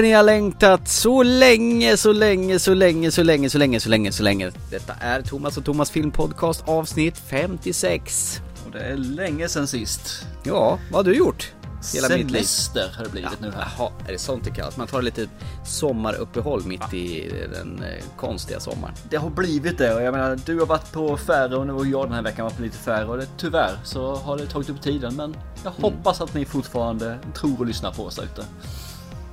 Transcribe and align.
vad 0.00 0.04
ni 0.04 0.12
har 0.12 0.22
längtat 0.22 0.88
så 0.88 1.22
länge, 1.22 1.96
så 1.96 2.12
länge, 2.12 2.58
så 2.58 2.74
länge, 2.74 3.10
så 3.10 3.22
länge, 3.22 3.50
så 3.50 3.58
länge, 3.58 3.80
så 3.80 3.88
länge, 3.88 4.12
så 4.12 4.22
länge. 4.22 4.50
Detta 4.70 4.94
är 5.00 5.22
Thomas 5.22 5.56
och 5.56 5.64
Thomas 5.64 5.90
filmpodcast 5.90 6.68
avsnitt 6.68 7.18
56. 7.30 8.40
Och 8.66 8.72
det 8.72 8.78
är 8.78 8.96
länge 8.96 9.48
sen 9.48 9.66
sist. 9.66 10.26
Ja, 10.42 10.78
vad 10.90 11.06
har 11.06 11.12
du 11.12 11.18
gjort? 11.18 11.52
Hela. 11.94 12.08
Semester 12.08 12.90
har 12.96 13.04
det 13.04 13.10
blivit 13.10 13.40
nu 13.40 13.50
här. 13.50 13.68
Jaha, 13.78 13.90
är 14.08 14.12
det 14.12 14.18
sånt 14.18 14.44
det 14.44 14.50
kallas? 14.50 14.76
Man 14.76 14.86
tar 14.86 15.02
lite 15.02 15.28
sommaruppehåll 15.64 16.62
mitt 16.64 16.94
i 16.94 17.32
den 17.52 17.82
eh, 17.82 18.04
konstiga 18.16 18.60
sommaren. 18.60 18.94
Det 19.10 19.16
har 19.16 19.30
blivit 19.30 19.78
det 19.78 19.94
och 19.94 20.02
jag 20.02 20.12
menar 20.12 20.38
du 20.46 20.58
har 20.58 20.66
varit 20.66 20.92
på 20.92 21.16
färre 21.16 21.56
och 21.56 21.86
jag 21.86 22.06
den 22.06 22.12
här 22.12 22.22
veckan 22.22 22.44
var 22.44 22.50
på 22.50 22.62
lite 22.62 22.78
färre 22.78 23.06
och 23.06 23.16
det, 23.16 23.26
tyvärr 23.36 23.78
så 23.84 24.14
har 24.14 24.38
det 24.38 24.46
tagit 24.46 24.70
upp 24.70 24.82
tiden 24.82 25.16
men 25.16 25.36
jag 25.64 25.70
hoppas 25.70 26.20
att 26.20 26.34
ni 26.34 26.44
fortfarande 26.44 27.18
tror 27.34 27.58
och 27.58 27.66
lyssnar 27.66 27.92
på 27.92 28.04
oss 28.04 28.16
där 28.16 28.24
ute. 28.24 28.44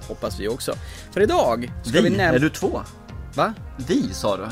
Hoppas 0.07 0.39
vi 0.39 0.47
också. 0.47 0.73
För 1.11 1.21
idag 1.21 1.71
ska 1.83 1.91
Vi? 1.91 2.01
vi, 2.01 2.09
nämna... 2.09 2.35
Är 2.35 2.39
du 2.39 2.49
två? 2.49 2.81
Va? 3.35 3.53
Vi 3.87 4.13
sa 4.13 4.37
du? 4.37 4.47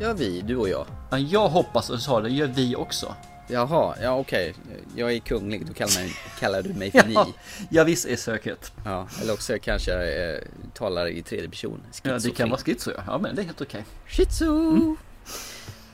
Ja, 0.00 0.12
vi, 0.12 0.40
du 0.40 0.56
och 0.56 0.68
jag. 0.68 0.86
Ja, 1.10 1.18
jag 1.18 1.48
hoppas 1.48 1.90
och 1.90 2.00
sa 2.00 2.20
det 2.20 2.30
gör 2.30 2.46
vi 2.46 2.76
också. 2.76 3.14
Jaha, 3.48 3.94
ja 4.02 4.18
okej. 4.18 4.54
Jag 4.96 5.12
är 5.12 5.18
kunglig, 5.18 5.66
då 5.66 5.72
kallar, 5.72 6.00
mig, 6.00 6.12
kallar 6.40 6.62
du 6.62 6.74
mig 6.74 6.90
för 6.90 7.04
ni. 7.06 7.14
Ja, 7.14 7.26
ja 7.70 7.84
visst 7.84 8.06
är 8.06 8.16
söket. 8.16 8.72
Ja, 8.84 9.08
eller 9.22 9.32
också 9.32 9.56
kanske 9.62 9.90
jag 9.90 10.34
eh, 10.34 10.40
talar 10.74 11.06
i 11.06 11.22
tredje 11.22 11.48
person. 11.48 11.80
Ja, 12.02 12.18
det 12.18 12.30
kan 12.30 12.50
vara 12.50 12.60
schizo 12.60 12.90
ja. 12.96 13.02
Ja 13.06 13.18
men 13.18 13.34
det 13.34 13.42
är 13.42 13.44
helt 13.46 13.60
okej. 13.60 13.84
Shizu! 14.06 14.96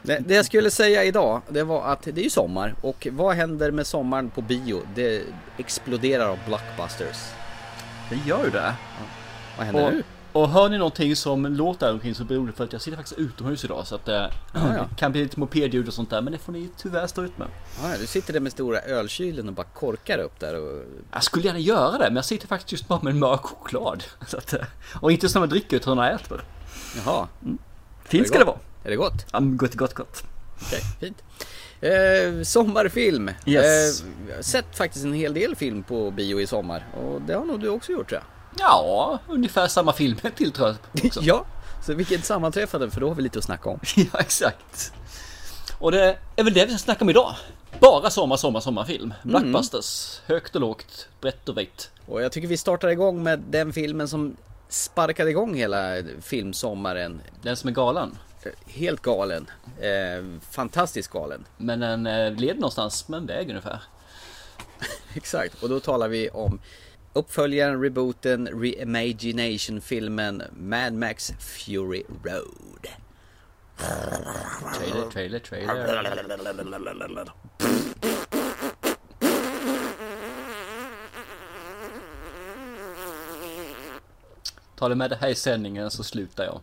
Det, 0.03 0.19
det 0.19 0.35
jag 0.35 0.45
skulle 0.45 0.71
säga 0.71 1.05
idag, 1.05 1.41
det 1.49 1.63
var 1.63 1.85
att 1.85 2.03
det 2.03 2.21
är 2.21 2.25
ju 2.25 2.31
sommar 2.31 2.75
och 2.83 3.09
vad 3.11 3.37
händer 3.37 3.71
med 3.71 3.87
sommaren 3.87 4.31
på 4.31 4.43
bio? 4.43 4.81
Det 4.95 5.23
exploderar 5.57 6.29
av 6.29 6.39
blockbusters. 6.47 7.17
Det 8.11 8.17
gör 8.27 8.45
ju 8.45 8.51
det. 8.51 8.75
Vad 9.57 9.67
händer 9.67 9.87
Och, 9.87 9.93
nu? 9.93 10.03
och 10.33 10.49
hör 10.49 10.69
ni 10.69 10.79
någonting 10.79 11.17
som 11.17 11.47
låter 11.47 11.93
omkring 11.93 12.15
så 12.15 12.25
beror 12.25 12.47
det 12.47 12.53
på 12.53 12.63
att 12.63 12.73
jag 12.73 12.83
sitter 12.83 12.97
faktiskt 12.97 13.19
utomhus 13.19 13.65
idag 13.65 13.87
så 13.87 13.95
att 13.95 14.05
det 14.05 14.31
ja. 14.55 14.87
kan 14.97 15.13
bli 15.13 15.23
lite 15.23 15.41
mopedljud 15.41 15.89
och 15.89 15.95
sånt 15.95 16.11
där 16.11 16.23
men 16.23 16.33
det 16.33 16.39
får 16.39 16.53
ni 16.53 16.69
tyvärr 16.77 17.07
stå 17.07 17.23
ut 17.25 17.39
med. 17.39 17.49
Ja, 17.83 17.97
du 18.01 18.07
sitter 18.07 18.33
där 18.33 18.41
med 18.41 18.53
stora 18.53 18.81
ölkylen 18.81 19.49
och 19.49 19.55
bara 19.55 19.67
korkar 19.75 20.19
upp 20.19 20.41
där 20.41 20.55
och... 20.55 20.83
Jag 21.13 21.23
skulle 21.25 21.45
gärna 21.45 21.59
göra 21.59 21.93
det 21.99 22.05
men 22.05 22.17
jag 22.17 22.25
sitter 22.25 22.47
faktiskt 22.47 22.73
just 22.73 22.89
bara 22.89 23.01
med 23.03 23.11
en 23.11 23.19
mörk 23.19 23.43
choklad. 23.43 24.05
Så 24.27 24.37
att, 24.37 24.53
eh, 24.53 24.61
och 25.01 25.13
inte 25.13 25.29
som 25.29 25.43
jag 25.43 25.49
dricker 25.51 25.77
utan 25.77 25.99
jag 25.99 26.15
äter. 26.15 26.45
Jaha, 26.97 27.29
Fint 28.05 28.25
det 28.25 28.29
ska 28.29 28.39
det 28.39 28.45
vara. 28.45 28.59
är 28.85 28.91
det 28.91 28.97
gott? 28.97 29.27
Ja, 29.33 29.39
gott, 29.41 29.75
gott, 29.75 29.95
gott. 29.95 30.25
Okej, 30.63 30.81
fint. 31.01 31.23
Eh, 31.81 32.43
sommarfilm. 32.43 33.31
Yes. 33.47 34.03
Eh, 34.03 34.09
jag 34.29 34.37
har 34.37 34.43
sett 34.43 34.77
faktiskt 34.77 35.05
en 35.05 35.13
hel 35.13 35.35
del 35.35 35.57
film 35.57 35.83
på 35.83 36.11
bio 36.11 36.41
i 36.41 36.47
sommar 36.47 36.87
och 36.97 37.23
det 37.23 37.35
har 37.35 37.45
nog 37.45 37.61
du 37.61 37.69
också 37.69 37.93
gjort 37.93 38.09
tror 38.09 38.21
jag. 38.21 38.67
Ja, 38.67 39.19
ungefär 39.29 39.67
samma 39.67 39.93
filmer 39.93 40.31
till 40.37 40.53
tror 40.53 40.69
jag 40.69 41.07
också. 41.07 41.21
Ja, 41.25 41.45
så 41.87 41.95
vilket 41.95 42.25
sammanträffande 42.25 42.91
för 42.91 43.01
då 43.01 43.09
har 43.09 43.15
vi 43.15 43.23
lite 43.23 43.39
att 43.39 43.45
snacka 43.45 43.71
om. 43.71 43.81
ja, 43.97 44.21
exakt. 44.21 44.93
Och 45.79 45.93
det 45.93 46.17
är 46.37 46.45
väl 46.45 46.55
det 46.55 46.65
vi 46.65 46.71
ska 46.71 46.79
snacka 46.79 47.05
om 47.05 47.11
idag. 47.11 47.35
Bara 47.81 48.11
sommar, 48.11 48.37
sommar, 48.37 48.61
sommarfilm. 48.61 49.15
Blockbusters. 49.23 50.21
Högt 50.27 50.55
och 50.55 50.61
lågt, 50.61 51.09
brett 51.21 51.49
och 51.49 51.59
vitt. 51.59 51.91
Och 52.07 52.23
jag 52.23 52.33
tycker 52.33 52.49
vi 52.49 52.57
startar 52.57 52.89
igång 52.89 53.23
med 53.23 53.39
den 53.51 53.73
filmen 53.73 54.09
som 54.09 54.37
sparkade 54.69 55.31
igång 55.31 55.55
hela 55.55 56.03
filmsommaren. 56.21 57.21
Den 57.43 57.57
som 57.57 57.69
är 57.69 57.73
galen. 57.73 58.19
Helt 58.67 59.03
galen. 59.03 59.51
Eh, 59.81 60.41
fantastiskt 60.51 61.11
galen. 61.11 61.47
Men 61.57 61.81
den 61.81 62.07
eh, 62.07 62.33
leder 62.33 62.61
någonstans 62.61 63.09
med 63.09 63.19
en 63.19 63.27
väg 63.27 63.49
ungefär. 63.49 63.83
Exakt, 65.15 65.63
och 65.63 65.69
då 65.69 65.81
talar 65.81 66.09
vi 66.09 66.31
om 66.31 66.61
uppföljaren, 67.13 67.83
rebooten, 67.83 68.47
reimagination-filmen 68.47 70.43
Mad 70.57 70.93
Max 70.93 71.33
Fury 71.39 72.03
Road. 72.25 72.89
Trailer, 74.79 75.11
trailer, 75.11 75.39
trailer. 75.39 77.33
Ta 84.77 84.89
det 84.89 84.95
med 84.95 85.11
det 85.11 85.17
här 85.17 85.29
i 85.29 85.35
sändningen 85.35 85.91
så 85.91 86.05
slutar 86.05 86.45
jag. 86.45 86.61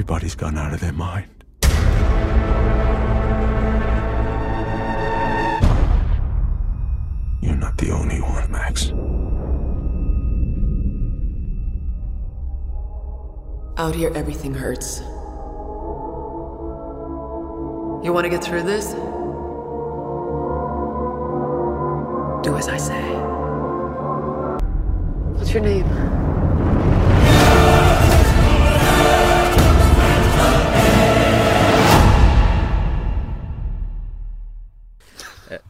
Everybody's 0.00 0.34
gone 0.34 0.56
out 0.56 0.72
of 0.72 0.80
their 0.80 0.94
mind. 0.94 1.28
You're 7.42 7.54
not 7.56 7.76
the 7.76 7.90
only 7.90 8.22
one, 8.22 8.50
Max. 8.50 8.92
Out 13.76 13.94
here, 13.94 14.10
everything 14.14 14.54
hurts. 14.54 15.00
You 18.02 18.14
want 18.14 18.24
to 18.24 18.30
get 18.30 18.42
through 18.42 18.62
this? 18.62 18.92
Do 22.42 22.56
as 22.56 22.68
I 22.68 22.78
say. 22.78 23.02
What's 25.36 25.52
your 25.52 25.62
name? 25.62 26.19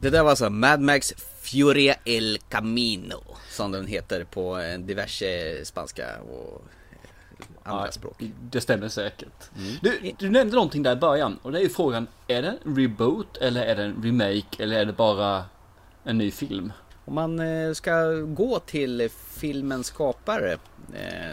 Det 0.01 0.09
där 0.09 0.23
var 0.23 0.29
alltså 0.29 0.49
Mad 0.49 0.81
Max 0.81 1.13
Furia 1.41 1.95
El 2.05 2.37
Camino 2.49 3.23
som 3.49 3.71
den 3.71 3.87
heter 3.87 4.23
på 4.23 4.59
eh, 4.59 4.79
diverse 4.79 5.65
spanska 5.65 6.19
och 6.21 6.61
eh, 6.91 6.97
andra 7.63 7.85
Ja, 7.85 7.91
språk. 7.91 8.15
Det 8.41 8.61
stämmer 8.61 8.89
säkert. 8.89 9.49
Du, 9.81 10.13
du 10.19 10.29
nämnde 10.29 10.55
någonting 10.55 10.83
där 10.83 10.91
i 10.91 10.95
början 10.95 11.39
och 11.41 11.51
det 11.51 11.59
är 11.59 11.63
ju 11.63 11.69
frågan, 11.69 12.07
är 12.27 12.41
det 12.41 12.47
en 12.47 12.75
reboot 12.75 13.37
eller 13.37 13.63
är 13.63 13.75
det 13.75 13.83
en 13.83 14.03
remake 14.03 14.63
eller 14.63 14.79
är 14.79 14.85
det 14.85 14.93
bara 14.93 15.45
en 16.03 16.17
ny 16.17 16.31
film? 16.31 16.73
Om 17.05 17.15
man 17.15 17.39
eh, 17.39 17.73
ska 17.73 18.11
gå 18.13 18.59
till 18.59 19.09
filmens 19.29 19.87
skapare 19.87 20.57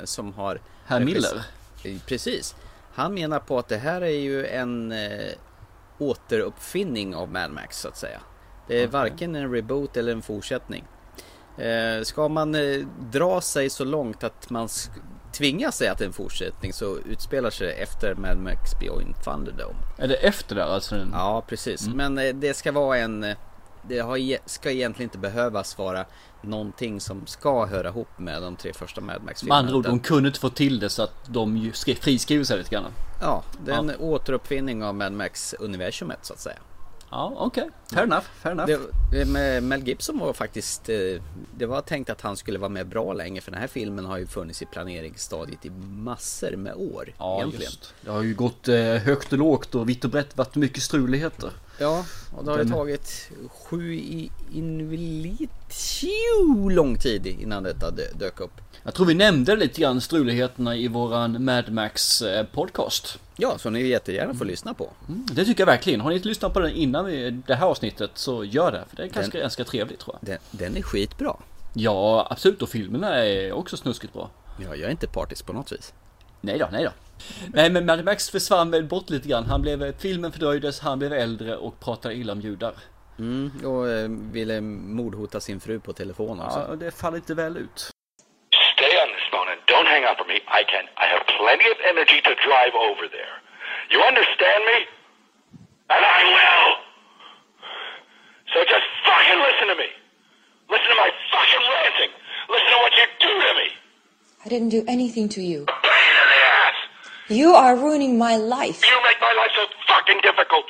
som 0.04 0.32
har 0.32 0.60
Herr 0.86 1.00
Miller? 1.00 1.42
Precis. 2.06 2.54
Han 2.94 3.14
menar 3.14 3.38
på 3.38 3.58
att 3.58 3.68
det 3.68 3.76
här 3.76 4.00
är 4.00 4.18
ju 4.18 4.46
en 4.46 4.94
återuppfinning 5.98 7.14
av 7.14 7.32
Mad 7.32 7.50
Max 7.50 7.80
så 7.80 7.88
att 7.88 7.96
säga. 7.96 8.20
Det 8.68 8.82
är 8.82 8.86
varken 8.86 9.34
en 9.36 9.52
reboot 9.52 9.96
eller 9.96 10.12
en 10.12 10.22
fortsättning. 10.22 10.84
Eh, 11.58 12.02
ska 12.02 12.28
man 12.28 12.54
eh, 12.54 12.86
dra 13.12 13.40
sig 13.40 13.70
så 13.70 13.84
långt 13.84 14.24
att 14.24 14.50
man 14.50 14.68
tvingas 15.32 15.76
säga 15.76 15.92
att 15.92 15.98
det 15.98 16.04
är 16.04 16.06
en 16.06 16.12
fortsättning 16.12 16.72
så 16.72 16.98
utspelar 16.98 17.50
sig 17.50 17.66
det 17.66 17.72
efter 17.72 18.14
Mad 18.14 18.38
Max 18.38 18.78
Beyond 18.80 19.14
Thunderdome. 19.24 19.74
Är 19.98 20.08
det 20.08 20.14
efter 20.14 20.54
där 20.56 20.62
alltså? 20.62 20.96
Ja, 21.12 21.44
precis. 21.48 21.88
Men 21.88 22.18
eh, 22.18 22.34
det 22.34 22.54
ska 22.54 22.72
vara 22.72 22.98
en... 22.98 23.24
eh, 23.24 23.36
Det 23.88 23.98
har, 23.98 24.16
ge- 24.16 24.38
ska 24.46 24.70
egentligen 24.70 25.06
inte 25.06 25.18
behövas 25.18 25.78
vara 25.78 26.04
någonting 26.42 27.00
som 27.00 27.26
ska 27.26 27.66
höra 27.66 27.88
ihop 27.88 28.08
med 28.18 28.42
de 28.42 28.56
tre 28.56 28.72
första 28.72 29.00
Mad 29.00 29.14
Med 29.16 29.22
Max-filmerna. 29.24 29.58
andra 29.58 29.76
ord, 29.76 29.84
de 29.84 30.00
kunde 30.00 30.26
inte 30.28 30.40
få 30.40 30.48
till 30.50 30.78
det 30.80 30.90
så 30.90 31.02
att 31.02 31.14
de 31.26 31.72
friskriver 32.00 32.44
sig 32.44 32.58
lite 32.58 32.70
grann. 32.70 32.84
Ja, 33.20 33.42
det 33.64 33.72
är 33.72 33.76
en 33.78 33.92
återuppfinning 34.00 34.84
av 34.84 34.94
Mad 34.94 35.12
Max-universumet 35.12 36.18
så 36.22 36.32
att 36.32 36.40
säga. 36.40 36.56
Ja, 37.10 37.32
okej. 37.36 37.70
Fair 37.92 38.02
enough, 38.02 38.24
fair 38.42 38.52
enough. 38.52 38.80
Det, 39.12 39.24
Mel 39.62 39.88
Gibson 39.88 40.18
var 40.18 40.32
faktiskt... 40.32 40.88
eh, 40.88 40.96
Det 41.58 41.66
var 41.66 41.80
tänkt 41.80 42.10
att 42.10 42.20
han 42.20 42.36
skulle 42.36 42.58
vara 42.58 42.68
med 42.68 42.86
bra 42.88 43.12
länge 43.12 43.40
för 43.40 43.50
den 43.50 43.60
här 43.60 43.68
filmen 43.68 44.04
har 44.04 44.18
ju 44.18 44.26
funnits 44.26 44.62
i 44.62 44.66
planeringsstadiet 44.66 45.66
i 45.66 45.70
massor 45.90 46.56
med 46.56 46.74
år. 46.74 47.12
ja, 47.18 47.36
egentligen. 47.38 47.62
just. 47.64 47.94
Det 48.00 48.10
har 48.10 48.22
ju 48.22 48.34
gått 48.34 48.68
eh, 48.68 48.76
högt 48.84 49.32
och 49.32 49.38
lågt 49.38 49.74
och 49.74 49.88
vitt 49.88 50.04
och 50.04 50.10
brett 50.10 50.36
varit 50.36 50.54
mycket 50.56 50.82
struligheter. 50.82 51.50
Ja, 51.78 52.04
och 52.36 52.44
det 52.44 52.50
har 52.50 52.58
ju 52.58 52.64
Den- 52.64 52.72
tagit 52.72 53.30
sju 53.68 53.94
i 53.94 54.30
lång 56.70 56.98
tid 56.98 57.26
innan 57.26 57.62
detta 57.62 57.90
dö- 57.90 58.12
dök 58.18 58.40
upp. 58.40 58.60
Jag 58.82 58.94
tror 58.94 59.06
vi 59.06 59.14
nämnde 59.14 59.56
lite 59.56 59.80
grann 59.80 60.00
struligheterna 60.00 60.76
i 60.76 60.88
våran 60.88 61.44
Mad 61.44 61.72
Max 61.72 62.22
eh, 62.22 62.46
podcast. 62.46 63.18
Ja, 63.36 63.58
som 63.58 63.72
ni 63.72 63.82
jättegärna 63.86 64.34
får 64.34 64.44
lyssna 64.44 64.74
på. 64.74 64.90
Mm, 65.08 65.26
det 65.32 65.44
tycker 65.44 65.60
jag 65.60 65.66
verkligen. 65.66 66.00
Har 66.00 66.10
ni 66.10 66.16
inte 66.16 66.28
lyssnat 66.28 66.52
på 66.54 66.60
den 66.60 66.70
innan 66.70 67.06
vi, 67.06 67.30
det 67.30 67.54
här 67.54 67.66
avsnittet 67.66 68.10
så 68.14 68.44
gör 68.44 68.72
det. 68.72 68.84
För 68.88 68.96
det 68.96 69.02
är 69.02 69.06
ganska, 69.08 69.38
ganska 69.40 69.64
trevligt 69.64 69.98
tror 70.00 70.16
jag. 70.20 70.28
Den, 70.28 70.38
den 70.50 70.76
är 70.76 70.82
skitbra. 70.82 71.36
Ja, 71.74 72.26
absolut. 72.30 72.62
Och 72.62 72.68
filmerna 72.68 73.14
är 73.24 73.52
också 73.52 73.76
snuskigt 73.76 74.12
bra. 74.12 74.30
Ja, 74.58 74.68
jag 74.74 74.80
är 74.86 74.90
inte 74.90 75.06
partisk 75.06 75.46
på 75.46 75.52
något 75.52 75.72
vis. 75.72 75.92
Nej 76.40 76.58
då, 76.58 76.68
nej 76.72 76.84
då. 76.84 76.90
Nej 77.54 77.70
men 77.70 77.86
Mad 77.86 78.04
Max 78.04 78.30
försvann 78.30 78.70
väl 78.70 78.84
bort 78.84 79.10
lite 79.10 79.28
grann. 79.28 79.44
Han 79.46 79.62
blev, 79.62 79.98
filmen 79.98 80.32
fördröjdes, 80.32 80.80
han 80.80 80.98
blev 80.98 81.12
äldre 81.12 81.56
och 81.56 81.80
pratade 81.80 82.14
illa 82.14 82.32
om 82.32 82.40
judar. 82.40 82.74
Mm, 83.18 83.50
och 83.64 83.88
eh, 83.88 84.08
ville 84.32 84.60
mordhota 84.60 85.40
sin 85.40 85.60
fru 85.60 85.80
på 85.80 85.92
telefon 85.92 86.40
också. 86.40 86.66
Ja, 86.68 86.76
det 86.76 86.90
faller 86.90 87.16
inte 87.16 87.34
väl 87.34 87.56
ut. 87.56 87.78
Stay 88.74 88.92
on 89.02 89.08
this 89.16 89.26
phone 89.32 89.48
and 89.52 89.60
don't 89.72 89.88
hang 89.94 90.04
up 90.10 90.18
on 90.22 90.28
me. 90.34 90.38
I 90.60 90.62
can. 90.72 90.84
I 91.04 91.06
have 91.14 91.22
plenty 91.38 91.66
of 91.74 91.78
energy 91.92 92.18
to 92.28 92.32
drive 92.48 92.74
over 92.88 93.04
there. 93.16 93.34
You 93.92 93.98
understand 94.10 94.60
me? 94.70 94.78
And 95.94 96.02
I 96.18 96.20
will! 96.36 96.68
So 98.52 98.58
just 98.74 98.86
fucking 99.08 99.40
listen 99.48 99.66
to 99.72 99.76
me. 99.82 99.90
Listen 100.72 100.88
to 100.94 100.98
my 101.04 101.10
fucking 101.34 101.64
ranting. 101.74 102.12
Listen 102.52 102.70
to 102.74 102.78
what 102.84 102.92
you 102.98 103.06
do 103.26 103.32
to 103.46 103.52
me. 103.60 103.68
I 104.44 104.48
didn't 104.48 104.72
do 104.78 104.82
anything 104.86 105.28
to 105.36 105.40
you. 105.50 105.66
You 107.28 107.52
are 107.52 107.76
ruining 107.76 108.16
my 108.16 108.36
life. 108.36 108.80
You 108.80 108.96
make 109.04 109.20
my 109.20 109.32
life 109.36 109.52
so 109.54 109.64
fucking 109.86 110.20
difficult. 110.24 110.64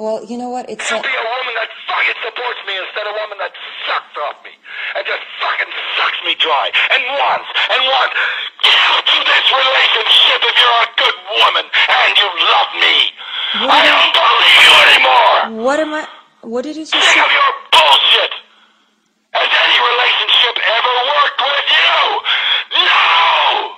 Well, 0.00 0.24
you 0.24 0.34
know 0.40 0.48
what? 0.48 0.66
It's 0.66 0.90
You 0.90 0.96
a, 0.96 1.02
be 1.04 1.12
a 1.12 1.22
woman 1.28 1.54
that 1.54 1.70
fucking 1.86 2.18
supports 2.24 2.60
me 2.66 2.74
instead 2.74 3.06
of 3.06 3.14
a 3.14 3.18
woman 3.20 3.38
that 3.38 3.52
sucks 3.86 4.16
off 4.26 4.42
me. 4.42 4.50
And 4.96 5.04
just 5.06 5.22
fucking 5.38 5.70
sucks 5.94 6.20
me 6.24 6.34
dry. 6.40 6.72
And 6.90 7.04
wants, 7.14 7.48
and 7.68 7.80
wants. 7.84 8.14
Get 8.64 8.74
out 8.90 9.04
to 9.06 9.18
this 9.22 9.46
relationship 9.54 10.40
if 10.50 10.56
you're 10.58 10.82
a 10.82 10.90
good 10.98 11.16
woman 11.46 11.64
and 11.68 12.10
you 12.16 12.28
love 12.48 12.70
me. 12.80 12.96
I 13.70 13.78
don't 13.86 14.12
believe 14.18 14.60
you 14.66 14.74
anymore. 14.88 15.68
what 15.68 15.78
am 15.78 15.92
I? 15.94 16.08
What 16.42 16.64
did 16.66 16.74
you 16.74 16.88
just 16.88 16.96
say? 16.96 17.20
of 17.20 17.30
your 17.30 17.50
bullshit. 17.70 18.32
Has 19.36 19.46
any 19.52 19.78
relationship 19.78 20.54
ever 20.64 20.94
worked 21.12 21.40
with 21.44 21.68
you? 21.70 21.94
No! 22.82 23.73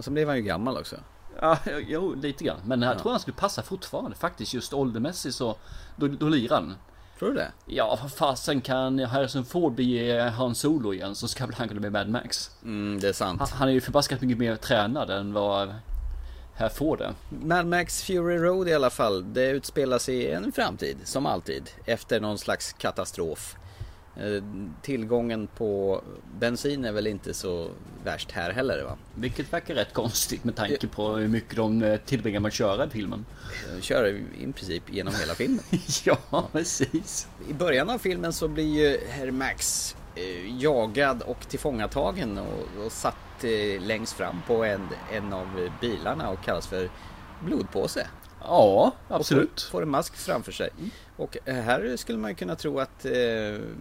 Och 0.00 0.04
så 0.04 0.10
blev 0.10 0.28
han 0.28 0.36
ju 0.36 0.42
gammal 0.42 0.76
också. 0.76 0.96
Ja, 1.40 1.58
jo, 1.88 2.14
lite 2.14 2.44
grann. 2.44 2.60
Men 2.64 2.82
jag 2.82 2.98
tror 2.98 3.10
han 3.10 3.20
skulle 3.20 3.36
passa 3.36 3.62
fortfarande 3.62 4.16
faktiskt. 4.16 4.54
Just 4.54 4.72
åldermässigt 4.72 5.34
så, 5.34 5.56
då, 5.96 6.08
då 6.08 6.28
lirar 6.28 6.54
han. 6.54 6.74
Tror 7.18 7.28
du 7.28 7.34
det? 7.34 7.52
Ja, 7.66 7.98
vad 8.02 8.12
fasen 8.12 8.60
kan 8.60 8.98
Harrison 8.98 9.44
Ford 9.44 9.72
bli 9.72 10.20
Han 10.20 10.54
Solo 10.54 10.94
igen 10.94 11.14
så 11.14 11.28
ska 11.28 11.46
väl 11.46 11.54
han 11.54 11.68
kunna 11.68 11.80
bli 11.80 11.90
Mad 11.90 12.08
Max. 12.08 12.50
Mm, 12.62 13.00
det 13.00 13.08
är 13.08 13.12
sant. 13.12 13.40
Han, 13.40 13.48
han 13.52 13.68
är 13.68 13.72
ju 13.72 13.80
förbaskat 13.80 14.20
mycket 14.20 14.38
mer 14.38 14.56
tränad 14.56 15.10
än 15.10 15.32
vad 15.32 15.74
här 16.54 16.68
Ford 16.68 17.00
är. 17.00 17.14
Mad 17.28 17.66
Max 17.66 18.02
Fury 18.02 18.38
Road 18.38 18.68
i 18.68 18.74
alla 18.74 18.90
fall, 18.90 19.32
det 19.32 19.50
utspelar 19.50 19.98
sig 19.98 20.14
i 20.16 20.30
en 20.30 20.52
framtid, 20.52 20.96
som 21.04 21.26
alltid, 21.26 21.70
efter 21.84 22.20
någon 22.20 22.38
slags 22.38 22.72
katastrof. 22.72 23.56
Eh, 24.16 24.42
Tillgången 24.82 25.46
på 25.46 26.02
bensin 26.38 26.84
är 26.84 26.92
väl 26.92 27.06
inte 27.06 27.34
så 27.34 27.68
värst 28.04 28.30
här 28.30 28.50
heller 28.50 28.84
va? 28.84 28.96
Vilket 29.14 29.52
verkar 29.52 29.74
rätt 29.74 29.92
konstigt 29.92 30.44
med 30.44 30.56
tanke 30.56 30.86
på 30.86 31.08
hur 31.08 31.28
mycket 31.28 31.56
de 31.56 31.82
eh, 31.82 31.96
tillbringar 31.96 32.40
med 32.40 32.48
att 32.48 32.54
köra 32.54 32.86
i 32.86 32.90
filmen. 32.90 33.26
Kör 33.80 34.08
i 34.38 34.52
princip 34.52 34.82
genom 34.92 35.14
hela 35.14 35.34
filmen. 35.34 35.64
ja, 36.04 36.48
precis. 36.52 37.28
I 37.48 37.52
början 37.52 37.90
av 37.90 37.98
filmen 37.98 38.32
så 38.32 38.48
blir 38.48 38.64
ju 38.78 39.00
Herr 39.08 39.30
Max 39.30 39.96
eh, 40.14 40.60
jagad 40.62 41.22
och 41.22 41.48
tillfångatagen 41.48 42.38
och, 42.38 42.84
och 42.84 42.92
satt 42.92 43.44
eh, 43.44 43.82
längst 43.82 44.12
fram 44.12 44.36
på 44.46 44.64
en, 44.64 44.88
en 45.12 45.32
av 45.32 45.68
bilarna 45.80 46.30
och 46.30 46.44
kallas 46.44 46.66
för 46.66 46.90
blodpåse. 47.44 48.06
Ja, 48.44 48.92
absolut. 49.08 49.62
får, 49.62 49.82
en 49.82 49.88
mask 49.88 50.16
framför 50.16 50.52
sig. 50.52 50.70
Och 51.16 51.36
eh, 51.44 51.54
här 51.54 51.96
skulle 51.96 52.18
man 52.18 52.34
kunna 52.34 52.56
tro 52.56 52.78
att 52.78 53.04
eh, 53.04 53.12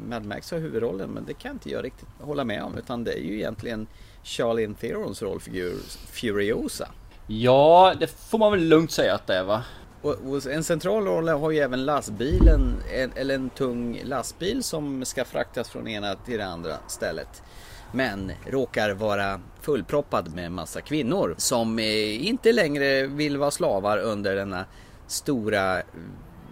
Mad 0.08 0.26
Max 0.26 0.52
har 0.52 0.60
huvudrollen 0.60 1.10
men 1.10 1.26
det 1.26 1.34
kan 1.34 1.52
inte 1.52 1.70
jag 1.70 1.84
riktigt 1.84 2.08
hålla 2.22 2.44
med 2.44 2.64
om 2.64 2.78
utan 2.78 3.04
det 3.04 3.14
är 3.14 3.24
ju 3.24 3.36
egentligen 3.36 3.88
Charlie 4.24 4.74
Therons 4.74 5.22
rollfigur 5.22 5.76
Furiosa. 6.12 6.88
Ja, 7.28 7.94
det 8.00 8.08
får 8.08 8.38
man 8.38 8.52
väl 8.52 8.64
lugnt 8.64 8.92
säga 8.92 9.16
att 9.16 9.28
det 9.28 9.36
är 9.36 9.44
va? 9.44 9.64
Och, 10.02 10.16
och 10.26 10.46
en 10.46 10.64
central 10.64 11.06
roll 11.06 11.28
har 11.28 11.52
ju 11.52 11.60
även 11.60 11.86
lastbilen, 11.86 12.76
en, 12.94 13.12
eller 13.16 13.36
en 13.36 13.50
tung 13.50 14.02
lastbil 14.04 14.64
som 14.64 15.06
ska 15.06 15.26
fraktas 15.26 15.70
från 15.70 15.88
ena 15.88 16.16
till 16.16 16.38
det 16.38 16.46
andra 16.46 16.78
stället. 16.88 17.44
Men 17.92 18.32
råkar 18.46 18.92
vara 18.94 19.42
fullproppad 19.62 20.36
med 20.36 20.52
massa 20.52 20.82
kvinnor 20.82 21.36
som 21.38 21.80
eh, 21.80 22.28
inte 22.28 22.52
längre 22.52 23.08
vill 23.08 23.38
vara 23.38 23.52
slavar 23.52 23.98
under 23.98 24.36
denna 24.36 24.66
stora 25.08 25.80
eh, 25.80 25.84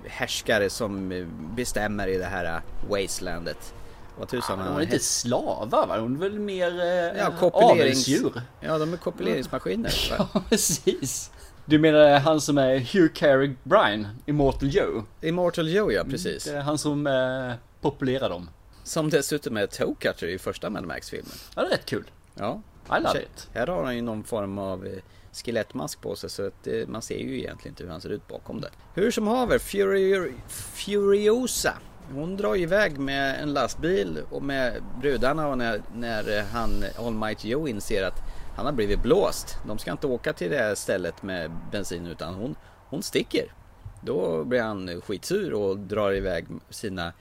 härskare 0.05 0.69
som 0.69 1.11
eh, 1.11 1.25
bestämmer 1.55 2.07
i 2.07 2.17
det 2.17 2.25
här 2.25 2.61
wastelandet. 2.89 3.73
Vad 4.19 4.27
tusan 4.27 4.59
Hon 4.59 4.67
han 4.67 4.77
är 4.77 4.81
inte 4.81 4.99
slavar 4.99 5.87
va? 5.87 5.99
Hon 5.99 6.15
är 6.15 6.19
väl 6.19 6.39
mer 6.39 6.79
eh, 6.81 7.19
Ja, 7.21 7.31
kopulerings... 7.39 7.81
avelsdjur? 7.81 8.41
Ja, 8.59 8.77
de 8.77 8.93
är 8.93 8.97
kopuleringsmaskiner. 8.97 9.93
Ja, 10.17 10.41
precis. 10.49 11.31
Du 11.65 11.79
menar 11.79 12.19
han 12.19 12.41
som 12.41 12.57
är 12.57 12.79
Hugh 12.79 13.13
Carey 13.13 13.55
Bryan, 13.63 14.07
Immortal 14.25 14.69
Joe? 14.75 15.03
Immortal 15.21 15.69
Joe, 15.69 15.91
ja 15.91 16.03
precis. 16.03 16.43
Det 16.43 16.51
är 16.51 16.61
han 16.61 16.77
som 16.77 17.07
eh, 17.07 17.53
populerar 17.81 18.29
dem. 18.29 18.49
Som 18.87 19.09
dessutom 19.09 19.57
är 19.57 19.67
Toe 19.67 20.31
i 20.33 20.37
första 20.37 20.69
Mad 20.69 20.85
Max-filmen. 20.85 21.31
Ja, 21.55 21.61
det 21.61 21.67
är 21.67 21.71
rätt 21.71 21.85
kul. 21.85 22.11
Ja. 22.35 22.61
I 22.97 23.01
love 23.01 23.21
it. 23.21 23.49
Här 23.53 23.67
har 23.67 23.83
han 23.83 23.95
ju 23.95 24.01
någon 24.01 24.23
form 24.23 24.57
av 24.57 24.85
eh, 24.85 24.93
skelettmask 25.31 26.01
på 26.01 26.15
sig 26.15 26.29
så 26.29 26.47
att 26.47 26.67
eh, 26.67 26.87
man 26.87 27.01
ser 27.01 27.17
ju 27.17 27.39
egentligen 27.39 27.71
inte 27.71 27.83
hur 27.83 27.91
han 27.91 28.01
ser 28.01 28.09
ut 28.09 28.27
bakom 28.27 28.61
det. 28.61 28.69
Hur 28.93 29.11
som 29.11 29.27
haver, 29.27 29.59
Fury, 29.59 30.33
Furiosa. 30.47 31.73
Hon 32.13 32.37
drar 32.37 32.55
iväg 32.55 32.99
med 32.99 33.41
en 33.41 33.53
lastbil 33.53 34.19
och 34.29 34.43
med 34.43 34.83
brudarna 35.01 35.47
och 35.47 35.57
när, 35.57 35.81
när 35.95 36.37
eh, 36.37 36.45
han 36.45 36.83
Almighty 36.97 37.49
Joe 37.49 37.67
inser 37.67 38.03
att 38.03 38.21
han 38.55 38.65
har 38.65 38.73
blivit 38.73 39.01
blåst. 39.01 39.57
De 39.67 39.77
ska 39.77 39.91
inte 39.91 40.07
åka 40.07 40.33
till 40.33 40.51
det 40.51 40.57
här 40.57 40.75
stället 40.75 41.23
med 41.23 41.51
bensin 41.71 42.07
utan 42.07 42.33
hon, 42.33 42.55
hon 42.89 43.03
sticker. 43.03 43.53
Då 44.01 44.43
blir 44.43 44.61
han 44.61 45.01
skitsur 45.01 45.53
och 45.53 45.77
drar 45.77 46.11
iväg 46.11 46.45
sina 46.69 47.13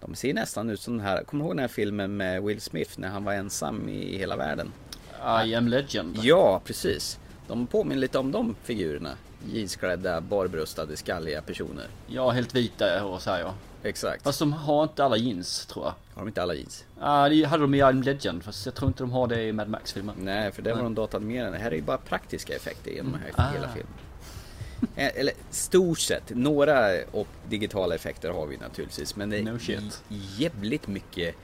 de 0.00 0.14
ser 0.14 0.34
nästan 0.34 0.70
ut 0.70 0.80
som 0.80 0.96
den 0.96 1.06
här, 1.06 1.24
kommer 1.24 1.44
du 1.44 1.48
ihåg 1.48 1.56
den 1.56 1.60
här 1.60 1.68
filmen 1.68 2.16
med 2.16 2.42
Will 2.42 2.60
Smith 2.60 2.90
när 3.00 3.08
han 3.08 3.24
var 3.24 3.32
ensam 3.32 3.88
i 3.88 4.18
hela 4.18 4.36
världen? 4.36 4.72
I 5.46 5.54
am 5.54 5.68
legend. 5.68 6.18
Ja, 6.22 6.60
precis. 6.64 7.18
De 7.48 7.66
påminner 7.66 8.00
lite 8.00 8.18
om 8.18 8.32
de 8.32 8.54
figurerna. 8.62 9.10
Jeansklädda, 9.52 10.20
barbröstade, 10.20 10.96
skalliga 10.96 11.42
personer. 11.42 11.86
Ja, 12.06 12.30
helt 12.30 12.54
vita 12.54 13.04
och 13.04 13.22
så 13.22 13.30
här 13.30 13.40
ja. 13.40 13.54
Exakt. 13.82 14.22
Fast 14.22 14.38
de 14.38 14.52
har 14.52 14.82
inte 14.82 15.04
alla 15.04 15.16
jeans 15.16 15.66
tror 15.66 15.84
jag. 15.84 15.90
Har 16.14 16.22
de 16.22 16.28
inte 16.28 16.42
alla 16.42 16.54
jeans? 16.54 16.84
Ja, 17.00 17.28
det 17.28 17.44
hade 17.44 17.62
de 17.62 17.74
i 17.74 17.78
I 17.78 17.82
am 17.82 18.02
legend. 18.02 18.42
Fast 18.42 18.66
jag 18.66 18.74
tror 18.74 18.88
inte 18.88 19.02
de 19.02 19.10
har 19.12 19.26
det 19.26 19.42
i 19.42 19.52
Mad 19.52 19.68
Max-filmen. 19.68 20.14
Nej, 20.18 20.52
för 20.52 20.62
det 20.62 20.74
var 20.74 20.82
de 20.82 20.94
datanimerade. 20.94 21.58
Här 21.58 21.70
är 21.70 21.74
ju 21.76 21.82
bara 21.82 21.98
praktiska 21.98 22.56
effekter 22.56 22.90
genom 22.90 23.12
den 23.12 23.20
här 23.20 23.32
Ah. 23.36 23.52
hela 23.52 23.68
filmen. 23.68 23.92
Eh, 24.96 25.10
Eller 25.20 25.32
stort 25.50 25.98
sett. 25.98 26.22
Några 26.28 26.88
digitala 27.48 27.94
effekter 27.94 28.30
har 28.30 28.46
vi 28.46 28.56
naturligtvis. 28.56 29.16
Men 29.16 29.30
det 29.30 29.38
är 29.38 29.42
No 29.42 29.58
jävligt 30.38 30.86
mycket 30.86 31.34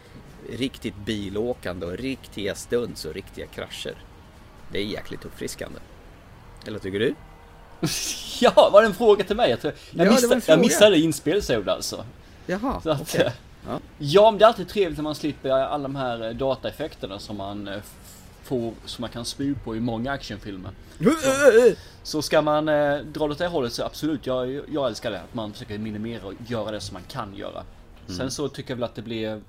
riktigt 0.51 0.97
bilåkande 0.97 1.87
och 1.87 1.93
riktiga 1.93 2.55
stunts 2.55 3.05
och 3.05 3.15
riktiga 3.15 3.47
krascher. 3.47 3.95
Det 4.73 4.79
är 4.79 4.85
jäkligt 4.85 5.25
uppfriskande. 5.25 5.79
Eller 6.67 6.79
tycker 6.79 6.99
du? 6.99 7.15
Ja, 8.41 8.71
var 8.73 8.83
det 8.83 8.89
en 8.89 8.95
fråga 8.95 9.25
till 9.25 9.37
mig? 9.37 9.51
Jag, 9.51 9.61
tror, 9.61 9.73
jag, 9.91 10.07
Ja, 10.07 10.11
missade, 10.11 10.41
jag 10.47 10.61
missade 10.61 10.99
inspelningsord 10.99 11.69
alltså. 11.69 12.05
Jaha, 12.47 12.81
okej. 12.85 13.21
eh, 13.27 13.33
Ja. 13.69 13.81
Ja, 13.99 14.31
men 14.31 14.39
det 14.39 14.45
är 14.45 14.47
alltid 14.49 14.69
trevligt 14.69 14.99
när 14.99 15.03
man 15.03 15.15
slipper 15.15 15.51
alla 15.51 15.83
de 15.83 15.97
här 15.97 16.29
eh, 16.29 16.31
dataeffekterna 16.35 17.19
som 17.19 17.37
man 17.37 17.69
får, 18.45 18.73
som 18.85 19.03
man 19.03 19.11
kan 19.11 19.25
spy 19.25 19.55
på 19.65 19.77
i 19.77 19.81
många 19.81 20.13
actionfilmer. 20.13 20.71
Så 22.03 22.23
ska 22.23 22.43
man 22.43 22.69
eh, 22.69 22.97
dra 22.99 23.25
åt 23.25 23.39
det 23.39 23.47
hållet 23.47 23.73
så 23.73 23.83
absolut, 23.85 24.27
jag, 24.27 24.61
jag 24.73 24.87
älskar 24.87 25.11
det. 25.11 25.21
Att 25.21 25.35
man 25.35 25.53
försöker 25.53 25.79
minimera 25.79 26.27
och 26.27 26.35
göra 26.47 26.71
det 26.71 26.81
som 26.81 26.95
man 26.95 27.03
kan 27.09 27.35
göra. 27.37 27.63
Sen 28.07 28.31
så 28.31 28.49
tycker 28.49 28.71
jag 28.71 28.77
väl 28.77 28.85
att 28.85 28.95
det 28.95 29.03
blir 29.03 29.41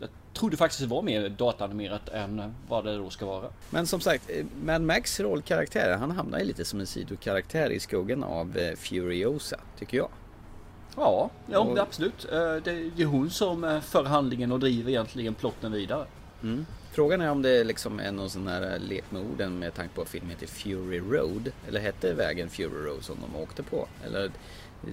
jag 0.00 0.08
trodde 0.34 0.56
faktiskt 0.56 0.80
det 0.80 0.86
var 0.86 1.02
mer 1.02 1.28
dataanimerat 1.28 2.08
än 2.08 2.54
vad 2.68 2.84
det 2.84 2.96
då 2.96 3.10
ska 3.10 3.26
vara. 3.26 3.46
Men 3.70 3.86
som 3.86 4.00
sagt, 4.00 4.30
eh, 4.30 4.44
Mad 4.64 4.82
Max 4.82 5.20
rollkaraktär, 5.20 5.96
han 5.96 6.10
hamnar 6.10 6.38
ju 6.38 6.44
lite 6.44 6.64
som 6.64 6.80
en 6.80 6.86
sidokaraktär 6.86 7.70
i 7.70 7.80
skuggan 7.80 8.24
av 8.24 8.56
eh, 8.56 8.76
Furiosa, 8.76 9.56
tycker 9.78 9.96
jag. 9.96 10.08
Ja, 10.96 11.30
ja 11.52 11.58
Och- 11.58 11.74
det 11.74 11.82
absolut. 11.82 12.24
Eh, 12.32 12.38
Det 12.38 12.90
det 12.96 13.02
är 13.02 13.06
hon 13.06 13.30
som 13.30 13.80
för 13.84 14.04
handlingen 14.04 14.52
och 14.52 14.60
driver 14.60 14.90
egentligen 14.90 15.34
plotten 15.34 15.72
vidare. 15.72 16.06
Frågan 16.94 17.20
är 17.20 17.30
om 17.30 17.42
det 17.42 17.64
liksom 17.64 18.00
är 18.00 18.12
någon 18.12 18.30
sån 18.30 18.48
här 18.48 18.78
lek 18.78 19.04
med 19.10 19.22
orden 19.22 19.58
med 19.58 19.74
tanke 19.74 19.94
på 19.94 20.02
att 20.02 20.08
filmen 20.08 20.30
heter 20.30 20.46
Fury 20.46 21.00
Road. 21.00 21.52
Eller 21.68 21.80
hette 21.80 22.14
vägen 22.14 22.50
Fury 22.50 22.86
Road 22.86 23.04
som 23.04 23.16
de 23.20 23.42
åkte 23.42 23.62
på? 23.62 23.88
Eller 24.06 24.30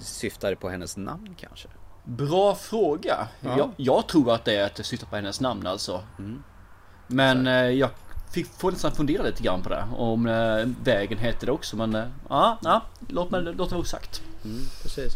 syftar 0.00 0.50
det 0.50 0.56
på 0.56 0.68
hennes 0.68 0.96
namn 0.96 1.34
kanske? 1.40 1.68
Bra 2.04 2.54
fråga. 2.54 3.28
Ja. 3.40 3.58
Jag, 3.58 3.70
jag 3.76 4.08
tror 4.08 4.32
att 4.34 4.44
det 4.44 4.56
är 4.56 4.66
att 4.66 4.74
det 4.74 4.82
syftar 4.82 5.06
på 5.06 5.16
hennes 5.16 5.40
namn 5.40 5.66
alltså. 5.66 6.02
Men 7.06 7.46
eh, 7.46 7.52
jag 7.54 7.90
fick, 8.32 8.46
får 8.46 8.72
nästan 8.72 8.92
fundera 8.92 9.22
lite 9.22 9.42
grann 9.42 9.62
på 9.62 9.68
det. 9.68 9.84
Om 9.96 10.26
eh, 10.26 10.68
vägen 10.84 11.18
heter 11.18 11.46
det 11.46 11.52
också. 11.52 11.76
Men 11.76 11.94
eh, 11.94 12.04
ja, 12.28 12.58
ja, 12.62 12.82
låt 13.08 13.30
mig 13.30 13.42
låt 13.42 13.56
det 13.56 13.74
vara 13.74 13.82
osagt. 13.82 14.22
Precis. 14.82 15.12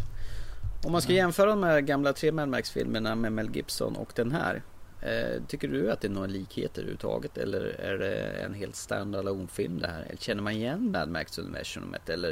Om 0.85 0.91
man 0.91 1.01
ska 1.01 1.13
jämföra 1.13 1.49
de 1.49 1.63
här 1.63 1.81
gamla 1.81 2.13
tre 2.13 2.31
Mad 2.31 2.49
Max-filmerna 2.49 3.15
med 3.15 3.31
Mel 3.31 3.55
Gibson 3.55 3.95
och 3.95 4.11
den 4.15 4.31
här. 4.31 4.63
Eh, 5.01 5.41
tycker 5.47 5.67
du 5.67 5.91
att 5.91 6.01
det 6.01 6.07
är 6.07 6.11
några 6.11 6.27
likheter 6.27 6.81
överhuvudtaget? 6.81 7.37
Eller 7.37 7.59
är 7.61 7.97
det 7.97 8.17
en 8.45 8.53
helt 8.53 8.75
standalone 8.75 9.47
film 9.47 9.79
det 9.79 9.87
här? 9.87 10.01
Eller 10.01 10.17
Känner 10.17 10.41
man 10.41 10.53
igen 10.53 10.91
Mad 10.91 11.09
Max-universumet? 11.09 12.09
Eller 12.09 12.29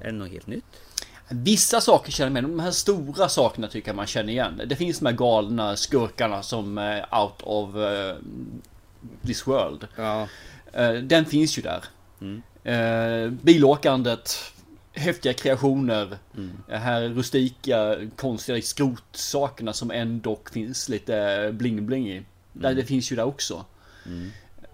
är 0.00 0.04
det 0.06 0.12
något 0.12 0.30
helt 0.30 0.46
nytt? 0.46 0.64
Vissa 1.28 1.80
saker 1.80 2.12
känner 2.12 2.30
jag 2.30 2.44
igen. 2.44 2.56
De 2.56 2.62
här 2.62 2.70
stora 2.70 3.28
sakerna 3.28 3.68
tycker 3.68 3.88
jag 3.88 3.96
man 3.96 4.06
känner 4.06 4.32
igen. 4.32 4.62
Det 4.66 4.76
finns 4.76 4.98
de 4.98 5.06
här 5.06 5.12
galna 5.12 5.76
skurkarna 5.76 6.42
som 6.42 6.78
är 6.78 7.20
out 7.22 7.42
of 7.42 7.76
eh, 7.76 8.16
this 9.26 9.46
world. 9.46 9.86
Ja. 9.96 10.28
Eh, 10.72 10.92
Den 10.92 11.24
finns 11.24 11.58
ju 11.58 11.62
där. 11.62 11.84
Eh, 12.64 13.30
bilåkandet, 13.30 14.52
häftiga 14.96 15.32
kreationer, 15.32 16.18
det 16.68 16.76
här 16.76 17.02
rustika, 17.08 17.96
konstiga 18.16 18.62
skrotsakerna 18.62 19.72
som 19.72 19.90
ändå 19.90 20.38
finns 20.52 20.88
lite 20.88 21.12
bling-bling 21.52 22.08
i. 22.08 22.22
Där 22.52 22.74
Det 22.74 22.84
finns 22.84 23.12
ju 23.12 23.16
där 23.16 23.24
också. 23.24 23.64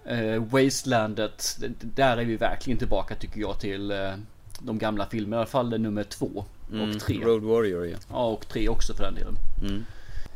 Eh, 0.05 0.45
Wastelandet, 0.45 1.57
d- 1.61 1.69
där 1.81 2.17
är 2.17 2.25
vi 2.25 2.37
verkligen 2.37 2.79
tillbaka 2.79 3.15
tycker 3.15 3.41
jag 3.41 3.61
till 3.61 3.91
eh, 3.91 4.13
de 4.61 4.79
gamla 4.79 5.07
filmerna. 5.07 5.37
I 5.37 5.39
alla 5.41 5.47
fall 5.47 5.79
nummer 5.81 6.05
två 6.05 6.45
och 6.95 7.01
tre. 7.01 7.17
Road 7.17 7.43
Warrior 7.43 7.87
ja. 7.87 7.97
Ja, 8.11 8.25
och 8.27 8.49
tre 8.49 8.69
också 8.69 8.95
för 8.95 9.05
den 9.05 9.15
delen. 9.15 9.35
Mm. 9.63 9.85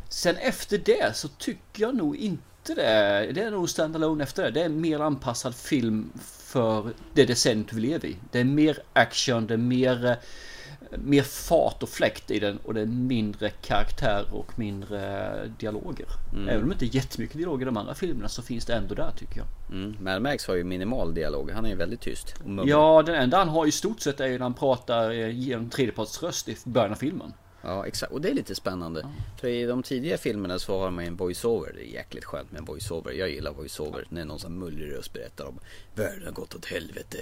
Sen 0.09 0.37
efter 0.37 0.79
det 0.79 1.17
så 1.17 1.29
tycker 1.29 1.83
jag 1.83 1.95
nog 1.97 2.17
inte 2.17 2.75
det. 2.75 3.31
Det 3.35 3.43
är 3.43 3.51
nog 3.51 3.71
standalone 3.71 4.23
efter 4.25 4.43
det. 4.43 4.51
Det 4.51 4.61
är 4.61 4.65
en 4.67 4.81
mer 4.81 5.01
anpassad 5.01 5.55
film 5.55 6.11
för 6.47 6.93
det 7.15 7.25
decenniet 7.25 7.73
vi 7.73 7.81
lever 7.81 8.09
i. 8.09 8.17
Det 8.31 8.41
är 8.41 8.45
mer 8.45 8.79
action, 8.93 9.47
det 9.47 9.55
är 9.55 9.59
mer, 9.59 10.07
eh, 10.07 10.99
mer 10.99 11.23
fart 11.23 11.83
och 11.83 11.89
fläkt 11.89 12.31
i 12.31 12.39
den 12.39 12.57
och 12.57 12.75
det 12.75 12.81
är 12.81 12.87
mindre 12.87 13.51
karaktär 13.51 14.25
och 14.33 14.59
mindre 14.59 15.33
dialoger. 15.59 16.07
Även 16.49 16.63
om 16.63 16.69
det 16.69 16.73
inte 16.73 16.85
är 16.85 16.95
jättemycket 16.97 17.37
dialoger 17.37 17.63
i 17.63 17.65
de 17.65 17.77
andra 17.77 17.95
filmerna 17.95 18.29
så 18.29 18.43
finns 18.43 18.65
det 18.65 18.75
ändå 18.75 18.95
där 18.95 19.11
tycker 19.17 19.37
jag. 19.37 19.77
Mm. 19.77 19.97
Mad 20.01 20.23
Max 20.23 20.47
har 20.47 20.55
ju 20.55 20.65
minimal 20.65 21.15
dialog. 21.15 21.51
Han 21.51 21.65
är 21.65 21.71
ju 21.71 21.77
väldigt 21.77 22.01
tyst. 22.01 22.35
Ja, 22.67 23.03
den 23.07 23.15
enda 23.15 23.39
han 23.39 23.49
har 23.49 23.67
i 23.67 23.73
stort 23.73 24.01
sett 24.01 24.21
är 24.21 24.27
ju 24.27 24.33
när 24.33 24.43
han 24.43 24.55
pratar 24.55 25.11
eh, 25.11 25.31
genom 25.31 25.71
tredjepartsröst 25.71 26.49
i 26.49 26.57
början 26.65 26.93
av 26.93 26.97
filmen. 26.97 27.33
Ja 27.67 27.87
exakt, 27.87 28.13
och 28.13 28.21
det 28.21 28.31
är 28.31 28.35
lite 28.35 28.55
spännande. 28.55 29.07
För 29.41 29.49
i 29.49 29.67
de 29.67 29.83
tidiga 29.83 30.19
filmerna 30.19 30.59
så 30.59 30.79
har 30.79 30.91
man 30.91 31.05
en 31.05 31.17
voiceover. 31.17 31.73
Det 31.75 31.91
är 31.91 31.93
jäkligt 31.93 32.25
skönt 32.25 32.53
med 32.53 32.59
en 32.59 32.65
voiceover. 32.65 33.13
Jag 33.13 33.31
gillar 33.31 33.53
voiceover. 33.53 34.07
När 34.09 34.25
någon 34.25 34.39
som 34.39 34.59
mullrig 34.59 34.93
röst 34.93 35.13
berättar 35.13 35.45
om 35.45 35.59
världen 35.95 36.25
har 36.25 36.33
gått 36.33 36.55
åt 36.55 36.65
helvete. 36.65 37.19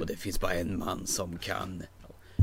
Och 0.00 0.06
det 0.06 0.16
finns 0.16 0.40
bara 0.40 0.52
en 0.52 0.78
man 0.78 1.06
som 1.06 1.38
kan. 1.38 1.82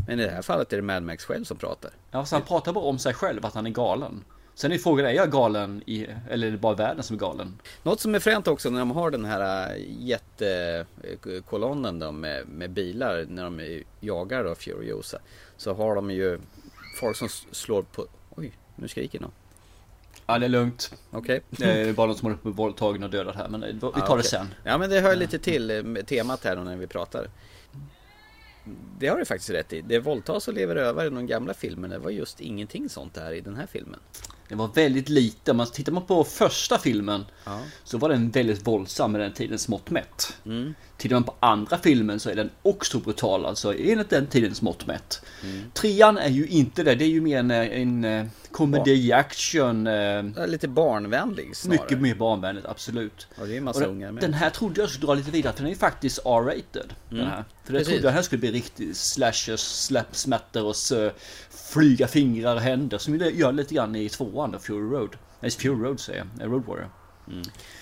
Men 0.07 0.19
i 0.19 0.23
det 0.23 0.31
här 0.31 0.41
fallet 0.41 0.73
är 0.73 0.77
det 0.77 0.83
Mad 0.83 1.03
Max 1.03 1.25
själv 1.25 1.43
som 1.43 1.57
pratar. 1.57 1.91
Ja, 2.11 2.25
så 2.25 2.35
han 2.35 2.45
pratar 2.45 2.73
bara 2.73 2.85
om 2.85 2.99
sig 2.99 3.13
själv 3.13 3.45
att 3.45 3.53
han 3.53 3.65
är 3.65 3.69
galen. 3.69 4.23
Sen 4.55 4.71
är 4.71 4.77
frågan, 4.77 5.05
är 5.05 5.11
jag 5.11 5.31
galen 5.31 5.83
i, 5.85 6.07
eller 6.29 6.47
är 6.47 6.51
det 6.51 6.57
bara 6.57 6.75
världen 6.75 7.03
som 7.03 7.15
är 7.15 7.19
galen? 7.19 7.59
Något 7.83 7.99
som 7.99 8.15
är 8.15 8.19
fränt 8.19 8.47
också 8.47 8.69
när 8.69 8.79
de 8.79 8.91
har 8.91 9.11
den 9.11 9.25
här 9.25 9.71
äh, 9.71 9.77
jättekolonnen 9.99 11.99
då 11.99 12.11
med, 12.11 12.47
med 12.47 12.71
bilar 12.71 13.25
när 13.29 13.43
de 13.43 13.83
jagar 13.99 14.43
då 14.43 14.55
Furiosa. 14.55 15.19
Så 15.57 15.73
har 15.73 15.95
de 15.95 16.11
ju 16.11 16.39
folk 16.95 17.17
som 17.17 17.29
slår 17.51 17.81
på... 17.81 18.07
Oj, 18.29 18.51
nu 18.75 18.87
skriker 18.87 19.19
någon. 19.19 19.31
Ja, 20.27 20.39
det 20.39 20.45
är 20.45 20.49
lugnt. 20.49 20.93
Okej. 21.11 21.41
Det 21.49 21.65
är 21.65 21.93
bara 21.93 22.07
någon 22.07 22.17
som 22.17 22.37
på 22.37 22.47
med 22.47 22.57
våldtagen 22.57 23.03
och 23.03 23.09
dödat 23.09 23.35
här, 23.35 23.47
men 23.49 23.61
vi 23.61 23.79
tar 23.79 23.91
Ja, 23.95 24.01
det 24.05 24.11
okej. 24.11 24.23
sen. 24.23 24.47
Ja 24.63 24.77
men 24.77 24.89
det 24.89 24.99
hör 24.99 25.15
lite 25.15 25.39
till 25.39 25.71
eh, 25.97 26.03
temat 26.03 26.43
här 26.43 26.55
när 26.55 26.75
vi 26.75 26.87
pratar. 26.87 27.29
Det 28.99 29.07
har 29.07 29.17
du 29.17 29.25
faktiskt 29.25 29.49
rätt 29.49 29.73
i. 29.73 29.81
Det 29.81 29.99
våldtas 29.99 30.47
och 30.47 30.53
lever 30.53 30.75
över 30.75 31.05
i 31.05 31.09
de 31.09 31.27
gamla 31.27 31.53
filmerna. 31.53 31.93
Det 31.93 31.99
var 31.99 32.11
just 32.11 32.41
ingenting 32.41 32.89
sånt 32.89 33.17
här 33.17 33.31
i 33.31 33.41
den 33.41 33.55
här 33.55 33.67
filmen. 33.67 33.99
Det 34.49 34.55
var 34.55 34.67
väldigt 34.67 35.09
lite. 35.09 35.53
Man 35.53 35.67
tittar 35.71 35.91
man 35.91 36.05
på 36.05 36.23
första 36.23 36.77
filmen 36.77 37.25
Ja. 37.45 37.61
så 37.83 37.97
var 37.97 38.09
den 38.09 38.29
väldigt 38.29 38.67
våldsam 38.67 39.11
med 39.11 39.21
den 39.21 39.33
tidens 39.33 39.67
mått 39.67 39.89
mätt. 39.89 40.37
Mm. 40.45 40.73
Tittar 40.97 41.15
man 41.15 41.23
på 41.23 41.35
andra 41.39 41.77
filmen 41.77 42.19
så 42.19 42.29
är 42.29 42.35
den 42.35 42.49
också 42.61 42.99
brutal, 42.99 43.45
alltså 43.45 43.73
enligt 43.73 44.09
den 44.09 44.27
tidens 44.27 44.61
mått 44.61 44.87
mätt. 44.87 45.21
Mm. 45.43 45.71
Trean 45.73 46.17
är 46.17 46.29
ju 46.29 46.47
inte 46.47 46.83
det, 46.83 46.95
det 46.95 47.05
är 47.05 47.09
ju 47.09 47.21
mer 47.21 47.39
en, 47.39 47.51
en, 47.51 48.05
eh, 48.05 48.25
komedi, 48.51 49.11
action, 49.11 49.87
eh, 49.87 49.93
Ja, 49.93 50.45
Lite 50.45 50.67
barnvänlig 50.67 51.55
snarare. 51.55 51.81
mycket 51.81 52.01
mer 52.01 52.15
barnvänligt, 52.15 52.65
absolut. 52.65 53.27
Och 53.39 53.47
det 53.47 53.53
är 53.53 53.57
en 53.57 53.63
massa 53.63 53.79
den, 53.79 53.97
med. 53.97 54.15
den 54.15 54.33
här 54.33 54.49
trodde 54.49 54.81
jag 54.81 54.89
skulle 54.89 55.05
dra 55.07 55.13
lite 55.13 55.31
vidare, 55.31 55.53
för 55.53 55.57
den 55.57 55.67
är 55.67 55.71
ju 55.71 55.77
faktiskt 55.77 56.19
R-rated. 56.25 56.93
Här. 57.09 57.43
För 57.63 57.73
jag 57.73 57.85
trodde 57.85 58.01
den 58.01 58.13
här 58.13 58.21
skulle 58.21 58.39
bli 58.39 58.51
riktigt 58.51 58.97
slashers, 58.97 59.59
slap, 59.59 60.15
smatter 60.15 60.63
och 60.65 60.75
flyga 61.49 62.07
fingrar 62.07 62.55
och 62.55 62.61
händer. 62.61 62.97
Som 62.97 63.17
det 63.17 63.29
gör 63.29 63.51
lite 63.51 63.75
grann 63.75 63.95
i 63.95 64.09
tvåan 64.09 64.51
då, 64.51 64.59
Fury 64.59 64.95
Road. 64.97 65.15
Nej, 65.39 65.51
Fury 65.51 65.83
Road 65.83 65.99
säger 65.99 66.25
jag, 66.37 66.47
eh, 66.47 66.51
Road 66.51 66.65
Warrior. 66.65 66.89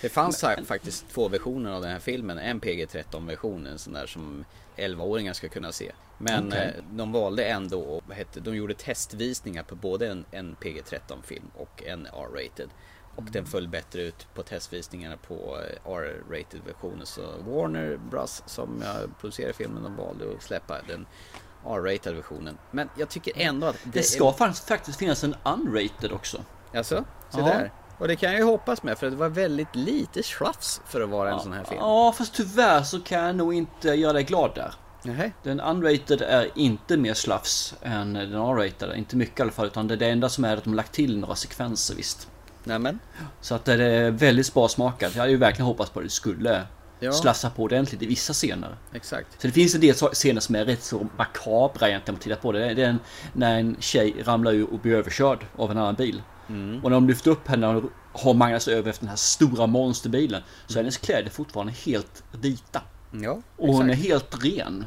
Det 0.02 0.08
fanns 0.08 0.42
här 0.42 0.62
faktiskt 0.64 1.08
två 1.08 1.28
versioner 1.28 1.72
av 1.72 1.82
den 1.82 1.90
här 1.90 1.98
filmen. 1.98 2.38
En 2.38 2.60
PG-13 2.60 3.26
version, 3.26 3.66
en 3.66 3.78
sån 3.78 3.92
där 3.92 4.06
som 4.06 4.44
11-åringar 4.76 5.32
ska 5.32 5.48
kunna 5.48 5.72
se. 5.72 5.92
Men 6.18 6.48
Okej. 6.48 6.74
eh, 6.78 6.84
de 6.90 7.12
valde 7.12 7.44
ändå, 7.44 8.02
hette, 8.10 8.40
de 8.40 8.56
gjorde 8.56 8.74
testvisningar 8.74 9.62
på 9.62 9.74
både 9.74 10.08
en, 10.08 10.24
en 10.30 10.56
PG-13 10.56 11.22
film 11.22 11.50
och 11.56 11.82
en 11.86 12.06
R-rated. 12.06 12.68
Och 13.16 13.24
den 13.24 13.46
föll 13.46 13.68
bättre 13.68 14.02
ut 14.02 14.26
på 14.34 14.42
testvisningarna 14.42 15.16
på 15.16 15.58
eh, 15.60 15.92
R-rated 15.92 16.60
versionen. 16.66 17.06
Så 17.06 17.22
Warner 17.46 17.96
Bros 18.10 18.42
som 18.46 18.84
producerar 19.20 19.52
filmen, 19.52 19.82
de 19.82 19.96
valde 19.96 20.24
att 20.36 20.42
släppa 20.42 20.80
den 20.88 21.06
R-rated 21.66 22.14
versionen. 22.14 22.58
Men 22.70 22.88
jag 22.98 23.08
tycker 23.08 23.32
ändå 23.36 23.66
att 23.66 23.76
Det 23.84 24.02
ska 24.02 24.32
faktiskt, 24.32 24.68
faktiskt 24.68 24.98
finnas 24.98 25.24
en 25.24 25.34
unrated 25.44 26.12
också. 26.12 26.44
Är... 26.72 26.78
Alltså, 26.78 27.04
så 27.30 27.38
Ja. 27.40 27.44
där. 27.44 27.72
Och 27.98 28.08
det 28.08 28.16
kan 28.16 28.30
jag 28.30 28.38
ju 28.38 28.44
hoppas 28.44 28.82
med 28.82 28.98
för 28.98 29.10
det 29.10 29.16
var 29.16 29.28
väldigt 29.28 29.76
lite 29.76 30.22
slafs 30.22 30.80
för 30.86 31.00
att 31.00 31.08
vara 31.08 31.32
en 31.32 31.40
sån 31.40 31.52
här 31.52 31.64
film. 31.64 31.80
Ja, 31.80 32.14
fast 32.18 32.34
tyvärr 32.34 32.82
så 32.82 33.00
kan 33.00 33.22
jag 33.24 33.36
nog 33.36 33.54
inte 33.54 33.88
göra 33.88 34.12
dig 34.12 34.22
glad 34.24 34.50
där. 34.54 34.74
Nähä. 35.02 35.30
Den 35.42 35.60
unrated 35.60 36.22
är 36.22 36.50
inte 36.54 36.96
mer 36.96 37.14
slafs 37.14 37.74
än 37.82 38.12
den 38.12 38.32
R-rated. 38.34 38.96
Inte 38.96 39.16
mycket 39.16 39.38
i 39.40 39.42
alla 39.42 39.52
fall, 39.52 39.66
utan 39.66 39.88
det, 39.88 39.96
det 39.96 40.06
enda 40.08 40.28
som 40.28 40.44
är 40.44 40.56
att 40.56 40.64
de 40.64 40.70
har 40.70 40.76
lagt 40.76 40.92
till 40.92 41.18
några 41.18 41.34
sekvenser 41.34 41.94
visst. 41.94 42.28
Nämen. 42.64 42.98
Så 43.40 43.54
att 43.54 43.64
det 43.64 43.84
är 43.84 44.10
väldigt 44.10 44.46
sparsmakat. 44.46 45.14
Jag 45.14 45.20
hade 45.20 45.30
ju 45.32 45.36
verkligen 45.38 45.66
hoppats 45.66 45.90
på 45.90 45.98
att 45.98 46.06
det 46.06 46.10
skulle 46.10 46.62
Ja. 47.00 47.12
slafsa 47.12 47.50
på 47.50 47.62
ordentligt 47.62 48.02
i 48.02 48.06
vissa 48.06 48.32
scener. 48.32 48.76
Exakt. 48.92 49.40
Så 49.40 49.46
det 49.46 49.52
finns 49.52 49.74
en 49.74 49.80
del 49.80 49.94
scener 49.94 50.40
som 50.40 50.54
är 50.54 50.64
rätt 50.64 50.82
så 50.82 51.06
makabra 51.18 51.88
egentligen 51.88 52.14
man 52.14 52.20
tittar 52.22 52.36
på 52.36 52.52
det. 52.52 52.74
Det 52.74 52.82
är 52.82 52.88
en, 52.88 52.98
när 53.32 53.58
en 53.60 53.76
tjej 53.80 54.14
ramlar 54.24 54.52
ur 54.52 54.72
och 54.72 54.78
blir 54.78 54.94
överkörd 54.94 55.46
av 55.56 55.70
en 55.70 55.78
annan 55.78 55.94
bil. 55.94 56.22
Och 56.82 56.90
när 56.90 56.90
de 56.90 57.08
lyfter 57.08 57.30
upp 57.30 57.48
henne 57.48 57.66
och 57.68 57.82
har 58.12 58.34
magnats 58.34 58.68
över 58.68 58.90
efter 58.90 59.02
den 59.02 59.08
här 59.08 59.16
stora 59.16 59.66
monsterbilen 59.66 60.42
så 60.66 60.74
är 60.74 60.82
hennes 60.82 60.96
kläder 60.96 61.30
fortfarande 61.30 61.72
helt 61.72 62.24
vita. 62.32 62.80
Ja, 63.10 63.40
Och 63.56 63.68
hon 63.74 63.90
är 63.90 63.94
exakt. 63.94 64.08
helt 64.08 64.44
ren. 64.44 64.84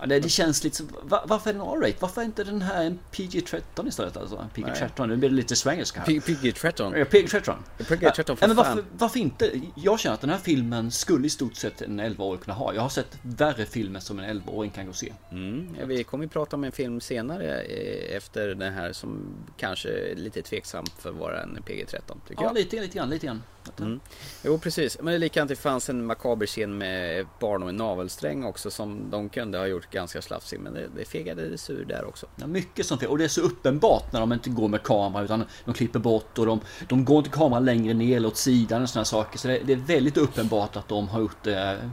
Ja, 0.00 0.06
det, 0.06 0.20
det 0.20 0.28
känns 0.28 0.64
lite 0.64 0.76
som, 0.76 0.88
va, 1.02 1.24
varför 1.26 1.50
är 1.50 1.54
den 1.54 1.62
R-rate? 1.62 1.96
Varför 2.00 2.20
är 2.20 2.24
inte 2.24 2.44
den 2.44 2.62
här 2.62 2.84
en 2.84 2.98
PG-13 3.12 3.88
istället 3.88 4.16
alltså? 4.16 4.46
PG-13, 4.54 5.06
nu 5.06 5.16
blir 5.16 5.28
det 5.28 5.34
lite 5.34 5.56
svengelska 5.56 6.00
här. 6.00 6.06
P- 6.06 6.20
PG-13. 6.32 6.98
Ja, 6.98 7.04
PG-13. 7.04 7.54
PG-13 7.78 8.36
för 8.36 8.46
men 8.46 8.56
varför, 8.56 8.84
varför 8.98 9.18
inte? 9.20 9.60
Jag 9.74 10.00
känner 10.00 10.14
att 10.14 10.20
den 10.20 10.30
här 10.30 10.38
filmen 10.38 10.90
skulle 10.90 11.26
i 11.26 11.30
stort 11.30 11.54
sett 11.54 11.82
en 11.82 12.00
11-åring 12.00 12.40
kunna 12.40 12.54
ha. 12.54 12.74
Jag 12.74 12.82
har 12.82 12.88
sett 12.88 13.18
värre 13.22 13.64
filmer 13.66 14.00
som 14.00 14.18
en 14.18 14.40
11-åring 14.40 14.70
kan 14.70 14.84
gå 14.84 14.90
och 14.90 14.96
se. 14.96 15.12
Mm. 15.30 15.76
Ja, 15.80 15.86
vi 15.86 16.04
kommer 16.04 16.24
ju 16.24 16.28
prata 16.28 16.56
om 16.56 16.64
en 16.64 16.72
film 16.72 17.00
senare 17.00 17.60
eh, 17.60 18.16
efter 18.16 18.48
den 18.48 18.72
här 18.72 18.92
som 18.92 19.26
kanske 19.56 19.88
är 19.88 20.14
lite 20.14 20.42
tveksam 20.42 20.84
för 20.98 21.10
att 21.10 21.16
vara 21.16 21.42
en 21.42 21.58
PG-13 21.66 21.86
tycker 22.28 22.42
Ja, 22.42 22.48
jag. 22.48 22.54
lite, 22.54 22.80
lite 22.80 22.96
grann, 22.98 23.10
lite 23.10 23.26
grann. 23.26 23.42
Mm. 23.80 24.00
Jo 24.44 24.58
precis, 24.58 24.96
men 24.98 25.06
det 25.06 25.14
är 25.14 25.18
likadant 25.18 25.48
det 25.48 25.56
fanns 25.56 25.88
en 25.90 26.06
makaber 26.06 26.46
scen 26.46 26.78
med 26.78 27.20
ett 27.20 27.26
barn 27.40 27.62
och 27.62 27.68
en 27.68 27.76
navelsträng 27.76 28.44
också 28.44 28.70
som 28.70 29.10
de 29.10 29.28
kunde 29.28 29.58
ha 29.58 29.66
gjort 29.66 29.87
ganska 29.90 30.22
slafsig 30.22 30.60
men 30.60 30.74
det, 30.74 30.88
det 30.96 31.04
fegade 31.04 31.58
sur 31.58 31.84
där 31.84 32.04
också. 32.04 32.26
Ja, 32.36 32.46
mycket 32.46 32.86
som 32.86 32.98
fel. 32.98 33.08
Och 33.08 33.18
det 33.18 33.24
är 33.24 33.28
så 33.28 33.40
uppenbart 33.40 34.12
när 34.12 34.20
de 34.20 34.32
inte 34.32 34.50
går 34.50 34.68
med 34.68 34.82
kamera 34.82 35.24
utan 35.24 35.44
de 35.64 35.74
klipper 35.74 35.98
bort 35.98 36.38
och 36.38 36.46
de, 36.46 36.60
de 36.88 37.04
går 37.04 37.18
inte 37.18 37.30
kameran 37.30 37.64
längre 37.64 37.94
ner 37.94 38.16
eller 38.16 38.28
åt 38.28 38.36
sidan 38.36 38.82
och 38.82 38.88
sådana 38.88 39.04
saker. 39.04 39.38
Så 39.38 39.48
det, 39.48 39.58
det 39.58 39.72
är 39.72 39.76
väldigt 39.76 40.16
uppenbart 40.16 40.76
att 40.76 40.88
de 40.88 41.08
har 41.08 41.20
gjort 41.20 41.42
det 41.42 41.70
eh, 41.70 41.90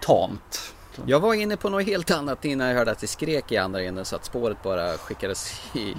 tamt. 0.00 0.74
Jag 1.06 1.20
var 1.20 1.34
inne 1.34 1.56
på 1.56 1.68
något 1.68 1.86
helt 1.86 2.10
annat 2.10 2.44
innan 2.44 2.68
jag 2.68 2.74
hörde 2.74 2.90
att 2.90 2.98
det 2.98 3.06
skrek 3.06 3.52
i 3.52 3.56
andra 3.56 3.82
änden 3.82 4.04
så 4.04 4.16
att 4.16 4.24
spåret 4.24 4.62
bara 4.62 4.92
skickades 4.92 5.60
i... 5.74 5.94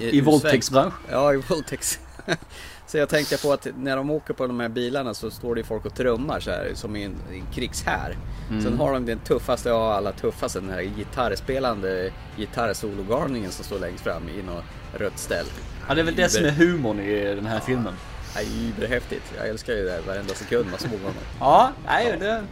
i, 0.00 0.18
I 0.18 0.20
våldtäktsbransch. 0.20 0.94
Ja, 1.10 1.34
i 1.34 1.36
våldtäkts... 1.36 1.98
Så 2.86 2.98
jag 2.98 3.08
tänkte 3.08 3.38
på 3.38 3.52
att 3.52 3.66
när 3.76 3.96
de 3.96 4.10
åker 4.10 4.34
på 4.34 4.46
de 4.46 4.60
här 4.60 4.68
bilarna 4.68 5.14
så 5.14 5.30
står 5.30 5.54
det 5.54 5.64
folk 5.64 5.84
och 5.86 5.94
trummar 5.94 6.40
så 6.40 6.50
här 6.50 6.70
som 6.74 6.96
i 6.96 7.04
en, 7.04 7.16
en 7.30 7.46
krigshär. 7.54 8.16
Mm. 8.50 8.62
Sen 8.62 8.78
har 8.78 8.92
de 8.92 9.06
den 9.06 9.18
tuffaste 9.18 9.72
av 9.72 9.90
alla 9.90 10.12
tuffaste, 10.12 10.60
den 10.60 10.70
här 10.70 10.82
gitarrspelande 10.82 12.12
gitarrsologarningen 12.36 13.50
som 13.50 13.64
står 13.64 13.78
längst 13.78 14.04
fram 14.04 14.28
i 14.28 14.42
något 14.42 14.64
rött 14.94 15.18
ställ. 15.18 15.46
Ja, 15.88 15.94
det 15.94 16.00
är 16.00 16.04
väl 16.04 16.14
det 16.14 16.28
som 16.28 16.44
är 16.44 16.50
humorn 16.50 17.00
i 17.00 17.34
den 17.34 17.46
här 17.46 17.60
filmen. 17.60 17.94
Ja, 18.34 18.40
Überhäftigt. 18.40 19.32
Jag 19.38 19.48
älskar 19.48 19.72
ju 19.72 19.84
det 19.84 19.90
här 19.90 20.00
varenda 20.00 20.34
sekund 20.34 20.70
man 20.70 20.78
såg 20.78 20.90
honom. 20.90 21.14
Ja, 21.40 21.72
nej 21.86 22.16
det... 22.20 22.44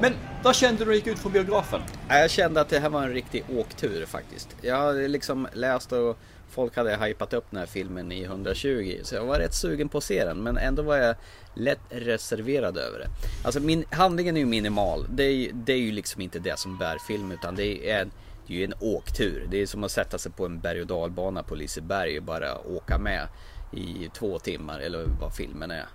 Men 0.00 0.12
vad 0.42 0.54
kände 0.54 0.78
du 0.78 0.84
när 0.84 0.90
du 0.90 0.96
gick 0.96 1.06
ut 1.06 1.18
från 1.18 1.32
biografen? 1.32 1.80
Ja, 2.08 2.18
Jag 2.18 2.30
kände 2.30 2.60
att 2.60 2.68
det 2.68 2.78
här 2.78 2.88
var 2.88 3.02
en 3.02 3.12
riktig 3.12 3.44
åktur 3.56 4.06
faktiskt. 4.06 4.48
Jag 4.60 4.76
hade 4.76 5.08
liksom 5.08 5.48
läst 5.52 5.92
och 5.92 6.18
folk 6.54 6.76
hade 6.76 6.96
hypat 6.96 7.32
upp 7.32 7.44
den 7.50 7.58
här 7.60 7.66
filmen 7.66 8.12
i 8.12 8.22
120 8.24 8.98
så 9.02 9.14
jag 9.14 9.24
var 9.24 9.38
rätt 9.38 9.54
sugen 9.54 9.88
på 9.88 9.98
att 9.98 10.04
se 10.04 10.24
den 10.24 10.42
men 10.42 10.56
ändå 10.58 10.82
var 10.82 10.96
jag 10.96 11.16
lätt 11.54 11.80
reserverad 11.90 12.76
över 12.78 12.98
det. 12.98 13.06
Alltså 13.44 13.60
min, 13.60 13.84
handlingen 13.90 14.36
är 14.36 14.40
ju 14.40 14.46
minimal. 14.46 15.06
Det 15.10 15.24
är, 15.24 15.32
ju- 15.32 15.52
det 15.52 15.72
är 15.72 15.76
ju 15.78 15.92
liksom 15.92 16.20
inte 16.20 16.38
det 16.38 16.58
som 16.58 16.78
bär 16.78 16.98
film 16.98 17.32
utan 17.32 17.54
det 17.56 17.90
är, 17.90 18.04
det 18.46 18.54
är 18.54 18.58
ju 18.58 18.64
en 18.64 18.74
åktur. 18.80 19.46
Det 19.50 19.62
är 19.62 19.66
som 19.66 19.84
att 19.84 19.90
sätta 19.92 20.18
sig 20.18 20.32
på 20.32 20.46
en 20.46 20.60
berg 20.60 20.80
och 20.80 20.86
dalbana 20.86 21.42
på 21.42 21.54
Liseberg 21.54 22.18
och 22.18 22.24
bara 22.24 22.58
åka 22.58 22.98
med 22.98 23.28
i 23.72 24.10
två 24.14 24.38
timmar 24.38 24.78
eller 24.80 25.04
vad 25.20 25.34
filmen 25.34 25.70
är. 25.70 25.86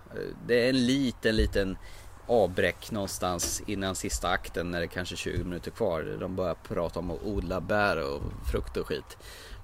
Det 0.48 0.66
är 0.66 0.70
en 0.70 0.86
liten, 0.86 1.36
liten 1.36 1.78
avbräck 2.28 2.92
någonstans 2.92 3.62
innan 3.68 3.96
sista 3.96 4.30
akten 4.30 4.72
när 4.72 4.80
det 4.80 4.86
är 4.86 4.88
kanske 4.88 5.16
20 5.16 5.44
minuter 5.44 5.72
kvar. 5.72 6.18
De 6.20 6.36
börjar 6.36 6.56
prata 6.68 7.00
om 7.00 7.12
att 7.12 7.24
odla 7.24 7.62
bär 7.62 7.98
och 8.14 8.22
frukt 8.52 8.78
och 8.78 8.88
skit. 8.88 9.18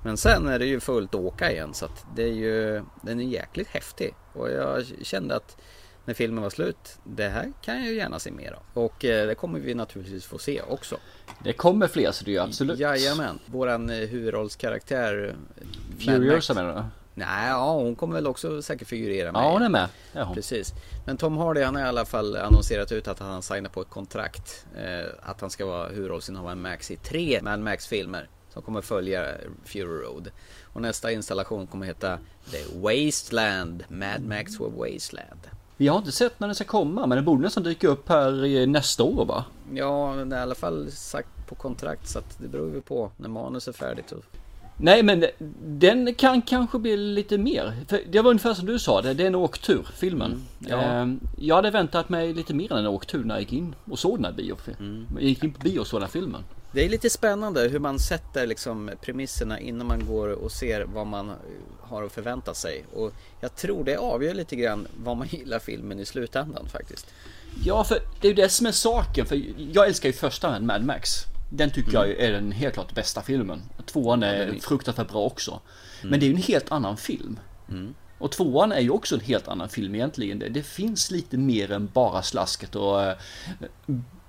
Men 0.06 0.18
sen 0.18 0.48
är 0.48 0.60
det 0.60 0.66
ju 0.66 0.80
fullt 0.80 1.16
åka 1.16 1.52
igen 1.52 1.74
så 1.74 1.86
att 1.86 2.06
det 2.16 2.24
är 2.24 2.34
ju, 2.34 2.84
den 3.02 3.20
är 3.20 3.24
jäkligt 3.24 3.68
häftig. 3.68 4.14
Och 4.34 4.50
jag 4.52 4.86
kände 5.02 5.36
att 5.36 5.58
när 6.06 6.14
filmen 6.14 6.44
var 6.44 6.50
slut. 6.50 6.98
Det 7.04 7.28
här 7.30 7.52
kan 7.62 7.78
jag 7.78 7.86
ju 7.86 7.96
gärna 7.96 8.20
se 8.20 8.32
mer 8.32 8.52
av. 8.52 8.84
Och 8.84 9.06
eh, 9.06 9.28
det 9.28 9.36
kommer 9.36 9.60
vi 9.60 9.74
naturligtvis 9.74 10.26
få 10.26 10.38
se 10.38 10.62
också. 10.62 10.98
Det 11.44 11.54
kommer 11.54 11.88
fler 11.88 12.12
så 12.12 12.26
det 12.26 12.32
är 12.32 12.34
ju 12.34 12.40
absolut. 12.40 12.80
Jajamän. 12.80 13.40
Våran 13.46 13.90
eh, 13.90 13.96
huvudrollskaraktär. 13.96 15.36
eh, 15.58 16.06
Furiosa 16.06 16.54
menar 16.54 16.76
du? 16.76 16.84
Nej, 17.14 17.50
ja, 17.50 17.74
hon 17.74 17.96
kommer 17.96 18.16
väl 18.16 18.28
också 18.28 18.62
säkert 18.62 18.88
figurera 18.88 19.32
med. 19.32 19.42
Ja 19.42 19.52
hon 19.52 19.62
är 19.62 19.70
med. 19.70 19.88
Hon. 20.14 20.36
Precis. 20.36 20.74
Men 21.06 21.18
Tom 21.18 21.38
Hardy 21.38 21.62
han 21.62 21.76
har 21.76 21.82
i 21.82 21.86
alla 21.86 22.06
fall 22.06 22.36
annonserat 22.38 22.92
ut 22.92 23.08
att 23.08 23.20
han 23.20 23.42
signar 23.42 23.70
på 23.70 23.82
ett 23.82 23.90
kontrakt. 23.90 24.66
Eh, 24.78 25.10
att 25.22 25.42
han 25.42 25.50
ska 25.50 25.66
vara 25.66 25.88
huvudrollsinnehavare 25.88 26.56
Max 26.56 26.92
i 26.92 26.96
tre 26.98 27.40
Mad 27.42 27.60
Max-filmer. 27.60 28.30
Som 28.56 28.64
kommer 28.64 28.82
följa 28.82 29.26
Fury 29.64 30.04
Road. 30.04 30.32
Och 30.74 30.82
nästa 30.82 31.12
installation 31.12 31.68
kommer 31.68 31.86
heta 31.86 32.18
The 32.52 32.80
Wasteland. 32.80 33.84
Mad 33.88 34.26
Max 34.26 34.60
Wasteland. 34.60 35.40
Vi 35.78 35.88
har 35.88 35.98
inte 35.98 36.12
sett 36.12 36.40
när 36.40 36.48
den 36.48 36.56
ska 36.56 36.64
komma 36.64 37.08
men 37.08 37.16
den 37.16 37.26
borde 37.26 37.42
nästan 37.42 37.64
dyka 37.64 37.88
upp 37.88 38.10
här 38.10 38.68
nästa 38.68 39.04
år 39.04 39.26
va? 39.26 39.46
Ja, 39.74 40.14
det 40.26 40.36
är 40.36 40.40
i 40.40 40.42
alla 40.42 40.56
fall 40.56 40.92
sagt 40.92 41.48
på 41.48 41.56
kontrakt 41.56 42.10
så 42.10 42.20
att 42.20 42.38
det 42.40 42.48
beror 42.48 42.74
ju 42.74 42.82
på 42.82 43.12
när 43.18 43.30
manus 43.30 43.68
är 43.68 43.72
färdigt. 43.72 44.12
Och... 44.12 44.24
Nej 44.78 45.04
men 45.04 45.26
den 45.66 46.14
kan 46.14 46.42
kanske 46.42 46.80
bli 46.80 46.98
lite 46.98 47.38
mer. 47.38 47.74
För 47.88 48.02
det 48.10 48.22
var 48.22 48.30
ungefär 48.30 48.54
som 48.54 48.66
du 48.66 48.80
sa, 48.80 49.02
det, 49.02 49.14
det 49.14 49.24
är 49.24 49.28
en 49.28 49.36
åktur, 49.36 49.88
filmen. 49.96 50.44
ja. 50.60 50.82
Ehm, 50.82 51.20
jag 51.38 51.56
hade 51.56 51.72
väntat 51.72 52.10
mig 52.10 52.34
lite 52.34 52.54
mer 52.54 52.72
än 52.72 52.78
en 52.78 52.88
åktur 52.88 53.24
när 53.24 53.36
jag 53.36 53.42
gick 53.42 53.54
in 53.54 53.76
och 53.92 54.00
såg 54.00 54.18
den 54.18 54.26
här 54.26 54.32
bio. 54.32 54.58
Jag 55.14 55.24
gick 55.24 55.44
in 55.44 55.54
på 55.54 55.60
bio 55.60 55.80
och 55.80 55.88
såg 55.88 56.00
den 56.00 56.06
här 56.06 56.12
filmen. 56.12 56.42
Det 56.76 56.86
är 56.86 56.90
lite 56.90 57.10
spännande 57.10 57.68
hur 57.68 57.80
man 57.80 58.00
sätter 58.00 58.48
liksom 58.48 58.92
premisserna 59.02 59.60
innan 59.60 59.88
man 59.88 60.06
går 60.06 60.28
och 60.28 60.52
ser 60.52 60.82
vad 60.82 61.08
man 61.08 61.32
har 61.82 62.04
att 62.04 62.12
förvänta 62.12 62.54
sig. 62.54 62.86
Och 62.94 63.14
jag 63.40 63.56
tror 63.56 63.84
det 63.84 63.98
avgör 63.98 64.34
lite 64.34 64.56
grann 64.56 64.88
vad 64.98 65.18
man 65.18 65.28
gillar 65.28 65.60
filmen 65.60 66.00
i 66.00 66.06
slutändan 66.06 66.68
faktiskt. 66.70 67.08
Ja, 67.66 67.84
för 67.84 68.00
det 68.22 68.28
är 68.28 68.30
ju 68.30 68.36
det 68.36 68.50
som 68.50 68.68
är 68.68 68.72
saken. 68.72 69.26
För 69.26 69.42
jag 69.72 69.88
älskar 69.88 70.10
ju 70.10 70.14
första 70.14 70.60
Mad 70.60 70.86
Max. 70.86 71.10
Den 71.52 71.70
tycker 71.70 71.94
jag 71.94 72.08
ju 72.08 72.16
är 72.16 72.32
den 72.32 72.52
helt 72.52 72.74
klart 72.74 72.96
bästa 72.96 73.22
filmen. 73.22 73.62
Tvåan 73.86 74.24
är 74.24 74.34
är- 74.34 74.60
fruktansvärt 74.60 75.12
bra 75.12 75.22
också. 75.22 75.62
Men 76.04 76.20
det 76.20 76.26
är 76.26 76.28
ju 76.28 76.34
en 76.36 76.42
helt 76.42 76.72
annan 76.72 76.98
film. 76.98 77.40
Och 78.18 78.32
tvåan 78.32 78.72
är 78.72 78.80
ju 78.80 78.90
också 78.90 79.16
en 79.16 79.22
helt 79.22 79.48
annan 79.48 79.70
film 79.70 79.96
egentligen. 79.96 80.40
Det, 80.40 80.50
det 80.50 80.64
finns 80.64 81.12
lite 81.12 81.38
mer 81.38 81.72
än 81.72 81.90
bara 81.94 82.22
slasket 82.22 82.76
och 82.76 83.04
eh, 83.04 83.18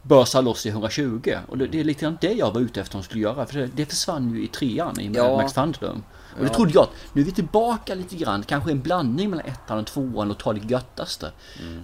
börsa 0.06 0.40
loss 0.40 0.66
i 0.66 0.68
120. 0.68 1.34
Och 1.48 1.58
det, 1.58 1.66
det 1.66 1.80
är 1.80 1.84
lite 1.84 2.00
grann 2.00 2.18
det 2.20 2.32
jag 2.32 2.52
var 2.54 2.60
ute 2.60 2.80
efter 2.80 2.98
att 2.98 3.02
de 3.02 3.04
skulle 3.08 3.22
göra. 3.22 3.46
För 3.46 3.58
det, 3.58 3.66
det 3.66 3.86
försvann 3.86 4.34
ju 4.34 4.44
i 4.44 4.48
trean 4.48 5.00
i 5.00 5.10
Ja. 5.14 5.36
Max 5.36 5.52
Thunderdome. 5.52 6.00
Och 6.38 6.44
det 6.44 6.48
trodde 6.50 6.70
jag 6.74 6.82
att 6.82 6.90
nu 7.12 7.20
är 7.20 7.24
vi 7.24 7.32
tillbaka 7.32 7.94
lite 7.94 8.16
grann, 8.16 8.42
kanske 8.42 8.70
en 8.70 8.82
blandning 8.82 9.30
mellan 9.30 9.46
ettan 9.46 9.78
och 9.78 9.86
tvåan 9.86 10.30
och 10.30 10.38
ta 10.38 10.52
det 10.52 10.60
göttaste. 10.70 11.32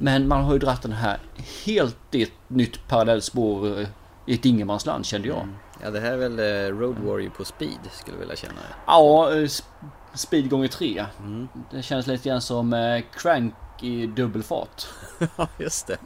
Men 0.00 0.28
man 0.28 0.44
har 0.44 0.52
ju 0.52 0.58
dratt 0.58 0.82
den 0.82 0.92
här 0.92 1.18
helt 1.66 1.96
i 2.14 2.22
ett 2.22 2.32
nytt 2.48 2.88
parallellspår 2.88 3.80
eh, 3.80 3.86
i 4.26 4.34
ett 4.34 4.44
ingenmansland 4.44 5.06
kände 5.06 5.28
jag. 5.28 5.48
Ja 5.82 5.90
det 5.90 6.00
här 6.00 6.12
är 6.12 6.16
väl 6.16 6.38
eh, 6.38 6.78
Road 6.78 6.96
Warrior 6.98 7.30
på 7.30 7.44
speed 7.44 7.78
skulle 7.92 8.16
jag 8.16 8.20
vilja 8.20 8.36
känna. 8.36 8.54
Ja, 8.86 9.30
eh, 9.30 9.34
sp- 9.36 9.62
Speed 10.14 10.50
gånger 10.50 10.68
tre. 10.68 11.06
Det 11.70 11.82
känns 11.82 12.06
lite 12.06 12.28
grann 12.28 12.40
som 12.40 13.00
Crank 13.16 13.54
i 13.82 14.06
dubbelfart. 14.06 14.86
Ja 15.36 15.48
just 15.58 15.86
det. 15.86 15.96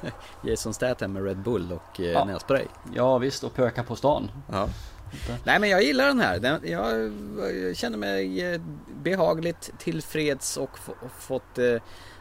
Jason 0.44 0.74
Statham 0.74 1.12
med 1.12 1.24
Red 1.24 1.38
Bull 1.38 1.72
och 1.72 2.00
eh, 2.00 2.06
Ja. 2.06 2.24
nässpray. 2.24 2.64
Ja 2.94 3.18
visst, 3.18 3.44
och 3.44 3.54
pöka 3.54 3.82
på 3.82 3.96
stan. 3.96 4.30
Ja. 4.52 4.68
Nej 5.44 5.58
men 5.60 5.68
jag 5.70 5.82
gillar 5.82 6.06
den 6.06 6.20
här. 6.20 6.38
Den, 6.38 6.60
jag, 6.64 7.12
jag 7.68 7.76
känner 7.76 7.98
mig 7.98 8.52
eh, 8.54 8.60
behagligt 9.02 9.70
tillfreds 9.78 10.56
och, 10.56 10.78
och 10.86 11.10
fått 11.18 11.58
eh, 11.58 11.74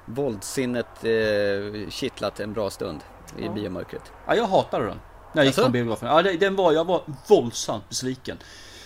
våldssinnet 0.06 1.04
eh, 1.04 1.90
kittlat 1.90 2.40
en 2.40 2.54
bra 2.54 2.70
stund 2.70 3.00
i 3.38 3.50
biomörkret. 3.50 4.12
Ja, 4.28 4.36
jag 4.36 4.46
hatade 4.48 4.86
den. 4.86 5.00
När 5.34 5.42
jag 5.42 5.46
gick 5.46 5.56
från 5.56 5.72
biografen. 5.72 6.08
Ja, 6.10 6.22
den 6.22 6.56
var, 6.56 6.72
jag 6.72 6.86
var 6.86 7.02
våldsamt 7.28 7.90
besviken. 7.90 8.38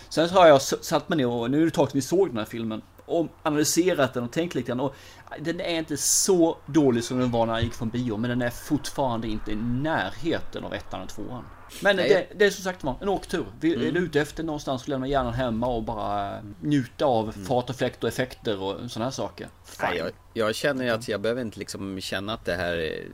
Sen 0.09 0.29
så 0.29 0.35
har 0.35 0.47
jag 0.47 0.61
satt 0.61 1.09
mig 1.09 1.17
ner 1.17 1.27
och 1.27 1.51
nu 1.51 1.57
är 1.57 1.61
det 1.61 1.67
ett 1.67 1.73
tag 1.73 1.87
sedan 1.87 1.97
vi 1.97 2.01
såg 2.01 2.27
den 2.29 2.37
här 2.37 2.45
filmen. 2.45 2.81
Och 3.11 3.27
analyserat 3.43 4.13
den 4.13 4.23
och 4.23 4.31
tänkt 4.31 4.55
lite 4.55 4.67
grann. 4.67 4.79
Och 4.79 4.95
den 5.39 5.59
är 5.59 5.77
inte 5.77 5.97
så 5.97 6.57
dålig 6.65 7.03
som 7.03 7.19
den 7.19 7.31
var 7.31 7.45
när 7.45 7.53
jag 7.53 7.63
gick 7.63 7.73
från 7.73 7.89
bio. 7.89 8.17
Men 8.17 8.29
den 8.29 8.41
är 8.41 8.49
fortfarande 8.49 9.27
inte 9.27 9.51
i 9.51 9.55
närheten 9.55 10.63
av 10.63 10.73
ettan 10.73 11.01
och 11.01 11.09
tvåan. 11.09 11.43
Men 11.81 11.95
det, 11.95 12.27
det 12.35 12.45
är 12.45 12.49
som 12.49 12.63
sagt 12.63 12.83
var 12.83 12.95
en 13.01 13.09
åktur. 13.09 13.45
Vi 13.59 13.87
är 13.87 13.97
ute 13.97 14.21
efter 14.21 14.43
någonstans 14.43 14.87
lämna 14.87 15.07
hjärnan 15.07 15.33
hemma 15.33 15.67
och 15.67 15.83
bara 15.83 16.41
njuta 16.61 17.05
av 17.05 17.31
fart 17.47 17.69
och 17.69 17.75
fläkt 17.75 18.03
och 18.03 18.09
effekter 18.09 18.61
och 18.61 18.91
sådana 18.91 19.05
här 19.05 19.11
saker. 19.11 19.47
Nej, 19.81 19.97
jag, 19.97 20.11
jag 20.33 20.55
känner 20.55 20.85
ju 20.85 20.89
att 20.89 21.07
jag 21.07 21.21
behöver 21.21 21.41
inte 21.41 21.59
liksom 21.59 22.01
känna 22.01 22.33
att 22.33 22.45
det 22.45 22.55
här 22.55 22.77
eh, 22.77 23.05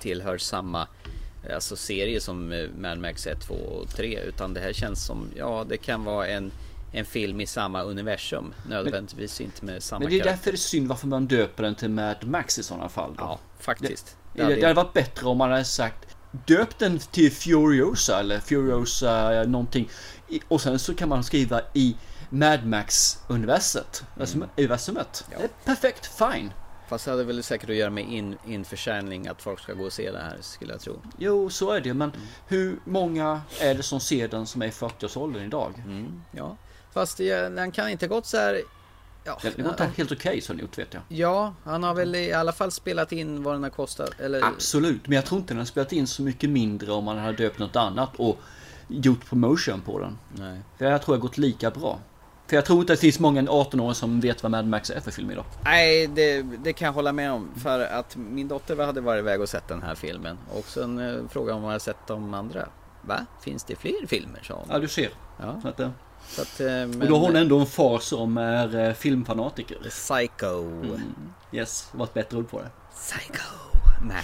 tillhör 0.00 0.38
samma 0.38 0.86
eh, 1.48 1.54
alltså 1.54 1.76
serie 1.76 2.20
som 2.20 2.52
eh, 2.52 2.68
Mad 2.78 2.98
Max 2.98 3.26
1, 3.26 3.40
2 3.40 3.54
och 3.54 3.88
3. 3.88 4.20
Utan 4.20 4.54
det 4.54 4.60
här 4.60 4.72
känns 4.72 5.06
som, 5.06 5.28
ja 5.36 5.64
det 5.68 5.76
kan 5.76 6.04
vara 6.04 6.26
en, 6.28 6.52
en 6.92 7.04
film 7.04 7.40
i 7.40 7.46
samma 7.46 7.82
universum. 7.82 8.54
Nödvändigtvis 8.68 9.40
inte 9.40 9.64
med 9.64 9.82
samma 9.82 9.98
Men 9.98 10.08
det 10.08 10.16
är 10.16 10.18
karaktär. 10.18 10.36
därför 10.36 10.50
det 10.52 10.54
är 10.54 10.58
synd 10.58 10.88
varför 10.88 11.06
man 11.06 11.26
döper 11.26 11.62
den 11.62 11.74
till 11.74 11.90
Mad 11.90 12.24
Max 12.24 12.58
i 12.58 12.62
sådana 12.62 12.88
fall. 12.88 13.14
Då. 13.18 13.22
Ja, 13.22 13.38
faktiskt. 13.58 14.16
Det, 14.34 14.42
det 14.42 14.62
hade 14.62 14.74
varit 14.74 14.92
bättre 14.92 15.26
om 15.26 15.38
man 15.38 15.50
hade 15.50 15.64
sagt 15.64 16.16
Döp 16.46 16.78
den 16.78 16.98
till 16.98 17.32
Furiosa 17.32 18.20
eller 18.20 18.40
Furiosa 18.40 19.40
eh, 19.40 19.48
någonting. 19.48 19.88
Och 20.48 20.60
sen 20.60 20.78
så 20.78 20.94
kan 20.94 21.08
man 21.08 21.24
skriva 21.24 21.60
i 21.74 21.96
Mad 22.30 22.66
Max 22.66 23.18
universet. 23.28 24.04
Alltså 24.20 24.38
universumet. 24.56 25.24
Ja. 25.30 25.38
Det 25.38 25.64
perfekt, 25.64 26.06
fine. 26.06 26.52
Fast 26.88 27.04
det 27.04 27.10
hade 27.10 27.24
väl 27.24 27.42
säkert 27.42 27.70
att 27.70 27.76
göra 27.76 27.90
med 27.90 28.04
in, 28.04 28.38
införsäljning, 28.46 29.28
att 29.28 29.42
folk 29.42 29.60
ska 29.60 29.72
gå 29.72 29.84
och 29.84 29.92
se 29.92 30.10
det 30.10 30.18
här 30.18 30.36
skulle 30.40 30.72
jag 30.72 30.80
tro. 30.80 31.02
Jo, 31.18 31.50
så 31.50 31.70
är 31.70 31.80
det. 31.80 31.94
Men 31.94 32.12
hur 32.48 32.78
många 32.84 33.40
är 33.60 33.74
det 33.74 33.82
som 33.82 34.00
ser 34.00 34.28
den 34.28 34.46
som 34.46 34.62
är 34.62 34.66
i 34.66 34.70
40-årsåldern 34.70 35.44
idag? 35.44 35.84
Ja, 36.30 36.56
fast 36.92 37.16
det, 37.18 37.48
den 37.48 37.70
kan 37.72 37.88
inte 37.88 38.08
gått 38.08 38.26
så 38.26 38.36
här... 38.36 38.62
Ja, 39.24 39.38
Det 39.42 39.62
var 39.62 39.70
inte 39.70 39.90
helt 39.96 40.12
okej 40.12 40.40
så 40.40 40.54
gjort 40.54 40.78
vet 40.78 40.94
jag. 40.94 41.02
ja, 41.08 41.54
han 41.64 41.82
har 41.82 41.94
väl 41.94 42.14
i 42.14 42.32
alla 42.32 42.52
fall 42.52 42.70
spelat 42.70 43.12
in 43.12 43.42
vad 43.42 43.54
den 43.54 43.62
har 43.62 43.70
kostat. 43.70 44.20
Eller, 44.20 44.44
Absolut, 44.44 45.06
men 45.08 45.16
jag 45.16 45.24
tror 45.24 45.40
inte 45.40 45.54
den 45.54 45.58
har 45.58 45.64
spelat 45.64 45.92
in 45.92 46.06
så 46.06 46.22
mycket 46.22 46.50
mindre 46.50 46.92
om 46.92 47.04
man 47.04 47.18
hade 47.18 47.36
döpt 47.36 47.58
något 47.58 47.76
annat 47.76 48.10
och 48.16 48.38
gjort 48.88 49.26
promotion 49.28 49.80
på 49.80 49.98
den. 49.98 50.18
Nej. 50.38 50.60
För 50.78 50.84
jag 50.84 51.02
tror 51.02 51.14
det 51.14 51.18
har 51.18 51.22
gått 51.22 51.38
lika 51.38 51.70
bra. 51.70 51.98
För 52.46 52.56
jag 52.56 52.64
tror 52.64 52.80
inte 52.80 52.92
det 52.92 52.96
finns 52.96 53.18
många 53.18 53.42
18-åringar 53.42 53.92
som 53.92 54.20
vet 54.20 54.42
vad 54.42 54.52
Mad 54.52 54.66
Max 54.66 54.90
är 54.90 55.00
för 55.00 55.10
film 55.10 55.30
idag. 55.30 55.44
Nej, 55.64 56.06
det, 56.06 56.42
det 56.42 56.72
kan 56.72 56.86
jag 56.86 56.92
hålla 56.92 57.12
med 57.12 57.32
om. 57.32 57.48
För 57.62 57.80
att 57.80 58.16
min 58.16 58.48
dotter 58.48 58.86
hade 58.86 59.00
varit 59.00 59.18
iväg 59.18 59.40
och 59.40 59.48
sett 59.48 59.68
den 59.68 59.82
här 59.82 59.94
filmen. 59.94 60.38
Och 60.50 60.64
sen 60.64 60.98
eh, 60.98 61.28
frågade 61.28 61.52
om 61.56 61.62
hon 61.62 61.68
hade 61.70 61.80
sett 61.80 62.06
de 62.06 62.34
andra. 62.34 62.68
Va? 63.02 63.26
Finns 63.42 63.64
det 63.64 63.76
fler 63.76 64.06
filmer? 64.06 64.40
sa 64.42 64.54
hon. 64.54 64.66
Ja, 64.70 64.78
du 64.78 64.88
ser. 64.88 65.10
Ja. 65.40 65.60
Så 65.62 65.68
att, 65.68 65.80
eh, 65.80 65.90
att, 66.38 66.60
eh, 66.60 66.66
men, 66.66 67.02
och 67.02 67.08
då 67.08 67.16
har 67.16 67.26
hon 67.26 67.36
ändå 67.36 67.58
en 67.58 67.66
far 67.66 67.98
som 67.98 68.36
är 68.38 68.88
eh, 68.88 68.92
filmfanatiker. 68.92 69.76
Psycho. 69.88 70.70
Yes, 71.52 71.88
var 71.92 72.04
ett 72.04 72.14
bättre 72.14 72.38
ord 72.38 72.50
på 72.50 72.60
det. 72.60 72.70
Psycho. 72.94 73.42
Mad. 74.02 74.22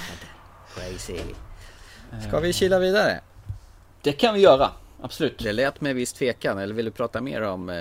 Crazy. 0.74 1.18
Ska 2.28 2.40
vi 2.40 2.52
kila 2.52 2.78
vidare? 2.78 3.20
Det 4.02 4.12
kan 4.12 4.34
vi 4.34 4.40
göra, 4.40 4.70
absolut. 5.02 5.38
Det 5.38 5.52
lät 5.52 5.80
med 5.80 5.94
viss 5.94 6.12
tvekan. 6.12 6.58
Eller 6.58 6.74
vill 6.74 6.84
du 6.84 6.90
prata 6.90 7.20
mer 7.20 7.42
om 7.42 7.68
eh, 7.68 7.76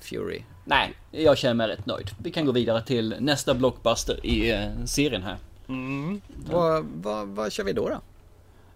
Fury? 0.00 0.42
Nej, 0.64 0.94
jag 1.10 1.38
känner 1.38 1.54
mig 1.54 1.68
rätt 1.68 1.86
nöjd. 1.86 2.10
Vi 2.22 2.30
kan 2.30 2.46
gå 2.46 2.52
vidare 2.52 2.82
till 2.82 3.16
nästa 3.20 3.54
blockbuster 3.54 4.26
i 4.26 4.50
eh, 4.52 4.84
serien 4.84 5.22
här. 5.22 5.36
Vad, 6.50 6.84
vad, 6.94 7.28
vad 7.28 7.52
kör 7.52 7.64
vi 7.64 7.72
då 7.72 7.88
då? 7.88 8.00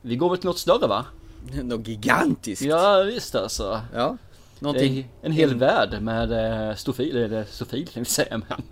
Vi 0.03 0.17
går 0.17 0.31
väl 0.31 0.39
till 0.39 0.47
något 0.47 0.59
större 0.59 0.87
va? 0.87 1.05
Något 1.63 1.89
gigantiskt? 1.89 2.63
Ja 2.63 3.03
visst 3.03 3.35
alltså. 3.35 3.81
Ja. 3.95 4.17
Någonting... 4.61 5.09
en 5.23 5.33
hel 5.33 5.55
värld 5.55 6.03
med 6.03 6.33
eh, 6.69 6.75
stofil, 6.77 7.17
eller 7.17 7.45
stofil 7.45 7.87
kan 7.89 8.03
vi 8.03 8.09
säga 8.09 8.39
men. 8.49 8.63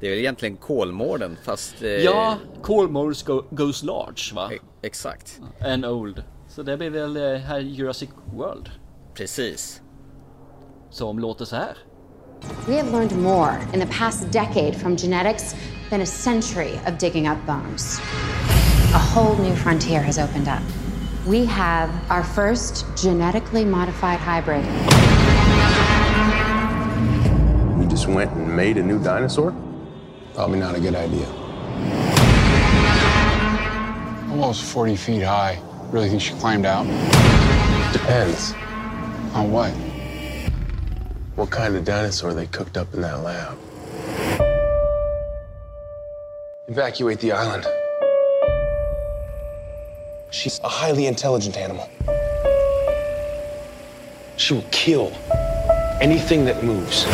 Det 0.00 0.06
är 0.06 0.10
väl 0.10 0.18
egentligen 0.18 0.56
Kolmården 0.56 1.36
fast... 1.44 1.82
Eh, 1.82 1.88
Ja, 1.88 2.36
Kolmores 2.62 3.22
go, 3.22 3.42
goes 3.50 3.82
large 3.82 4.34
va? 4.34 4.50
e- 4.52 4.58
Exakt. 4.82 5.40
And 5.60 5.86
old. 5.86 6.22
Så 6.48 6.62
det 6.62 6.76
blir 6.76 6.90
väl 6.90 7.16
eh, 7.16 7.38
här 7.40 7.58
Jurassic 7.58 8.10
World. 8.34 8.70
Precis. 9.14 9.82
Som 10.90 11.18
låter 11.18 11.44
så 11.44 11.56
här. 11.56 11.76
We 12.66 12.76
have 12.76 12.90
learned 12.90 13.18
more 13.18 13.54
in 13.74 13.80
the 13.80 13.86
past 13.98 14.32
decade 14.32 14.72
from 14.74 14.96
genetics 14.96 15.54
than 15.90 16.00
a 16.02 16.06
century 16.06 16.70
of 16.86 16.98
digging 16.98 17.28
up 17.30 17.38
bones. 17.46 18.00
A 18.94 18.98
whole 19.14 19.42
new 19.48 19.54
frontier 19.56 20.02
has 20.02 20.18
opened 20.18 20.48
up. 20.48 20.89
We 21.26 21.44
have 21.44 21.90
our 22.10 22.24
first 22.24 22.86
genetically 22.96 23.62
modified 23.62 24.18
hybrid. 24.18 24.64
You 27.78 27.88
just 27.90 28.08
went 28.08 28.32
and 28.32 28.56
made 28.56 28.78
a 28.78 28.82
new 28.82 28.98
dinosaur? 29.02 29.54
Probably 30.34 30.58
not 30.58 30.74
a 30.76 30.80
good 30.80 30.94
idea. 30.94 31.26
Almost 34.30 34.64
40 34.64 34.96
feet 34.96 35.22
high. 35.22 35.60
Really 35.90 36.08
think 36.08 36.22
she 36.22 36.32
climbed 36.34 36.64
out? 36.64 36.86
Depends. 37.92 38.54
On 39.34 39.52
what? 39.52 39.72
What 41.36 41.50
kind 41.50 41.76
of 41.76 41.84
dinosaur 41.84 42.32
they 42.32 42.46
cooked 42.46 42.78
up 42.78 42.94
in 42.94 43.02
that 43.02 43.22
lab? 43.22 43.58
Evacuate 46.66 47.20
the 47.20 47.32
island. 47.32 47.66
She's 50.30 50.60
a 50.62 50.68
highly 50.68 51.06
intelligent 51.06 51.56
animal. 51.56 51.88
She 54.36 54.54
will 54.54 54.64
kill 54.70 55.12
anything 56.00 56.44
that 56.44 56.62
moves. 56.62 57.04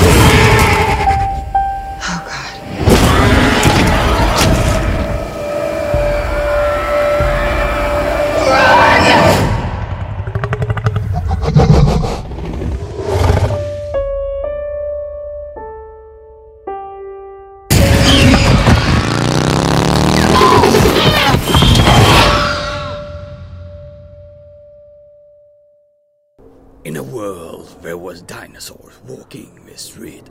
Was 28.17 28.23
dinosaurs 28.23 28.95
walking 29.07 29.61
the 29.67 29.77
street. 29.77 30.25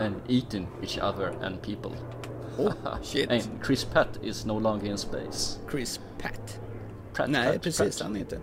And 0.00 0.20
eating 0.28 0.66
each 0.82 0.98
other 0.98 1.34
and 1.42 1.60
people. 1.62 1.92
oh, 2.58 2.98
shit. 3.02 3.30
And 3.30 3.62
Chris 3.62 3.84
Pratt 3.84 4.18
is 4.22 4.46
no 4.46 4.56
longer 4.56 4.86
in 4.86 4.96
space. 4.96 5.58
Chris 5.66 5.98
Pratt. 6.18 6.58
Pratt, 7.12 7.30
Nej, 7.30 7.52
Pratt, 7.52 7.62
precis. 7.62 7.98
Pratt. 7.98 8.00
Han 8.08 8.16
inte. 8.16 8.38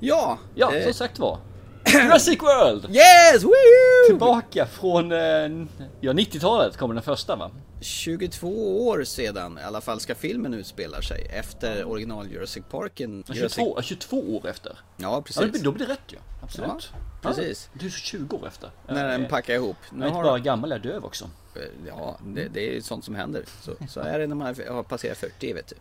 Ja! 0.00 0.38
Ja, 0.54 0.74
eh, 0.74 0.84
som 0.84 0.92
sagt 0.94 1.18
var. 1.18 1.38
Jurassic 1.92 2.42
World! 2.42 2.84
Yes! 2.96 3.44
Woohoo! 3.44 4.06
Tillbaka 4.08 4.66
från, 4.66 5.12
eh, 5.12 5.18
ja 6.00 6.12
90-talet 6.12 6.76
kommer 6.76 6.94
den 6.94 7.02
första 7.02 7.36
va? 7.36 7.50
22 7.80 8.86
år 8.88 9.04
sedan 9.04 9.58
i 9.58 9.62
alla 9.64 9.80
fall 9.80 10.00
ska 10.00 10.14
filmen 10.14 10.54
utspela 10.54 11.02
sig 11.02 11.26
efter 11.32 11.84
original 11.84 12.30
Jurassic 12.32 12.62
Parken. 12.70 13.24
22, 13.32 13.82
22 13.82 14.36
år 14.36 14.48
efter. 14.48 14.78
Ja, 14.96 15.10
Ja, 15.10 15.16
det 15.16 15.22
precis. 15.22 15.52
blir- 15.52 15.62
då 15.62 15.72
blir 15.72 15.86
det 15.86 15.92
rätt 15.92 16.00
ju. 16.12 16.16
Absolut. 16.42 16.90
Ja, 16.92 16.98
precis. 17.22 17.70
Ja, 17.72 17.78
du 17.80 17.86
är 17.86 17.90
så 17.90 17.98
20 17.98 18.36
år 18.36 18.46
efter. 18.46 18.70
När 18.88 19.08
den 19.08 19.22
Eh, 19.22 19.28
packar 19.28 19.54
ihop. 19.54 19.76
Jag 19.90 19.98
Nu 19.98 20.04
är 20.04 20.08
inte 20.08 20.16
har 20.16 20.24
bara 20.24 20.38
gammal, 20.38 20.70
jag 20.70 20.78
är 20.78 20.82
döv 20.92 21.04
också. 21.04 21.30
Ja, 21.86 22.18
det, 22.26 22.48
det 22.54 22.76
är 22.76 22.80
sånt 22.80 23.04
som 23.04 23.14
händer. 23.14 23.44
Så, 23.62 23.72
så 23.88 24.00
är 24.00 24.18
det 24.18 24.26
när 24.26 24.34
man 24.34 24.46
har 24.68 24.82
passerat 24.82 25.18
40 25.18 25.52
vet 25.52 25.68
du. 25.68 25.76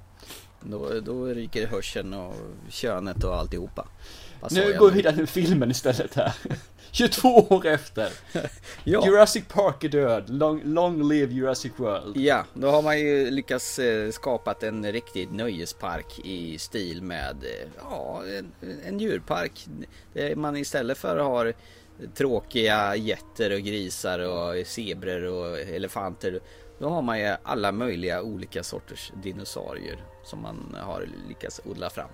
Då, 0.63 0.99
då 0.99 1.25
ryker 1.25 1.67
hörseln 1.67 2.13
och 2.13 2.35
könet 2.69 3.23
och 3.23 3.35
alltihopa. 3.35 3.87
Nu 4.49 4.77
går 4.79 4.89
vi 4.89 4.95
vidare 4.95 5.15
till 5.15 5.27
filmen 5.27 5.71
istället 5.71 6.15
här. 6.15 6.33
22 6.91 7.47
år 7.49 7.65
efter. 7.65 8.09
Ja. 8.83 9.05
Jurassic 9.05 9.43
Park 9.47 9.83
är 9.83 9.89
död. 9.89 10.29
Long, 10.29 10.61
long 10.63 11.09
live 11.09 11.33
Jurassic 11.33 11.71
World. 11.75 12.17
Ja, 12.17 12.45
då 12.53 12.69
har 12.69 12.81
man 12.81 12.99
ju 12.99 13.31
lyckats 13.31 13.79
eh, 13.79 14.11
skapat 14.11 14.63
en 14.63 14.91
riktig 14.91 15.31
nöjespark 15.31 16.19
i 16.23 16.57
stil 16.57 17.01
med 17.01 17.43
eh, 17.43 17.69
ja, 17.89 18.23
en, 18.37 18.51
en 18.85 18.99
djurpark. 18.99 19.65
Där 20.13 20.35
man 20.35 20.57
istället 20.57 20.97
för 20.97 21.17
har 21.17 21.53
tråkiga 22.15 22.95
getter 22.95 23.53
och 23.53 23.59
grisar 23.59 24.19
och 24.19 24.67
zebror 24.67 25.23
och 25.23 25.59
elefanter. 25.59 26.39
Då 26.79 26.89
har 26.89 27.01
man 27.01 27.19
ju 27.19 27.35
alla 27.43 27.71
möjliga 27.71 28.21
olika 28.21 28.63
sorters 28.63 29.11
dinosaurier 29.23 30.03
som 30.23 30.41
man 30.41 30.75
har 30.79 31.07
lyckats 31.27 31.61
odla 31.65 31.89
fram. 31.89 32.09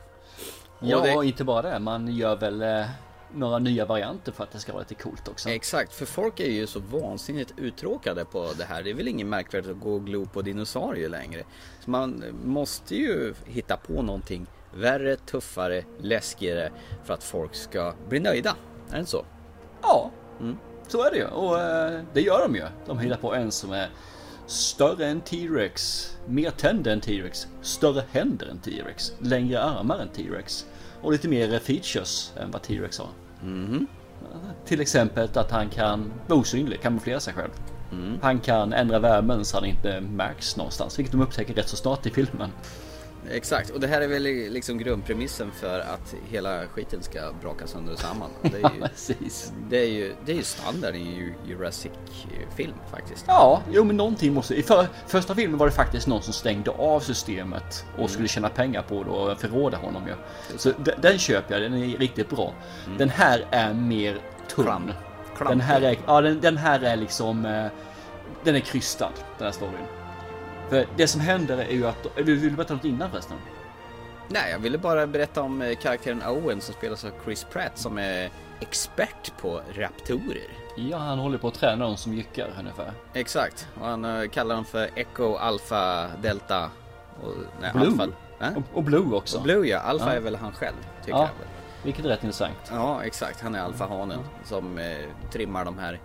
Och 0.79 0.87
Ja, 0.87 0.99
det- 1.01 1.15
och 1.15 1.25
inte 1.25 1.43
bara 1.43 1.61
det. 1.61 1.79
Man 1.79 2.07
gör 2.07 2.35
väl 2.35 2.61
eh, 2.61 2.85
några 3.33 3.59
nya 3.59 3.85
varianter 3.85 4.31
för 4.31 4.43
att 4.43 4.51
det 4.51 4.59
ska 4.59 4.71
vara 4.73 4.81
lite 4.89 5.03
coolt 5.03 5.27
också. 5.27 5.49
Exakt, 5.49 5.93
för 5.93 6.05
folk 6.05 6.39
är 6.39 6.49
ju 6.51 6.67
så 6.67 6.79
vansinnigt 6.79 7.53
uttråkade 7.57 8.25
på 8.25 8.47
det 8.57 8.63
här. 8.63 8.83
Det 8.83 8.89
är 8.89 8.93
väl 8.93 9.07
ingen 9.07 9.29
märkvärdigt 9.29 9.71
att 9.71 9.79
gå 9.79 9.93
och 9.93 10.05
glo 10.05 10.25
på 10.25 10.41
dinosaurier 10.41 11.09
längre. 11.09 11.43
Så 11.79 11.89
man 11.89 12.23
måste 12.43 12.95
ju 12.95 13.33
hitta 13.45 13.77
på 13.77 14.01
någonting 14.01 14.47
värre, 14.75 15.15
tuffare, 15.15 15.83
läskigare 15.99 16.69
för 17.03 17.13
att 17.13 17.23
folk 17.23 17.55
ska 17.55 17.93
bli 18.09 18.19
nöjda. 18.19 18.55
Är 18.89 18.93
det 18.93 18.99
inte 18.99 19.11
så? 19.11 19.25
Ja, 19.81 20.11
Mm. 20.39 20.57
så 20.87 21.03
är 21.03 21.11
det 21.11 21.17
ju. 21.17 21.25
Och 21.27 21.59
eh, 21.59 22.01
det 22.13 22.21
gör 22.21 22.39
de 22.41 22.55
ju. 22.55 22.63
De 22.85 22.99
hittar 22.99 23.17
på 23.17 23.33
en 23.33 23.51
som 23.51 23.71
är 23.71 23.89
större 24.47 25.05
än 25.05 25.21
T-Rex, 25.21 26.07
mer 26.27 26.51
tänder 26.51 26.91
än 26.91 27.01
T-Rex, 27.01 27.47
större 27.61 28.03
händer 28.11 28.47
än 28.47 28.59
T-Rex, 28.59 29.13
längre 29.19 29.61
armar 29.61 29.99
än 29.99 30.09
T-Rex 30.09 30.65
och 31.01 31.11
lite 31.11 31.27
mer 31.27 31.59
features 31.59 32.33
än 32.37 32.51
vad 32.51 32.61
T-Rex 32.61 32.99
har. 32.99 33.09
Mhm. 33.43 33.87
Till 34.65 34.81
exempel 34.81 35.29
att 35.33 35.51
han 35.51 35.69
kan 35.69 36.13
vara 36.27 36.39
osynlig, 36.39 36.81
kamouflera 36.81 37.19
sig 37.19 37.33
själv. 37.33 37.51
Mm. 37.91 38.19
Han 38.21 38.39
kan 38.39 38.73
ändra 38.73 38.99
värmen 38.99 39.45
så 39.45 39.57
han 39.57 39.65
inte 39.65 40.01
märks 40.01 40.57
någonstans, 40.57 40.99
vilket 40.99 41.11
de 41.11 41.21
upptäcker 41.21 41.53
rätt 41.53 41.69
så 41.69 41.75
snart 41.75 42.05
i 42.05 42.09
filmen. 42.09 42.49
Exakt, 43.31 43.69
och 43.69 43.79
det 43.79 43.87
här 43.87 44.01
är 44.01 44.07
väl 44.07 44.23
liksom 44.23 44.77
grundpremissen 44.77 45.51
för 45.51 45.79
att 45.79 46.15
hela 46.29 46.67
skiten 46.67 47.03
ska 47.03 47.19
braka 47.41 47.67
sönder 47.67 47.93
och 47.93 47.99
samman. 47.99 48.29
Det 48.41 48.57
är 48.57 48.71
ju, 48.75 48.81
Precis. 48.81 49.53
det 49.69 49.77
är 49.77 49.87
ju, 49.89 50.13
det 50.25 50.31
är 50.31 50.35
ju 50.35 50.43
standard 50.43 50.95
i 50.95 50.99
ju 50.99 51.33
Jurassic-film 51.47 52.73
faktiskt. 52.91 53.25
Ja, 53.27 53.61
jo 53.71 53.83
men 53.83 53.97
någonting 53.97 54.33
måste... 54.33 54.55
I 54.55 54.63
för, 54.63 54.87
första 55.07 55.35
filmen 55.35 55.57
var 55.59 55.65
det 55.65 55.71
faktiskt 55.71 56.07
någon 56.07 56.21
som 56.21 56.33
stängde 56.33 56.71
av 56.71 56.99
systemet 56.99 57.85
och 57.93 57.97
Mm. 57.99 58.09
skulle 58.09 58.27
tjäna 58.27 58.49
pengar 58.49 58.81
på 58.81 59.03
det 59.03 59.09
och 59.09 59.39
förråda 59.39 59.77
honom 59.77 60.07
ju. 60.07 60.13
Så 60.57 60.71
de, 60.77 60.91
den 61.01 61.17
köper 61.17 61.53
jag, 61.53 61.71
den 61.71 61.83
är 61.83 61.97
riktigt 61.97 62.29
bra. 62.29 62.53
Den 62.97 63.09
här 63.09 63.45
är 63.51 63.73
mer 63.73 64.17
tunn. 64.55 64.93
Den 65.47 65.61
här 65.61 65.81
är, 65.81 65.97
ja, 66.07 66.21
den, 66.21 66.41
den 66.41 66.57
här 66.57 66.79
är 66.83 66.95
liksom... 66.95 67.45
eh, 67.45 67.65
Den 68.43 68.55
är 68.55 68.59
krystad, 68.59 69.11
den 69.37 69.45
här 69.45 69.51
storyn. 69.51 69.73
För 70.69 70.87
det 70.95 71.07
som 71.07 71.21
händer 71.21 71.57
är 71.57 71.71
ju 71.71 71.87
att... 71.87 72.07
Vill 72.15 72.25
vill 72.25 72.41
du 72.41 72.49
berätta 72.49 72.73
något 72.73 72.85
innan 72.85 73.11
förresten? 73.11 73.37
Nej, 74.27 74.51
jag 74.51 74.59
ville 74.59 74.77
bara 74.77 75.07
berätta 75.07 75.41
om 75.41 75.61
eh, 75.61 75.75
karaktären 75.75 76.23
Owen 76.27 76.61
som 76.61 76.73
spelas 76.73 77.05
av 77.05 77.11
Chris 77.23 77.43
Pratt 77.43 77.77
som 77.77 77.97
är 77.97 78.29
expert 78.59 79.31
på 79.41 79.61
raptorer. 79.73 80.47
Ja, 80.75 80.97
han 80.97 81.19
håller 81.19 81.37
på 81.37 81.47
att 81.47 81.53
träna 81.53 81.85
dem 81.85 81.97
som 81.97 82.13
jyckar 82.13 82.49
ungefär. 82.59 82.91
Exakt, 83.13 83.67
och 83.79 83.85
han 83.87 84.05
eh, 84.05 84.29
kallar 84.29 84.55
dem 84.55 84.65
för 84.65 84.89
Echo, 84.95 85.35
Alpha, 85.35 86.07
Delta 86.21 86.69
och... 87.23 87.33
Nej, 87.61 87.71
Blue. 87.73 87.87
Alpha. 87.87 88.07
Äh? 88.39 88.57
Och, 88.57 88.63
och 88.77 88.83
Blue 88.83 89.15
också. 89.15 89.37
Och 89.37 89.43
Blue 89.43 89.67
ja, 89.67 89.79
Alpha 89.79 90.05
Ja. 90.09 90.13
är 90.15 90.19
väl 90.19 90.35
han 90.35 90.51
själv, 90.51 90.75
tycker 90.99 91.11
Ja. 91.17 91.17
jag 91.17 91.23
väl. 91.39 91.47
Vilket 91.83 92.05
är 92.05 92.09
rätt 92.09 92.23
intressant. 92.23 92.57
Ja, 92.71 93.03
exakt. 93.03 93.41
Han 93.41 93.55
är 93.55 93.59
alfahanen 93.59 94.19
som 94.43 94.77
eh, 94.77 94.97
trimmar 95.31 95.65
de 95.65 95.77
här 95.77 95.99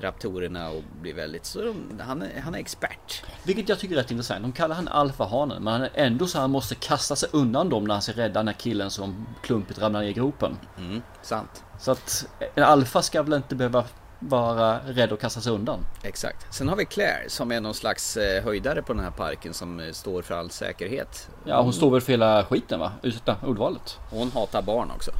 raptorerna 0.00 0.70
och 0.70 0.82
blir 1.00 1.14
väldigt... 1.14 1.44
Så 1.44 1.62
de, 1.62 2.00
han, 2.00 2.22
är, 2.22 2.40
han 2.40 2.54
är 2.54 2.58
expert. 2.58 3.24
Vilket 3.44 3.68
jag 3.68 3.78
tycker 3.78 3.94
är 3.94 3.98
rätt 3.98 4.10
intressant. 4.10 4.42
De 4.42 4.52
kallar 4.52 4.76
han 4.76 4.88
alfahanen 4.88 5.62
men 5.62 5.72
han 5.72 5.82
är 5.82 5.90
ändå 5.94 6.26
så 6.26 6.38
han 6.38 6.50
måste 6.50 6.74
kasta 6.74 7.16
sig 7.16 7.28
undan 7.32 7.68
dem 7.68 7.84
när 7.84 7.94
han 7.94 8.02
ska 8.02 8.12
rädda 8.12 8.40
den 8.40 8.48
här 8.48 8.54
killen 8.54 8.90
som 8.90 9.26
klumpigt 9.42 9.78
ramlar 9.78 10.00
ner 10.00 10.08
i 10.08 10.12
gropen. 10.12 10.56
Mm, 10.78 11.02
sant. 11.22 11.64
Så 11.80 11.90
att 11.90 12.26
en 12.54 12.64
alfa 12.64 13.02
ska 13.02 13.22
väl 13.22 13.32
inte 13.32 13.54
behöva 13.54 13.84
vara 14.28 14.78
rädd 14.78 15.12
att 15.12 15.20
kasta 15.20 15.40
sig 15.40 15.52
undan. 15.52 15.80
Exakt. 16.02 16.54
Sen 16.54 16.68
har 16.68 16.76
vi 16.76 16.84
Claire 16.84 17.28
som 17.28 17.52
är 17.52 17.60
någon 17.60 17.74
slags 17.74 18.16
eh, 18.16 18.44
höjdare 18.44 18.82
på 18.82 18.92
den 18.92 19.04
här 19.04 19.10
parken 19.10 19.54
som 19.54 19.80
eh, 19.80 19.92
står 19.92 20.22
för 20.22 20.34
all 20.34 20.50
säkerhet. 20.50 21.28
Ja, 21.44 21.62
hon 21.62 21.72
står 21.72 21.90
väl 21.90 22.00
för 22.00 22.12
hela 22.12 22.44
skiten 22.44 22.80
va? 22.80 22.92
Ursäkta, 23.02 23.36
ordvalet. 23.46 23.98
Hon 24.10 24.30
hatar 24.30 24.62
barn 24.62 24.90
också. 24.96 25.10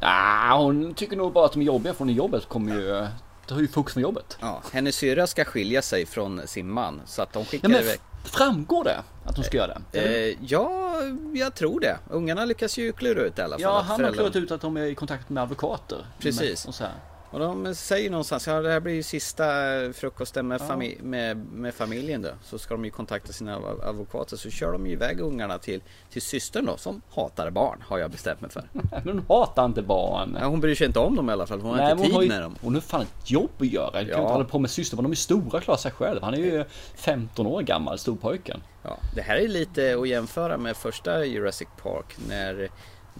Ja, 0.00 0.56
hon 0.58 0.94
tycker 0.94 1.16
nog 1.16 1.32
bara 1.32 1.44
att 1.44 1.52
de 1.52 1.62
är 1.62 1.66
jobbiga 1.66 1.94
från 1.94 2.08
jobbet 2.08 2.48
kommer 2.48 2.74
ju... 2.74 3.06
Det 3.48 3.54
har 3.54 3.60
ju 3.60 3.68
fokus 3.68 3.92
från 3.92 4.02
jobbet. 4.02 4.36
Ja, 4.40 4.62
hennes 4.72 4.96
syra 4.96 5.26
ska 5.26 5.44
skilja 5.44 5.82
sig 5.82 6.06
från 6.06 6.46
sin 6.46 6.70
man 6.70 7.00
så 7.06 7.22
att 7.22 7.32
de 7.32 7.38
Ja, 7.38 7.44
skickar 7.44 7.68
men 7.68 7.80
iväg... 7.80 7.98
framgår 8.24 8.84
det 8.84 9.02
att 9.24 9.36
de 9.36 9.44
ska 9.44 9.56
göra 9.56 9.78
det? 9.92 9.98
Eller? 10.00 10.28
Eh, 10.28 10.36
ja, 10.40 11.00
jag 11.34 11.54
tror 11.54 11.80
det. 11.80 11.98
Ungarna 12.10 12.44
lyckas 12.44 12.78
ju 12.78 12.92
klura 12.92 13.20
ut 13.22 13.38
i 13.38 13.42
alla 13.42 13.54
fall. 13.54 13.62
ja, 13.62 13.84
han 13.88 14.04
har 14.04 14.12
klurat 14.12 14.36
ut 14.36 14.50
att 14.50 14.60
de 14.60 14.76
är 14.76 14.84
i 14.84 14.94
kontakt 14.94 15.28
med 15.28 15.42
advokater. 15.42 16.06
Precis. 16.18 16.64
Och 16.66 16.74
så 16.74 16.84
här. 16.84 16.92
Och 17.30 17.38
de 17.38 17.74
säger 17.74 18.10
någonstans, 18.10 18.46
ja 18.46 18.60
det 18.60 18.70
här 18.70 18.80
blir 18.80 18.94
ju 18.94 19.02
sista 19.02 19.44
frukosten 19.92 20.48
med, 20.48 20.60
fami- 20.60 21.02
med, 21.02 21.36
med 21.36 21.74
familjen 21.74 22.22
då. 22.22 22.28
Så 22.44 22.58
ska 22.58 22.74
de 22.74 22.84
ju 22.84 22.90
kontakta 22.90 23.32
sina 23.32 23.56
advokater. 23.82 24.36
Så 24.36 24.50
kör 24.50 24.72
de 24.72 24.86
ju 24.86 24.92
iväg 24.92 25.20
ungarna 25.20 25.58
till, 25.58 25.82
till 26.10 26.22
systern 26.22 26.66
då, 26.66 26.76
som 26.76 27.02
hatar 27.14 27.50
barn, 27.50 27.84
har 27.88 27.98
jag 27.98 28.10
bestämt 28.10 28.40
mig 28.40 28.50
för. 28.50 28.62
Men 28.72 29.02
hon 29.18 29.24
hatar 29.28 29.64
inte 29.64 29.82
barn. 29.82 30.36
Ja, 30.40 30.46
hon 30.46 30.60
bryr 30.60 30.74
sig 30.74 30.86
inte 30.86 30.98
om 30.98 31.16
dem 31.16 31.28
i 31.30 31.32
alla 31.32 31.46
fall, 31.46 31.60
hon 31.60 31.70
har 31.70 31.76
Nej, 31.76 31.84
inte 31.92 31.96
men 31.96 32.06
tid 32.06 32.14
har 32.14 32.22
ju, 32.22 32.28
med 32.28 32.42
dem. 32.42 32.56
Hon 32.62 32.74
har 32.74 32.80
fan 32.80 33.02
ett 33.02 33.30
jobb 33.30 33.50
att 33.58 33.66
göra. 33.66 34.00
Du 34.02 34.08
kan 34.10 34.18
Ja. 34.18 34.20
inte 34.20 34.32
hålla 34.32 34.44
på 34.44 34.58
med 34.58 34.70
syster, 34.70 34.96
men 34.96 35.02
de 35.02 35.12
är 35.12 35.16
stora, 35.16 35.60
klarar 35.60 35.78
sig 35.78 35.92
själv. 35.92 36.22
Han 36.22 36.34
är 36.34 36.38
ju 36.38 36.64
15 36.96 37.46
år 37.46 37.62
gammal, 37.62 37.98
storpojken. 37.98 38.62
Ja, 38.82 38.98
det 39.14 39.22
här 39.22 39.36
är 39.36 39.48
lite 39.48 39.96
att 40.00 40.08
jämföra 40.08 40.56
med 40.58 40.76
första 40.76 41.24
Jurassic 41.24 41.68
Park 41.82 42.16
när, 42.28 42.68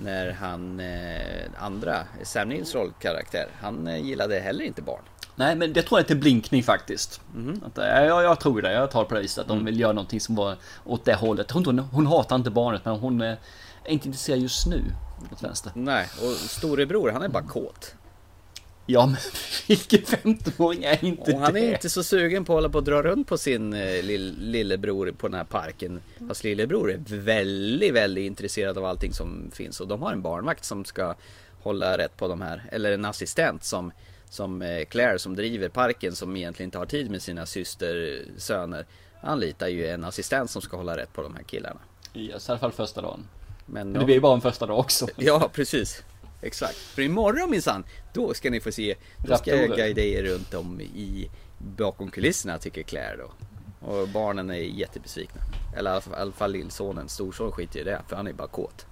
när 0.01 0.33
han 0.33 0.81
eh, 0.81 1.47
andra, 1.59 1.97
Sam 2.23 2.49
Neils 2.49 2.75
rollkaraktär, 2.75 3.49
han 3.61 3.87
eh, 3.87 3.97
gillade 4.07 4.41
heller 4.41 4.65
inte 4.65 4.83
barn. 4.83 5.03
Nej, 5.37 5.57
men 5.57 5.73
det 5.73 5.83
tror 5.83 5.99
jag 5.99 6.05
är 6.05 6.09
till 6.09 6.17
blinkning 6.17 6.63
faktiskt. 6.63 7.21
Mhm. 7.35 7.61
Att, 7.67 7.79
eh, 7.79 7.85
jag, 7.87 8.25
jag 8.25 8.41
tror 8.41 8.63
det, 8.63 8.73
jag 8.73 8.91
tar 8.91 9.05
på 9.05 9.15
det 9.15 9.21
viset. 9.21 9.39
Att 9.39 9.47
Mm. 9.51 9.59
de 9.59 9.65
vill 9.71 9.81
göra 9.81 9.93
någonting 9.93 10.21
som 10.21 10.35
var 10.35 10.57
åt 10.85 11.05
det 11.05 11.15
hållet. 11.15 11.55
Inte 11.55 11.71
hon, 11.71 11.79
hon 11.79 12.07
hatar 12.07 12.37
inte 12.37 12.51
barnet, 12.51 12.85
men 12.85 12.95
hon 12.97 13.21
är 13.21 13.37
inte 13.87 14.09
intresserad 14.09 14.39
just 14.39 14.67
nu. 14.67 14.83
Åt 15.33 15.43
vänster. 15.43 15.73
Nej, 15.75 16.07
och 16.23 16.31
storebror 16.51 17.11
han 17.13 17.23
är 17.23 17.29
bara 17.29 17.43
kåt. 17.43 17.95
Ja 18.91 19.07
men 19.07 19.17
vilken 19.69 20.01
15-åring 20.01 20.85
är 20.85 21.05
inte 21.05 21.33
Och 21.33 21.39
han 21.41 21.53
det? 21.55 21.61
är 21.61 21.73
inte 21.73 21.91
så 21.91 22.03
sugen 22.03 22.45
på 22.45 22.53
att 22.53 22.57
hålla 22.57 22.69
på 22.69 22.79
och 22.79 22.85
dra 22.85 23.03
runt 23.03 23.29
på 23.29 23.39
sin 23.39 23.73
eh, 23.73 24.03
lill, 24.03 24.35
lillebror 24.41 25.13
på 25.19 25.29
den 25.29 25.35
här 25.37 25.45
parken. 25.45 26.01
Fast 26.29 26.45
lillebror 26.45 26.91
är 26.93 27.01
väldigt, 27.07 27.95
väldigt 27.95 28.27
intresserad 28.27 28.79
av 28.79 28.85
allting 28.85 29.13
som 29.13 29.51
finns. 29.55 29.81
Och 29.81 29.89
de 29.89 30.03
har 30.03 30.13
en 30.13 30.23
barnvakt 30.23 30.65
som 30.65 30.85
ska 30.85 31.15
hålla 31.63 31.99
rätt 31.99 32.17
på 32.17 32.29
de 32.29 32.41
här. 32.41 32.65
Eller 32.73 32.93
en 32.93 33.05
assistent 33.05 33.65
som, 33.65 33.93
som 34.31 34.63
eh, 34.63 34.85
Claire 34.85 35.19
som 35.19 35.37
driver 35.37 35.69
parken 35.69 36.15
som 36.15 36.37
egentligen 36.37 36.67
inte 36.67 36.79
har 36.79 36.87
tid 36.87 37.11
med 37.11 37.23
sina 37.23 37.47
systersöner. 37.47 38.87
Anlitar 39.21 39.69
ju 39.69 39.87
en 39.89 40.05
assistent 40.05 40.51
som 40.51 40.63
ska 40.63 40.77
hålla 40.77 40.97
rätt 40.97 41.13
på 41.13 41.23
de 41.23 41.35
här 41.37 41.43
killarna. 41.43 41.81
Yes, 42.15 42.49
i 42.49 42.53
alla 42.53 42.59
fall 42.59 42.73
första 42.73 43.03
dagen. 43.03 43.29
Men, 43.67 43.75
Men 43.87 43.93
de- 43.93 43.99
det 43.99 44.05
blir 44.05 44.15
ju 44.15 44.21
bara 44.21 44.35
en 44.35 44.41
första 44.41 44.67
dag 44.67 44.79
också. 44.79 45.07
Ja, 45.17 45.51
precis. 45.53 46.03
Exakt. 46.43 46.77
För 46.77 47.03
imorgon 47.03 47.51
minsann, 47.51 47.85
då 48.15 48.35
ska 48.35 48.51
ni 48.51 48.61
få 48.61 48.73
se. 48.73 48.95
Då 49.27 49.37
ska 49.37 49.57
jag 49.57 49.77
guida 49.77 50.03
er 50.03 50.23
runt 50.23 50.55
om 50.55 50.81
i 50.81 51.31
bakom 51.59 52.11
kulisserna 52.11 52.59
tycker 52.59 52.83
Claire 52.83 53.17
då. 53.17 53.33
Och 53.87 54.09
barnen 54.09 54.51
är 54.51 54.55
jättebesvikna. 54.55 55.41
Eller 55.77 55.91
i 55.91 56.15
alla 56.17 56.33
fall- 56.33 56.53
lillsonen. 56.53 57.09
Storson 57.09 57.53
skiter 57.53 57.81
i 57.81 57.85
det, 57.85 58.03
för 58.09 58.17
han 58.17 58.27
är 58.27 58.33
bara 58.33 58.49
kåt. 58.49 58.87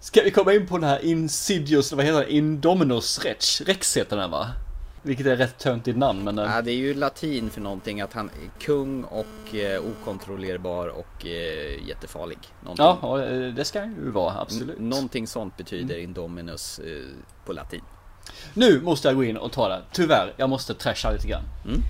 Ska 0.00 0.22
vi 0.22 0.30
komma 0.30 0.54
in 0.54 0.66
på 0.66 0.78
den 0.78 0.88
här 0.88 1.04
Insidious, 1.04 1.92
vad 1.92 2.04
heter 2.04 2.20
den? 2.20 2.28
Indominus 2.28 3.24
Rex? 3.24 3.60
Rex 3.60 3.96
heter 3.96 4.16
den 4.16 4.30
va? 4.30 4.50
Vilket 5.02 5.26
är 5.26 5.36
rätt 5.36 5.58
töntigt 5.58 5.98
namn 5.98 6.24
men... 6.24 6.38
eh, 6.38 6.44
Ja, 6.44 6.62
det 6.62 6.70
är 6.70 6.76
ju 6.76 6.94
latin 6.94 7.50
för 7.50 7.60
någonting 7.60 8.00
att 8.00 8.12
han 8.12 8.26
är 8.26 8.60
kung 8.64 9.04
och 9.04 9.54
eh, 9.54 9.80
okontrollerbar 9.82 10.88
och 10.88 11.26
eh, 11.26 11.88
jättefarlig. 11.88 12.38
Någonting, 12.64 12.84
Ja, 13.02 13.22
eh, 13.24 13.54
det 13.54 13.64
ska 13.64 13.80
han 13.80 13.94
ju 14.04 14.10
vara, 14.10 14.40
absolut. 14.40 14.78
N- 14.78 14.88
någonting 14.88 15.26
sånt 15.26 15.56
betyder 15.56 15.98
Indominus 15.98 16.78
eh, 16.78 16.86
på 17.46 17.52
latin. 17.52 17.80
Nu 18.54 18.80
måste 18.80 19.08
jag 19.08 19.16
gå 19.16 19.24
in 19.24 19.36
och 19.36 19.52
ta 19.52 19.68
det. 19.68 19.82
Tyvärr, 19.92 20.34
jag 20.36 20.50
måste 20.50 20.74
trasha 20.74 21.10
lite 21.10 21.28
grann. 21.28 21.42
Mm. 21.64 21.80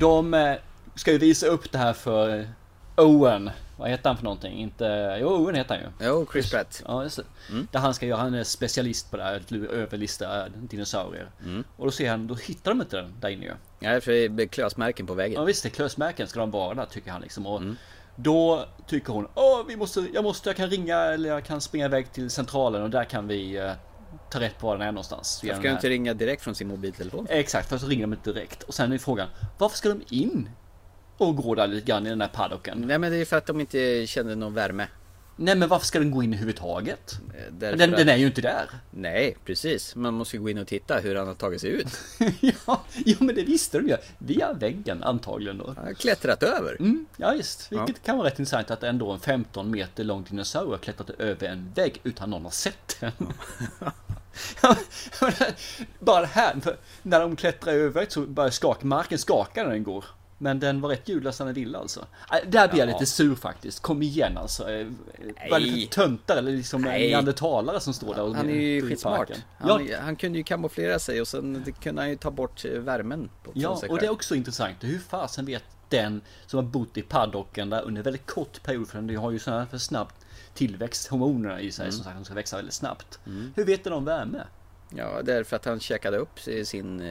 De 0.00 0.34
eh, 0.34 0.54
ska 0.94 1.12
ju 1.12 1.18
visa 1.18 1.46
upp 1.46 1.72
det 1.72 1.78
här 1.78 1.92
för 1.92 2.48
Owen. 2.96 3.50
Vad 3.76 3.90
heter 3.90 4.08
han 4.08 4.16
för 4.16 4.24
någonting? 4.24 4.58
Inte... 4.58 5.18
Jo, 5.20 5.28
Owen 5.28 5.54
heter 5.54 5.74
han 5.74 5.84
ju. 5.84 6.06
Jo, 6.08 6.26
Chris 6.32 6.50
Pratt. 6.50 6.82
Ja, 6.86 7.02
just 7.02 7.16
det. 7.16 7.24
Mm. 7.50 7.68
Där 7.72 7.80
han 7.80 7.94
ska 7.94 8.06
göra, 8.06 8.20
han 8.20 8.34
är 8.34 8.44
specialist 8.44 9.10
på 9.10 9.16
det 9.16 9.22
här, 9.22 9.42
överlista 9.72 10.48
dinosaurier. 10.48 11.30
Mm. 11.44 11.64
Och 11.76 11.84
då 11.84 11.90
ser 11.90 12.10
han, 12.10 12.26
då 12.26 12.34
hittar 12.34 12.70
de 12.70 12.80
inte 12.80 12.96
den 12.96 13.14
där 13.20 13.28
inne 13.28 13.44
ju. 13.44 13.52
Ja, 13.80 14.00
för 14.00 14.28
det 14.28 14.42
är 14.42 14.46
klösmärken 14.46 15.06
på 15.06 15.14
väggen. 15.14 15.40
Ja 15.40 15.44
visst, 15.44 15.62
det 15.62 15.68
är 15.68 15.70
klösmärken 15.70 16.28
ska 16.28 16.40
de 16.40 16.50
vara 16.50 16.74
där 16.74 16.86
tycker 16.86 17.10
han 17.10 17.20
liksom. 17.20 17.46
Och 17.46 17.60
Mm. 17.60 17.76
Då 18.16 18.64
tycker 18.86 19.12
hon, 19.12 19.28
åh 19.34 19.62
vi 19.68 19.76
måste, 19.76 20.06
jag 20.14 20.24
måste, 20.24 20.48
jag 20.48 20.56
kan 20.56 20.70
ringa 20.70 20.96
eller 20.98 21.28
jag 21.28 21.44
kan 21.44 21.60
springa 21.60 21.84
iväg 21.84 22.12
till 22.12 22.30
centralen 22.30 22.82
och 22.82 22.90
där 22.90 23.04
kan 23.04 23.28
vi 23.28 23.56
eh, 23.56 23.72
ta 24.30 24.40
rätt 24.40 24.58
på 24.58 24.66
var 24.66 24.78
den 24.78 24.88
är 24.88 24.92
någonstans. 24.92 25.40
Jag 25.44 25.56
ska 25.56 25.66
ju 25.66 25.72
inte 25.72 25.88
ringa 25.88 26.14
direkt 26.14 26.42
från 26.42 26.54
sin 26.54 26.68
mobiltelefon. 26.68 27.26
Exakt, 27.30 27.68
för 27.68 27.78
så 27.78 27.86
ringer 27.86 28.02
de 28.06 28.12
inte 28.12 28.32
direkt. 28.32 28.62
Och 28.62 28.74
sen 28.74 28.92
är 28.92 28.98
frågan, 28.98 29.28
varför 29.58 29.76
ska 29.76 29.88
de 29.88 30.02
in 30.10 30.48
och 31.18 31.36
gå 31.36 31.54
där 31.54 31.66
lite 31.66 31.86
grann 31.86 32.06
i 32.06 32.10
den 32.10 32.20
här 32.20 32.28
paddocken? 32.28 32.80
Nej 32.86 32.98
men 32.98 33.12
det 33.12 33.18
är 33.18 33.24
för 33.24 33.36
att 33.36 33.46
de 33.46 33.60
inte 33.60 34.06
kände 34.06 34.34
någon 34.34 34.54
värme. 34.54 34.88
Nej 35.38 35.54
men 35.56 35.68
varför 35.68 35.86
ska 35.86 35.98
den 35.98 36.10
gå 36.10 36.22
in 36.22 36.30
överhuvudtaget? 36.32 37.20
Därför 37.50 37.76
Den, 37.76 37.90
att- 37.90 37.98
den 37.98 38.08
är 38.08 38.16
ju 38.16 38.26
inte 38.26 38.40
där. 38.40 38.68
Nej, 38.90 39.36
precis. 39.44 39.94
Man 39.96 40.14
måste 40.14 40.38
gå 40.38 40.50
in 40.50 40.58
och 40.58 40.66
titta 40.66 40.98
hur 40.98 41.14
han 41.14 41.26
har 41.26 41.34
tagit 41.34 41.60
sig 41.60 41.70
ut. 41.70 41.88
ja, 42.66 42.82
jo 42.94 43.16
men 43.20 43.34
det 43.34 43.42
visste 43.42 43.78
de 43.78 43.88
ju. 43.88 43.96
Via 44.18 44.52
väggen 44.52 45.02
antagligen 45.02 45.58
då. 45.58 45.66
Han 45.76 45.86
har 45.86 45.92
klättrat 45.94 46.42
över. 46.42 46.76
Mm, 46.80 47.06
ja 47.16 47.34
just, 47.34 47.72
vilket 47.72 47.88
Ja. 47.88 48.02
kan 48.04 48.18
vara 48.18 48.26
rätt 48.26 48.38
intressant 48.38 48.70
att 48.70 48.82
ändå 48.82 49.10
en 49.10 49.20
15 49.20 49.70
meter 49.70 50.04
lång 50.04 50.24
dinosaurie 50.24 50.70
har 50.72 50.78
klättrat 50.78 51.10
över 51.10 51.46
en 51.48 51.72
vägg 51.74 52.00
utan 52.04 52.30
någon 52.30 52.44
har 52.44 52.50
sett 52.50 52.96
den. 53.00 53.12
Bara 55.98 56.20
det 56.20 56.26
här, 56.26 56.56
när 57.02 57.20
de 57.20 57.36
klättrar 57.36 57.72
över 57.72 58.06
så 58.08 58.20
börjar 58.20 58.50
skaka, 58.50 58.86
marken 58.86 59.18
skaka 59.18 59.62
när 59.62 59.70
den 59.70 59.82
går. 59.84 60.04
Men 60.38 60.60
den 60.60 60.80
var 60.80 60.88
rätt 60.88 61.08
ljudlös 61.08 61.38
när 61.38 61.46
den 61.46 61.54
ville 61.54 61.78
alltså. 61.78 62.00
Äh, 62.32 62.48
Där 62.50 62.68
blir 62.68 62.78
jag 62.80 62.88
Ja. 62.88 62.92
lite 62.92 63.06
sur 63.06 63.34
faktiskt. 63.34 63.80
Kom 63.82 64.02
igen 64.02 64.36
alltså. 64.38 64.64
Vad 64.64 64.72
är 64.72 64.86
det 65.60 65.80
för 65.80 65.86
töntar 65.90 66.36
eller 66.36 66.52
liksom 66.52 66.82
Nej. 66.82 67.10
neandertalare 67.10 67.80
som 67.80 67.94
står 67.94 68.14
där 68.14 68.22
och 68.22 68.34
Han 68.36 68.50
är 68.50 68.54
ju 68.54 68.88
skitsmart. 68.88 69.30
Han, 69.58 69.86
Ja, 69.86 69.96
han 70.00 70.16
kunde 70.16 70.38
ju 70.38 70.44
kamouflera 70.44 70.98
sig 70.98 71.20
och 71.20 71.28
sen 71.28 71.74
kunde 71.82 72.02
han 72.02 72.08
ju 72.10 72.16
ta 72.16 72.30
bort 72.30 72.64
eh, 72.64 72.70
värmen. 72.80 73.28
Ja, 73.52 73.80
och 73.88 73.98
det 73.98 74.06
är 74.06 74.10
också 74.10 74.34
intressant. 74.34 74.76
Hur 74.80 74.98
fasen 74.98 75.46
vet 75.46 75.64
den 75.88 76.20
som 76.46 76.56
har 76.58 76.64
bott 76.64 76.96
i 76.96 77.02
paddocken 77.02 77.70
där 77.70 77.82
under 77.82 78.02
väldigt 78.02 78.26
kort 78.26 78.62
period, 78.62 78.88
för 78.88 79.00
den 79.02 79.16
har 79.16 79.30
ju 79.30 79.38
sådana 79.38 79.60
här 79.62 79.68
för 79.68 79.78
snabbt 79.78 80.14
tillväxthormoner 80.54 81.58
i 81.58 81.72
sig 81.72 81.82
Mm. 81.82 81.92
som 81.92 82.04
sagt, 82.04 82.16
de 82.16 82.24
ska 82.24 82.34
växa 82.34 82.56
väldigt 82.56 82.74
snabbt. 82.74 83.18
Hur 83.54 83.64
vet 83.64 83.84
den 83.84 83.92
om 83.92 84.04
värme? 84.04 84.42
Ja, 84.90 85.22
därför 85.22 85.56
att 85.56 85.64
han 85.64 85.80
käkade 85.80 86.16
upp 86.16 86.40
sin, 86.40 86.66
sin, 86.66 87.00
eh, 87.00 87.06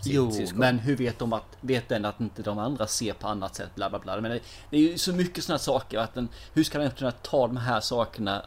sin 0.00 0.12
Jo, 0.14 0.30
syskon. 0.30 0.58
men 0.58 0.78
hur 0.78 0.96
vet 0.96 1.18
de 1.18 1.32
att, 1.32 1.56
vet 1.60 1.88
den 1.88 2.04
att 2.04 2.20
inte 2.20 2.42
de 2.42 2.58
andra 2.58 2.86
ser 2.86 3.12
på 3.12 3.28
annat 3.28 3.54
sätt, 3.54 3.74
bla 3.74 3.90
bla 3.90 3.98
bla. 3.98 4.20
Men 4.20 4.30
det, 4.30 4.40
det 4.70 4.76
är 4.76 4.80
ju 4.80 4.98
så 4.98 5.12
mycket 5.12 5.44
sådana 5.44 5.58
saker, 5.58 5.98
att 5.98 6.14
den, 6.14 6.28
hur 6.54 6.64
ska 6.64 6.78
den 6.78 6.90
kunna 6.90 7.10
ta 7.10 7.46
de 7.46 7.56
här 7.56 7.80
sakerna 7.80 8.42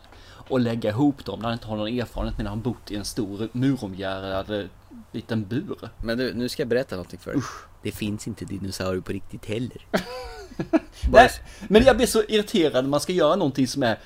och 0.49 0.59
lägga 0.59 0.89
ihop 0.89 1.25
dem 1.25 1.39
när 1.39 1.45
han 1.45 1.53
inte 1.53 1.67
har 1.67 1.77
någon 1.77 1.99
erfarenhet 1.99 2.37
när 2.37 2.45
han 2.45 2.61
bott 2.61 2.91
i 2.91 2.95
en 2.95 3.05
stor 3.05 3.49
muromgärdad 3.51 4.59
eh, 4.59 4.65
liten 5.11 5.43
bur? 5.47 5.89
Men 5.97 6.17
du, 6.17 6.33
nu 6.33 6.49
ska 6.49 6.61
jag 6.61 6.69
berätta 6.69 6.95
någonting 6.95 7.19
för 7.19 7.33
dig. 7.33 7.41
Det 7.81 7.91
finns 7.91 8.27
inte 8.27 8.45
dinosaurier 8.45 9.01
på 9.01 9.11
riktigt 9.11 9.45
heller. 9.45 9.85
Nej, 11.11 11.29
men 11.67 11.83
jag 11.83 11.97
blir 11.97 12.07
så 12.07 12.23
irriterad 12.23 12.83
när 12.83 12.89
man 12.89 12.99
ska 12.99 13.13
göra 13.13 13.35
någonting 13.35 13.67
som 13.67 13.83
är 13.83 13.99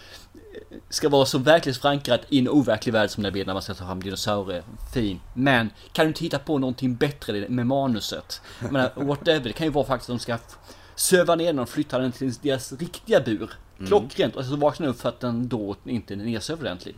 Ska 0.89 1.09
vara 1.09 1.25
så 1.25 1.37
verklighetsförankrat 1.37 2.21
i 2.29 2.39
en 2.39 2.49
overklig 2.49 2.93
värld 2.93 3.09
som 3.09 3.23
det 3.23 3.31
blir 3.31 3.45
när 3.45 3.53
man 3.53 3.61
ska 3.61 3.73
ta 3.73 3.85
fram 3.85 4.03
dinosaurier. 4.03 4.63
Fin. 4.93 5.19
Men 5.33 5.69
kan 5.93 6.05
du 6.05 6.07
inte 6.07 6.23
hitta 6.23 6.39
på 6.39 6.57
någonting 6.57 6.95
bättre 6.95 7.45
med 7.49 7.67
manuset? 7.67 8.41
Jag 8.61 8.71
menar, 8.71 8.91
whatever. 8.95 9.39
Det 9.43 9.53
kan 9.53 9.67
ju 9.67 9.71
vara 9.73 9.85
faktiskt 9.85 10.09
att 10.09 10.15
de 10.17 10.19
ska 10.19 10.37
söva 10.95 11.35
ner 11.35 11.45
den 11.45 11.59
och 11.59 11.69
flytta 11.69 11.99
den 11.99 12.11
till 12.11 12.33
deras 12.33 12.73
riktiga 12.73 13.21
bur. 13.21 13.51
Mm. 13.77 13.87
Klockrent. 13.87 14.35
Och 14.35 14.45
så 14.45 14.55
vaknar 14.55 14.87
de 14.87 14.91
upp 14.91 14.99
för 15.01 15.09
att 15.09 15.19
den 15.19 15.47
då 15.47 15.75
inte 15.85 16.13
är 16.13 16.15
nedsövd 16.17 16.61
ordentligt. 16.61 16.95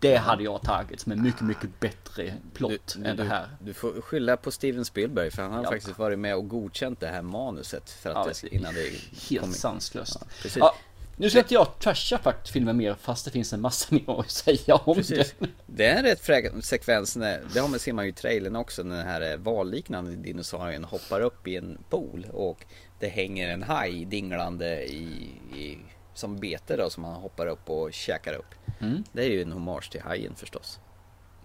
Det 0.00 0.16
hade 0.16 0.42
jag 0.42 0.62
tagit 0.62 1.00
som 1.00 1.12
en 1.12 1.22
mycket, 1.22 1.40
mycket 1.40 1.80
bättre 1.80 2.34
plott 2.54 2.96
än 3.04 3.16
det 3.16 3.24
här. 3.24 3.48
Du 3.60 3.74
får 3.74 4.00
skylla 4.00 4.36
på 4.36 4.50
Steven 4.50 4.84
Spielberg 4.84 5.30
för 5.30 5.42
han 5.42 5.52
har 5.52 5.62
Ja. 5.64 5.70
faktiskt 5.70 5.98
varit 5.98 6.18
med 6.18 6.36
och 6.36 6.48
godkänt 6.48 7.00
det 7.00 7.06
här 7.06 7.22
manuset 7.22 7.90
för 7.90 8.10
att 8.10 8.26
Ja, 8.26 8.32
det, 8.42 8.54
innan 8.56 8.74
det 8.74 8.90
Helt 9.30 9.40
kom 9.44 9.52
sanslöst. 9.52 10.16
Ja, 10.56 10.74
nu 11.18 11.30
ska 11.30 11.38
inte 11.38 11.54
jag 11.54 11.78
trasha 11.78 12.18
faktiskt 12.18 12.52
filmen 12.52 12.76
mer 12.76 12.94
fast 12.94 13.24
det 13.24 13.30
finns 13.30 13.52
en 13.52 13.60
massa 13.60 13.94
mer 13.94 14.20
att 14.20 14.30
säga 14.30 14.74
om 14.74 14.94
Precis. 14.94 15.34
det. 15.38 15.48
Det 15.66 15.86
är 15.86 15.96
en 15.96 16.02
rätt 16.04 16.20
fräck 16.20 16.64
sekvens, 16.64 17.16
när, 17.16 17.42
det 17.54 17.60
har 17.60 17.68
man, 17.68 17.78
ser 17.78 17.92
man 17.92 18.04
ju 18.04 18.10
i 18.10 18.14
trailern 18.14 18.56
också, 18.56 18.82
när 18.82 18.96
den 18.96 19.06
här 19.06 19.32
eh, 19.32 19.36
valliknande 19.36 20.16
dinosaurien 20.16 20.84
hoppar 20.84 21.20
upp 21.20 21.48
i 21.48 21.56
en 21.56 21.78
pool 21.90 22.26
och 22.32 22.64
det 22.98 23.08
hänger 23.08 23.48
en 23.48 23.62
haj 23.62 24.04
dinglande 24.04 24.84
i, 24.84 25.30
i 25.56 25.78
som 26.14 26.36
bete 26.36 26.76
då 26.76 26.90
som 26.90 27.04
han 27.04 27.14
hoppar 27.14 27.46
upp 27.46 27.70
och 27.70 27.92
käkar 27.92 28.34
upp. 28.34 28.54
Mm. 28.80 29.04
Det 29.12 29.22
är 29.22 29.30
ju 29.30 29.42
en 29.42 29.52
hommage 29.52 29.90
till 29.90 30.00
hajen 30.00 30.34
förstås. 30.34 30.80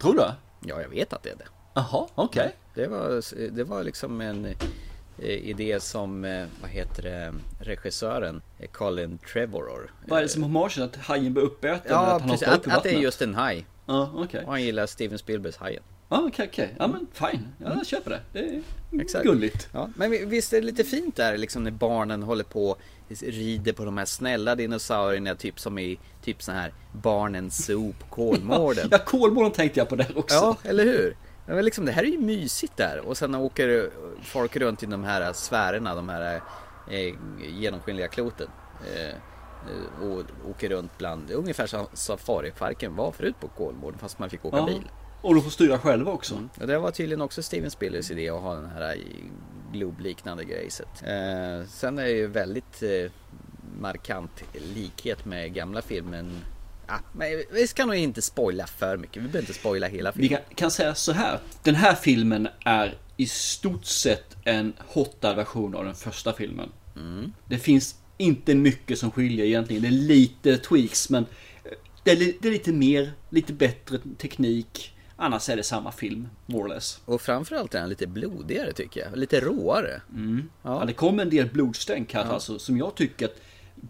Tror 0.02 0.14
du? 0.14 0.22
Ja, 0.70 0.82
jag 0.82 0.90
vet 0.90 1.14
att 1.14 1.24
det 1.24 1.30
är 1.30 1.36
det. 1.36 1.48
Jaha, 1.74 2.08
okej. 2.16 2.56
Det 2.76 2.88
var, 2.88 3.24
det 3.50 3.64
var 3.64 3.84
liksom 3.84 4.22
en 4.22 4.56
eh, 5.20 5.26
idé 5.50 5.80
som, 5.80 6.26
eh, 6.26 6.46
vad 6.62 6.70
heter 6.70 7.04
det, 7.04 7.34
regissören 7.60 8.42
eh, 8.60 8.70
Colin 8.70 9.20
Trevorrow. 9.34 9.80
Vad 10.08 10.20
är 10.20 10.24
det 10.24 10.30
som 10.30 10.44
hommagen? 10.44 10.84
Att 10.84 10.96
hajen 10.96 11.34
blir 11.34 11.44
uppäten? 11.44 11.92
Ja, 11.92 12.00
att 12.06 12.22
han 12.22 12.30
precis. 12.32 12.48
Att, 12.48 12.68
i 12.68 12.70
att 12.72 12.84
det 12.84 12.90
är 12.96 13.00
just 13.00 13.22
en 13.22 13.36
haj. 13.36 13.66
Ja, 13.86 14.12
okej. 14.16 14.44
Och 14.46 14.52
han 14.52 14.64
gillar 14.64 14.86
Steven 14.86 15.18
Spielbergs 15.18 15.58
Hajen. 15.58 15.84
Ja, 16.10 16.24
okej, 16.28 16.48
okej. 16.52 16.76
Ja, 16.80 16.88
men 16.88 17.08
fine. 17.14 17.48
Ja, 17.64 17.74
jag 17.78 17.88
köper 17.88 18.12
det. 18.12 18.20
Det 18.34 18.40
är 18.40 18.62
Exakt. 19.02 19.26
gulligt. 19.26 19.68
Ja, 19.72 19.90
men 19.96 20.12
vi- 20.12 20.26
visst 20.26 20.54
är 20.54 20.62
det 20.62 20.66
lite 20.68 20.84
fint 20.84 21.16
där 21.16 21.38
liksom 21.38 21.64
när 21.64 21.72
barnen 21.72 22.24
håller 22.24 22.44
på 22.44 22.76
rider 23.22 23.74
på 23.74 23.86
de 23.86 23.98
här 23.98 24.06
snälla 24.06 24.56
dinosaurierna 24.56 25.36
typ 25.36 25.60
som 25.60 25.80
i 25.80 26.00
typ 26.24 26.44
så 26.44 26.52
här 26.52 26.74
barnens 26.94 27.66
zoo 27.66 27.94
på 28.00 28.06
Kolmården. 28.16 28.88
Ja, 28.92 28.98
Kolmården 28.98 29.52
tänkte 29.52 29.80
jag 29.80 29.90
på 29.90 29.96
där 29.96 30.18
också. 30.18 30.36
Ja, 30.36 30.58
eller 30.64 30.84
hur? 30.86 31.16
Men 31.46 31.66
liksom, 31.66 31.86
det 31.86 31.92
här 31.92 32.04
är 32.04 32.08
ju 32.08 32.20
mysigt 32.20 32.78
där 32.78 33.00
och 33.00 33.18
sen 33.18 33.36
åker 33.36 33.90
folk 34.24 34.56
runt 34.56 34.84
i 34.84 34.86
de 34.86 35.04
här 35.04 35.34
sfärerna, 35.34 35.96
de 35.96 36.10
här 36.10 36.42
eh, 36.92 37.14
genomskinliga 37.60 38.08
kloten. 38.08 38.48
Eh, 38.96 39.16
och 40.02 40.24
åker 40.50 40.70
runt 40.70 40.98
bland, 40.98 41.32
ungefär 41.32 41.68
som 41.68 41.86
safariparken 41.94 42.96
var 42.96 43.12
förut 43.12 43.36
på 43.40 43.48
Kolmården 43.48 44.00
fast 44.00 44.20
man 44.20 44.30
fick 44.30 44.46
åka 44.46 44.58
Ja. 44.58 44.66
bil. 44.66 44.90
Och 45.22 45.36
de 45.36 45.44
får 45.44 45.50
styra 45.50 45.80
själva 45.80 46.12
också. 46.12 46.36
Och 46.62 46.68
det 46.68 46.78
var 46.80 46.92
tydligen 46.92 47.22
också 47.22 47.44
Steven 47.44 47.72
Spielbergs 47.72 48.12
idé 48.12 48.30
att 48.30 48.42
ha 48.42 48.56
den 48.56 48.70
här 48.70 48.98
Globe-liknande 49.74 50.44
grejset. 50.44 51.04
Eh, 51.04 51.68
sen 51.68 52.00
är 52.00 52.04
det 52.04 52.12
ju 52.12 52.28
väldigt 52.28 52.84
eh, 52.84 53.12
markant 53.80 54.44
likhet 54.76 55.26
med 55.26 55.54
gamla 55.54 55.82
filmen. 55.82 56.38
Ah, 56.88 57.00
men 57.12 57.44
vi 57.52 57.68
ska 57.68 57.86
nog 57.86 57.96
inte 57.96 58.22
spoila 58.22 58.68
för 58.68 58.98
mycket. 58.98 59.18
Vi 59.18 59.28
behöver 59.28 59.40
inte 59.40 59.54
spoila 59.54 59.88
hela 59.88 60.12
Vi 60.12 60.22
filmen. 60.22 60.44
kan, 60.48 60.56
kan 60.56 60.72
säga 60.72 60.96
så 60.96 61.12
här. 61.12 61.40
Den 61.64 61.76
här 61.76 61.96
filmen 61.96 62.48
är 62.66 62.98
i 63.18 63.26
stort 63.26 63.86
sett 63.86 64.36
en 64.44 64.74
hotad 64.88 65.36
version 65.36 65.76
av 65.76 65.86
den 65.86 65.96
första 65.96 66.34
filmen. 66.34 66.70
Mm. 66.96 67.34
Det 67.46 67.58
finns 67.58 67.96
inte 68.18 68.56
mycket 68.56 69.00
som 69.00 69.12
skiljer 69.12 69.46
egentligen. 69.46 69.82
Det 69.82 69.88
är 69.88 69.92
lite 69.92 70.58
tweaks 70.58 71.10
men 71.10 71.24
eh, 71.64 71.72
det 72.04 72.12
är, 72.12 72.34
det 72.42 72.48
är 72.48 72.52
lite 72.52 72.72
mer, 72.72 73.14
lite 73.30 73.54
bättre 73.54 74.00
teknik. 74.18 74.90
Annars 75.16 75.50
är 75.50 75.56
det 75.56 75.64
samma 75.64 75.92
film, 75.92 76.28
more 76.46 76.64
or 76.64 76.68
less. 76.68 77.00
Och 77.06 77.22
framförallt 77.22 77.76
är 77.76 77.80
den 77.80 77.90
lite 77.90 78.08
blodigare 78.08 78.74
tycker 78.74 79.02
jag. 79.02 79.18
Lite 79.18 79.40
råare. 79.40 80.02
Mm. 80.14 80.50
Ja. 80.62 80.80
ja 80.80 80.86
det 80.86 80.94
kom 80.94 81.20
en 81.20 81.30
del 81.30 81.50
blodstänk 81.50 82.14
här 82.14 82.26
ja. 82.26 82.32
alltså, 82.32 82.60
som 82.60 82.78
jag 82.78 82.96
tycker 82.96 83.26
att 83.26 83.36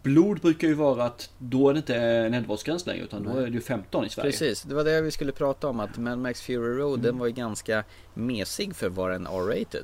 Blod 0.02 0.40
brukar 0.40 0.68
ju 0.68 0.74
vara 0.74 1.04
att 1.04 1.30
då 1.38 1.70
är 1.70 1.74
det 1.74 1.78
inte 1.78 1.96
en 1.96 2.34
11-årsgräns 2.34 2.88
längre 2.88 3.04
utan 3.04 3.24
då 3.24 3.30
är 3.30 3.46
det 3.46 3.52
ju 3.52 3.62
15 3.62 4.06
i 4.06 4.10
Sverige. 4.10 4.32
Precis, 4.32 4.62
det 4.64 4.76
var 4.76 4.84
det 4.84 5.02
vi 5.02 5.12
skulle 5.12 5.32
prata 5.32 5.68
om 5.68 5.80
att 5.80 5.98
Mad 5.98 6.18
Max 6.18 6.42
Fury 6.42 6.78
Road 6.78 7.00
mm. 7.00 7.02
den 7.02 7.18
var 7.18 7.28
ju 7.28 7.34
ganska 7.34 7.84
mesig 8.14 8.76
för 8.76 8.88
att 8.88 8.94
vara 8.94 9.16
en 9.16 9.28
R-rated. 9.28 9.84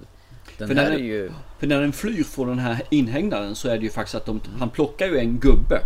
Den 0.57 0.67
för, 0.67 0.75
när, 0.75 0.91
är 0.91 0.97
ju... 0.97 1.31
för 1.59 1.67
när 1.67 1.81
den 1.81 1.93
flyr 1.93 2.23
från 2.23 2.47
den 2.47 2.59
här 2.59 2.81
inhägnaden 2.91 3.55
så 3.55 3.69
är 3.69 3.77
det 3.77 3.83
ju 3.83 3.89
faktiskt 3.89 4.15
att 4.15 4.25
de, 4.25 4.41
han 4.59 4.69
plockar 4.69 5.07
ju 5.07 5.17
en 5.17 5.39
gubbe 5.39 5.81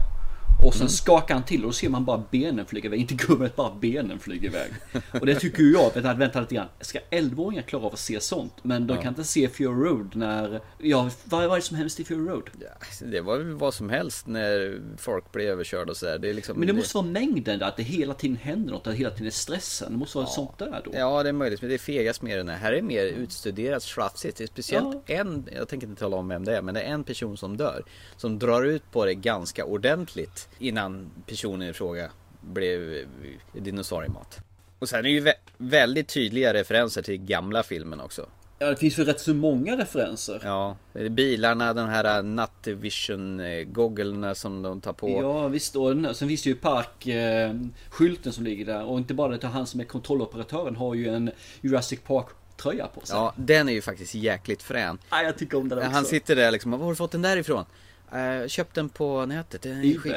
och 0.63 0.73
sen 0.73 0.82
mm. 0.82 0.89
skakar 0.89 1.34
han 1.34 1.43
till 1.43 1.62
och 1.63 1.69
då 1.69 1.73
ser 1.73 1.89
man 1.89 2.06
bara 2.06 2.23
benen 2.32 2.65
flyga 2.65 2.86
iväg. 2.86 2.99
Inte 2.99 3.13
gubben, 3.13 3.49
bara 3.56 3.76
benen 3.76 4.19
flyger 4.19 4.47
iväg. 4.47 4.71
Och 5.19 5.26
det 5.26 5.36
tycker 5.36 5.63
jag, 5.63 5.95
vet 5.95 6.04
jag 6.04 6.15
vänta 6.15 6.41
lite 6.41 6.56
grann. 6.56 6.67
Ska 6.82 6.99
11-åringar 7.12 7.62
klara 7.62 7.86
av 7.86 7.93
att 7.93 7.99
se 7.99 8.19
sånt? 8.19 8.54
Men 8.62 8.88
de 8.88 8.95
ja. 8.95 9.02
kan 9.02 9.10
inte 9.10 9.23
se 9.23 9.49
Fury 9.49 9.89
Road 9.89 10.15
när... 10.15 10.62
Ja, 10.78 11.10
vad 11.23 11.49
var 11.49 11.56
det 11.56 11.62
som 11.62 11.78
hände 11.78 11.93
i 11.97 12.04
Fury 12.04 12.28
Road? 12.28 12.49
Ja, 12.60 12.67
det 13.06 13.21
var 13.21 13.38
väl 13.38 13.54
vad 13.54 13.73
som 13.73 13.89
helst 13.89 14.28
när 14.28 14.82
folk 14.97 15.32
blev 15.32 15.47
överkörda 15.47 15.91
och 15.91 15.97
sådär. 15.97 16.17
Det 16.17 16.34
liksom, 16.34 16.58
men 16.58 16.67
det 16.67 16.73
måste 16.73 16.97
vara 16.97 17.06
mängden 17.06 17.60
där, 17.60 17.67
att 17.67 17.78
det 17.78 17.84
hela 17.84 18.13
tiden 18.13 18.38
händer 18.38 18.71
något, 18.71 18.88
att 18.88 18.93
det 18.93 18.97
hela 18.97 19.12
tiden 19.12 19.28
är 19.28 19.32
stressen. 19.32 19.91
Det 19.91 19.97
måste 19.97 20.17
vara 20.17 20.28
ja. 20.28 20.34
sånt 20.34 20.58
där 20.58 20.82
då. 20.86 20.91
Ja, 20.93 21.23
det 21.23 21.30
är 21.30 21.34
möjligt. 21.34 21.62
Men 21.62 21.69
det 21.69 21.76
är 21.76 21.80
fegast 21.80 22.21
med 22.21 22.38
den 22.38 22.49
här. 22.49 22.58
Här 22.58 22.73
är 22.73 22.82
mer 22.82 23.06
utstuderat 23.06 23.84
slafsigt. 23.84 24.38
Det 24.38 24.43
är 24.43 24.47
speciellt 24.47 25.04
ja. 25.06 25.15
en, 25.15 25.49
jag 25.56 25.67
tänker 25.67 25.88
inte 25.88 25.99
tala 25.99 26.17
om 26.17 26.28
vem 26.28 26.45
det 26.45 26.58
är, 26.58 26.62
men 26.62 26.73
det 26.73 26.82
är 26.82 26.93
en 26.93 27.04
person 27.04 27.38
som 27.38 27.58
dör. 27.58 27.84
Som 28.17 28.39
drar 28.39 28.63
ut 28.63 28.91
på 28.91 29.06
det 29.06 29.13
ganska 29.13 29.65
ordentligt 29.65 30.49
innan 30.60 31.12
personen 31.28 31.70
i 31.70 31.74
fråga 31.74 32.12
blev 32.42 33.08
dinosauriemat. 33.54 34.39
Och 34.80 34.89
sen 34.89 35.00
är 35.00 35.04
det 35.04 35.10
ju 35.10 35.20
vä 35.20 35.34
väldigt 35.58 36.08
tydliga 36.08 36.54
referenser 36.54 37.02
till 37.02 37.18
gamla 37.18 37.63
filmen 37.63 38.00
också. 38.00 38.30
Ja, 38.60 38.70
det 38.70 38.76
finns 38.76 39.00
ju 39.00 39.04
rätt 39.04 39.20
så 39.20 39.34
många 39.34 39.78
referenser. 39.78 40.42
Ja, 40.44 40.78
bilarna, 41.10 41.74
den 41.74 41.89
här 41.89 42.24
Nattivision 42.24 43.42
gogglarna 43.68 44.36
som 44.36 44.62
de 44.62 44.82
tar 44.82 44.94
på. 44.94 45.10
Ja, 45.10 45.48
visst. 45.48 45.76
Och 45.76 46.16
sen 46.16 46.28
finns 46.28 46.44
det 46.44 46.50
ju 46.50 46.56
parkskylten 46.56 48.30
eh, 48.30 48.32
som 48.32 48.44
ligger 48.44 48.66
där. 48.66 48.84
Och 48.84 48.98
inte 48.98 49.13
bara 49.13 49.38
det, 49.38 49.48
han 49.48 49.68
som 49.68 49.80
är 49.80 49.84
kontrolloperatören 49.84 50.76
har 50.76 50.96
ju 50.96 51.08
en 51.08 51.32
Jurassic 51.62 52.00
Park 52.00 52.28
tröja 52.58 52.88
på 52.88 53.06
sig. 53.06 53.16
Ja, 53.16 53.34
den 53.36 53.70
är 53.70 53.74
ju 53.74 53.82
faktiskt 53.82 54.16
jäkligt 54.16 54.63
frän. 54.63 54.98
Ja, 55.10 55.22
jag 55.22 55.38
tycker 55.38 55.58
om 55.58 55.70
den 55.70 55.78
också. 55.78 55.89
Han 55.89 56.06
sitter 56.06 56.36
där 56.36 56.52
liksom, 56.52 56.72
var 56.72 56.80
har 56.80 56.89
du 56.89 56.96
fått 56.96 57.12
den 57.12 57.22
där 57.22 57.38
ifrån? 57.38 57.66
Uh, 58.15 58.47
köpt 58.47 58.76
den 58.76 58.89
på 58.89 59.26
nätet. 59.26 59.62
Den 59.62 59.84
är, 59.84 59.97
skit, 59.97 60.15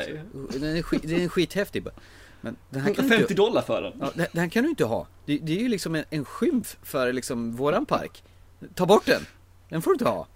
den 0.53 0.77
är, 0.77 0.83
skit, 0.83 1.03
den 1.03 1.21
är 1.21 1.29
skithäftig. 1.29 1.87
Men 2.41 2.57
den 2.71 2.83
här 2.83 2.91
150 2.91 3.27
kan 3.27 3.37
dollar 3.37 3.63
för 3.63 3.83
den. 3.83 3.93
Ja, 4.01 4.11
den, 4.15 4.27
den 4.33 4.51
kan 4.51 4.63
du 4.63 4.71
inte 4.71 4.85
ha. 4.85 5.07
Det, 5.25 5.39
det 5.39 5.53
är 5.53 5.63
ju 5.63 5.69
liksom 5.69 5.95
en, 5.95 6.05
en 6.11 6.25
skymf 6.25 6.77
för 6.83 7.13
liksom 7.13 7.57
våran 7.57 7.87
park. 7.87 8.25
Ta 8.75 8.87
bort 8.87 9.07
den. 9.07 9.23
Den 9.69 9.83
får 9.83 9.91
du 9.91 9.95
inte 9.95 10.09
ha. 10.09 10.27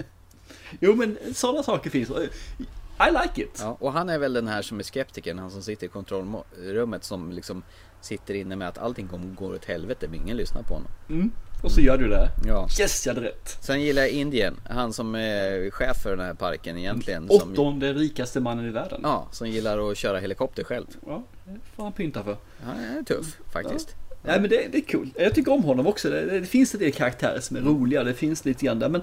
jo 0.80 0.94
men 0.94 1.18
sådana 1.34 1.62
saker 1.62 1.90
finns. 1.90 2.10
I 2.10 3.10
like 3.10 3.42
it. 3.42 3.58
Ja, 3.60 3.76
och 3.80 3.92
han 3.92 4.08
är 4.08 4.18
väl 4.18 4.32
den 4.32 4.48
här 4.48 4.62
som 4.62 4.78
är 4.78 4.82
skeptikern, 4.82 5.38
han 5.38 5.50
som 5.50 5.62
sitter 5.62 5.86
i 5.86 5.90
kontrollrummet 5.90 7.04
som 7.04 7.32
liksom 7.32 7.62
sitter 8.00 8.34
inne 8.34 8.56
med 8.56 8.68
att 8.68 8.78
allting 8.78 9.34
går 9.38 9.54
åt 9.54 9.64
helvete, 9.64 10.08
men 10.08 10.20
ingen 10.20 10.36
lyssnar 10.36 10.62
på 10.62 10.74
honom. 10.74 10.90
Mm. 11.08 11.32
Och 11.64 11.72
så 11.72 11.80
gör 11.80 11.98
du 11.98 12.08
det. 12.08 12.30
Ja. 12.46 12.68
Yes, 12.80 13.06
jag 13.06 13.14
hade 13.14 13.26
rätt. 13.26 13.58
Sen 13.60 13.82
gillar 13.82 14.02
jag 14.02 14.10
Indien. 14.10 14.56
Han 14.68 14.92
som 14.92 15.14
är 15.14 15.70
chef 15.70 15.96
för 16.02 16.10
den 16.16 16.26
här 16.26 16.34
parken 16.34 16.78
egentligen. 16.78 17.30
Åttonde 17.30 17.92
som... 17.92 17.98
rikaste 17.98 18.40
mannen 18.40 18.66
i 18.66 18.70
världen. 18.70 19.00
Ja, 19.02 19.28
som 19.32 19.48
gillar 19.48 19.90
att 19.90 19.96
köra 19.96 20.18
helikopter 20.18 20.64
själv. 20.64 20.86
Ja, 21.06 21.22
det 21.44 21.58
får 21.76 21.82
han 21.82 21.92
pynta 21.92 22.24
för. 22.24 22.36
Han 22.64 22.76
är 22.76 23.02
tuff 23.02 23.26
faktiskt. 23.52 23.96
Ja. 23.98 24.18
Nej 24.22 24.40
men 24.40 24.50
det, 24.50 24.68
det 24.72 24.78
är 24.78 24.82
kul. 24.82 25.10
Jag 25.16 25.34
tycker 25.34 25.52
om 25.52 25.64
honom 25.64 25.86
också. 25.86 26.10
Det, 26.10 26.40
det, 26.40 26.46
finns 26.46 26.74
en 26.74 26.80
del 26.80 26.92
karaktärer 26.92 27.40
som 27.40 27.56
är 27.56 27.60
roliga. 27.60 28.04
Det 28.04 28.14
finns 28.14 28.44
lite 28.44 28.66
grann 28.66 28.78
där. 28.78 28.88
Men 28.88 29.02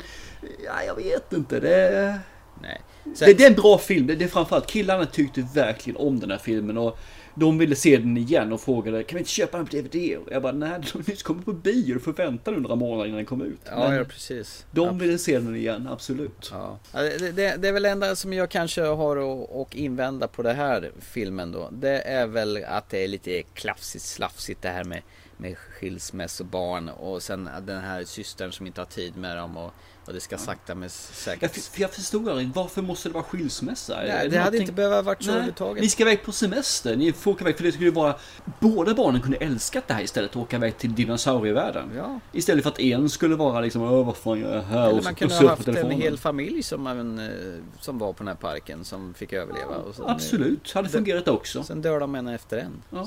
ja, 0.65 0.84
jag 0.88 0.95
vet 0.95 1.34
inte. 1.34 1.60
Det... 1.60 2.19
Nej. 2.62 2.82
Sen... 3.04 3.13
Det, 3.19 3.34
det, 3.34 3.43
är 3.43 3.50
en 3.50 3.56
bra 3.56 3.78
film. 3.78 4.08
Det, 4.08 4.15
det 4.15 4.24
är 4.24 4.30
framförallt 4.30 4.67
killarna 4.67 5.06
tyckte 5.06 5.47
verkligen 5.56 5.97
om 5.97 6.19
den 6.19 6.32
här 6.32 6.38
filmen. 6.38 6.78
Och 6.78 6.97
de 7.36 7.58
ville 7.58 7.76
se 7.76 7.98
den 7.98 8.17
igen 8.17 8.52
och 8.52 8.62
frågade 8.62 9.04
kan 9.04 9.15
vi 9.15 9.20
inte 9.20 9.32
köpa 9.32 9.58
den 9.58 9.65
på 9.65 9.76
DVD? 9.76 10.17
Och 10.17 10.32
jag 10.32 10.41
bara 10.41 10.52
nej, 10.52 10.70
den 10.70 10.84
har 10.94 11.10
nyss 11.10 11.24
kommit 11.24 11.46
på 11.46 11.54
bio. 11.54 11.94
Du 11.94 12.00
får 12.00 12.13
vänta 12.13 12.52
några 12.52 12.76
månader 12.76 13.06
innan 13.06 13.17
den 13.17 13.26
kommer 13.26 13.46
ut. 13.46 13.60
Ja, 13.65 13.96
ja 13.96 14.04
precis. 14.04 14.65
De 14.72 14.86
ja. 14.86 14.91
ville 14.91 15.17
se 15.17 15.39
den 15.39 15.56
igen, 15.56 15.88
absolut. 15.88 16.50
Ja. 16.52 16.80
Det, 16.91 17.36
det, 17.36 17.56
det, 17.58 17.67
är 17.67 17.74
väl 17.74 17.86
enda 17.86 18.15
som 18.15 18.34
jag 18.34 18.50
kanske 18.50 18.82
har 18.82 19.41
att 19.62 19.76
invända 19.76 20.28
på 20.28 20.44
den 20.44 20.56
här 20.56 20.91
filmen 21.00 21.52
då. 21.52 21.70
Det 21.72 22.02
är 22.02 22.28
väl 22.28 22.63
att 22.63 22.89
det 22.89 23.04
är 23.04 23.08
lite 23.08 23.44
klafsigt, 23.44 24.06
slafsigt 24.06 24.62
det 24.62 24.70
här 24.70 24.84
med, 24.84 25.02
med 25.41 25.58
skilsmässobarn 25.58 26.89
och 26.89 27.23
sen 27.23 27.49
den 27.62 27.82
här 27.82 28.04
systern 28.04 28.51
som 28.51 28.67
inte 28.67 28.82
har 28.82 28.86
tid 28.86 29.17
med 29.17 29.38
dem. 29.38 29.58
Och, 29.58 29.73
och 30.06 30.13
det 30.13 30.19
ska 30.19 30.38
sakta 30.38 30.75
men 30.75 30.89
säkert. 30.89 31.41
Jag, 31.41 31.63
för 31.63 31.82
jag 31.82 31.91
förstod 31.91 32.30
aldrig, 32.30 32.51
varför 32.56 32.82
måste 32.82 33.10
det 33.10 33.13
vara 33.13 33.23
skilsmässa? 33.23 33.95
Nej, 33.95 34.08
det, 34.08 34.13
det 34.13 34.21
hade 34.21 34.38
någonting... 34.38 34.62
inte 34.62 34.73
behövt 34.73 35.06
varit 35.06 35.23
så 35.23 35.32
överhuvudtaget. 35.32 35.84
Ni 35.84 35.89
ska 35.89 36.04
iväg 36.04 36.23
på 36.23 36.32
semester, 36.32 36.95
ni 36.95 37.13
får 37.13 37.32
åka 37.32 37.43
iväg 37.43 37.58
för 37.58 37.63
det 37.63 37.71
skulle 37.71 37.91
vara 37.91 38.15
Båda 38.60 38.93
barnen 38.93 39.21
kunde 39.21 39.38
älskat 39.38 39.88
det 39.88 39.93
här 39.93 40.04
istället 40.04 40.36
och 40.36 40.41
åka 40.41 40.56
iväg 40.56 40.77
till 40.77 40.95
dinosaurievärlden. 40.95 41.91
Ja. 41.95 42.19
Istället 42.32 42.63
för 42.63 42.69
att 42.69 42.80
en 42.80 43.10
skulle 43.10 43.36
vara 43.36 43.62
liksom, 43.62 43.82
Åh, 43.82 44.06
vad 44.06 44.17
fan 44.17 44.39
gör 44.39 44.56
jag 44.56 44.63
här? 44.63 44.89
Eller 44.89 45.01
man 45.01 45.15
kunde 45.15 45.36
ha 45.36 45.49
haft 45.49 45.67
en 45.67 45.91
hel 45.91 46.17
familj 46.17 46.63
som, 46.63 46.88
även, 46.88 47.19
eh, 47.19 47.63
som 47.80 47.97
var 47.97 48.13
på 48.13 48.17
den 48.17 48.27
här 48.27 48.36
parken 48.36 48.86
som 48.86 49.13
fick 49.13 49.34
överleva. 49.34 49.75
Och 49.75 49.95
sen, 49.95 50.06
Absolut, 50.08 50.71
hade 50.71 50.89
fungerat 50.89 51.27
också. 51.27 51.63
Sen 51.63 51.82
dör 51.82 51.99
de 51.99 52.15
en 52.15 52.27
efter 52.27 52.58
en. 52.58 52.84
Ja. 52.89 53.06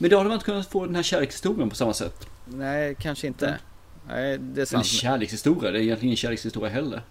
Men 0.00 0.10
då 0.10 0.16
hade 0.16 0.28
man 0.28 0.34
inte 0.34 0.44
kunnat 0.44 0.66
få 0.66 0.86
den 0.86 0.94
här 0.94 1.02
kärlekshistorien 1.02 1.70
på 1.70 1.76
samma 1.76 1.94
sätt. 1.94 2.26
Nej, 2.44 2.96
kanske 3.00 3.26
inte. 3.26 3.58
Nej, 4.08 4.38
det 4.38 4.60
är 4.60 4.64
sant. 4.64 4.80
En 4.80 4.84
kärlekshistoria, 4.84 5.70
det 5.70 5.78
är 5.78 5.82
egentligen 5.82 6.08
ingen 6.08 6.16
kärlekshistoria 6.16 6.70
heller. 6.70 7.02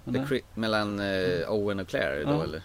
mellan 0.55 0.99
uh, 0.99 1.51
Owen 1.51 1.79
och 1.79 1.87
Claire 1.87 2.23
då 2.23 2.31
ja. 2.31 2.43
eller? 2.43 2.61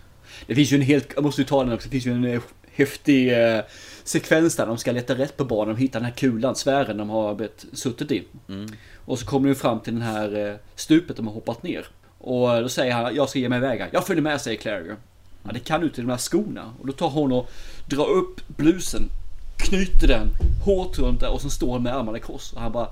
Det 0.47 0.55
finns 0.55 0.73
ju 0.73 0.77
en 0.77 0.83
helt, 0.83 1.13
jag 1.15 1.25
måste 1.25 1.41
ju 1.41 1.47
ta 1.47 1.65
den 1.65 1.73
också, 1.73 1.89
det 1.89 1.91
finns 1.91 2.07
ju 2.07 2.13
en 2.13 2.25
uh, 2.25 2.43
häftig 2.73 3.33
uh, 3.33 3.61
sekvens 4.05 4.57
där 4.57 4.67
de 4.67 4.79
ska 4.79 4.93
leta 4.93 5.15
rätt 5.15 5.37
på 5.37 5.45
barnen 5.45 5.75
och 5.75 5.81
hitta 5.81 5.99
den 5.99 6.05
här 6.05 6.15
kulan, 6.15 6.55
sfären 6.55 6.97
de 6.97 7.11
har 7.11 7.49
suttit 7.73 8.11
i. 8.11 8.25
Mm. 8.49 8.67
Och 9.05 9.19
så 9.19 9.27
kommer 9.27 9.49
de 9.49 9.55
fram 9.55 9.81
till 9.81 9.93
den 9.93 10.03
här 10.03 10.51
uh, 10.51 10.57
stupet 10.75 11.17
de 11.17 11.27
har 11.27 11.35
hoppat 11.35 11.63
ner. 11.63 11.87
Och 12.19 12.63
då 12.63 12.69
säger 12.69 12.93
han, 12.93 13.15
jag 13.15 13.29
ska 13.29 13.39
ge 13.39 13.49
mig 13.49 13.59
iväg 13.59 13.89
Jag 13.93 14.07
följer 14.07 14.23
med, 14.23 14.41
säger 14.41 14.59
Claire. 14.59 14.97
Ja, 15.43 15.51
det 15.53 15.61
kan 15.61 15.81
du 15.81 15.89
till 15.89 16.05
de 16.05 16.11
här 16.11 16.19
skorna. 16.19 16.75
Och 16.81 16.87
då 16.87 16.93
tar 16.93 17.11
hon 17.11 17.33
och 17.33 17.51
drar 17.89 18.11
upp 18.11 18.49
blusen, 18.49 19.11
knyter 19.57 20.09
den 20.09 20.31
hårt 20.65 20.99
runt 20.99 21.21
där 21.21 21.31
och 21.31 21.41
så 21.41 21.51
står 21.51 21.79
med 21.79 21.97
armarna 21.97 22.19
i 22.19 22.21
kors. 22.21 22.53
Och 22.53 22.61
han 22.61 22.73
bara 22.73 22.89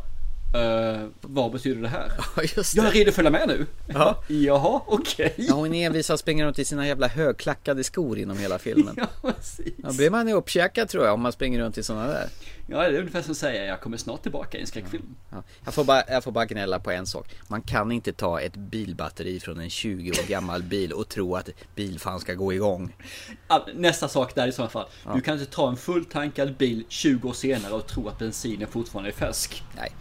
Uh, 0.57 1.09
vad 1.21 1.53
betyder 1.53 1.83
det 1.83 1.89
här? 1.89 2.13
Ja, 2.37 2.43
just 2.57 2.75
det. 2.75 2.83
Jag 2.83 2.87
är 2.87 2.93
redo 2.93 3.09
att 3.09 3.15
följa 3.15 3.31
med 3.31 3.49
nu. 3.49 3.67
Ja. 3.87 4.23
Jaha, 4.29 4.81
okej. 4.87 5.33
Okay. 5.33 5.47
Ja, 5.47 5.55
hon 5.55 5.75
envisar 5.75 6.17
springer 6.17 6.47
runt 6.47 6.59
i 6.59 6.65
sina 6.65 6.87
jävla 6.87 7.09
högklackade 7.09 7.85
skor 7.85 8.19
inom 8.19 8.39
hela 8.39 8.59
filmen. 8.59 8.95
ja, 9.23 9.33
precis. 9.33 9.73
Då 9.77 9.93
blir 9.93 10.11
man 10.11 10.29
ju 10.29 10.35
uppkäkad 10.35 10.89
tror 10.89 11.05
jag 11.05 11.15
om 11.15 11.21
man 11.21 11.33
springer 11.33 11.61
runt 11.61 11.79
i 11.79 11.83
sådana 11.83 12.07
där. 12.07 12.29
Ja, 12.67 12.79
det 12.79 12.97
är 12.97 12.99
ungefär 12.99 13.23
som 13.23 13.33
att 13.33 13.37
säga 13.37 13.65
jag 13.65 13.81
kommer 13.81 13.97
snart 13.97 14.23
tillbaka 14.23 14.59
i 14.59 14.61
en 14.61 14.67
skräckfilm. 14.67 15.15
Ja. 15.31 15.43
Jag, 15.65 15.75
får 15.75 15.85
bara, 15.85 16.03
jag 16.09 16.25
får 16.25 16.33
bara 16.33 16.47
gnälla 16.47 16.79
på 16.79 16.91
en 16.91 17.07
sak. 17.07 17.27
Man 17.49 17.63
kan 17.63 17.93
inte 17.93 18.13
ta 18.13 18.41
ett 18.41 18.57
bilbatteri 18.57 19.41
från 19.41 19.61
en 19.61 19.71
20 19.71 20.11
år 20.11 20.29
gammal 20.29 20.63
bil 20.63 20.93
och 20.93 21.09
tro 21.09 21.37
att 21.37 21.49
bilfan 21.75 22.21
ska 22.21 22.35
gå 22.35 22.53
igång. 22.53 22.97
Nästa 23.75 24.09
sak 24.09 24.35
där 24.35 24.49
i 24.49 24.53
så 24.53 24.69
fall. 24.69 24.87
Du 25.15 25.21
kan 25.21 25.39
inte 25.39 25.53
ta 25.53 25.69
en 25.69 25.77
fulltankad 25.77 26.57
bil 26.57 26.85
20 26.89 27.29
år 27.29 27.33
senare 27.33 27.73
och 27.73 27.87
tro 27.87 28.09
att 28.09 28.19
bensinen 28.19 28.69
fortfarande 28.69 29.11
är 29.11 29.15
färsk. 29.15 29.63
Nej. 29.77 29.93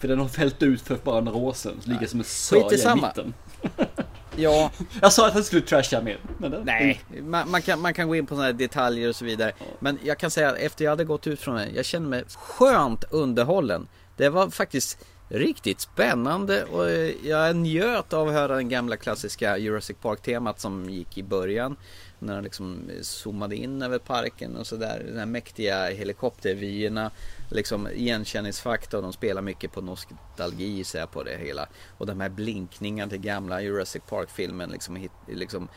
För 0.00 0.08
den 0.08 0.18
har 0.18 0.28
fällt 0.28 0.62
ut 0.62 0.80
för 0.80 0.98
bara 1.04 1.20
några 1.20 1.38
år 1.38 1.52
sedan. 1.52 1.80
Ligger 1.84 2.06
som 2.06 2.20
en 2.20 2.24
sörja 2.24 2.92
i 2.92 2.94
mitten. 2.94 3.34
ja. 4.38 4.70
Jag 5.02 5.12
sa 5.12 5.26
att 5.26 5.34
han 5.34 5.44
skulle 5.44 5.62
trasha 5.62 6.00
det... 6.00 6.16
Nej, 6.64 7.00
man, 7.22 7.50
man, 7.50 7.62
kan, 7.62 7.80
man 7.80 7.94
kan 7.94 8.08
gå 8.08 8.16
in 8.16 8.26
på 8.26 8.34
sådana 8.34 8.52
detaljer 8.52 9.08
och 9.08 9.16
så 9.16 9.24
vidare. 9.24 9.52
Men 9.78 9.98
jag 10.04 10.18
kan 10.18 10.30
säga 10.30 10.50
att 10.50 10.58
efter 10.58 10.84
jag 10.84 10.92
hade 10.92 11.04
gått 11.04 11.26
ut 11.26 11.40
från 11.40 11.56
det, 11.56 11.68
jag 11.74 11.84
kände 11.84 12.08
mig 12.08 12.24
skönt 12.34 13.04
underhållen. 13.10 13.88
Det 14.16 14.28
var 14.28 14.50
faktiskt 14.50 14.98
riktigt 15.28 15.80
spännande 15.80 16.64
och 16.64 16.90
jag 17.22 17.56
njöt 17.56 18.12
av 18.12 18.28
att 18.28 18.34
höra 18.34 18.56
den 18.56 18.68
gamla 18.68 18.96
klassiska 18.96 19.58
Jurassic 19.58 19.96
Park-temat 20.02 20.60
som 20.60 20.90
gick 20.90 21.18
i 21.18 21.22
början. 21.22 21.76
När 22.18 22.34
han 22.34 22.44
liksom 22.44 22.90
zoomade 23.02 23.56
in 23.56 23.82
över 23.82 23.98
parken 23.98 24.56
och 24.56 24.66
sådär. 24.66 25.02
De 25.12 25.18
här 25.18 25.26
mäktiga 25.26 25.90
helikoptervyerna 25.90 27.10
liksom 27.48 27.88
igenkänningsfaktor. 27.88 29.02
De 29.02 29.12
spelar 29.12 29.42
mycket 29.42 29.72
på 29.72 29.80
nostalgi 29.80 30.84
så 30.84 31.06
på 31.06 31.22
det 31.22 31.36
hela. 31.36 31.68
Och 31.98 32.06
de 32.06 32.20
här 32.20 32.28
blinkningarna 32.28 33.10
till 33.10 33.20
gamla 33.20 33.62
Jurassic 33.62 34.02
Park-filmen. 34.08 34.70
Liksom, 34.70 35.08
liksom, 35.26 35.68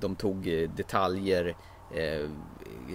de 0.00 0.16
tog 0.16 0.48
eh, 0.48 0.70
detaljer, 0.70 1.56
eh, 1.94 2.30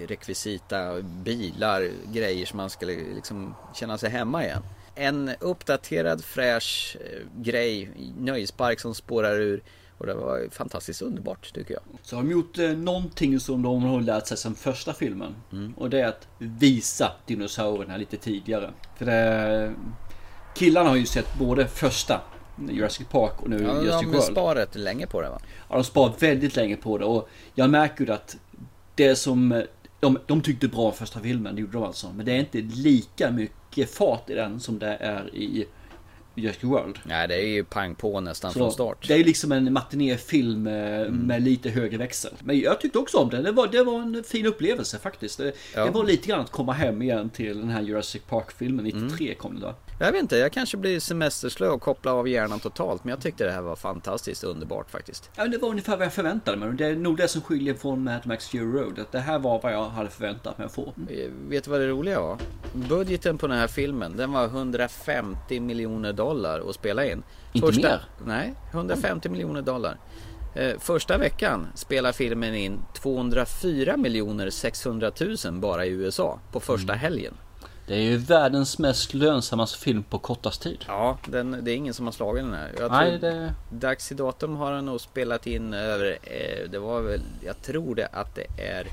rekvisita, 0.08 1.02
bilar, 1.02 1.90
grejer 2.14 2.46
som 2.46 2.58
man 2.58 2.70
skulle 2.70 2.94
liksom 2.94 3.56
känna 3.74 3.98
sig 3.98 4.10
hemma 4.10 4.46
igen. 4.46 4.64
En 4.96 5.32
uppdaterad 5.40 6.24
fräsch 6.24 6.98
eh, 7.00 7.42
grej, 7.42 7.92
nöjespark 8.18 8.80
som 8.80 8.96
spårar 8.96 9.40
ur 9.40 9.64
och 10.02 10.08
det 10.08 10.14
var 10.14 10.48
fantastiskt 10.52 11.02
underbart 11.02 11.54
tycker 11.54 11.74
jag. 11.74 11.84
Så 12.02 12.16
har 12.16 12.24
de 12.24 12.32
gjort 12.32 12.58
eh, 12.58 12.70
någonting 12.70 13.40
som 13.40 13.62
de 13.62 13.84
har 13.84 14.02
lärt 14.02 14.28
sig 14.28 14.38
sedan 14.38 14.56
första 14.56 14.94
filmen. 14.94 15.36
Mm. 15.52 15.74
Och 15.74 15.90
det 15.90 16.00
är 16.02 16.08
att 16.08 16.28
visa 16.38 17.12
dinosaurierna 17.26 17.98
lite 17.98 18.18
tidigare. 18.18 18.72
För 18.98 19.06
det, 19.06 19.74
killarna 20.56 20.90
har 20.90 20.96
ju 20.96 21.06
sett 21.06 21.36
både 21.40 21.68
första 21.68 22.22
Jurassic 22.70 23.08
Park 23.08 23.42
och 23.42 23.50
nu 23.50 23.64
Ja, 23.64 23.82
Jurassic 23.84 24.02
de 24.02 24.06
World. 24.18 24.24
sparat 24.24 24.76
länge 24.76 25.08
på 25.08 25.22
det 25.22 25.30
va? 25.30 25.40
Ja, 25.70 25.76
de 25.76 25.84
sparat 25.84 26.24
väldigt 26.24 26.56
länge 26.56 26.76
på 26.76 26.98
det 26.98 27.06
och 27.06 27.30
jag 27.56 27.70
märker 27.70 28.06
ju 28.06 28.12
att 28.12 28.38
det 28.96 29.16
som 29.16 29.52
eh, 29.52 29.62
de, 30.00 30.20
de 30.28 30.42
tyckte 30.42 30.68
bra 30.68 30.92
första 30.92 31.20
filmen, 31.20 31.56
det 31.56 31.62
gjorde 31.62 31.74
de 31.74 31.84
alltså. 31.84 32.14
Men 32.14 32.26
det 32.26 32.32
är 32.32 32.40
inte 32.40 32.58
lika 32.62 33.32
mycket 33.32 33.92
fart 33.94 34.30
i 34.30 34.34
den 34.34 34.60
som 34.60 34.80
det 34.80 34.96
är 34.96 35.36
i 35.36 35.66
Jurassic 36.36 36.64
World. 36.64 37.00
Nej 37.04 37.28
det 37.28 37.36
är 37.36 37.48
ju 37.48 37.64
pang 37.64 37.96
på 37.96 38.20
nästan 38.20 38.52
Så 38.54 38.60
från 38.60 38.72
start. 38.72 39.08
Det 39.08 39.14
är 39.14 39.24
liksom 39.24 39.52
en 39.52 39.74
matinéfilm 39.74 40.68
eh, 40.68 41.10
med 41.10 41.44
lite 41.44 41.70
högre 41.70 41.98
växel. 41.98 42.32
Men 42.44 42.60
jag 42.60 42.82
tyckte 42.82 43.00
också 43.00 43.18
om 43.18 43.30
den. 43.30 43.44
Det 43.44 43.52
var, 43.52 43.68
det 43.68 43.84
var 43.84 44.02
en 44.02 44.24
fin 44.24 44.46
upplevelse 44.46 44.98
faktiskt. 45.00 45.38
Det, 45.38 45.54
Ja. 45.76 45.86
det 45.86 45.92
var 45.92 46.06
lite 46.06 46.28
grann 46.28 46.40
att 46.40 46.52
komma 46.52 46.74
hem 46.74 47.02
igen 47.02 47.30
till 47.30 47.58
den 47.60 47.70
här 47.70 47.82
Jurassic 47.82 48.22
Park-filmen. 48.30 48.86
93 48.86 49.34
kom 49.36 49.56
det 49.56 49.62
då. 49.62 49.76
Jag 50.06 50.12
vet 50.12 50.22
inte, 50.22 50.38
jag 50.38 50.52
kanske 50.52 50.78
blir 50.78 51.00
semesterslö 51.00 51.68
och 51.70 51.82
kopplar 51.82 52.14
av 52.14 52.28
hjärnan 52.28 52.60
totalt. 52.60 53.04
Men 53.04 53.10
jag 53.10 53.22
tyckte 53.22 53.44
det 53.46 53.52
här 53.52 53.62
var 53.62 53.76
fantastiskt 53.76 54.44
underbart 54.44 54.92
faktiskt. 54.92 55.30
Ja, 55.36 55.48
det 55.48 55.58
var 55.58 55.70
ungefär 55.70 55.98
vad 55.98 56.06
jag 56.06 56.14
förväntade 56.14 56.58
mig. 56.58 56.74
Det 56.74 56.86
är 56.86 56.96
nog 56.96 57.18
det 57.18 57.28
som 57.28 57.42
skiljer 57.42 57.74
från 57.74 58.04
Mad 58.04 58.28
Max 58.28 58.48
Fury 58.48 58.80
Road. 58.82 59.00
Att 59.00 59.12
det 59.12 59.20
här 59.20 59.40
var 59.40 59.62
vad 59.62 59.74
jag 59.74 59.90
hade 59.90 60.10
förväntat 60.10 60.58
mig 60.58 60.66
att 60.66 60.74
få. 60.74 60.94
Eh, 61.10 61.30
Vet 61.50 61.64
du 61.64 61.72
vad 61.72 61.80
det 61.80 61.88
roliga 61.88 62.22
var? 62.22 62.38
Budgeten 62.74 63.38
på 63.38 63.48
den 63.48 63.58
här 63.58 63.68
filmen, 63.68 64.18
den 64.18 64.32
var 64.32 64.46
150 64.46 65.60
miljoner 65.60 66.14
dollar 66.14 66.70
att 66.70 66.76
spela 66.76 67.06
in. 67.06 67.24
Inte 67.54 67.78
mer? 67.82 68.02
Nej, 68.26 68.54
150 68.72 69.30
miljoner 69.30 69.62
dollar. 69.62 69.98
Eh, 70.56 70.80
första 70.80 71.18
veckan 71.18 71.68
spelar 71.76 72.12
filmen 72.12 72.56
in 72.56 72.80
204 72.94 73.98
miljoner 73.98 74.50
600 74.50 75.12
000 75.46 75.54
bara 75.60 75.86
i 75.86 75.90
USA 75.90 76.40
på 76.52 76.60
första 76.60 76.94
Mm. 76.94 77.00
helgen. 77.00 77.34
Det 77.88 77.96
är 77.96 78.02
ju 78.02 78.18
världens 78.18 78.80
mest 78.80 79.14
lönsamma 79.14 79.68
film 79.68 80.04
på 80.04 80.20
kortast 80.20 80.62
tid. 80.62 80.86
Ja, 80.88 81.18
den, 81.26 81.58
det 81.62 81.72
är 81.72 81.76
ingen 81.76 81.94
som 81.94 82.06
har 82.06 82.12
slagit 82.12 82.44
den 82.44 82.54
här. 82.54 82.72
Jag 82.80 82.92
Nej, 82.92 83.20
det... 83.20 83.54
Dags 83.70 84.12
i 84.12 84.16
datum 84.16 84.56
har 84.56 84.74
den 84.74 84.86
nog 84.86 85.02
spelat 85.02 85.48
in 85.48 85.74
över, 85.74 86.18
eh, 86.24 86.70
det 86.70 86.80
var 86.80 87.02
väl, 87.02 87.22
jag 87.46 87.62
tror 87.62 87.96
det 87.96 88.08
att 88.12 88.36
det 88.36 88.48
är 88.58 88.88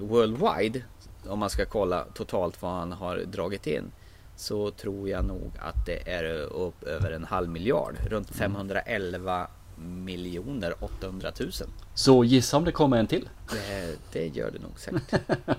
worldwide. 0.00 0.82
Om 1.26 1.38
man 1.38 1.50
ska 1.50 1.64
kolla 1.66 2.04
totalt 2.14 2.62
vad 2.62 2.72
han 2.72 2.92
har 2.92 3.16
dragit 3.16 3.66
in. 3.66 3.92
Så 4.36 4.70
tror 4.70 5.08
jag 5.08 5.24
nog 5.24 5.52
att 5.58 5.86
det 5.86 6.10
är 6.10 6.24
upp 6.40 6.82
över 6.82 7.10
en 7.10 7.24
halv 7.24 7.48
miljard. 7.48 7.94
Runt 8.06 8.30
511 8.30 9.46
miljoner 9.78 10.74
800 10.84 11.32
000. 11.40 11.50
Så 11.94 12.24
gissa 12.24 12.56
om 12.56 12.64
det 12.64 12.72
kommer 12.72 12.96
en 12.96 13.06
till. 13.06 13.28
Det, 13.50 13.96
det 14.12 14.36
gör 14.36 14.50
det 14.50 14.58
nog 14.58 14.80
säkert. 14.80 15.20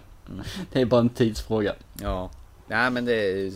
Det 0.71 0.81
är 0.81 0.85
bara 0.85 1.01
en 1.01 1.09
tidsfråga. 1.09 1.75
Ja. 2.01 2.29
Nej 2.69 2.91
men 2.91 3.05
det 3.05 3.51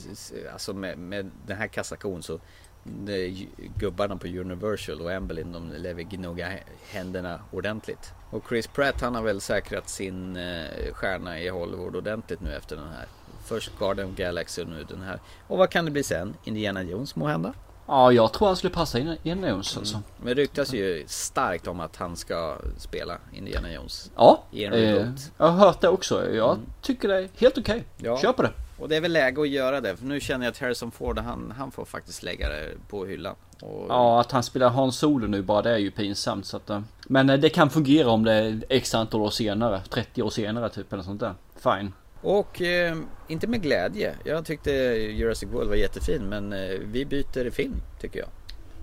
alltså 0.54 0.74
med, 0.74 0.98
med 0.98 1.32
den 1.46 1.58
här 1.58 1.68
kassakon 1.68 2.24
så 2.24 2.40
det, 2.84 3.46
gubbarna 3.80 4.18
på 4.18 4.28
Universal 4.28 5.02
och 5.02 5.12
Amberlin 5.12 5.52
de 5.52 5.72
lär 5.72 5.94
gnugga 5.94 6.52
händerna 6.90 7.40
ordentligt. 7.52 8.14
Och 8.30 8.44
Chris 8.50 8.68
Pratt 8.68 9.02
han 9.02 9.16
har 9.16 9.22
väl 9.22 9.42
säkrat 9.42 9.90
sin 9.90 10.36
eh, 10.36 10.94
stjärna 10.94 11.40
i 11.40 11.50
Hollywood 11.50 11.96
ordentligt 11.96 12.42
nu 12.42 12.56
efter 12.56 12.76
den 12.76 12.88
här. 12.88 13.06
Först 13.46 13.72
Garden 13.80 14.10
of 14.10 14.16
Galaxy 14.16 14.62
och 14.62 14.68
nu 14.68 14.86
den 14.90 15.02
här. 15.02 15.20
Och 15.48 15.58
vad 15.58 15.70
kan 15.70 15.86
det 15.86 15.92
bli 15.92 16.04
sen? 16.04 16.36
Indiana 16.44 16.84
Jones 16.84 17.16
må 17.16 17.28
hända? 17.28 17.54
Ja, 17.88 18.12
jag 18.12 18.34
tror 18.34 18.48
han 18.48 18.58
skulle 18.58 18.74
passa 18.74 19.00
in 19.00 19.18
i 19.24 19.30
en 19.30 19.44
Jones 19.44 19.78
alltså. 19.78 20.02
Men 20.18 20.28
det 20.28 20.34
ryktas 20.42 20.74
ju 20.74 21.04
starkt 21.08 21.68
om 21.68 21.80
att 21.80 21.96
han 21.96 22.16
ska 22.16 22.58
spela 22.78 23.18
Indiana 23.34 23.74
Jones. 23.74 24.12
Ja, 24.16 24.44
I 24.52 24.64
en 24.64 24.74
eh, 24.74 25.08
jag 25.38 25.46
har 25.46 25.52
hört 25.52 25.82
det 25.82 25.88
också. 25.88 26.34
Jag 26.34 26.58
tycker 26.82 27.08
det 27.08 27.18
är 27.18 27.30
helt 27.38 27.58
okej. 27.58 27.84
Ja. 27.98 28.18
Kör 28.18 28.34
på 28.34 28.42
det. 28.42 28.52
Och 28.84 28.90
det 28.90 28.96
är 28.96 29.02
väl 29.02 29.14
läge 29.14 29.42
att 29.42 29.50
göra 29.50 29.82
det. 29.82 29.96
För 29.98 30.06
nu 30.06 30.20
känner 30.20 30.46
jag 30.46 30.52
att 30.52 30.58
Harrison 30.60 30.92
Ford 30.92 31.20
han, 31.20 31.54
han 31.58 31.72
får 31.72 31.86
faktiskt 31.86 32.24
lägga 32.24 32.50
det 32.50 32.70
på 32.90 33.06
hyllan. 33.06 33.36
Och 33.62 33.86
Ja, 33.90 34.20
att 34.22 34.32
han 34.32 34.44
spelar 34.44 34.70
Hans 34.70 34.98
Solo 34.98 35.28
nu 35.28 35.42
bara 35.42 35.62
det 35.62 35.70
är 35.72 35.78
ju 35.78 35.92
pinsamt. 35.92 36.46
Så 36.46 36.58
att, 36.58 36.70
eh, 36.70 36.82
men 37.08 37.30
eh, 37.30 37.40
det 37.40 37.50
kan 37.50 37.70
fungera 37.70 38.10
om 38.10 38.24
det 38.24 38.34
är 38.34 38.64
x 38.70 38.96
antal 38.96 39.22
år 39.22 39.30
senare. 39.30 39.82
30 39.90 40.22
år 40.24 40.30
senare 40.30 40.70
typ 40.70 40.94
eller 40.94 41.04
sånt 41.04 41.20
där. 41.20 41.34
Fine. 41.56 41.94
Och 42.22 42.62
eh, 42.62 42.98
inte 43.28 43.48
med 43.48 43.62
glädje. 43.62 44.16
Jag 44.24 44.46
tyckte 44.46 44.72
Jurassic 44.72 45.50
World 45.50 45.70
var 45.70 45.76
jättefin 45.76 46.30
men 46.30 46.54
eh, 46.54 46.80
vi 46.80 47.06
byter 47.06 47.50
film 47.50 47.76
tycker 48.02 48.20
jag. 48.20 48.30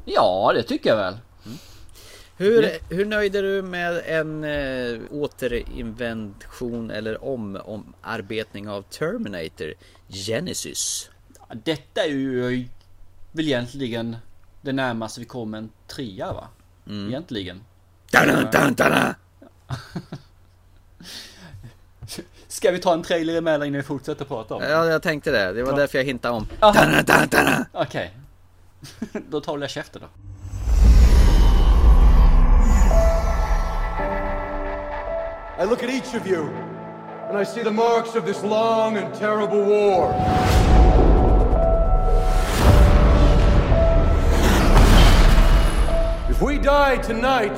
Ja, 0.05 0.53
det 0.55 0.62
tycker 0.62 0.90
jag 0.90 0.96
väl. 0.96 1.14
Hur, 2.41 2.62
Ja. 2.62 2.68
hur 2.88 3.05
nöjd 3.07 3.36
är 3.36 3.43
du 3.43 3.62
med 3.62 4.03
en 4.07 4.45
eh, 4.45 5.01
återinvention 5.11 6.91
eller 6.91 7.24
om, 7.24 7.57
omarbetning 7.64 8.68
av 8.68 8.82
Terminator 8.82 9.74
Genesis? 10.09 11.11
Detta 11.64 12.01
är 12.05 12.09
ju 12.09 12.66
väl 13.32 13.47
egentligen 13.47 14.16
det 14.62 14.72
närmaste 14.72 15.20
vi 15.20 15.26
kommer 15.26 15.59
en 15.59 15.70
trea 15.88 16.32
va? 16.32 16.49
Egentligen. 16.91 17.61
Dun, 18.12 18.26
dun, 18.26 18.51
dun, 18.53 18.74
dun. 18.74 19.14
Ska 22.49 22.70
vi 22.70 22.78
ta 22.78 22.93
en 22.93 23.03
trailer 23.03 23.34
emellan 23.36 23.66
innan 23.68 23.76
vi 23.80 23.82
fortsätter 23.86 24.24
prata 24.24 24.55
om 24.55 24.61
det? 24.62 24.70
Ja, 24.70 24.86
jag 24.86 25.03
tänkte 25.03 25.30
det. 25.30 25.53
Det 25.53 25.62
var 25.62 25.72
Ja. 25.72 25.76
därför 25.76 25.99
jag 25.99 26.05
hintade 26.05 26.34
om. 26.34 26.47
Okej. 27.72 28.16
Då 29.30 29.41
tar 29.41 29.59
jag 29.59 29.70
käften 29.70 30.03
då. 30.03 30.09
I 35.61 35.64
look 35.64 35.82
at 35.82 35.90
each 35.90 36.14
of 36.14 36.26
you, 36.26 36.44
and 37.28 37.36
I 37.36 37.42
see 37.42 37.61
the 37.61 37.70
marks 37.70 38.14
of 38.14 38.24
this 38.24 38.42
long 38.42 38.96
and 38.96 39.14
terrible 39.14 39.62
war. 39.62 40.11
If 46.30 46.40
we 46.40 46.56
die 46.56 46.96
tonight, 46.96 47.52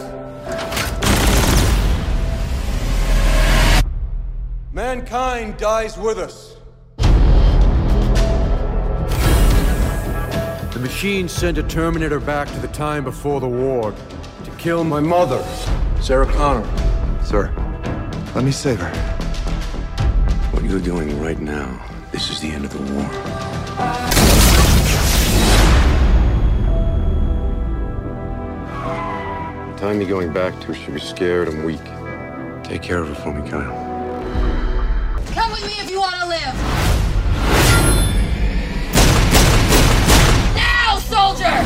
mankind 4.73 5.57
dies 5.57 5.97
with 5.97 6.19
us. 6.19 6.57
The 10.73 10.81
machine 10.81 11.29
sent 11.29 11.57
a 11.57 11.63
Terminator 11.63 12.19
back 12.19 12.49
to 12.49 12.59
the 12.59 12.67
time 12.67 13.05
before 13.05 13.39
the 13.39 13.47
war 13.47 13.95
to 14.45 14.51
kill 14.59 14.83
my 14.83 14.99
mother, 14.99 15.41
Sarah 16.01 16.27
Connor. 16.27 16.67
Sir, 17.23 17.55
let 18.35 18.45
me 18.45 18.51
save 18.51 18.81
her. 18.81 18.91
What 20.53 20.65
you're 20.65 20.81
doing 20.81 21.21
right 21.21 21.39
now, 21.39 21.85
this 22.13 22.31
is 22.31 22.41
the 22.41 22.49
end 22.49 22.65
of 22.65 22.73
the 22.73 22.93
war. 22.93 23.03
The 29.73 29.79
time 29.79 30.01
you're 30.01 30.09
going 30.09 30.33
back 30.33 30.59
to, 30.63 30.75
she'll 30.75 30.95
be 30.95 31.01
scared 31.01 31.49
and 31.49 31.65
weak. 31.65 31.85
Take 32.65 32.83
care 32.83 32.99
of 32.99 33.09
her 33.09 33.15
for 33.15 33.35
me, 33.35 33.49
Kyle. 33.51 33.75
Come 35.35 35.51
with 35.53 35.67
me 35.67 35.75
if 35.79 35.91
you 35.91 36.01
want 36.01 36.15
to 36.15 36.27
live. 36.27 36.55
Now, 40.55 40.99
soldier! 41.01 41.65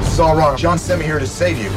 This 0.00 0.12
is 0.12 0.20
all 0.20 0.36
wrong. 0.36 0.56
John 0.58 0.78
sent 0.78 1.00
me 1.00 1.06
here 1.06 1.18
to 1.18 1.26
save 1.26 1.56
you. 1.56 1.70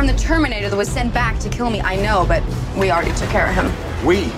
From 0.00 0.06
the 0.06 0.14
Terminator 0.14 0.70
that 0.70 0.76
was 0.78 0.88
sent 0.88 1.12
back 1.12 1.38
to 1.40 1.50
kill 1.50 1.68
me, 1.68 1.82
I 1.82 1.94
know, 1.96 2.24
but 2.26 2.42
we 2.74 2.90
already 2.90 3.12
took 3.12 3.28
care 3.28 3.46
of 3.46 3.54
him. 3.54 3.70
We 4.02 4.32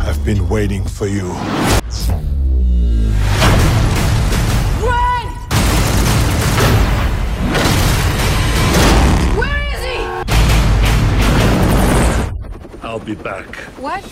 I've 0.00 0.22
been 0.22 0.50
waiting 0.50 0.84
for 0.84 1.06
you. 1.06 1.28
Run! 4.84 5.26
Where 9.38 9.62
is 9.72 9.82
he? 9.82 9.96
I'll 12.82 12.98
be 12.98 13.14
back. 13.14 13.56
What? 13.80 14.04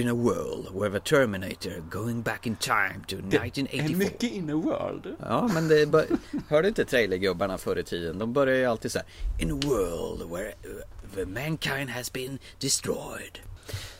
In 0.00 0.08
a 0.08 0.14
world 0.14 0.68
where 0.72 0.90
the 0.90 1.00
Terminator 1.00 1.82
going 1.90 2.22
back 2.22 2.46
in 2.46 2.56
time 2.56 3.04
to 3.06 3.16
är 3.16 3.46
1984. 3.46 3.96
mycket 3.98 4.32
in 4.32 4.50
a 4.50 4.56
world. 4.56 5.16
Ja, 5.20 5.50
men 5.54 5.68
det 5.68 5.82
är 5.82 5.86
bara, 5.86 6.04
hörde 6.48 6.68
inte 6.68 6.84
trailergubbarna 6.84 7.58
förr 7.58 7.78
i 7.78 7.84
tiden? 7.84 8.18
De 8.18 8.32
börjar 8.32 8.56
ju 8.56 8.64
alltid 8.64 8.92
så 8.92 8.98
här. 8.98 9.08
In 9.38 9.50
a 9.50 9.58
world 9.66 10.30
where 10.30 10.48
uh, 10.48 11.14
the 11.14 11.26
mankind 11.26 11.90
has 11.90 12.12
been 12.12 12.38
destroyed. 12.58 13.38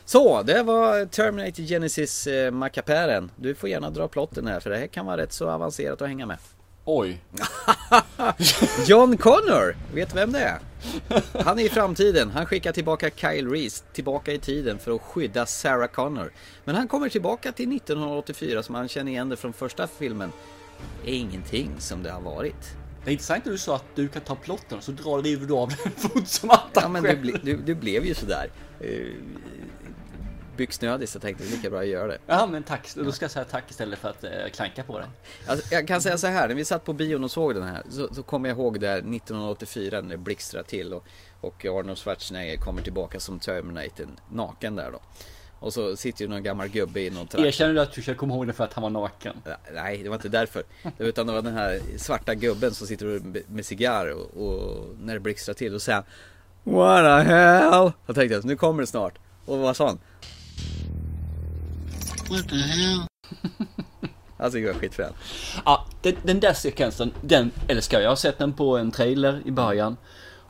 Så, 0.05 0.43
det 0.43 0.63
var 0.63 1.05
Terminator 1.05 1.63
Genesis 1.63 2.27
eh, 2.27 2.51
mackapären. 2.51 3.31
Du 3.35 3.55
får 3.55 3.69
gärna 3.69 3.89
dra 3.89 4.07
plotten 4.07 4.47
här 4.47 4.59
för 4.59 4.69
det 4.69 4.77
här 4.77 4.87
kan 4.87 5.05
vara 5.05 5.17
rätt 5.17 5.33
så 5.33 5.49
avancerat 5.49 6.01
att 6.01 6.07
hänga 6.07 6.25
med. 6.25 6.37
Oj. 6.85 7.21
John 8.87 9.17
Connor! 9.17 9.75
Vet 9.93 10.15
vem 10.15 10.31
det 10.31 10.39
är? 10.39 10.59
Han 11.43 11.59
är 11.59 11.63
i 11.63 11.69
framtiden. 11.69 12.29
Han 12.31 12.45
skickar 12.45 12.71
tillbaka 12.71 13.09
Kyle 13.15 13.49
Reese 13.49 13.83
tillbaka 13.93 14.33
i 14.33 14.39
tiden 14.39 14.79
för 14.79 14.95
att 14.95 15.01
skydda 15.01 15.45
Sarah 15.45 15.87
Connor. 15.87 16.31
Men 16.65 16.75
han 16.75 16.87
kommer 16.87 17.09
tillbaka 17.09 17.51
till 17.51 17.75
1984 17.75 18.63
som 18.63 18.75
han 18.75 18.87
känner 18.87 19.11
igen 19.11 19.29
det 19.29 19.35
från 19.37 19.53
första 19.53 19.87
filmen. 19.87 20.31
är 21.05 21.13
ingenting 21.13 21.71
som 21.79 22.03
det 22.03 22.11
har 22.11 22.21
varit. 22.21 22.75
Det 23.03 23.09
är 23.09 23.11
intressant 23.11 23.47
att 23.47 23.51
du 23.51 23.57
sa 23.57 23.75
att 23.75 23.85
du 23.95 24.07
kan 24.07 24.21
ta 24.21 24.35
plotten 24.35 24.77
och 24.77 24.83
så 24.83 24.91
drar 24.91 25.21
du 25.21 25.53
av 25.53 25.69
den 25.69 25.91
fort 25.97 26.27
som 26.27 26.49
attan 26.49 26.83
Ja 26.83 26.87
men 26.87 27.03
du, 27.03 27.09
ble- 27.09 27.39
du, 27.43 27.57
du 27.57 27.75
blev 27.75 28.05
ju 28.05 28.13
sådär. 28.13 28.49
Byxnödig 30.61 31.09
så 31.09 31.15
jag 31.15 31.21
tänkte 31.21 31.43
lika 31.43 31.69
bra 31.69 31.79
att 31.79 31.87
göra 31.87 32.07
det. 32.07 32.17
Ja 32.27 32.47
men 32.47 32.63
tack, 32.63 32.95
då 32.95 33.11
ska 33.11 33.23
jag 33.23 33.31
säga 33.31 33.45
tack 33.45 33.71
istället 33.71 33.99
för 33.99 34.09
att 34.09 34.23
eh, 34.23 34.29
klanka 34.53 34.83
på 34.83 34.99
dig. 34.99 35.07
Alltså, 35.47 35.73
jag 35.73 35.87
kan 35.87 36.01
säga 36.01 36.17
så 36.17 36.27
här, 36.27 36.47
när 36.47 36.55
vi 36.55 36.65
satt 36.65 36.85
på 36.85 36.93
bion 36.93 37.23
och 37.23 37.31
såg 37.31 37.55
den 37.55 37.63
här 37.63 37.83
så, 37.89 38.13
så 38.13 38.23
kommer 38.23 38.49
jag 38.49 38.57
ihåg 38.57 38.79
där 38.79 38.97
1984 38.97 40.01
när 40.01 40.09
det 40.09 40.17
blixtrar 40.17 40.63
till 40.63 40.93
och, 40.93 41.05
och 41.41 41.65
Arnold 41.65 41.97
Schwarzenegger 41.97 42.57
kommer 42.57 42.81
tillbaka 42.81 43.19
som 43.19 43.39
Terminator 43.39 44.07
naken 44.29 44.75
där 44.75 44.91
då. 44.91 44.99
Och 45.59 45.73
så 45.73 45.95
sitter 45.95 46.21
ju 46.21 46.27
någon 46.29 46.43
gammal 46.43 46.67
gubbe 46.67 47.01
i 47.01 47.09
någon 47.09 47.27
trakt. 47.27 47.45
Erkänner 47.45 47.73
du 47.73 47.81
att 47.81 47.93
du 47.93 48.15
komma 48.15 48.33
ihåg 48.33 48.47
det 48.47 48.53
för 48.53 48.63
att 48.63 48.73
han 48.73 48.81
var 48.81 48.89
naken? 48.89 49.35
Nej, 49.73 50.03
det 50.03 50.09
var 50.09 50.15
inte 50.15 50.29
därför. 50.29 50.63
Utan 50.97 51.27
det 51.27 51.33
var 51.33 51.41
den 51.41 51.53
här 51.53 51.81
svarta 51.97 52.35
gubben 52.35 52.73
som 52.73 52.87
sitter 52.87 53.21
med 53.51 53.65
cigarr 53.65 54.11
och, 54.11 54.45
och 54.47 54.87
när 54.99 55.13
det 55.13 55.19
blixtrar 55.19 55.53
till 55.53 55.75
och 55.75 55.81
säger 55.81 56.03
What 56.63 57.25
the 57.25 57.29
hell? 57.33 57.91
Jag 58.05 58.15
tänkte 58.15 58.41
nu 58.43 58.55
kommer 58.55 58.81
det 58.81 58.87
snart. 58.87 59.13
Och 59.45 59.57
vad 59.57 59.75
sa 59.75 59.87
han? 59.87 59.99
What 62.29 62.49
the 62.49 62.55
hell? 62.55 63.01
Jag 64.37 64.51
tycker 64.51 64.67
det 64.67 64.73
var 64.73 64.79
skitfrän. 64.79 65.13
Ja, 65.65 65.85
den, 66.01 66.15
den 66.23 66.39
där 66.39 66.53
sekvensen, 66.53 67.11
den 67.21 67.51
älskar 67.67 67.97
jag. 67.97 68.05
Jag 68.05 68.11
har 68.11 68.15
sett 68.15 68.37
den 68.37 68.53
på 68.53 68.77
en 68.77 68.91
trailer 68.91 69.41
i 69.45 69.51
början. 69.51 69.97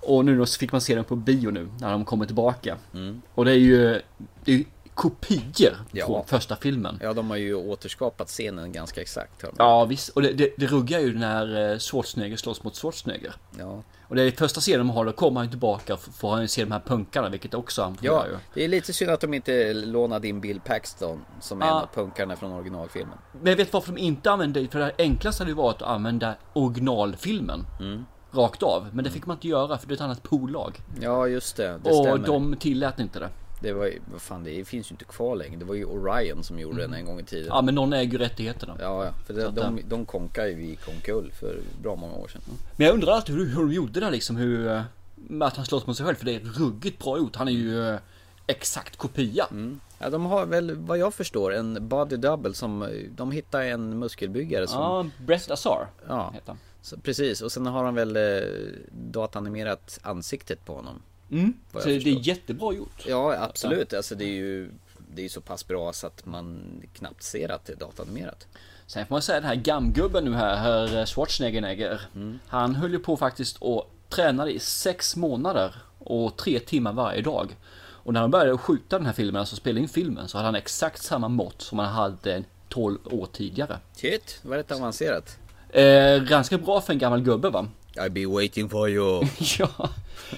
Och 0.02 0.26
nu 0.26 0.38
då 0.38 0.46
så 0.46 0.60
fick 0.60 0.72
man 0.72 0.82
se 0.82 0.96
den 0.96 1.04
på 1.04 1.16
bio 1.16 1.50
nu, 1.50 1.70
när 1.80 1.92
de 1.92 2.06
kommer 2.06 2.26
tillbaka. 2.26 2.78
Mm. 2.94 3.22
Och 3.34 3.46
det 3.46 3.52
är 3.52 3.56
ju, 3.56 4.02
det 4.44 4.52
är 4.52 4.56
ju 4.58 4.64
kopior 4.94 5.78
Ja. 5.92 6.06
från 6.06 6.26
första 6.26 6.56
filmen. 6.56 7.00
Ja, 7.02 7.14
de 7.14 7.30
har 7.30 7.38
ju 7.38 7.54
återskapat 7.56 8.28
scenen 8.28 8.72
ganska 8.72 9.02
exakt. 9.02 9.44
Ja 9.58 9.86
visst, 9.86 10.10
och 10.10 10.22
det, 10.22 10.34
det, 10.34 10.54
det 10.58 10.66
ruggar 10.66 11.00
ju 11.00 11.18
när 11.20 11.72
eh, 11.72 11.80
Schwarzenegger 11.80 12.38
slåss 12.38 12.64
mot 12.64 12.78
Schwarzenegger. 12.78 13.34
Ja. 13.60 13.84
Och 14.12 14.18
det 14.18 14.24
är 14.24 14.32
första 14.32 14.62
scenen 14.62 14.88
de 14.88 14.90
har, 14.90 15.06
då 15.06 15.12
kommer 15.12 15.40
han 15.40 15.50
tillbaka 15.50 15.94
och 15.94 16.00
får 16.00 16.48
se 16.48 16.64
de 16.66 16.72
här 16.72 16.80
punkarna, 16.80 17.30
vilket 17.30 17.54
också 17.54 17.82
han 17.84 17.96
får 17.96 18.06
Ja, 18.06 18.28
göra 18.28 18.40
det 18.54 18.64
är 18.64 18.68
lite 18.68 18.94
synd 18.94 19.12
att 19.12 19.22
de 19.22 19.34
inte 19.34 19.74
lånade 19.74 20.28
in 20.28 20.42
Bill 20.42 20.60
Paxton 20.66 21.22
som 21.42 21.62
är 21.62 21.66
en 21.66 21.70
Ja. 21.72 21.82
av 21.82 21.88
punkarna 21.94 22.36
från 22.36 22.52
originalfilmen. 22.52 23.18
Men 23.42 23.50
jag 23.52 23.58
vet 23.58 23.74
varför 23.74 23.92
de 23.94 24.02
inte 24.02 24.32
använde 24.32 24.62
det, 24.62 24.68
för 24.68 24.80
det 24.80 24.92
enklaste 24.98 25.44
hade 25.44 25.52
ju 25.52 25.56
varit 25.56 25.82
att 25.82 25.88
använda 25.88 26.36
originalfilmen. 26.54 27.66
Mm. 27.80 28.06
Rakt 28.32 28.64
av, 28.64 28.88
men 28.94 29.04
det 29.04 29.10
fick 29.10 29.26
man 29.26 29.38
inte 29.38 29.48
göra 29.48 29.78
för 29.78 29.88
det 29.88 29.94
är 29.94 29.96
ett 29.96 30.02
annat 30.02 30.24
bolag. 30.24 30.80
Ja, 31.02 31.28
just 31.28 31.56
det. 31.58 31.80
det 31.84 31.90
och 31.90 31.96
stämmer. 31.96 32.28
de 32.28 32.56
tillät 32.60 33.00
inte 33.00 33.20
det. 33.20 33.30
Det 33.62 33.74
var 33.74 33.92
vad 34.12 34.22
fan 34.22 34.44
det 34.44 34.66
finns 34.66 34.92
ju 34.92 34.94
inte 34.94 35.06
kvar 35.06 35.36
längre. 35.36 35.56
Det 35.60 35.66
var 35.66 35.76
ju 35.76 35.86
Orion 35.86 36.44
som 36.44 36.60
gjorde 36.60 36.82
den 36.82 36.94
en 36.94 37.06
gång 37.06 37.20
i 37.20 37.24
tiden. 37.24 37.48
Ja 37.50 37.62
men 37.62 37.76
någon 37.76 37.94
äger 37.94 38.12
ju 38.12 38.18
rättigheterna. 38.18 38.78
Ja, 38.80 39.06
ja. 39.06 39.14
För 39.28 39.34
Så 39.34 39.40
de, 39.40 39.56
de, 39.56 39.78
eh, 39.78 39.86
de 39.90 40.06
konkade 40.06 40.50
ju 40.50 40.56
vid 40.56 40.80
Konkull 40.82 41.32
för 41.40 41.60
bra 41.84 41.96
många 41.96 42.14
år 42.14 42.28
sedan. 42.28 42.42
Men 42.76 42.88
jag 42.88 42.94
undrar 42.94 43.14
alltid 43.14 43.36
hur, 43.36 43.46
hur 43.46 43.56
de 43.56 43.72
gjorde 43.74 44.00
det 44.00 44.10
liksom, 44.12 44.36
hur... 44.36 44.68
eh, 44.68 44.82
att 45.42 45.56
han 45.56 45.66
slåss 45.66 45.88
mot 45.88 45.98
sig 45.98 46.06
själv, 46.06 46.16
för 46.16 46.26
det 46.26 46.36
är 46.36 46.40
ruggigt 46.40 47.04
bra 47.04 47.18
gjort. 47.18 47.36
Han 47.36 47.48
är 47.48 47.52
ju 47.52 47.90
eh, 47.90 48.00
exakt 48.48 48.98
kopia. 48.98 49.46
Mm. 49.52 49.80
Ja, 50.00 50.10
de 50.10 50.26
har 50.26 50.46
väl 50.46 50.76
vad 50.76 50.98
jag 50.98 51.14
förstår 51.14 51.54
en 51.54 51.88
body 51.88 52.18
double 52.18 52.54
som 52.54 52.88
de 53.16 53.32
hittar 53.32 53.62
en 53.62 54.00
muskelbyggare 54.00 54.68
som 54.68 54.82
Ja, 54.82 55.06
Brett 55.26 55.52
Azar 55.52 55.88
Ja, 56.08 56.32
heter 56.34 56.48
han. 56.48 56.58
så, 56.82 56.98
precis. 56.98 57.42
Och 57.42 57.52
sen 57.52 57.66
har 57.66 57.84
de 57.84 57.96
väl 57.96 58.16
eh, 58.16 58.22
datanimerat 58.92 60.00
ansiktet 60.02 60.66
på 60.66 60.76
honom. 60.76 61.02
Mm. 61.32 61.54
Så 61.74 61.80
det 61.80 61.96
är 61.96 62.28
jättebra 62.28 62.74
gjort. 62.74 63.06
Ja, 63.08 63.44
absolut. 63.44 63.94
Alltså 63.94 64.16
det 64.16 64.26
är 64.26 64.36
ju 64.36 64.72
det 65.16 65.26
är 65.26 65.30
så 65.30 65.42
pass 65.42 65.68
bra 65.68 65.94
så 65.94 66.08
att 66.08 66.26
man 66.26 66.64
knappt 66.94 67.24
ser 67.24 67.52
att 67.52 67.66
det 67.66 67.74
är 67.74 67.78
datanimerat. 67.78 68.48
Sen 68.88 69.06
får 69.06 69.16
man 69.16 69.22
säga 69.22 69.40
den 69.40 69.50
här 69.50 69.56
gamgubben 69.56 70.26
nu 70.26 70.34
här, 70.34 70.56
herr 70.56 71.06
Schwarzenegger. 71.06 72.02
Mm. 72.16 72.40
Han 72.48 72.76
höll 72.76 72.92
ju 72.92 73.00
på 73.00 73.18
faktiskt 73.18 73.58
och 73.58 73.92
tränade 74.10 74.52
i 74.52 74.60
sex 74.60 75.16
månader 75.16 75.76
och 76.00 76.38
tre 76.38 76.60
timmar 76.60 76.94
varje 76.94 77.22
dag. 77.22 77.56
Och 78.04 78.14
när 78.14 78.22
de 78.22 78.32
började 78.32 78.58
skjuta 78.58 78.98
den 78.98 79.06
här 79.06 79.14
filmen, 79.14 79.40
alltså 79.40 79.56
spela 79.56 79.80
in 79.80 79.90
filmen, 79.90 80.28
så 80.28 80.38
hade 80.38 80.48
han 80.48 80.56
exakt 80.56 81.04
samma 81.04 81.28
mått 81.28 81.62
som 81.62 81.80
han 81.80 81.94
hade 81.94 82.44
12 82.70 82.98
år 83.04 83.28
tidigare. 83.32 83.80
Shit, 83.96 84.40
vad 84.42 84.58
rätt 84.58 84.72
avancerat. 84.72 85.38
Eh, 85.70 86.24
ganska 86.24 86.58
bra 86.58 86.82
för 86.82 86.94
en 86.94 87.00
gammal 87.00 87.22
gubbe 87.22 87.50
va? 87.50 87.68
I'll 87.96 88.10
be 88.10 88.26
waiting 88.26 88.70
for 88.70 88.90
you. 88.90 89.24
ja. 89.60 89.90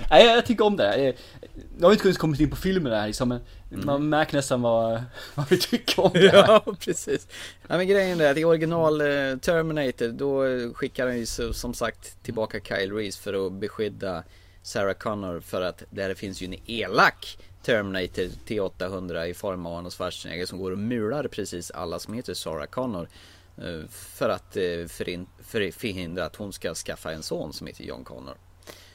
Nej, 0.09 0.25
jag 0.25 0.45
tycker 0.45 0.65
om 0.65 0.77
det. 0.77 0.93
Eh, 0.93 1.15
Jag 1.79 1.87
har 1.87 1.91
inte 1.91 2.01
kunnat 2.01 2.17
komma 2.17 2.35
in 2.39 2.49
på 2.49 2.55
filmen 2.55 2.91
där 2.91 3.07
liksom, 3.07 3.29
men 3.29 3.41
man 3.85 4.09
märker 4.09 4.35
nästan 4.35 4.61
vad, 4.61 5.03
vad 5.35 5.49
vi 5.49 5.57
tycker 5.57 5.99
om 6.05 6.11
det. 6.13 6.19
här. 6.29 6.37
Ja, 6.47 6.75
precis. 6.79 7.27
Ja, 7.67 7.77
men 7.77 7.87
grejen 7.87 8.21
är 8.21 8.31
att 8.31 8.37
i 8.37 8.43
original 8.43 9.01
eh, 9.01 9.37
Terminator 9.37 10.07
då 10.07 10.43
skickar 10.73 11.07
han 11.07 11.17
ju 11.17 11.25
som 11.53 11.73
sagt 11.73 12.23
tillbaka 12.23 12.59
Kyle 12.59 12.91
Reese 12.93 13.17
för 13.17 13.45
att 13.47 13.53
beskydda 13.53 14.23
Sarah 14.63 14.93
Connor 14.93 15.39
för 15.39 15.61
att 15.61 15.83
där 15.89 16.13
finns 16.13 16.41
ju 16.41 16.45
en 16.45 16.55
elak 16.65 17.37
Terminator 17.63 18.23
T800 18.47 19.25
i 19.25 19.33
form 19.33 19.65
av 19.65 19.73
Arnold 19.73 19.93
Schwarzenegger 19.93 20.45
som 20.45 20.59
går 20.59 20.71
och 20.71 20.77
mular 20.77 21.27
precis 21.27 21.71
alla 21.71 21.99
som 21.99 22.13
heter 22.13 22.33
Sarah 22.33 22.65
Connor. 22.65 23.07
Eh, 23.57 23.87
För 23.89 24.29
att 24.29 24.57
eh, 24.57 24.87
förhindra 25.71 26.25
att 26.25 26.35
hon 26.35 26.53
ska 26.53 26.73
skaffa 26.73 27.11
en 27.11 27.23
son 27.23 27.53
som 27.53 27.67
heter 27.67 27.83
John 27.83 28.03
Connor. 28.03 28.35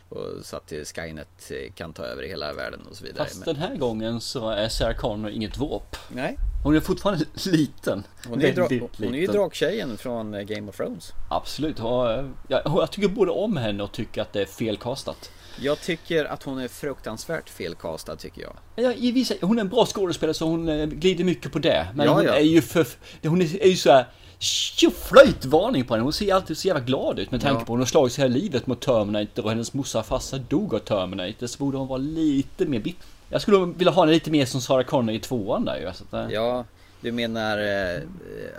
Och 0.09 0.27
så 0.43 0.57
att 0.57 0.73
eh, 0.73 0.79
Skynet 0.85 1.51
kan 1.75 1.93
ta 1.93 2.03
över 2.05 2.23
hela 2.23 2.53
världen 2.53 2.81
och 2.91 2.97
så 2.97 3.05
vidare. 3.05 3.25
Fast 3.29 3.45
den 3.45 3.57
här 3.57 3.77
gången 3.77 4.21
så 4.21 4.51
är 4.51 4.69
Sarah 4.69 4.97
Connor 4.97 5.31
inget 5.31 5.57
våp. 5.59 5.97
Nej. 6.09 6.37
Hon 6.65 6.77
är 6.77 6.81
fortfarande 6.81 7.25
liten. 7.45 8.05
Hon 8.27 8.41
är, 8.43 8.47
ju 8.47 8.53
dra- 8.53 8.63
Väldigt 8.69 8.83
hon 8.99 9.09
är 9.09 9.15
ju 9.15 9.21
liten. 9.21 9.35
draktjejen 9.37 9.97
från 9.97 10.47
Game 10.47 10.69
of 10.71 10.77
Thrones. 10.77 11.13
Absolut. 11.31 11.79
Jag, 11.79 12.31
jag 12.49 12.91
tycker 12.93 13.09
både 13.09 13.31
om 13.31 13.57
henne 13.57 13.83
och 13.83 13.93
tycker 13.93 14.23
att 14.23 14.33
det 14.33 14.41
är 14.43 14.47
felkastat. 14.47 15.31
Jag 15.61 15.81
tycker 15.81 16.25
att 16.25 16.43
hon 16.43 16.59
är 16.59 16.69
fruktansvärt 16.69 17.51
felkastad 17.51 18.17
tycker 18.17 18.43
jag. 18.43 18.57
Ja, 18.77 18.93
i 18.93 19.13
vissa, 19.13 19.35
hon 19.41 19.59
är 19.59 19.61
en 19.61 19.69
bra 19.69 19.87
skådespelare 19.87 20.35
så 20.35 20.47
hon 20.47 20.91
glider 20.91 21.25
mycket 21.25 21.53
på 21.53 21.59
det. 21.59 21.89
Men 21.95 22.07
Ja, 22.07 22.15
hon 22.15 22.25
ja. 22.25 22.35
är 22.35 22.41
ju 22.41 22.63
för... 22.63 22.87
Hon 23.23 23.43
är, 23.43 23.63
är 23.63 23.69
ju 23.69 23.77
så 23.77 23.91
här 23.91 24.07
Tjoflöjtvarning 24.39 25.85
på 25.85 25.95
henne. 25.95 26.05
Hon 26.05 26.13
ser 26.13 26.35
alltid 26.35 26.59
så 26.59 26.69
jävla 26.69 26.83
glad 26.83 27.19
ut 27.19 27.31
med 27.31 27.41
tanke 27.41 27.55
Ja. 27.55 27.59
på 27.59 27.63
att 27.63 27.69
hon 27.69 27.79
har 27.79 27.87
slagits 27.87 28.19
hela 28.19 28.29
livet 28.35 28.67
mot 28.67 28.81
Terminator 28.81 29.45
och 29.45 29.51
hennes 29.51 29.75
morsa 29.75 29.99
och 29.99 30.07
farsa 30.07 30.39
dog 30.39 30.75
av 30.75 30.79
Terminator. 30.79 31.47
Så 31.47 31.59
borde 31.59 31.79
hon 31.79 31.89
vara 31.89 31.99
lite 31.99 32.67
mer 32.67 32.81
bit. 32.81 32.97
Jag 33.31 33.43
skulle 33.43 33.67
vilja 33.77 33.93
ha 33.93 34.03
henne 34.03 34.13
lite 34.13 34.31
mer 34.31 34.47
som 34.47 34.61
Sarah 34.61 34.85
Connor 34.85 35.15
i 35.15 35.19
tvåan 35.21 35.65
där 35.65 35.77
ju. 35.77 35.93
Så 35.95 36.05
att, 36.05 36.13
eh, 36.13 36.35
Ja, 36.35 36.65
du 37.01 37.13
menar 37.13 37.59
eh, 37.59 38.01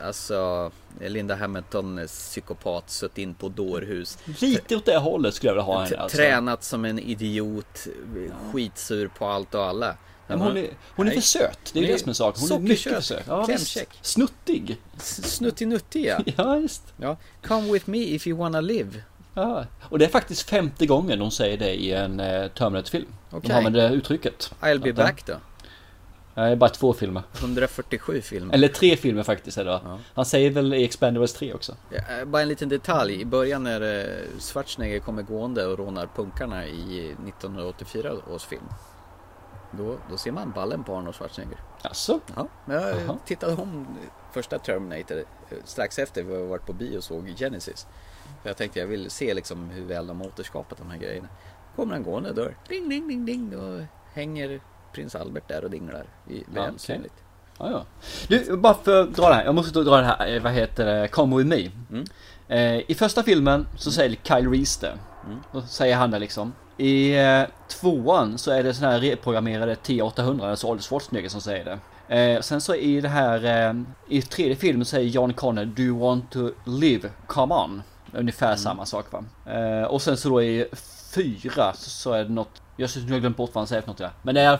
alltså 0.07 0.71
Linda 1.01 1.35
Hamilton, 1.35 1.99
eh, 1.99 2.05
psykopat, 2.05 2.89
suttit 2.89 3.17
in 3.17 3.33
på 3.33 3.49
dårhus. 3.49 4.17
Lite 4.41 4.75
åt 4.75 4.85
det 4.85 4.97
hållet 4.97 5.33
skulle 5.33 5.49
jag 5.49 5.53
vilja 5.55 5.63
ha 5.65 5.83
henne 5.83 5.97
alltså. 5.97 6.17
Tränat 6.17 6.63
som 6.63 6.85
en 6.85 6.99
idiot, 6.99 7.87
skitsur 8.53 9.07
på 9.07 9.25
allt 9.25 9.55
och 9.55 9.63
alla. 9.65 9.95
Ja, 10.29 10.37
men 10.37 10.47
hon 10.47 10.57
är, 10.57 10.69
hon 10.95 11.07
är 11.07 11.11
för 11.11 11.17
Nej. 11.17 11.21
söt. 11.21 11.59
Det 11.73 11.79
är 11.79 11.83
Hon 11.83 11.91
det 11.91 11.99
som 11.99 12.09
är 12.09 12.13
saken. 12.13 12.41
Hon 12.41 12.51
är 12.51 12.59
mycket 12.59 12.93
för 12.93 13.01
söt. 13.01 13.23
Ja, 13.27 13.45
klämkäck. 13.45 13.89
Snuttig. 14.01 14.77
Snuttinuttig 14.97 16.05
ja. 16.05 16.19
Ja, 16.37 16.57
just. 16.57 16.83
ja. 16.97 17.17
Come 17.47 17.71
with 17.71 17.89
me 17.89 17.97
if 17.97 18.27
you 18.27 18.37
wanna 18.37 18.61
live. 18.61 19.03
Ja. 19.33 19.65
Och 19.81 19.99
det 19.99 20.05
är 20.05 20.09
faktiskt 20.09 20.49
femte 20.49 20.85
gången 20.85 21.19
de 21.19 21.31
säger 21.31 21.57
det 21.57 21.73
i 21.73 21.93
en 21.93 22.19
eh, 22.19 22.47
Terminator-film. 22.47 23.07
Okej. 23.29 23.47
De 23.49 23.53
använder 23.53 23.89
det 23.89 23.95
uttrycket. 23.95 24.51
I'll 24.61 24.79
be 24.79 24.89
Att, 24.89 24.99
eh, 24.99 25.05
back 25.05 25.25
då. 25.25 25.33
Ja, 26.33 26.41
är 26.43 26.55
bara 26.55 26.69
två 26.69 26.93
filmer. 26.93 27.23
147 27.39 28.21
filmer. 28.21 28.53
Eller 28.53 28.67
tre 28.67 28.97
filmer 28.97 29.23
faktiskt 29.23 29.57
är 29.57 29.65
det 29.65 29.71
va? 29.71 29.99
Han 30.13 30.25
säger 30.25 30.51
väl 30.51 30.73
i 30.73 30.83
Expendables 30.83 31.33
3 31.33 31.53
också. 31.53 31.75
Ja, 31.89 32.19
eh, 32.19 32.25
bara 32.25 32.41
en 32.41 32.47
liten 32.47 32.69
detalj. 32.69 33.21
I 33.21 33.25
början 33.25 33.63
när 33.63 33.99
eh, 33.99 34.39
Schwarzenegger 34.39 34.99
kommer 34.99 35.21
gående 35.21 35.65
och 35.65 35.77
rånar 35.77 36.07
punkarna 36.15 36.65
i 36.67 37.15
1984 37.27 38.13
års 38.33 38.43
film. 38.43 38.61
Då, 39.71 39.97
då 40.09 40.17
ser 40.17 40.31
man 40.31 40.51
ballen 40.51 40.83
på 40.83 40.95
Arnold 40.95 41.15
Schwarzenegger. 41.15 41.57
Alltså? 41.81 42.19
Ja, 42.35 42.47
men 42.65 42.81
jag 42.81 43.01
Jaha. 43.01 43.17
tittade 43.25 43.61
om 43.61 43.87
första 44.31 44.59
Terminator 44.59 45.17
eh, 45.17 45.57
strax 45.65 45.99
efter 45.99 46.23
vi 46.23 46.47
varit 46.47 46.65
på 46.65 46.73
bio 46.73 46.97
och 46.97 47.03
såg 47.03 47.33
Genesis. 47.37 47.87
För 48.41 48.49
jag 48.49 48.57
tänkte 48.57 48.79
jag 48.79 48.87
vill 48.87 49.09
se 49.09 49.33
liksom 49.33 49.69
hur 49.69 49.85
väl 49.85 50.07
de 50.07 50.21
återskapat 50.21 50.77
de 50.77 50.89
här 50.89 50.97
grejerna. 50.97 51.27
Kommer 51.75 51.93
han 51.93 52.03
gående 52.03 52.33
dörr. 52.33 52.57
Ding, 52.69 52.89
ding, 52.89 53.07
ding, 53.07 53.25
ding. 53.25 53.51
Då 53.51 53.85
hänger 54.13 54.61
prins 54.93 55.15
Albert 55.15 55.47
där 55.47 55.63
och 55.63 55.69
dinglar. 55.69 56.05
I, 56.27 56.43
Ja, 56.55 56.61
väl 56.61 56.79
synligt. 56.79 57.13
Ja, 57.57 57.71
ja. 57.71 57.85
Du, 58.27 58.57
bara 58.57 58.73
för 58.73 59.01
att 59.01 59.15
dra 59.15 59.29
det 59.29 59.35
här. 59.35 59.45
Jag 59.45 59.55
måste 59.55 59.79
dra 59.83 59.97
det 59.97 60.05
här, 60.05 60.35
eh, 60.35 60.41
vad 60.41 60.51
heter 60.51 60.85
det, 60.85 61.07
Come 61.07 61.37
With 61.37 61.49
Me. 61.49 61.71
Mm. 61.89 62.05
Eh, 62.47 62.91
I 62.91 62.95
första 62.95 63.23
filmen 63.23 63.67
så 63.77 63.91
säger 63.91 64.15
Kyle 64.23 64.49
Reese 64.51 64.77
det. 64.81 64.97
Mm. 65.25 65.39
Då 65.51 65.61
säger 65.61 65.95
han 65.95 66.11
det 66.11 66.19
liksom. 66.19 66.53
I 66.79 67.17
eh, 67.19 67.41
tvåan 67.67 68.37
så 68.37 68.51
är 68.51 68.63
det 68.63 68.73
sån 68.73 68.85
här 68.89 68.99
reprogrammerade 68.99 69.75
T800, 69.75 70.49
alltså 70.49 70.67
Arnold 70.67 70.83
Schwarzenegger 70.83 71.29
som 71.29 71.41
säger 71.41 71.65
det. 71.65 71.79
Eh, 72.17 72.41
sen 72.41 72.61
så 72.61 72.75
i 72.75 73.01
det 73.01 73.09
här, 73.09 73.67
eh, 73.69 73.73
i 74.09 74.21
tredje 74.21 74.55
filmen 74.55 74.85
säger 74.85 75.09
John 75.09 75.33
Connor 75.33 75.65
Do 75.65 75.81
you 75.81 75.99
want 75.99 76.31
to 76.31 76.49
live? 76.65 77.09
Come 77.27 77.53
on. 77.55 77.81
Ungefär 78.13 78.47
Mm. 78.47 78.57
samma 78.57 78.85
sak 78.85 79.05
va. 79.11 79.23
Eh, 79.53 79.83
och 79.83 80.01
sen 80.01 80.17
så 80.17 80.29
då 80.29 80.43
i 80.43 80.65
fyra 81.15 81.73
så, 81.73 81.89
så 81.89 82.11
är 82.13 82.23
det 82.23 82.29
något, 82.29 82.61
jag 82.77 82.89
syns 82.89 83.05
nu 83.05 83.11
har 83.11 83.15
jag 83.15 83.21
glömt 83.21 83.37
bort 83.37 83.49
vad 83.53 83.61
han 83.61 83.67
säger 83.67 83.81
för 83.81 83.87
något 83.89 83.97
där. 83.97 84.09
Men 84.21 84.35
det 84.35 84.41
är, 84.41 84.59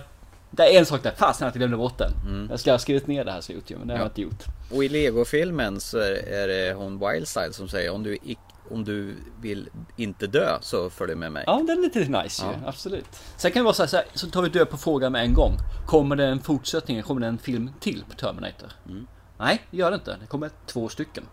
det 0.51 0.75
är 0.75 0.79
en 0.79 0.85
sak 0.85 1.03
där, 1.03 1.11
fasen 1.17 1.47
att 1.47 1.55
jag 1.55 1.59
glömde 1.59 1.77
bort 1.77 1.97
den. 1.97 2.11
Jag 2.49 2.59
ska 2.59 2.71
ha 2.71 2.79
skrivit 2.79 3.07
ner 3.07 3.25
det 3.25 3.31
här 3.31 3.41
så 3.41 3.51
jag 3.51 3.55
gjort 3.55 3.69
men 3.79 3.87
det 3.87 3.93
har 3.93 3.99
Mm. 3.99 3.99
Ja. 3.99 4.03
jag 4.03 4.09
inte 4.09 4.21
gjort. 4.21 4.43
Och 4.77 4.83
i 4.83 4.89
Lego-filmen 4.89 5.79
så 5.79 5.97
är, 5.97 6.27
är 6.33 6.47
det 6.47 6.73
hon 6.73 6.99
Wildstyle 6.99 7.53
som 7.53 7.67
säger 7.69 7.91
om 7.91 8.03
du, 8.03 8.15
ic- 8.15 8.37
om 8.71 8.83
du 8.83 9.15
vill 9.41 9.69
inte 9.97 10.27
dö 10.27 10.57
så 10.61 10.89
följ 10.89 11.15
med 11.15 11.31
mig. 11.31 11.43
Ja, 11.47 11.63
den 11.67 11.77
är 11.77 11.81
lite 11.81 11.99
nice 11.99 12.43
Ja. 12.45 12.51
ju, 12.61 12.67
absolut. 12.67 13.05
Sen 13.37 13.51
kan 13.51 13.61
vi 13.61 13.63
bara 13.63 13.73
säga 13.73 13.87
så 13.87 13.97
här, 13.97 14.05
så 14.13 14.27
tar 14.29 14.41
vi 14.41 14.49
död 14.49 14.69
på 14.69 14.77
frågan 14.77 15.11
med 15.11 15.23
en 15.23 15.33
gång. 15.33 15.51
Kommer 15.87 16.15
det 16.15 16.25
en 16.25 16.39
fortsättning, 16.41 17.01
kommer 17.01 17.21
det 17.21 17.27
en 17.27 17.37
film 17.37 17.69
till 17.79 18.03
på 18.09 18.15
Terminator? 18.15 18.71
Mm. 18.89 19.07
Nej, 19.39 19.61
det 19.71 19.77
gör 19.77 19.91
det 19.91 19.95
inte. 19.95 20.17
Det 20.21 20.27
kommer 20.27 20.49
två 20.65 20.89
stycken. 20.89 21.23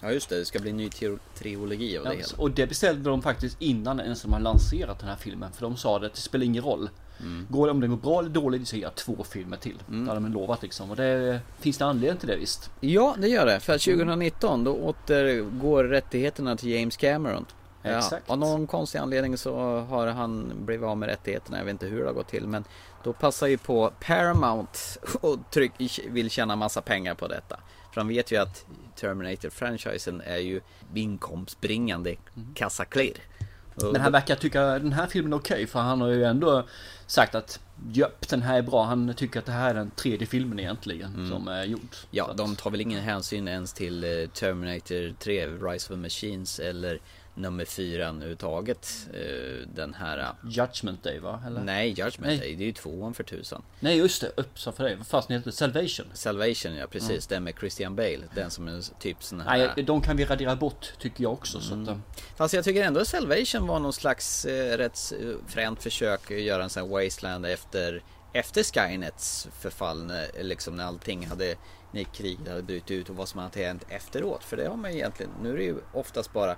Ja 0.00 0.10
just 0.10 0.28
det, 0.28 0.38
det 0.38 0.44
ska 0.44 0.58
bli 0.58 0.70
en 0.70 0.76
ny 0.76 0.88
tri- 0.88 1.18
trilogi 1.34 1.98
av 1.98 2.04
det 2.04 2.10
Ja, 2.10 2.16
hela. 2.16 2.28
och 2.42 2.50
det 2.50 2.66
beställde 2.66 3.10
de 3.10 3.22
faktiskt 3.22 3.56
innan 3.62 4.00
ens 4.00 4.22
de 4.22 4.32
har 4.32 4.40
lanserat 4.40 4.98
den 4.98 5.08
här 5.08 5.16
filmen. 5.16 5.52
För 5.52 5.62
de 5.62 5.76
sa 5.76 5.98
det, 5.98 6.08
det 6.08 6.16
spelar 6.16 6.44
ingen 6.44 6.62
roll. 6.64 6.90
Mm. 7.20 7.46
Går, 7.50 7.68
om 7.68 7.80
den 7.80 7.90
går 7.90 7.96
bra 7.96 8.18
eller 8.18 8.30
dåligt 8.30 8.68
så 8.68 8.76
gör 8.76 8.82
jag 8.82 8.94
två 8.94 9.24
filmer 9.24 9.56
till. 9.56 9.78
Det 9.86 10.06
har 10.06 10.14
de 10.14 10.32
lovat 10.32 10.62
liksom. 10.62 10.90
Och 10.90 10.96
det 10.96 11.40
finns 11.58 11.78
det 11.78 11.84
anledning 11.84 12.18
till 12.18 12.28
det 12.28 12.36
visst. 12.36 12.70
Ja, 12.80 13.14
det 13.18 13.28
gör 13.28 13.46
det. 13.46 13.60
För 13.60 13.72
att 13.74 13.80
2019 13.80 14.64
då 14.64 14.76
återgår 14.76 15.84
rättigheterna 15.84 16.56
till 16.56 16.68
James 16.68 16.96
Cameron. 16.96 17.46
Ja, 17.82 17.98
Exakt. 17.98 18.30
Av 18.30 18.38
någon 18.38 18.66
konstig 18.66 18.98
anledning 18.98 19.38
så 19.38 19.80
har 19.80 20.06
han 20.06 20.52
blivit 20.56 20.84
av 20.84 20.98
med 20.98 21.08
rättigheterna. 21.08 21.58
Jag 21.58 21.64
vet 21.64 21.72
inte 21.72 21.86
hur 21.86 22.00
det 22.00 22.06
har 22.06 22.14
gått 22.14 22.28
till. 22.28 22.46
Men 22.46 22.64
då 23.04 23.12
passar 23.12 23.46
ju 23.46 23.58
på 23.58 23.92
Paramount 24.00 24.78
och 25.20 25.38
tryck, 25.50 25.72
vill 26.08 26.30
tjäna 26.30 26.56
massa 26.56 26.80
pengar 26.80 27.14
på 27.14 27.28
detta. 27.28 27.60
För 27.92 28.00
de 28.00 28.08
vet 28.08 28.32
ju 28.32 28.36
att 28.36 28.66
Terminator-franchisen 28.96 30.22
är 30.26 30.38
ju 30.38 30.60
inkomstbringande 30.94 32.16
kassaklirr. 32.54 33.16
Och 33.74 33.92
Men 33.92 34.00
han 34.00 34.12
verkar 34.12 34.36
tycka 34.36 34.62
den 34.62 34.92
här 34.92 35.06
filmen 35.06 35.32
är 35.32 35.36
okej. 35.36 35.66
för 35.66 35.80
han 35.80 36.00
har 36.00 36.08
ju 36.08 36.24
ändå 36.24 36.64
sagt 37.06 37.34
att 37.34 37.60
Japp, 37.92 38.28
den 38.28 38.42
här 38.42 38.58
är 38.58 38.62
bra. 38.62 38.84
Han 38.84 39.14
tycker 39.14 39.38
att 39.38 39.46
det 39.46 39.52
här 39.52 39.70
är 39.70 39.74
den 39.74 39.90
tredje 39.90 40.26
filmen 40.26 40.58
egentligen 40.58 41.28
som 41.30 41.48
är 41.48 41.64
gjord. 41.64 41.80
Mm. 41.80 42.08
Ja, 42.10 42.32
de 42.36 42.56
tar 42.56 42.70
väl 42.70 42.80
ingen 42.80 43.00
hänsyn 43.00 43.48
ens 43.48 43.72
till 43.72 44.04
eh, 44.04 44.28
Terminator 44.28 45.14
3, 45.18 45.46
Rise 45.46 45.86
of 45.86 45.88
the 45.88 45.96
Machines 45.96 46.60
eller 46.60 47.00
nummer 47.34 47.64
4 47.64 48.08
överhuvudtaget. 48.08 49.08
Eh, 49.14 49.68
Den 49.74 49.94
här... 49.94 50.18
eh, 50.18 50.26
Judgment 50.50 51.02
Day 51.02 51.18
va? 51.18 51.42
Eller? 51.46 51.60
Nej, 51.60 51.88
Judgment 51.88 52.18
Nej. 52.20 52.38
Day, 52.38 52.54
det 52.54 52.64
är 52.64 52.66
ju 52.66 52.72
tvåan 52.72 53.14
för 53.14 53.24
tusan. 53.24 53.62
Nej 53.80 53.96
just 53.96 54.20
det, 54.20 54.32
upp 54.36 54.58
för 54.58 54.84
dig. 54.84 54.94
Vad 54.96 55.06
fasen 55.06 55.36
heter 55.36 55.50
det? 55.50 55.56
Salvation? 55.56 56.06
Salvation 56.14 56.74
ja, 56.74 56.86
precis. 56.86 57.10
Mm. 57.10 57.22
Den 57.28 57.44
med 57.44 57.54
Christian 57.58 57.96
Bale. 57.96 58.20
Den 58.34 58.50
som 58.50 58.68
är 58.68 59.00
typ 59.00 59.22
sån 59.22 59.40
här... 59.40 59.72
Nej, 59.76 59.84
de 59.84 60.00
kan 60.00 60.16
vi 60.16 60.24
radera 60.24 60.56
bort 60.56 60.92
tycker 60.98 61.22
jag 61.22 61.32
också. 61.32 61.60
Så 61.60 61.82
att, 61.82 61.88
eh, 61.88 61.98
Fast 62.36 62.54
jag 62.54 62.64
tycker 62.64 62.82
ändå 62.84 63.04
Salvation 63.04 63.66
var 63.66 63.78
någon 63.78 63.92
slags 63.92 64.44
eh, 64.44 64.76
rätt 64.78 65.12
fränt 65.48 65.82
försök 65.82 66.30
att 66.30 66.40
göra 66.40 66.62
en 66.64 66.70
sån 66.70 66.82
här 66.82 67.04
Wasteland 67.04 67.46
efter, 67.46 68.02
efter 68.32 68.62
Skynets 68.62 69.48
förfall. 69.60 70.04
När, 70.04 70.42
liksom 70.42 70.76
när 70.76 70.84
allting 70.84 71.26
hade, 71.26 71.54
när 71.92 72.02
kriget 72.04 72.48
hade 72.48 72.62
brutit 72.62 72.90
ut 72.90 73.10
och 73.10 73.16
vad 73.16 73.28
som 73.28 73.40
hade 73.40 73.60
hänt 73.64 73.84
efteråt. 73.88 74.44
För 74.44 74.56
det 74.56 74.68
har 74.68 74.76
man 74.76 74.92
ju 74.92 74.96
egentligen, 74.98 75.32
nu 75.42 75.52
är 75.52 75.56
det 75.56 75.64
ju 75.64 75.76
oftast 75.92 76.32
bara 76.32 76.56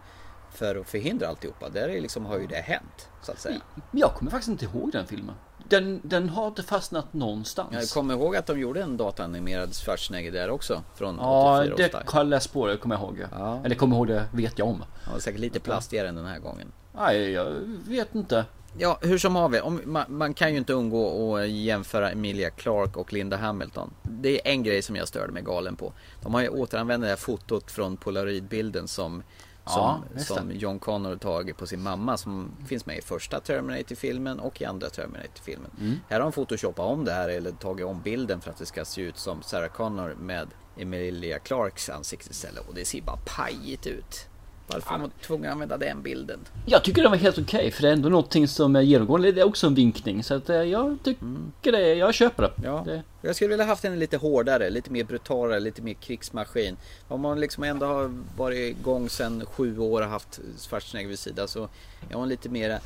för 0.57 0.77
att 0.77 0.89
förhindra 0.89 1.29
alltihopa. 1.29 1.69
Där 1.69 1.89
är 1.89 2.01
liksom, 2.01 2.27
har 2.27 2.39
ju 2.39 2.47
det 2.47 2.57
hänt, 2.57 3.09
så 3.23 3.33
att 3.33 3.41
säga. 3.41 3.61
Jag 3.91 4.15
kommer 4.15 4.31
faktiskt 4.31 4.49
inte 4.49 4.65
ihåg 4.65 4.93
den 4.93 5.07
filmen. 5.07 5.35
Den, 5.69 6.01
den 6.05 6.29
har 6.29 6.47
inte 6.47 6.63
fastnat 6.63 7.13
någonstans. 7.13 7.69
Jag 7.73 7.89
kommer 7.89 8.15
ihåg 8.15 8.37
att 8.37 8.47
de 8.47 8.61
gjorde 8.61 8.83
en 8.83 8.97
dataanimerad 8.97 9.75
Schwarzenegger 9.75 10.33
där 10.33 10.51
också. 10.51 10.83
Från 10.95 11.17
Ja, 11.21 11.63
84 11.63 11.77
det 11.77 12.11
har 12.11 12.21
jag 12.21 12.27
läst 12.27 12.53
på, 12.53 12.67
det 12.67 12.77
kommer 12.77 12.95
jag 12.95 13.03
ihåg. 13.03 13.27
Ja. 13.33 13.61
Eller 13.65 13.75
kommer 13.75 13.97
ihåg 13.97 14.07
det, 14.07 14.25
vet 14.33 14.59
jag 14.59 14.69
om. 14.69 14.85
Ja, 15.13 15.21
säkert 15.21 15.41
lite 15.41 15.61
plastigare 15.61 16.09
än 16.09 16.17
den 16.17 16.27
här 16.27 16.39
gången. 16.39 16.73
Nej, 16.93 17.31
jag 17.31 17.55
vet 17.89 18.15
inte. 18.15 18.45
Ja, 18.79 18.99
hur 19.01 19.19
som 19.19 19.37
haver. 19.37 19.63
Om, 19.63 19.81
man, 19.85 20.05
man 20.09 20.35
kan 20.35 20.53
ju 20.53 20.59
inte 20.59 20.73
undgå 20.73 21.37
att 21.37 21.49
jämföra 21.49 22.11
Emilia 22.11 22.51
Clarke 22.51 22.99
och 22.99 23.13
Linda 23.13 23.37
Hamilton. 23.37 23.95
Det 24.03 24.49
är 24.49 24.53
en 24.53 24.63
grej 24.63 24.83
som 24.83 24.97
jag 24.97 25.09
störde 25.09 25.33
mig 25.33 25.43
galen 25.43 25.77
på. 25.77 25.93
De 26.23 26.35
har 26.35 26.41
ju 26.41 26.49
återanvänt 26.49 27.03
det 27.03 27.09
här 27.09 27.17
fotot 27.17 27.71
från 27.71 27.97
polaroidbilden 27.97 28.89
som, 28.89 29.23
som, 29.67 30.05
just 30.15 30.27
som. 30.27 30.51
John 30.51 30.79
Connor 30.79 31.17
tagit 31.17 31.57
på 31.57 31.67
sin 31.67 31.83
mamma 31.83 32.17
som 32.17 32.51
finns 32.67 32.87
med 32.87 32.99
i 32.99 33.01
första 33.01 33.41
Terminator-filmen 33.41 34.41
och 34.41 34.63
i 34.63 34.65
andra 34.65 34.89
Terminator-filmen. 34.91 35.71
Mm. 35.81 36.01
Här 36.09 36.21
har 36.21 36.25
de 36.25 36.33
photoshopat 36.33 36.87
om 36.87 37.05
det 37.05 37.13
här 37.13 37.29
eller 37.29 37.51
tagit 37.51 37.87
om 37.87 38.03
bilden 38.03 38.41
för 38.41 38.51
att 38.51 38.57
det 38.57 38.67
ska 38.67 38.85
se 38.85 39.01
ut 39.01 39.19
som 39.19 39.43
Sarah 39.43 39.69
Connor 39.69 40.15
med 40.21 40.49
Emilia 40.77 41.39
Clarks 41.39 41.89
ansikte 41.89 42.31
istället 42.31 42.69
och 42.69 42.75
det 42.75 42.85
ser 42.85 43.03
bara 43.03 43.19
pajigt 43.37 43.87
ut. 43.87 44.29
Varför 44.69 44.91
var 44.91 44.99
man 44.99 45.11
tvungen 45.23 45.47
att 45.47 45.53
använda 45.53 45.77
den 45.77 46.03
bilden? 46.03 46.41
Jag 46.67 46.85
tycker 46.85 47.03
den 47.03 47.11
var 47.11 47.19
helt 47.19 47.39
okej, 47.39 47.71
för 47.71 47.83
det 47.83 47.89
är 47.89 47.93
ändå 47.93 48.09
någonting 48.09 48.49
som 48.49 48.77
är 48.77 48.81
genomgående. 48.81 49.33
Det 49.33 49.41
är 49.41 49.47
också 49.47 49.67
en 49.67 49.75
vinkning. 49.75 50.23
Så 50.23 50.35
att 50.35 50.51
eh, 50.51 50.57
jag 50.57 50.99
tycker 51.05 51.73
det, 51.73 51.95
jag 51.95 52.15
köper 52.15 52.43
det. 52.43 52.53
Ja. 52.65 52.83
det. 52.85 53.03
Jag 53.23 53.37
skulle 53.37 53.49
vilja 53.49 53.65
haft 53.65 53.85
en 53.85 53.99
lite 53.99 54.17
hårdare, 54.17 54.71
lite 54.71 54.91
mer 54.91 55.05
brutalare, 55.05 55.61
lite 55.61 55.83
mer 55.83 55.95
krigsmaskin. 55.95 56.77
Om 57.09 57.21
man 57.21 57.41
liksom 57.41 57.65
ändå 57.65 57.87
har 57.87 58.11
varit 58.37 58.79
igång 58.79 59.09
sedan 59.09 59.47
sju 59.47 59.79
år 59.79 60.03
och 60.03 60.09
haft 60.09 60.41
Schwarzenegger 60.59 61.09
vid 61.09 61.19
sidan 61.19 61.49
så 61.49 61.69
är 62.11 62.15
hon 62.15 62.29
lite 62.29 62.49
mera... 62.49 62.79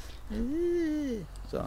Så. 1.50 1.62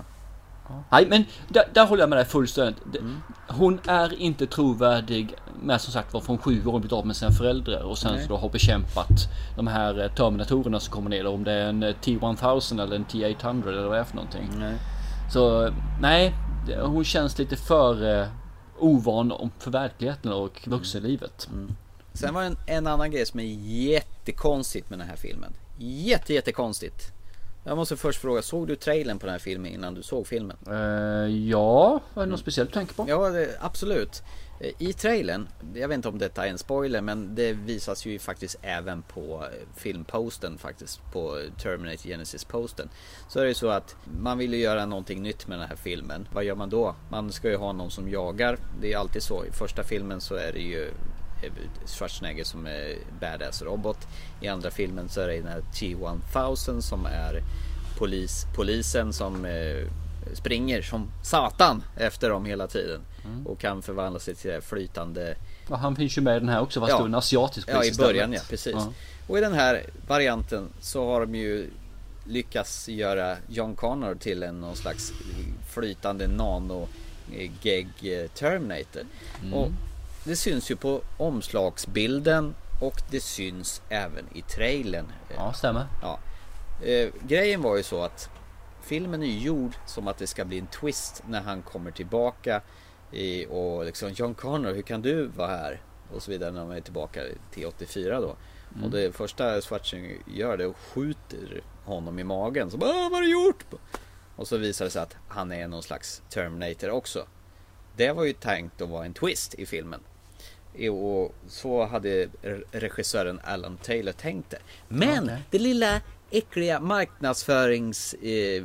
Nej 0.92 1.06
men 1.10 1.26
där, 1.50 1.64
där 1.74 1.86
håller 1.88 2.02
jag 2.04 2.10
med 2.10 2.18
dig 2.18 2.26
fullständigt. 2.26 2.84
Det- 2.94 3.00
Hon 3.48 3.80
är 3.88 4.22
inte 4.22 4.48
trovärdig 4.48 5.36
med 5.62 5.82
som 5.82 5.94
sagt 5.94 6.14
var 6.14 6.22
från 6.22 6.38
sju 6.38 6.66
år 6.66 6.74
och 6.74 6.80
blivit 6.80 6.94
av 6.94 7.08
med 7.08 7.16
sina 7.16 7.32
föräldrar 7.32 7.82
och 7.84 7.98
sen 7.98 8.14
Nej. 8.16 8.24
så 8.24 8.30
då 8.30 8.38
har 8.38 8.50
bekämpat 8.50 9.10
de 9.56 9.68
här 9.68 10.04
eh, 10.04 10.12
Terminatorerna 10.12 10.80
som 10.80 10.94
kommer 10.94 11.10
ner. 11.10 11.28
Om 11.28 11.44
det 11.44 11.52
är 11.52 11.70
en 11.70 11.84
eh, 11.84 11.96
T1000 12.02 12.82
eller 12.84 12.96
en 12.96 13.06
T800 13.06 13.68
eller 13.68 13.84
vad 13.84 13.92
det 13.98 14.00
är 14.00 14.04
för 14.04 14.16
någonting. 14.16 14.50
Nej. 14.60 14.74
Så 15.34 15.74
nej, 16.02 16.34
hon 16.84 17.04
känns 17.04 17.38
lite 17.40 17.56
för 17.56 18.20
eh, 18.22 18.28
ovan 18.80 19.32
om 19.32 19.52
för 19.60 19.72
verkligheten 19.72 20.34
och 20.34 20.62
vuxenlivet. 20.68 21.50
Sen 22.14 22.34
var 22.34 22.42
det 22.42 22.48
en, 22.48 22.58
en 22.68 22.88
annan 22.88 23.12
grej 23.12 23.26
som 23.26 23.40
är 23.40 23.44
jättekonstigt 23.88 24.90
med 24.90 25.00
den 25.00 25.08
här 25.08 25.16
filmen. 25.16 25.54
Jätte, 25.78 26.34
jättekonstigt. 26.34 27.12
Jag 27.66 27.78
måste 27.78 27.98
först 27.98 28.22
fråga, 28.22 28.42
såg 28.42 28.68
du 28.68 28.76
trailern 28.76 29.20
på 29.20 29.26
den 29.26 29.34
här 29.34 29.40
filmen 29.40 29.72
innan 29.72 29.94
du 29.94 30.04
såg 30.04 30.28
filmen? 30.28 30.58
Eh, 30.68 31.48
ja, 31.50 32.02
var 32.14 32.26
det 32.26 32.32
något 32.32 32.40
speciellt 32.40 32.70
du 32.70 32.74
tänker 32.74 32.94
på? 32.94 33.06
Ja, 33.08 33.30
det, 33.30 33.50
absolut. 33.60 34.24
Eh, 34.60 34.72
I 34.78 34.94
trailern, 34.94 35.48
jag 35.74 35.88
vet 35.88 35.96
inte 35.96 36.08
om 36.08 36.18
detta 36.18 36.46
är 36.46 36.50
en 36.50 36.58
spoiler, 36.58 37.02
men 37.02 37.36
det 37.36 37.54
visas 37.54 38.06
ju 38.06 38.20
faktiskt 38.20 38.56
även 38.62 39.02
på 39.02 39.44
eh, 39.44 39.68
filmposten 39.78 40.58
faktiskt, 40.58 41.02
på 41.14 41.40
Terminator 41.62 42.10
Genesis-posten. 42.10 42.90
Så 43.30 43.40
är 43.40 43.46
det 43.46 43.54
så 43.54 43.70
att 43.70 43.96
man 44.22 44.38
vill 44.38 44.54
ju 44.54 44.60
göra 44.60 44.86
någonting 44.86 45.22
nytt 45.22 45.48
med 45.48 45.60
den 45.60 45.68
här 45.68 45.76
filmen. 45.76 46.28
Vad 46.34 46.44
gör 46.44 46.56
man 46.56 46.70
då? 46.70 46.96
Man 47.10 47.32
ska 47.32 47.50
ju 47.50 47.56
ha 47.56 47.74
någon 47.74 47.92
som 47.92 48.10
jagar. 48.10 48.58
Det 48.82 48.94
är 48.94 48.98
alltid 48.98 49.24
så. 49.24 49.46
I 49.46 49.52
första 49.52 49.84
filmen 49.84 50.22
så 50.22 50.36
är 50.36 50.52
det 50.54 50.62
ju 50.62 50.92
Schwarzenegger 51.86 52.44
som 52.44 52.66
är 52.66 52.96
badass 53.20 53.62
robot. 53.62 53.98
I 54.42 54.48
andra 54.48 54.72
filmen 54.72 55.10
så 55.10 55.22
är 55.22 55.28
det 55.28 55.38
den 55.38 55.48
här 55.48 55.62
T-1000 55.74 56.82
som 56.82 57.06
är 57.06 57.42
polis, 57.98 58.46
polisen 58.56 59.14
som 59.14 59.46
eh, 59.46 59.88
springer 60.34 60.82
som 60.82 61.12
satan 61.24 61.84
efter 61.98 62.30
dem 62.30 62.46
hela 62.46 62.68
tiden. 62.68 63.02
Mm. 63.26 63.48
Och 63.48 63.60
kan 63.60 63.82
förvandla 63.82 64.20
sig 64.20 64.36
till 64.36 64.52
det 64.52 64.62
flytande 64.62 65.36
Ja, 65.70 65.76
han 65.76 65.96
finns 65.96 66.18
ju 66.18 66.22
med 66.22 66.38
i 66.38 66.40
den 66.40 66.50
här 66.50 66.62
också 66.62 66.80
fast 66.80 66.90
Ja. 66.90 67.00
då 67.00 67.06
en 67.06 67.16
asiatisk 67.16 67.70
Ja, 67.70 67.74
i 67.74 67.78
polis 67.78 67.98
början 67.98 68.34
ja, 68.34 68.42
precis. 68.50 68.74
Ja. 68.74 68.94
Och 69.28 69.38
i 69.38 69.42
den 69.42 69.54
här 69.54 69.84
varianten 70.08 70.70
så 70.80 71.06
har 71.12 71.22
de 71.22 71.36
ju 71.36 71.70
lyckats 72.26 72.90
göra 72.90 73.38
John 73.48 73.76
Connor 73.76 74.16
till 74.16 74.44
en 74.44 74.62
någon 74.62 74.76
slags 74.76 75.14
flytande 75.70 76.28
nano 76.28 76.88
eh, 77.34 77.52
gegg 77.62 77.88
eh, 78.02 78.28
Terminator. 78.28 79.02
Mm. 79.42 79.54
Och 79.54 79.70
det 80.24 80.36
syns 80.36 80.72
ju 80.72 80.76
på 80.76 81.02
omslagsbilden 81.18 82.56
och 82.82 83.02
det 83.12 83.20
syns 83.20 83.82
även 83.90 84.26
i 84.34 84.42
trailern. 84.42 85.12
Ja, 85.36 85.54
stämmer. 85.54 85.88
Ja. 86.02 86.20
Eh, 86.86 87.10
grejen 87.28 87.62
var 87.62 87.78
ju 87.78 87.84
så 87.84 88.04
att 88.04 88.30
filmen 88.82 89.24
är 89.24 89.28
gjord 89.28 89.72
som 89.86 90.08
att 90.08 90.18
det 90.18 90.28
ska 90.28 90.46
bli 90.46 90.60
en 90.60 90.68
twist 90.68 91.24
när 91.28 91.42
han 91.42 91.62
kommer 91.62 91.92
tillbaka 91.92 92.62
i, 93.12 93.46
och 93.46 93.86
liksom 93.86 94.10
John 94.10 94.34
Connor, 94.34 94.74
hur 94.74 94.82
kan 94.82 95.02
du 95.02 95.28
vara 95.28 95.48
här? 95.48 95.82
Och 96.16 96.24
så 96.24 96.32
vidare 96.32 96.52
när 96.52 96.62
han 96.62 96.72
är 96.72 96.82
tillbaka 96.82 97.22
till 97.52 97.66
84 97.66 98.22
då. 98.22 98.36
Mm. 98.72 98.84
Och 98.84 98.92
det 98.92 99.16
första 99.16 99.62
Schwarzenegger 99.62 100.18
gör 100.34 100.58
det 100.58 100.66
att 100.66 100.76
skjuter 100.76 101.62
honom 101.86 102.20
i 102.20 102.24
magen. 102.24 102.72
Så 102.72 102.78
bara, 102.78 102.90
"Ah, 102.90 102.94
vad 103.10 103.12
har 103.12 103.22
du 103.22 103.32
gjort? 103.32 103.66
Och 104.36 104.48
så 104.48 104.58
visar 104.58 104.86
det 104.86 104.92
sig 104.92 105.02
att 105.02 105.16
han 105.28 105.52
är 105.52 105.68
någon 105.68 105.84
slags 105.84 106.22
Terminator 106.30 106.90
också. 106.90 107.26
Det 107.96 108.12
var 108.12 108.24
ju 108.24 108.34
tänkt 108.34 108.82
att 108.82 108.90
vara 108.90 109.06
en 109.06 109.14
twist 109.14 109.54
i 109.54 109.66
filmen. 109.66 110.00
Och 110.92 111.36
så 111.48 111.86
hade 111.86 112.26
re- 112.26 112.64
regissören 112.72 113.40
Alan 113.44 113.78
Taylor 113.78 114.12
tänkt 114.12 114.50
det. 114.50 114.60
Men 114.88 115.24
Okej. 115.24 115.42
det 115.50 115.60
lilla 115.60 116.02
äckliga 116.32 116.80
marknadsförings 116.80 118.14
eh, 118.14 118.64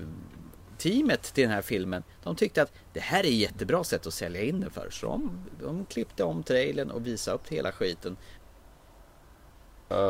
teamet 0.79 1.23
till 1.23 1.43
den 1.45 1.53
här 1.53 1.63
filmen 1.63 2.03
De 2.23 2.37
tyckte 2.37 2.63
att 2.63 2.73
det 2.93 3.01
här 3.01 3.19
är 3.25 3.29
ett 3.29 3.35
jättebra 3.35 3.85
sätt 3.85 4.07
att 4.07 4.15
sälja 4.15 4.43
in 4.43 4.61
den 4.61 4.71
för 4.71 4.91
Så 4.91 5.07
de, 5.07 5.41
de 5.61 5.85
klippte 5.87 6.25
om 6.25 6.43
trailern 6.43 6.91
och 6.91 7.07
visade 7.07 7.35
upp 7.35 7.49
hela 7.49 7.73
skiten 7.73 8.17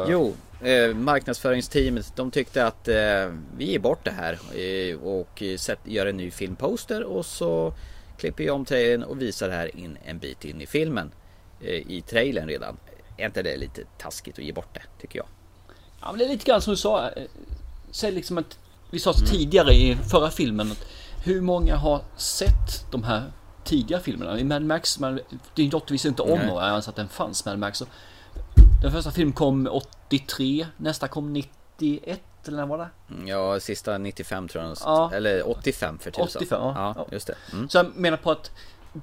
Jo, 0.08 0.34
eh, 0.62 0.94
marknadsföringsteamet 0.94 2.12
de 2.16 2.30
tyckte 2.30 2.66
att 2.66 2.88
eh, 2.88 3.34
vi 3.56 3.64
ger 3.64 3.78
bort 3.78 4.04
det 4.04 4.10
här 4.10 4.38
eh, 4.58 4.96
och 5.02 5.42
sätt, 5.58 5.78
gör 5.84 6.06
en 6.06 6.16
ny 6.16 6.30
filmposter 6.30 7.04
och 7.04 7.26
så 7.26 7.74
klipper 8.18 8.44
jag 8.44 8.54
om 8.54 8.64
trailern 8.64 9.02
och 9.02 9.22
visar 9.22 9.48
det 9.48 9.54
här 9.54 9.76
in 9.76 9.98
en 10.04 10.18
bit 10.18 10.44
in 10.44 10.60
i 10.60 10.66
filmen. 10.66 11.10
Eh, 11.60 11.68
I 11.92 12.02
trailern 12.06 12.48
redan. 12.48 12.76
Är 13.16 13.26
inte 13.26 13.42
det 13.42 13.56
lite 13.56 13.82
taskigt 13.98 14.38
att 14.38 14.44
ge 14.44 14.52
bort 14.52 14.74
det, 14.74 14.82
tycker 15.00 15.18
jag? 15.18 15.26
Ja 16.00 16.10
men 16.12 16.18
det 16.18 16.24
är 16.24 16.28
lite 16.28 16.44
grann 16.44 16.62
som 16.62 16.70
du 16.70 16.76
sa. 16.76 17.10
eh, 17.10 17.22
Säg 17.90 18.12
liksom 18.12 18.38
att 18.38 18.58
vi 18.90 18.98
sa 18.98 19.12
så 19.12 19.26
tidigare 19.26 19.72
i 19.74 19.96
förra 20.10 20.30
filmen. 20.30 20.72
Att 20.72 20.86
hur 21.24 21.40
många 21.40 21.76
har 21.76 22.00
sett 22.16 22.90
de 22.90 23.04
här 23.04 23.24
tidiga 23.64 24.00
filmerna? 24.00 24.38
I 24.38 24.44
Mad 24.44 24.62
Max, 24.62 24.98
man, 24.98 25.14
det 25.54 25.62
är 25.62 25.64
inte 25.64 25.76
vi 25.88 25.92
visste 25.92 26.08
inte 26.08 26.22
om 26.22 26.38
några 26.46 26.66
ens 26.68 26.88
att 26.88 26.96
den 26.96 27.08
fanns 27.08 27.44
Mad 27.44 27.58
Max. 27.58 27.82
Den 28.82 28.92
första 28.92 29.10
filmen 29.10 29.32
kom 29.32 29.68
83, 29.72 30.66
nästa 30.76 31.08
kom 31.08 31.32
91 31.32 32.20
eller 32.46 32.56
när 32.56 32.66
var 32.66 32.78
det? 32.78 32.88
Mm, 33.14 33.28
Ja, 33.28 33.60
sista 33.60 33.98
95 33.98 34.48
tror 34.48 34.64
jag. 34.64 34.76
Ja. 34.84 35.10
Eller 35.14 35.48
85 35.48 35.98
för 35.98 36.10
tusan. 36.10 36.28
85, 36.42 36.60
ja. 36.62 36.94
ja. 36.96 37.06
just 37.12 37.26
det. 37.26 37.34
Mm. 37.52 37.68
Så 37.68 37.78
jag 37.78 37.96
menar 37.96 38.16
på 38.16 38.30
att 38.30 38.50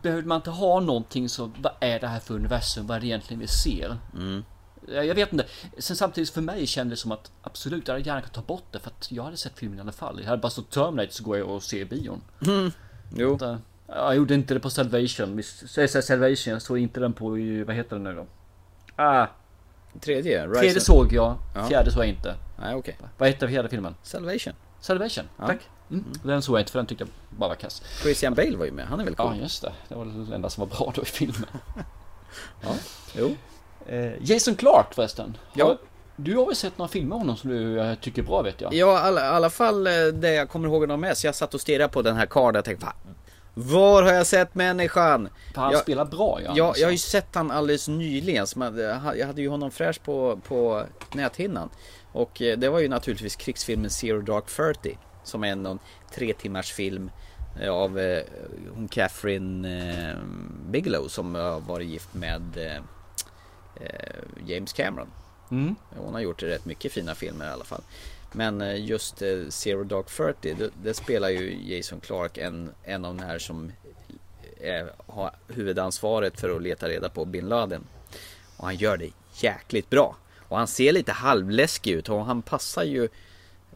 behöver 0.02 0.24
man 0.24 0.36
inte 0.36 0.50
ha 0.50 0.80
någonting 0.80 1.30
så 1.30 1.52
vad 1.62 1.74
är 1.80 2.00
det 2.00 2.08
här 2.08 2.20
för 2.20 2.34
universum? 2.34 2.88
Vad 2.88 2.98
är 2.98 3.02
det 3.02 3.08
egentligen 3.08 3.40
vi 3.40 3.48
ser? 3.48 3.98
Mm. 4.16 4.44
Jag 4.88 5.06
jag 5.06 5.16
vet 5.16 5.32
inte. 5.34 5.46
Sen 5.78 5.96
samtidigt 5.96 6.30
för 6.30 6.42
mig 6.42 6.68
kändes 6.68 7.00
det 7.00 7.02
som 7.02 7.12
att 7.12 7.32
absolut, 7.42 7.88
jag 7.88 7.96
hade 7.96 8.06
gärna 8.06 8.22
kunnat 8.22 8.34
ta 8.34 8.42
bort 8.42 8.64
det 8.72 8.80
för 8.80 8.90
att 8.90 9.12
jag 9.12 9.24
hade 9.24 9.38
sett 9.38 9.60
filmen 9.60 9.78
i 9.78 9.82
alla 9.82 9.92
fall. 9.92 10.20
Jag 10.22 10.30
hade 10.30 10.42
bara 10.42 10.50
stått 10.50 10.72
Terminator 10.72 11.12
så 11.12 11.24
går 11.24 11.38
jag 11.38 11.50
och 11.50 11.64
ser 11.64 11.86
bion. 11.86 12.22
Mm. 12.48 12.72
Jo. 13.16 13.40
Så, 13.40 13.58
Jag 13.88 14.16
gjorde 14.16 14.34
inte 14.34 14.54
det 14.54 14.60
på 14.60 14.70
Salvation. 14.70 15.44
Salvation, 16.02 16.54
jag 16.54 16.62
såg 16.62 16.78
inte 16.78 17.00
den 17.00 17.14
på, 17.14 17.30
vad 17.66 17.76
heter 17.76 17.90
den 17.96 18.04
nu 18.04 18.14
då? 18.16 18.26
Ah, 18.96 19.28
Tredje, 20.02 20.48
Rise 20.48 20.60
tredje 20.60 20.82
såg 20.82 21.14
jag, 21.14 21.38
Ja. 21.56 21.68
fjärde 21.68 21.92
såg 21.92 22.02
jag 22.04 22.10
inte. 22.10 22.36
Nej, 22.60 22.76
okej. 22.76 22.98
Vad 23.18 23.30
heter 23.30 23.48
fjärde 23.48 23.70
filmen? 23.70 23.96
Salvation. 24.04 24.54
Salvation, 24.80 25.24
Ja. 25.40 25.48
tack. 25.48 25.60
Mm. 25.92 26.06
Den 26.24 26.42
såg 26.42 26.56
jag 26.56 26.62
inte 26.62 26.72
för 26.72 26.80
den 26.80 26.86
tyckte 26.86 27.04
jag 27.04 27.38
bara 27.40 27.48
var 27.50 27.56
kass. 27.56 27.82
Christian 28.02 28.34
Bale 28.34 28.58
var 28.58 28.66
ju 28.66 28.72
med, 28.72 28.86
han 28.88 29.00
är 29.00 29.04
väl 29.06 29.16
cool? 29.16 29.36
Ja, 29.36 29.42
just 29.42 29.62
det. 29.62 29.74
Det 29.88 29.96
var 29.96 30.06
det 30.30 30.36
enda 30.36 30.50
som 30.50 30.70
var 30.70 30.78
bra 30.78 30.92
då 30.96 31.02
i 31.02 31.06
filmen. 31.06 31.50
Ja, 32.62 32.70
jo. 33.14 33.36
Eh, 33.88 34.12
Jason 34.22 34.56
Clark 34.56 34.94
förresten. 34.94 35.38
Ja. 35.54 35.66
Har, 35.66 35.78
du 36.16 36.36
har 36.36 36.46
väl 36.46 36.56
sett 36.56 36.78
några 36.78 36.90
filmer 36.90 37.16
av 37.16 37.20
honom 37.22 37.38
som 37.38 37.50
du 37.50 37.80
eh, 37.82 37.96
tycker 37.96 38.22
är 38.22 38.26
bra 38.26 38.42
vet 38.42 38.62
jag? 38.62 38.74
Ja, 38.74 38.94
i 39.00 39.02
alla, 39.08 39.30
alla 39.30 39.50
fall 39.50 39.88
eh, 39.88 39.94
det 40.14 40.34
jag 40.34 40.50
kommer 40.50 40.68
ihåg 40.70 40.82
honom 40.82 41.02
mest. 41.02 41.24
Jag 41.24 41.36
satt 41.36 41.54
och 41.54 41.62
stirrade 41.62 41.90
på 41.94 42.02
den 42.02 42.16
här 42.16 42.26
kardan 42.26 42.60
och 42.60 42.66
tänkte, 42.66 42.86
"Va? 42.86 42.94
var 43.54 44.04
har 44.04 44.14
jag 44.14 44.28
sett 44.28 44.56
människan? 44.56 45.30
För 45.54 45.62
han 45.62 45.72
jag, 45.72 45.82
spelar 45.82 46.06
bra 46.06 46.40
ja. 46.46 46.54
Ja, 46.56 46.68
alltså. 46.68 46.82
jag 46.82 46.88
har 46.88 46.92
ju 46.92 46.98
sett 46.98 47.36
han 47.36 47.52
alldeles 47.52 47.88
nyligen. 47.88 48.46
Jag, 48.56 49.18
jag 49.18 49.28
hade 49.28 49.42
ju 49.42 49.50
honom 49.50 49.72
fräsch 49.72 50.02
på, 50.04 50.40
på 50.48 50.84
näthinnan. 51.14 51.70
Och 52.12 52.32
det 52.58 52.70
var 52.70 52.80
ju 52.80 52.88
naturligtvis 52.88 53.36
krigsfilmen 53.36 53.90
Zero 53.90 54.22
Dark 54.22 54.46
Thirty. 54.46 54.96
Som 55.26 55.44
är 55.44 55.52
en 55.52 55.80
tre 56.14 56.34
timmars 56.34 56.74
film 56.74 57.12
eh, 57.62 57.70
av 57.70 58.00
eh, 58.00 58.24
hon 58.76 58.88
Catherine 58.88 59.80
eh, 59.80 60.18
Bigelow 60.70 61.08
som 61.08 61.36
har 61.36 61.60
varit 61.60 61.88
gift 61.88 62.14
med 62.14 62.58
eh, 62.58 62.82
eh, 63.82 64.46
James 64.46 64.74
Cameron. 64.74 65.12
Mm. 65.52 65.76
Hon 65.98 66.14
har 66.14 66.22
gjort 66.22 66.44
rätt 66.44 66.66
mycket 66.66 66.92
fina 66.92 67.16
filmer 67.16 67.46
i 67.46 67.50
alla 67.50 67.66
fall. 67.66 67.84
Men 68.32 68.62
eh, 68.62 68.86
just 68.86 69.22
Zero 69.50 69.84
Dark 69.84 70.08
Thirty, 70.10 70.70
det, 70.84 70.94
spelar 70.94 71.30
ju 71.30 71.76
Jason 71.76 72.00
Clark 72.00 72.38
en, 72.38 72.72
en 72.84 73.06
av 73.06 73.16
de 73.16 73.24
här 73.24 73.40
som 73.40 73.72
eh, 74.60 74.86
har 75.08 75.36
huvudansvaret 75.48 76.40
för 76.40 76.56
att 76.56 76.62
leta 76.62 76.90
reda 76.90 77.10
på 77.10 77.26
bin 77.26 77.50
Laden. 77.50 77.88
Och 78.58 78.66
han 78.66 78.76
gör 78.76 78.98
det 78.98 79.10
jäkligt 79.34 79.90
bra. 79.90 80.16
Och 80.48 80.58
han 80.58 80.68
ser 80.68 80.92
lite 80.92 81.12
halvläskig 81.12 81.92
ut 81.92 82.10
och 82.10 82.26
han 82.26 82.42
passar 82.42 82.84
ju 82.84 83.10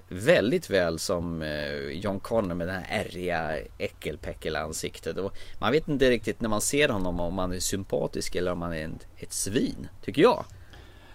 väldigt 0.10 0.70
väl 0.70 1.00
som 1.00 1.42
eh, 1.42 1.74
John 1.92 2.20
Connor 2.20 2.56
med 2.56 2.68
det 2.68 2.74
här 2.74 2.86
ärriga 2.90 3.58
äckelpäckelansiktet. 3.78 5.18
Och 5.18 5.38
man 5.60 5.72
vet 5.72 5.88
inte 5.88 6.10
riktigt 6.10 6.42
när 6.42 6.50
man 6.50 6.62
ser 6.62 6.90
honom 6.90 7.20
om 7.20 7.38
han 7.38 7.54
är 7.54 7.60
sympatisk 7.60 8.36
eller 8.36 8.52
om 8.52 8.62
han 8.62 8.74
är 8.74 8.92
ett 9.18 9.34
svin, 9.34 9.88
tycker 10.02 10.22
jag. 10.22 10.46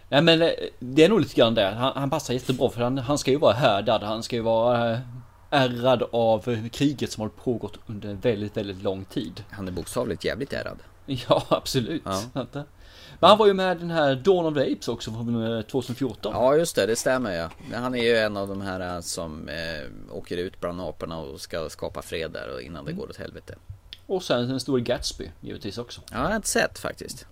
Nej 0.09 0.23
men 0.23 0.43
eh, 0.43 0.51
det 0.79 1.05
är 1.05 1.09
nog 1.09 1.21
lite 1.21 1.35
grann 1.35 1.55
det. 1.55 1.67
Han, 1.67 1.93
han 1.97 2.11
passar 2.11 2.35
jättebra 2.35 2.71
för 2.71 2.81
han, 2.81 2.99
han 2.99 3.19
ska 3.19 3.31
ju 3.31 3.39
vara 3.39 3.53
härdad. 3.55 4.03
Han 4.03 4.23
ska 4.23 4.37
ju 4.37 4.43
vara 4.43 4.93
eh, 4.93 4.99
ärrad 5.51 6.03
av 6.13 6.69
kriget 6.69 7.13
som 7.13 7.21
har 7.21 7.29
pågått 7.29 7.79
under 7.87 8.15
väldigt, 8.15 8.57
väldigt 8.57 8.83
lång 8.83 9.05
tid. 9.05 9.45
Han 9.51 9.69
är 9.69 9.73
bokstavligt 9.73 10.25
jävligt 10.25 10.53
ärrad. 10.53 10.79
Ja, 11.07 11.43
absolut. 11.49 12.03
Ja. 12.05 12.47
Men 13.21 13.29
han 13.29 13.39
var 13.39 13.47
ju 13.47 13.55
med 13.55 13.77
i 13.77 13.81
den 13.81 13.91
här 13.91 14.15
Dawn 14.15 14.47
of 14.47 14.55
the 14.55 14.73
Apes 14.73 14.89
också 14.89 15.11
från 15.13 15.57
eh, 15.57 15.63
2014. 15.63 16.33
Ja 16.35 16.57
just 16.57 16.77
det, 16.77 16.87
det 16.87 16.97
stämmer 16.97 17.37
ja. 17.37 17.51
Han 17.75 17.95
är 17.95 18.03
ju 18.03 18.17
en 18.17 18.37
av 18.37 18.49
de 18.49 18.61
här 18.61 18.95
eh, 18.97 19.01
som 19.01 19.49
eh, 19.49 20.15
åker 20.17 20.37
ut 20.37 20.61
bland 20.61 20.81
aporna 20.81 21.19
och 21.19 21.41
ska 21.41 21.69
skapa 21.69 22.03
fred 22.03 22.31
där 22.31 22.61
innan 22.61 22.85
det 22.85 22.93
går 22.93 23.11
åt 23.11 23.17
helvete. 23.17 23.55
Och 24.07 24.23
sen 24.23 24.49
den 24.49 24.61
stora 24.61 24.81
Gatsby 24.81 25.31
givetvis 25.41 25.79
också. 25.79 26.01
Ja, 26.11 26.19
jag 26.19 26.29
har 26.29 26.37
inte 26.37 26.49
sett 26.49 26.79
faktiskt. 26.79 27.27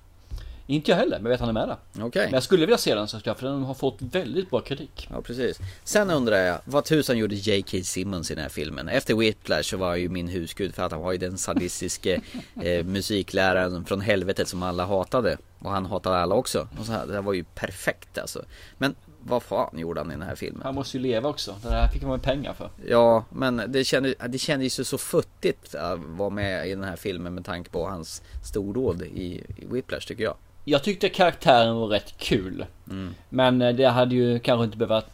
Inte 0.72 0.90
jag 0.90 0.98
heller, 0.98 1.16
men 1.16 1.24
jag 1.24 1.30
vet 1.30 1.40
att 1.40 1.46
han 1.46 1.56
är 1.56 1.66
med 1.66 1.68
där. 1.68 2.06
Okej. 2.06 2.24
Men 2.24 2.34
jag 2.34 2.42
skulle 2.42 2.66
vilja 2.66 2.78
se 2.78 2.94
den 2.94 3.08
för 3.08 3.42
den 3.42 3.62
har 3.62 3.74
fått 3.74 4.02
väldigt 4.02 4.50
bra 4.50 4.60
kritik. 4.60 5.08
Ja 5.10 5.22
precis. 5.22 5.58
Sen 5.84 6.10
undrar 6.10 6.36
jag, 6.36 6.58
vad 6.64 6.84
tusan 6.84 7.18
gjorde 7.18 7.34
J.K. 7.34 7.78
Simmons 7.82 8.30
i 8.30 8.34
den 8.34 8.42
här 8.42 8.50
filmen? 8.50 8.88
Efter 8.88 9.14
Whiplash 9.14 9.62
så 9.62 9.76
var 9.76 9.88
han 9.88 10.00
ju 10.00 10.08
min 10.08 10.28
husgud 10.28 10.74
för 10.74 10.82
att 10.82 10.92
han 10.92 11.00
var 11.00 11.12
ju 11.12 11.18
den 11.18 11.38
sadistiske 11.38 12.20
eh, 12.62 12.84
musikläraren 12.84 13.84
från 13.84 14.00
helvetet 14.00 14.48
som 14.48 14.62
alla 14.62 14.84
hatade. 14.84 15.38
Och 15.58 15.70
han 15.70 15.86
hatade 15.86 16.16
alla 16.16 16.34
också. 16.34 16.68
Och 16.78 16.86
så 16.86 16.92
här, 16.92 17.06
det 17.06 17.14
här 17.14 17.22
var 17.22 17.32
ju 17.32 17.44
perfekt 17.44 18.18
alltså. 18.18 18.44
Men 18.78 18.94
vad 19.20 19.42
fan 19.42 19.78
gjorde 19.78 20.00
han 20.00 20.10
i 20.10 20.14
den 20.14 20.22
här 20.22 20.34
filmen? 20.34 20.62
Han 20.64 20.74
måste 20.74 20.96
ju 20.96 21.02
leva 21.02 21.28
också. 21.28 21.56
Det 21.62 21.70
här 21.70 21.88
fick 21.88 22.02
man 22.02 22.20
pengar 22.20 22.52
för. 22.52 22.70
Ja, 22.86 23.24
men 23.30 23.62
det 23.68 23.84
kändes, 23.84 24.14
det 24.28 24.38
kändes 24.38 24.80
ju 24.80 24.84
så 24.84 24.98
futtigt 24.98 25.74
att 25.74 25.98
vara 25.98 26.30
med 26.30 26.68
i 26.68 26.74
den 26.74 26.84
här 26.84 26.96
filmen 26.96 27.34
med 27.34 27.44
tanke 27.44 27.70
på 27.70 27.88
hans 27.88 28.22
stordåd 28.44 29.02
i, 29.02 29.44
i 29.56 29.66
Whiplash 29.66 30.06
tycker 30.06 30.24
jag. 30.24 30.36
Jag 30.64 30.82
tyckte 30.82 31.08
karaktären 31.08 31.76
var 31.76 31.86
rätt 31.86 32.14
kul. 32.18 32.66
Mm. 32.90 33.14
Men 33.28 33.62
eh, 33.62 33.74
det 33.74 33.84
hade 33.88 34.14
ju 34.14 34.38
kanske 34.38 34.64
inte 34.64 34.76
behövt... 34.76 35.06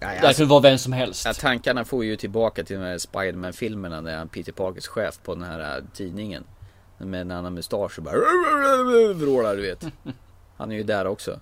Ja, 0.00 0.08
Det 0.22 0.36
kunde 0.36 0.50
vara 0.50 0.60
vem 0.60 0.78
som 0.78 0.92
helst. 0.92 1.26
Ja, 1.26 1.32
tankarna 1.32 1.84
får 1.84 2.04
ju 2.04 2.16
tillbaka 2.16 2.64
till 2.64 2.76
de 2.76 2.82
här 2.82 2.98
Spiderman-filmerna 2.98 4.02
där 4.02 4.16
han 4.16 4.28
Peter 4.28 4.52
Parkers 4.52 4.86
chef 4.86 5.18
på 5.22 5.34
den 5.34 5.44
här 5.44 5.76
äh, 5.76 5.84
tidningen. 5.94 6.44
Med 6.98 7.20
en 7.20 7.30
annan 7.30 7.54
mustasch 7.54 7.98
och 7.98 8.04
bara 8.04 8.14
vrålar 9.14 9.56
du 9.56 9.62
vet. 9.62 9.84
Han 10.56 10.72
är 10.72 10.76
ju 10.76 10.82
där 10.82 11.06
också. 11.06 11.40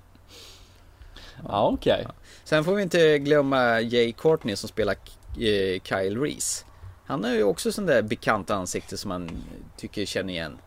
Ja, 1.49 1.71
okej. 1.75 2.07
Sen 2.45 2.65
får 2.65 2.75
vi 2.75 2.83
inte 2.83 3.19
glömma 3.19 3.81
Jay 3.81 4.13
Courtney 4.13 4.57
som 4.57 4.69
spelar 4.69 4.95
eh, 5.39 5.81
Kyle 5.83 6.21
Reese. 6.21 6.65
Han 7.07 7.25
har 7.25 7.31
ju 7.31 7.43
också 7.43 7.73
sån 7.73 7.87
där 7.87 8.03
bekant 8.03 8.51
ansikte 8.51 8.97
som 8.97 9.09
man 9.09 9.31
tycker 9.77 10.07
känner 10.07 10.33
igen. 10.33 10.59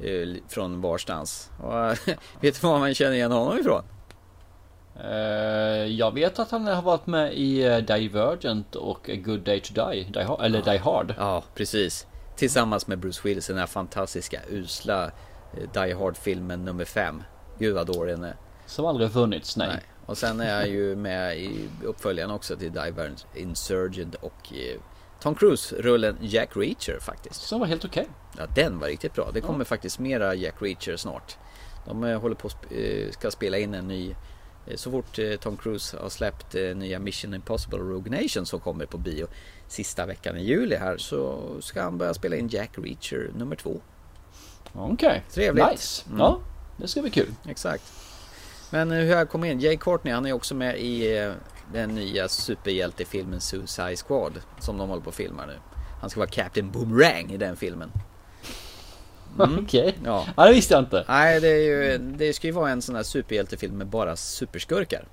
Eh, 0.00 0.36
Från 0.48 0.80
varstans. 0.80 1.50
Och, 1.58 1.72
vet 2.40 2.60
du 2.60 2.66
var 2.66 2.78
man 2.78 2.94
känner 2.94 3.12
igen 3.12 3.32
honom 3.32 3.58
ifrån? 3.58 3.82
Eh, 5.04 5.86
jag 5.86 6.14
vet 6.14 6.38
att 6.38 6.50
han 6.50 6.66
har 6.66 6.82
varit 6.82 7.06
med 7.06 7.34
i 7.34 7.64
eh, 7.64 7.78
Divergent 7.78 8.76
och 8.76 9.08
A 9.08 9.14
Good 9.16 9.40
Day 9.40 9.60
To 9.60 9.74
Die. 9.74 10.06
Eller 10.40 10.62
Die 10.62 10.78
Hard. 10.78 11.14
Ja, 11.18 11.44
precis. 11.54 12.06
Tillsammans 12.36 12.86
med 12.86 12.98
Bruce 12.98 13.20
Willis, 13.24 13.46
den 13.46 13.58
här 13.58 13.66
fantastiska, 13.66 14.40
usla 14.50 15.10
Die 15.74 15.94
Hard-filmen 15.94 16.64
nummer 16.64 16.84
5. 16.84 17.22
Gud 17.58 17.74
vad 17.74 17.86
dålig 17.86 18.14
den 18.14 18.24
är. 18.24 18.36
Som 18.66 18.86
aldrig 18.86 19.12
funnits, 19.12 19.56
nej. 19.56 19.80
Och 20.06 20.18
sen 20.18 20.40
är 20.40 20.58
jag 20.58 20.68
ju 20.68 20.96
med 20.96 21.38
i 21.38 21.68
uppföljaren 21.84 22.30
också 22.30 22.56
till 22.56 22.72
Divergent, 22.72 23.26
Insurgent 23.34 24.14
och 24.14 24.52
Tom 25.24 25.34
Cruise-rullen 25.34 26.16
Jack 26.20 26.56
Reacher 26.56 26.98
faktiskt. 27.00 27.42
Som 27.42 27.60
var 27.60 27.66
helt 27.66 27.84
okej. 27.84 28.08
Ja, 28.38 28.46
den 28.54 28.78
var 28.78 28.88
riktigt 28.88 29.14
bra. 29.14 29.30
Det 29.34 29.40
kommer 29.40 29.64
faktiskt 29.64 29.98
mera 29.98 30.34
Jack 30.34 30.54
Reacher 30.58 30.96
snart. 30.96 31.36
De 31.86 32.04
eh, 32.04 32.20
håller 32.20 32.34
på 32.34 32.50
eh, 32.74 33.10
ska 33.10 33.30
spela 33.30 33.58
in 33.58 33.74
en 33.74 33.88
ny 33.88 34.14
eh, 34.66 34.76
så 34.76 34.90
fort 34.90 35.18
Tom 35.40 35.56
Cruise 35.56 35.96
har 36.00 36.08
släppt 36.08 36.54
nya 36.54 36.98
Mission 36.98 37.34
Impossible 37.34 37.78
Rogue 37.78 38.22
Nation 38.22 38.46
som 38.46 38.60
kommer 38.60 38.86
på 38.86 38.98
bio 38.98 39.26
sista 39.68 40.06
veckan 40.06 40.36
i 40.36 40.44
juli 40.44 40.76
här 40.76 40.98
så 40.98 41.40
ska 41.60 41.82
han 41.82 41.98
börja 41.98 42.14
spela 42.14 42.36
in 42.36 42.48
Jack 42.48 42.70
Reacher 42.76 43.30
nummer 43.34 43.56
två. 43.56 43.80
Okej. 44.72 45.24
Trevligt. 45.30 45.70
Nice. 45.70 46.04
Mm. 46.06 46.18
Ja, 46.18 46.38
det 46.76 46.88
ska 46.88 47.02
bli 47.02 47.10
kul. 47.10 47.34
Exakt. 47.48 47.92
Men 48.70 48.90
hur 48.90 49.04
jag 49.04 49.28
kom 49.28 49.44
in? 49.44 49.60
Jay 49.60 49.76
Courtney 49.76 50.14
han 50.14 50.26
är 50.26 50.32
också 50.32 50.54
med 50.54 50.78
i 50.78 51.34
den 51.72 51.94
nya 51.94 52.28
superhjältefilmen 52.28 53.40
Suicide 53.40 53.96
Squad 53.96 54.32
som 54.58 54.78
de 54.78 54.88
håller 54.88 55.02
på 55.02 55.10
att 55.10 55.16
filma 55.16 55.46
nu. 55.46 55.58
Han 56.00 56.10
ska 56.10 56.20
vara 56.20 56.30
Captain 56.30 56.70
Boomerang 56.70 57.30
i 57.32 57.36
den 57.36 57.56
filmen. 57.56 57.92
Okej. 59.62 59.98
Ja. 60.04 60.26
Ja, 60.36 60.44
det 60.46 60.52
visste 60.52 60.74
jag 60.74 60.82
inte. 60.82 61.04
Nej, 61.08 61.40
det, 61.40 61.48
är 61.48 61.60
ju, 61.60 61.98
det 61.98 62.32
ska 62.32 62.46
ju 62.46 62.52
vara 62.52 62.70
en 62.70 62.82
sån 62.82 62.94
här 62.94 63.02
superhjältefilm 63.02 63.78
med 63.78 63.86
bara 63.86 64.16
superskurkar. 64.16 65.08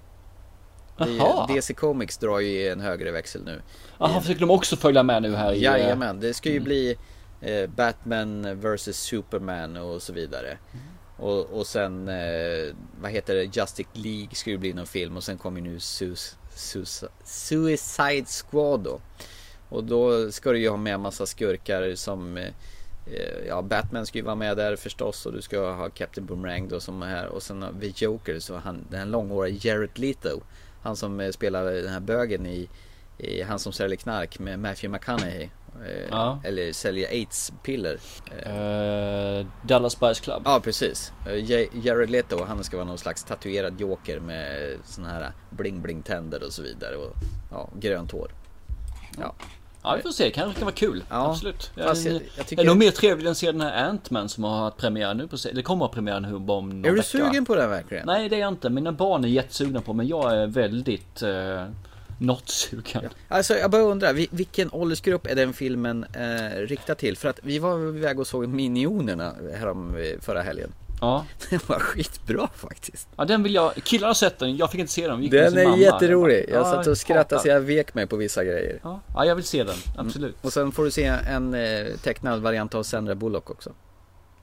Ju-. 1.07 1.55
DC 1.55 1.73
Comics 1.73 2.17
drar 2.17 2.39
ju 2.39 2.67
en 2.67 2.81
högre 2.81 3.11
växel 3.11 3.43
nu. 3.43 3.61
Jaha, 3.97 4.21
försöker 4.21 4.39
de 4.39 4.51
också 4.51 4.75
följa 4.75 5.03
med 5.03 5.21
nu 5.21 5.35
här 5.35 5.53
i... 5.53 5.57
eh, 5.57 5.63
Jajamän, 5.63 6.19
det 6.19 6.33
ska 6.33 6.49
ju 6.49 6.59
bli 6.59 6.97
eh, 7.41 7.69
Batman 7.69 8.59
vs 8.61 8.97
Superman 8.97 9.77
och 9.77 10.01
så 10.01 10.13
vidare. 10.13 10.57
Och, 11.17 11.45
och 11.45 11.67
sen, 11.67 12.07
eh, 12.07 12.75
vad 13.01 13.11
heter 13.11 13.35
det, 13.35 13.43
Justice 13.43 13.89
League 13.93 14.29
skulle 14.35 14.57
bli 14.57 14.73
någon 14.73 14.87
film 14.87 15.17
och 15.17 15.23
sen 15.23 15.37
kommer 15.37 15.61
nu 15.61 15.79
Sus, 15.79 16.19
Sus, 16.19 16.37
Suicide 17.23 18.25
Squad 18.25 18.79
då. 18.79 18.99
Och 19.69 19.83
då 19.83 20.31
ska 20.31 20.51
du 20.51 20.59
ju 20.59 20.69
ha 20.69 20.77
med 20.77 20.99
massa 20.99 21.25
skurkar 21.25 21.95
som 21.95 22.37
eh, 22.37 22.47
eh, 23.05 23.47
Ja, 23.47 23.61
Batman 23.61 24.05
ska 24.05 24.17
ju 24.17 24.23
vara 24.23 24.35
med 24.35 24.57
där 24.57 24.75
förstås 24.75 25.25
och 25.25 25.33
du 25.33 25.41
ska 25.41 25.71
ha 25.71 25.89
Captain 25.89 26.27
Boomerang 26.27 26.67
då 26.67 26.79
som 26.79 27.01
är 27.01 27.07
här 27.07 27.27
och 27.27 27.43
sen 27.43 27.61
har 27.61 27.71
vi 27.79 27.93
Joker 27.95 28.39
så 28.39 28.55
han, 28.55 28.85
den 28.89 29.11
långhåriga 29.11 29.57
Jared 29.61 29.99
Leto. 29.99 30.41
Han 30.81 30.95
som 30.95 31.19
eh, 31.19 31.31
spelar 31.31 31.65
den 31.65 31.93
här 31.93 31.99
bögen 31.99 32.45
i, 32.45 32.69
i 33.23 33.41
Han 33.41 33.59
som 33.59 33.73
säljer 33.73 33.97
knark 33.97 34.39
med 34.39 34.59
Matthew 34.59 34.89
McConaughey. 34.97 35.43
Eh, 35.43 36.07
Ja. 36.11 36.39
Eller 36.43 36.73
säljer 36.73 37.09
aids-piller. 37.09 37.97
Eh, 38.45 39.45
Dallas 39.63 39.99
Buyers 39.99 40.19
Club. 40.19 40.41
Ja 40.45 40.59
precis. 40.63 41.13
Eh, 41.27 41.33
Ja- 41.35 41.67
Jared 41.83 42.09
Leto 42.09 42.43
han 42.47 42.63
ska 42.63 42.77
vara 42.77 42.87
någon 42.87 42.97
slags 42.97 43.23
tatuerad 43.23 43.81
joker 43.81 44.19
med 44.19 44.75
såna 44.85 45.09
här 45.09 45.31
bling 45.49 45.81
bling 45.81 46.01
tänder 46.03 46.43
och 46.45 46.53
så 46.53 46.61
vidare. 46.61 46.95
Och 46.95 47.13
ja, 47.51 47.69
grönt 47.79 48.11
hår. 48.11 48.31
Ja. 49.19 49.35
Ja 49.83 49.93
vi 49.95 50.01
får 50.01 50.09
se, 50.09 50.29
kanske 50.31 50.59
kan 50.59 50.65
vara 50.65 50.75
kul. 50.75 51.03
Ja, 51.09 51.29
Absolut. 51.31 51.71
jag- 51.75 51.85
Jag, 51.97 52.21
jag 52.37 52.47
tycker- 52.47 52.63
är 52.63 52.67
nog 52.67 52.77
mer 52.77 52.91
trevligt 52.91 53.25
än 53.25 53.31
att 53.31 53.37
se 53.37 53.51
den 53.51 53.61
här 53.61 53.89
Ant-Man 53.89 54.29
som 54.29 54.43
har 54.43 54.57
haft 54.59 54.77
premiär 54.77 55.13
nu 55.13 55.27
på 55.27 55.37
Eller 55.49 55.61
kommer 55.61 55.85
att 55.85 55.91
ha 55.91 55.95
premiär 55.95 56.19
nu 56.19 56.35
om 56.35 56.45
någon 56.45 56.85
Är 56.85 56.89
du 56.89 56.95
vecka. 56.95 57.03
sugen 57.03 57.45
på 57.45 57.55
den 57.55 57.69
verkligen? 57.69 58.05
Nej 58.05 58.29
det 58.29 58.35
är 58.35 58.39
jag 58.39 58.47
inte. 58.47 58.69
Mina 58.69 58.91
barn 58.91 59.23
är 59.23 59.27
jättesugna 59.29 59.81
på 59.81 59.93
men 59.93 60.07
jag 60.07 60.37
är 60.37 60.47
väldigt 60.47 61.21
eh, 61.21 61.65
not 62.21 62.49
sugen. 62.49 63.09
Alltså 63.27 63.53
jag 63.55 63.71
bara 63.71 63.81
undrar, 63.81 64.13
vi- 64.13 64.29
vilken 64.31 64.71
åldersgrupp 64.71 65.27
är 65.27 65.35
den 65.35 65.53
filmen 65.53 66.03
eh, 66.03 66.57
riktad 66.59 66.95
till? 66.95 67.17
För 67.17 67.29
att 67.29 67.39
vi 67.43 67.59
var 67.59 67.95
iväg 67.97 68.19
och 68.19 68.27
såg 68.27 68.47
Minionerna 68.47 69.33
härom 69.55 69.95
eh, 69.95 70.19
förra 70.21 70.41
helgen. 70.41 70.73
Ja. 71.01 71.25
Den 71.49 71.59
var 71.67 71.79
skitbra 71.79 72.49
faktiskt. 72.55 73.07
Ja 73.15 73.25
den 73.25 73.43
vill 73.43 73.53
jag, 73.53 73.73
killarna 73.75 74.07
har 74.09 74.13
sett 74.13 74.39
den, 74.39 74.57
jag 74.57 74.71
fick 74.71 74.79
inte 74.81 74.93
se 74.93 75.07
den. 75.07 75.21
Gick 75.23 75.31
Den 75.31 75.57
är 75.57 75.63
mamma. 75.63 75.77
jätterolig. 75.77 76.45
Jag 76.49 76.59
Ja, 76.59 76.63
satt 76.63 76.87
och 76.87 76.97
skrattade 76.97 77.41
så 77.41 77.47
jag 77.47 77.59
vek 77.59 77.93
mig 77.93 78.07
på 78.07 78.15
vissa 78.15 78.43
grejer. 78.43 78.79
Ja, 78.83 78.99
ja 79.15 79.25
jag 79.25 79.35
vill 79.35 79.45
se 79.45 79.63
den, 79.63 79.75
absolut. 79.97 80.35
Och 80.41 80.53
sen 80.53 80.71
får 80.71 80.83
du 80.83 80.91
se 80.91 81.03
en 81.05 81.53
eh, 81.53 81.87
tecknad 82.03 82.41
variant 82.41 82.75
av 82.75 82.83
Sandra 82.83 83.15
Bullock 83.15 83.49
också. 83.49 83.73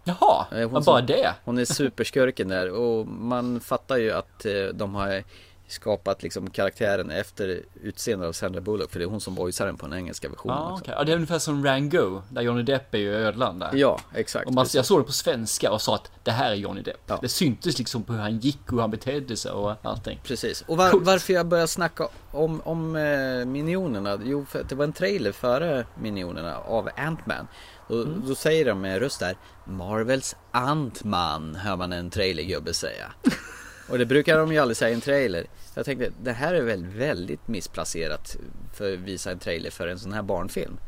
Jaha, 0.05 0.47
Eh, 0.53 0.57
hon 0.59 0.61
ja, 0.63 0.69
som- 0.69 0.85
bara 0.85 1.01
det? 1.01 1.35
Hon 1.45 1.59
är 1.59 1.65
superskurken 1.65 2.49
där 2.49 2.71
och 2.71 3.07
man 3.07 3.61
fattar 3.61 3.97
ju 3.97 4.13
att 4.13 4.47
eh, 4.47 4.53
de 4.75 4.95
har 4.95 5.23
skapat 5.69 6.23
liksom 6.23 6.51
karaktären 6.51 7.11
efter 7.11 7.63
utseendet 7.83 8.29
av 8.29 8.33
Sandra 8.33 8.61
Bullock 8.61 8.91
för 8.93 8.99
det 8.99 9.05
är 9.05 9.09
hon 9.09 9.21
som 9.21 9.35
voicear 9.35 9.67
den 9.67 9.77
på 9.77 9.87
den 9.87 9.99
engelska 9.99 10.29
versionen 10.29 10.57
Ja, 10.59 10.73
också. 10.73 10.83
okej. 10.85 10.95
ja, 10.99 11.05
det 11.05 11.13
är 11.13 11.15
ungefär 11.15 11.39
som 11.39 11.65
Rango, 11.65 12.23
där 12.31 12.43
Johnny 12.43 12.63
Depp 12.63 12.95
är 12.95 12.99
ju 12.99 13.15
ödlan 13.15 13.59
där. 13.59 13.71
Ja, 13.75 14.01
exakt. 14.15 14.47
Och 14.47 14.55
man, 14.55 14.65
precis. 14.65 14.75
jag 14.75 14.85
såg 14.87 15.01
det 15.01 15.05
på 15.05 15.13
svenska 15.13 15.73
och 15.73 15.83
sa 15.83 15.95
att 15.95 16.11
det 16.25 16.31
här 16.31 16.51
är 16.51 16.55
Johnny 16.55 16.83
Depp. 16.83 17.13
Det 17.21 17.29
syntes 17.29 17.79
liksom 17.79 18.03
på 18.03 18.13
hur 18.13 18.21
han 18.21 18.39
gick 18.39 18.61
och 18.67 18.73
hur 18.73 18.81
han 18.81 18.91
betedde 18.91 19.37
sig 19.37 19.51
och 19.53 19.75
allting. 19.83 20.21
Precis. 20.25 20.65
Och 20.67 20.77
var, 20.77 21.01
varför 21.01 21.33
jag 21.33 21.47
började 21.47 21.69
snacka 21.69 22.09
om, 22.33 22.61
om 22.65 22.97
eh, 22.97 23.45
Minionerna? 23.47 24.19
Jo, 24.25 24.47
för 24.51 24.65
det 24.69 24.75
var 24.75 24.85
en 24.85 24.93
trailer 24.93 25.33
före 25.33 25.87
Minionerna 26.01 26.57
av 26.59 26.89
Ant-Man. 26.97 27.47
Och 27.87 27.95
Mm. 28.03 28.23
då 28.29 28.35
säger 28.35 28.65
de 28.65 28.81
med 28.81 28.99
röst 28.99 29.21
där 29.21 29.37
Marvels 29.65 30.37
Ant-Man 30.51 31.55
hör 31.55 31.77
man 31.77 31.93
en 31.93 32.11
trailergubbe 32.11 32.75
säga. 32.75 33.13
Och 33.91 33.99
det 33.99 34.07
brukar 34.07 34.39
de 34.39 34.53
ju 34.53 34.59
aldrig 34.59 34.77
säga 34.77 34.91
i 34.91 34.95
en 34.95 35.01
trailer. 35.01 35.47
Jag 35.75 35.85
tänkte, 35.85 36.11
det 36.23 36.33
här 36.33 36.55
är 36.55 36.63
väl 36.63 36.87
väldigt 36.87 37.49
missplacerat 37.49 38.37
för 38.75 38.93
att 38.93 38.99
visa 38.99 39.31
en 39.31 39.39
trailer 39.39 39.71
för 39.71 39.89
en 39.89 39.99
sån 39.99 40.13
här 40.13 40.23
barnfilm. 40.23 40.79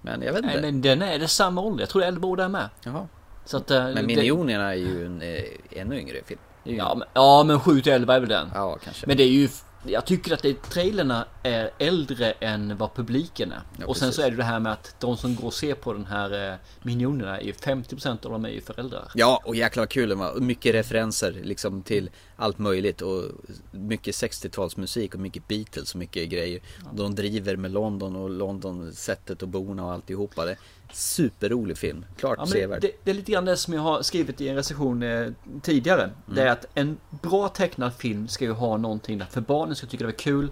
Men 0.00 0.22
jag 0.22 0.32
vet 0.32 0.44
inte. 0.44 0.54
Nej 0.54 0.62
men 0.72 0.82
den 0.82 1.02
är 1.02 1.18
det 1.18 1.28
samma 1.28 1.60
ålder, 1.60 1.82
jag 1.82 1.88
tror 1.88 2.02
Elbo 2.02 2.40
är 2.40 2.48
med. 2.48 2.68
Jaha. 2.84 3.08
Så 3.44 3.56
att, 3.56 3.70
eh, 3.70 3.84
Men 3.84 3.94
det- 3.94 4.02
Minionerna 4.02 4.70
är 4.70 4.74
ju 4.78 5.06
en 5.06 5.22
eh, 5.22 5.42
ännu 5.70 5.98
yngre 6.00 6.16
film. 6.26 6.40
Ju- 6.64 6.76
Ja 6.76 6.94
men, 6.94 7.08
ja, 7.14 7.44
men 7.44 7.60
7 7.60 7.80
till 7.80 7.92
11 7.92 8.14
är 8.14 8.20
väl 8.20 8.28
den. 8.28 8.50
Ja, 8.54 8.78
kanske. 8.84 9.06
Men 9.06 9.16
det 9.16 9.22
är 9.22 9.28
ju, 9.28 9.48
jag 9.84 10.06
tycker 10.06 10.34
att 10.34 10.42
det, 10.42 10.62
trailerna 10.62 11.26
är 11.42 11.70
äldre 11.78 12.30
än 12.30 12.76
vad 12.76 12.94
publiken 12.94 13.52
är. 13.52 13.60
Ja, 13.78 13.86
och 13.86 13.96
sen 13.96 14.08
precis. 14.08 14.16
så 14.16 14.26
är 14.26 14.30
det 14.30 14.36
det 14.36 14.44
här 14.44 14.60
med 14.60 14.72
att 14.72 14.96
de 15.00 15.16
som 15.16 15.36
går 15.36 15.44
och 15.44 15.54
ser 15.54 15.74
på 15.74 15.92
den 15.92 16.06
här 16.06 16.52
eh, 16.52 16.58
Minionerna 16.82 17.40
är 17.40 17.44
ju 17.44 17.52
50% 17.52 18.26
av 18.26 18.32
dem 18.32 18.44
är 18.44 18.48
ju 18.48 18.60
föräldrar. 18.60 19.10
Ja, 19.14 19.42
och 19.44 19.56
jäklar 19.56 19.80
vad 19.80 19.88
kul 19.88 20.08
det 20.08 20.14
var. 20.14 20.40
Mycket 20.40 20.74
referenser 20.74 21.32
liksom 21.42 21.82
till 21.82 22.10
allt 22.36 22.58
möjligt 22.58 23.02
och 23.02 23.24
mycket 23.70 24.14
60-talsmusik 24.14 25.14
och 25.14 25.20
mycket 25.20 25.48
Beatles 25.48 25.94
och 25.94 25.98
mycket 25.98 26.28
grejer. 26.28 26.60
De 26.92 27.14
driver 27.14 27.56
med 27.56 27.70
London 27.70 28.16
och 28.16 28.30
London 28.30 28.92
sättet 28.92 29.42
att 29.42 29.48
bona 29.48 29.84
och 29.84 29.92
alltihopa. 29.92 30.44
Det 30.44 30.56
superrolig 30.94 31.78
film. 31.78 32.04
Klart 32.16 32.38
Ja, 32.38 32.46
sevärd. 32.46 32.80
det, 32.82 32.90
det 33.04 33.10
är 33.10 33.14
lite 33.14 33.32
grann 33.32 33.44
det 33.44 33.56
som 33.56 33.74
jag 33.74 33.80
har 33.80 34.02
skrivit 34.02 34.40
i 34.40 34.48
en 34.48 34.56
recension 34.56 35.02
eh, 35.02 35.28
tidigare. 35.62 36.10
Det 36.26 36.42
är 36.42 36.46
att 36.50 36.66
en 36.74 36.96
bra 37.22 37.48
tecknad 37.48 37.94
film 37.94 38.28
ska 38.28 38.44
ju 38.44 38.52
ha 38.52 38.76
någonting 38.76 39.18
där 39.18 39.26
för 39.26 39.40
barnen 39.40 39.76
ska 39.76 39.86
tycka 39.86 40.04
det 40.04 40.10
är 40.10 40.18
kul. 40.18 40.50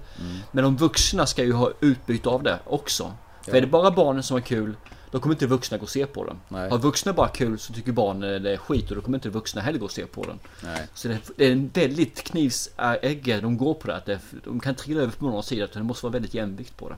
Men 0.53 0.64
de 0.64 0.76
vuxna 0.76 1.26
ska 1.26 1.45
ju 1.45 1.53
ha 1.53 1.70
utbyte 1.80 2.28
av 2.28 2.43
det 2.43 2.59
också. 2.66 3.12
För 3.43 3.51
Ja. 3.53 3.57
är 3.57 3.61
det 3.61 3.66
bara 3.66 3.91
barnen 3.91 4.22
som 4.22 4.34
har 4.34 4.41
kul, 4.41 4.76
då 5.11 5.20
kommer 5.20 5.34
inte 5.34 5.47
vuxna 5.47 5.76
gå 5.78 5.82
och 5.82 5.91
se 5.91 6.07
på 6.07 6.24
den. 6.24 6.36
Nej. 6.49 6.70
Har 6.70 6.78
vuxna 6.78 7.12
bara 7.12 7.28
kul 7.28 7.59
så 7.59 7.72
tycker 7.72 7.93
barnen 7.93 8.43
det 8.43 8.53
är 8.53 8.57
skit 8.57 8.91
och 8.91 8.97
då 8.97 9.03
kommer 9.03 9.18
inte 9.18 9.28
vuxna 9.28 9.61
heller 9.61 9.78
gå 9.78 9.84
och 9.84 9.91
se 9.91 10.07
på 10.07 10.22
den. 10.24 10.38
Nej. 10.64 10.86
Så 10.95 11.09
det, 11.09 11.45
är 11.47 11.53
en 11.53 11.70
väldigt 11.74 12.22
knivsägge 12.22 13.41
de 13.41 13.57
går 13.57 13.74
på 13.74 13.86
det. 13.86 14.18
De 14.45 14.61
kan 14.61 14.74
trilla 14.74 15.01
över 15.01 15.12
på 15.12 15.24
någon 15.24 15.43
sida, 15.43 15.64
utan 15.64 15.82
det 15.82 15.86
måste 15.86 16.07
vara 16.07 16.12
väldigt 16.12 16.34
jämvikt 16.34 16.76
på 16.76 16.88
det. 16.88 16.97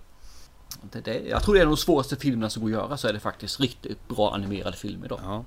Det, 0.93 1.01
det. 1.01 1.21
Jag 1.29 1.43
tror 1.43 1.55
det 1.55 1.61
är 1.61 1.67
de 1.67 1.77
svåraste 1.77 2.17
filmerna 2.17 2.51
som 2.51 2.63
går 2.63 2.69
att 2.69 2.73
göra 2.75 2.97
så 2.97 3.09
är 3.09 3.13
det 3.13 3.21
faktiskt 3.21 3.61
riktigt 3.61 4.09
bra 4.09 4.35
animerad 4.35 4.75
film 4.75 5.05
idag. 5.05 5.21
Ja. 5.25 5.45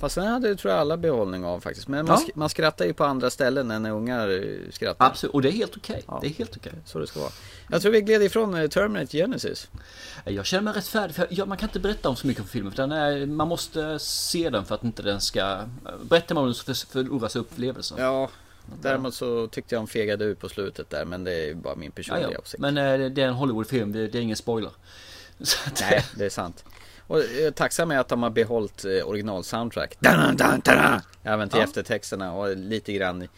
Fast 0.00 0.14
sen 0.14 0.26
hade 0.26 0.56
tror 0.56 0.72
jag 0.72 0.80
alla 0.80 0.96
behållning 0.96 1.44
av 1.44 1.60
faktiskt. 1.60 1.88
Men 1.88 2.06
man, 2.06 2.18
Ja. 2.26 2.32
man 2.34 2.48
skrattar 2.48 2.84
ju 2.84 2.92
på 2.92 3.04
andra 3.04 3.30
ställen 3.30 3.70
än 3.70 3.82
när 3.82 3.90
ungar 3.90 4.28
eh, 4.28 4.70
skrattar. 4.72 5.06
Absolut, 5.06 5.34
och 5.34 5.42
det 5.42 5.48
är 5.48 5.52
helt 5.52 5.76
okej. 5.76 6.02
Ja. 6.06 6.18
Det 6.22 6.26
är 6.26 6.30
helt 6.30 6.56
okej. 6.56 6.72
Så 6.84 6.98
det 6.98 7.06
ska 7.06 7.20
vara. 7.20 7.30
Jag 7.70 7.82
tror 7.82 7.92
vi 7.92 8.00
gled 8.00 8.22
ifrån 8.22 8.54
eh, 8.54 8.68
Terminator 8.68 9.18
Genesis. 9.18 9.68
Jag 10.24 10.46
känner 10.46 10.62
mig 10.62 10.72
rätt 10.72 10.86
färdig 10.86 11.14
för 11.16 11.26
jag, 11.30 11.48
man 11.48 11.56
kan 11.58 11.68
inte 11.68 11.80
berätta 11.80 12.08
om 12.08 12.16
så 12.16 12.26
mycket 12.26 12.42
på 12.42 12.48
filmen. 12.48 12.72
För 12.72 12.82
den 12.82 12.92
är, 12.92 13.26
man 13.26 13.48
måste 13.48 13.98
se 13.98 14.50
den 14.50 14.64
för 14.64 14.74
att 14.74 14.84
inte 14.84 15.02
den 15.02 15.20
ska... 15.20 15.58
Berättar 16.02 16.34
man 16.34 16.42
om 16.44 16.48
den 16.48 16.54
så 16.54 16.64
för- 16.64 16.86
förloras 16.92 17.36
upplevelsen. 17.36 17.98
Ja, 18.00 18.28
däremot 18.82 19.14
så 19.14 19.46
tyckte 19.46 19.74
jag 19.74 19.80
han 19.80 19.86
fegade 19.86 20.24
ut 20.24 20.40
på 20.40 20.48
slutet 20.48 20.90
där. 20.90 21.04
Men 21.04 21.24
det 21.24 21.32
är 21.50 21.54
bara 21.54 21.74
min 21.74 21.86
Ja, 21.86 21.92
personliga 21.96 22.30
ja. 22.32 22.38
åsikt. 22.38 22.60
Men 22.60 22.78
eh, 22.78 23.10
det 23.10 23.22
är 23.22 23.26
en 23.28 23.34
Hollywoodfilm, 23.34 23.92
det, 23.92 24.08
det 24.08 24.18
är 24.18 24.22
ingen 24.22 24.36
spoiler. 24.36 24.70
Att, 25.66 25.80
Nej, 25.90 26.04
det 26.16 26.24
är 26.24 26.30
sant. 26.30 26.64
Och 27.06 27.18
jag 27.18 27.24
är 27.36 27.50
tacksam 27.50 27.88
med 27.88 28.00
att 28.00 28.08
de 28.08 28.22
har 28.22 28.30
behållit 28.30 28.84
eh, 28.84 28.90
original-soundtrack. 29.08 29.98
Även 31.22 31.48
till 31.48 31.58
Ja. 31.58 31.64
eftertexterna 31.64 32.32
och 32.32 32.56
lite 32.56 32.92
grann 32.92 33.22
i 33.22 33.28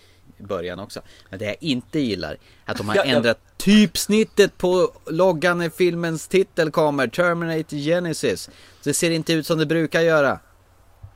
början 0.42 0.78
också. 0.80 1.00
Men 1.30 1.38
det 1.38 1.44
jag 1.44 1.56
inte 1.60 2.00
gillar, 2.00 2.36
att 2.64 2.76
de 2.76 2.88
har 2.88 2.96
Ja, 2.96 3.02
ja. 3.06 3.16
ändrat 3.16 3.38
typsnittet 3.56 4.58
på 4.58 4.92
loggan 5.06 5.58
när 5.58 5.70
filmens 5.70 6.28
titel 6.28 6.70
kommer. 6.70 7.06
Terminator 7.08 7.76
Genesis. 7.76 8.50
Det 8.82 8.94
ser 8.94 9.10
inte 9.10 9.32
ut 9.32 9.46
som 9.46 9.58
det 9.58 9.66
brukar 9.66 10.00
göra. 10.00 10.38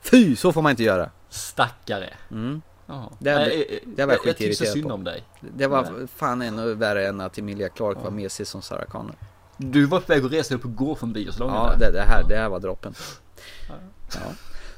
Fy, 0.03 0.37
så 0.37 0.53
får 0.53 0.63
man 0.63 0.71
inte 0.71 0.83
göra. 0.83 1.11
Stackare. 1.31 2.15
Mm. 2.31 2.63
Jaha. 2.87 3.09
Det, 3.19 3.35
Nej, 3.35 3.67
eh, 3.71 3.89
det 3.97 4.05
var 4.07 4.13
jag 4.13 4.19
jag 4.27 4.37
skitirriterad 4.37 4.73
synd 4.73 4.89
på. 4.89 4.95
om 4.95 5.05
dig. 5.05 5.25
Det 5.41 5.67
var 5.67 5.83
Nej. 5.83 6.07
fan 6.17 6.43
ännu 6.43 6.75
värre 6.75 7.07
än 7.09 7.21
att 7.21 7.39
Emilia 7.39 7.69
Clarke 7.69 8.01
var 8.01 8.11
mesig 8.11 8.47
som 8.47 8.63
Sarah 8.63 8.85
Connor. 8.85 9.15
Du 9.57 9.85
var 9.87 10.01
på 10.01 10.07
väg 10.13 10.25
att 10.25 10.33
resa 10.33 10.55
upp 10.55 10.65
och 10.65 10.75
gå 10.77 10.95
från 10.95 11.13
biosalongen 11.13 11.57
Ja, 11.57 11.75
det, 11.79 11.91
det, 11.91 12.01
här, 12.03 12.25
det 12.29 12.37
här 12.37 12.49
var 12.49 12.61
droppen. 12.61 12.95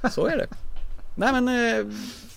Ja, 0.02 0.08
så 0.10 0.26
är 0.26 0.36
det. 0.36 0.46
Nej 1.18 1.32
men, 1.32 1.48
eh, 1.48 1.86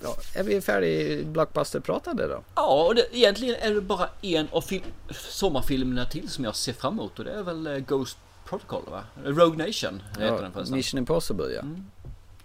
ja, 0.03 0.15
är 0.35 0.43
vi 0.43 0.61
färdig 0.61 1.27
blockbuster-pratade 1.27 2.27
då? 2.27 2.41
Ja, 2.55 2.85
och 2.87 2.95
det, 2.95 3.17
egentligen 3.17 3.55
är 3.61 3.73
det 3.75 3.81
bara 3.81 4.09
en 4.21 4.47
av 4.51 4.61
fil- 4.61 4.83
sommarfilmerna 5.11 6.05
till 6.05 6.29
som 6.29 6.43
jag 6.43 6.55
ser 6.55 6.73
fram 6.73 6.93
emot 6.93 7.19
och 7.19 7.25
det 7.25 7.31
är 7.31 7.43
väl 7.43 7.67
eh, 7.67 7.77
Ghost 7.77 8.17
Protocol 8.45 8.83
va? 8.91 9.03
Rogue 9.25 9.65
Nation 9.67 10.01
heter 10.09 10.25
Ja, 10.35 10.41
den 10.41 10.51
förresten. 10.51 10.77
Mission 10.77 10.97
Impossible 10.97 11.45
ja. 11.55 11.61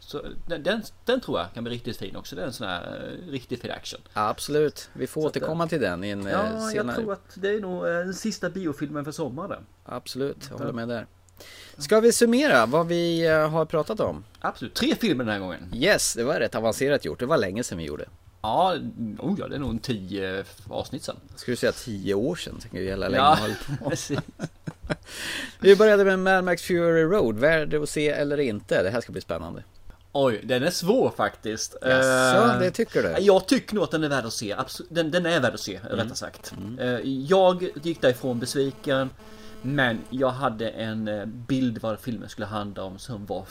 Så 0.07 0.23
den, 0.47 0.63
den, 0.63 0.83
den 1.05 1.21
tror 1.21 1.39
jag 1.41 1.53
kan 1.55 1.65
bli 1.65 1.73
riktigt 1.73 1.97
fin 1.97 2.17
också. 2.17 2.37
Det 2.37 2.43
är 2.43 2.47
en 2.47 2.53
sån 2.53 2.67
här 2.69 3.13
eh, 3.27 3.31
riktigt 3.31 3.61
fin 3.61 3.71
action. 3.71 4.01
Absolut, 4.13 4.91
vi 4.93 5.07
får 5.07 5.21
Så 5.21 5.27
att, 5.27 5.37
återkomma 5.37 5.67
till 5.69 5.81
den 5.81 6.05
i 6.05 6.11
en 6.11 6.27
eh, 6.27 6.33
Ja, 6.33 6.49
jag 6.53 6.71
senare. 6.71 6.97
tror 6.97 7.13
att 7.13 7.31
det 7.35 7.49
är 7.49 7.61
nog 7.61 7.87
eh, 7.87 7.93
den 7.93 8.15
sista 8.15 8.51
biofilmen 8.51 9.05
för 9.05 9.13
sommaren. 9.13 9.67
Absolut, 9.85 10.37
jag 10.51 10.59
håller 10.59 10.73
med 10.73 10.89
där. 10.89 11.07
Ska 11.79 12.01
vi 12.01 12.13
summera 12.13 12.67
vad 12.67 12.87
vi 12.87 13.27
eh, 13.27 13.49
har 13.51 13.65
pratat 13.65 14.01
om? 14.01 14.25
Absolut, 14.41 14.75
tre 14.75 14.95
filmer 14.95 15.25
den 15.25 15.33
här 15.33 15.41
gången. 15.41 15.71
Yes, 15.75 16.15
det 16.15 16.25
var 16.25 16.35
rätt 16.41 16.55
avancerat 16.55 17.05
gjort. 17.05 17.19
Det 17.21 17.27
var 17.27 17.39
länge 17.39 17.65
sedan 17.65 17.79
vi 17.79 17.85
gjorde. 17.85 18.05
Ja, 18.43 18.75
oh 19.19 19.37
ja, 19.39 19.49
det 19.49 19.55
är 19.55 19.59
nog 19.59 19.71
en 19.71 19.79
tio 19.79 20.45
avsnitt 20.69 21.03
sen. 21.05 21.17
Ska 21.37 21.51
du 21.53 21.57
säga 21.57 21.73
tio 21.73 22.15
år 22.15 22.37
sedan? 22.37 22.59
Tänker 22.61 22.79
jag 22.79 22.87
jävla 22.87 23.09
länge 23.09 23.23
Ja, 23.25 23.39
precis. 23.89 24.19
Vi 25.61 25.77
började 25.77 26.05
med 26.05 26.19
Mad 26.19 26.45
Max 26.45 26.63
Fury 26.63 27.03
Road. 27.03 27.39
Värd 27.39 27.75
att 27.75 27.89
se 27.89 28.09
eller 28.09 28.41
inte? 28.41 28.83
Det 28.83 28.91
här 28.91 29.01
ska 29.01 29.13
bli 29.13 29.21
spännande. 29.21 29.63
Oj, 30.17 30.41
den 30.45 30.63
är 30.63 30.71
svår 30.71 31.11
faktiskt. 31.17 31.77
Jaså, 31.83 32.53
Eh, 32.53 32.59
det 32.59 32.71
tycker 32.71 33.03
du? 33.03 33.23
Jag 33.25 33.47
tycker 33.49 33.75
nog 33.75 33.85
att 33.85 33.91
den 33.91 34.05
är 34.05 34.09
värd 34.09 34.25
att 34.25 34.33
se. 34.33 34.57
Den, 34.89 35.11
den 35.11 35.27
är 35.27 35.41
värd 35.41 35.55
att 35.55 35.61
se, 35.61 35.77
Mm. 35.77 35.97
rättare 35.97 36.15
sagt. 36.15 36.55
Eh, 36.81 36.89
Jag 37.05 37.69
gick 37.83 38.01
därifrån 38.01 38.39
besviken. 38.41 39.11
Men 39.63 40.01
jag 40.11 40.29
hade 40.31 40.69
en 40.69 41.09
eh, 41.09 41.25
bild 41.27 41.79
vad 41.83 41.99
filmen 42.01 42.29
skulle 42.29 42.47
handla 42.47 42.83
om 42.83 42.99
som 42.99 43.27
var 43.27 43.47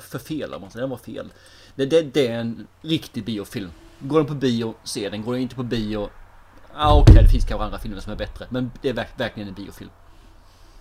för 0.00 0.18
fel 0.18 0.54
om 0.54 0.60
man 0.60 0.70
säger. 0.70 0.80
Den 0.82 0.90
var 0.90 0.96
fel. 0.96 1.28
Det, 1.74 1.86
det, 1.86 2.02
det 2.02 2.28
är 2.28 2.38
en 2.40 2.66
riktig 2.82 3.24
biofilm. 3.24 3.70
Går 4.00 4.18
den 4.18 4.26
på 4.26 4.34
bio, 4.34 4.74
se 4.84 5.08
den. 5.10 5.22
Går 5.24 5.32
den 5.32 5.42
inte 5.42 5.54
på 5.54 5.62
bio, 5.62 6.08
ja 6.74 7.00
okej 7.00 7.22
det 7.22 7.28
finns 7.28 7.44
kanske 7.44 7.64
andra 7.64 7.78
filmer 7.78 8.00
som 8.00 8.12
är 8.12 8.16
bättre. 8.16 8.46
Men 8.50 8.70
det 8.82 8.88
är 8.88 8.92
verk, 8.92 9.08
verkligen 9.16 9.48
en 9.48 9.54
biofilm. 9.54 9.90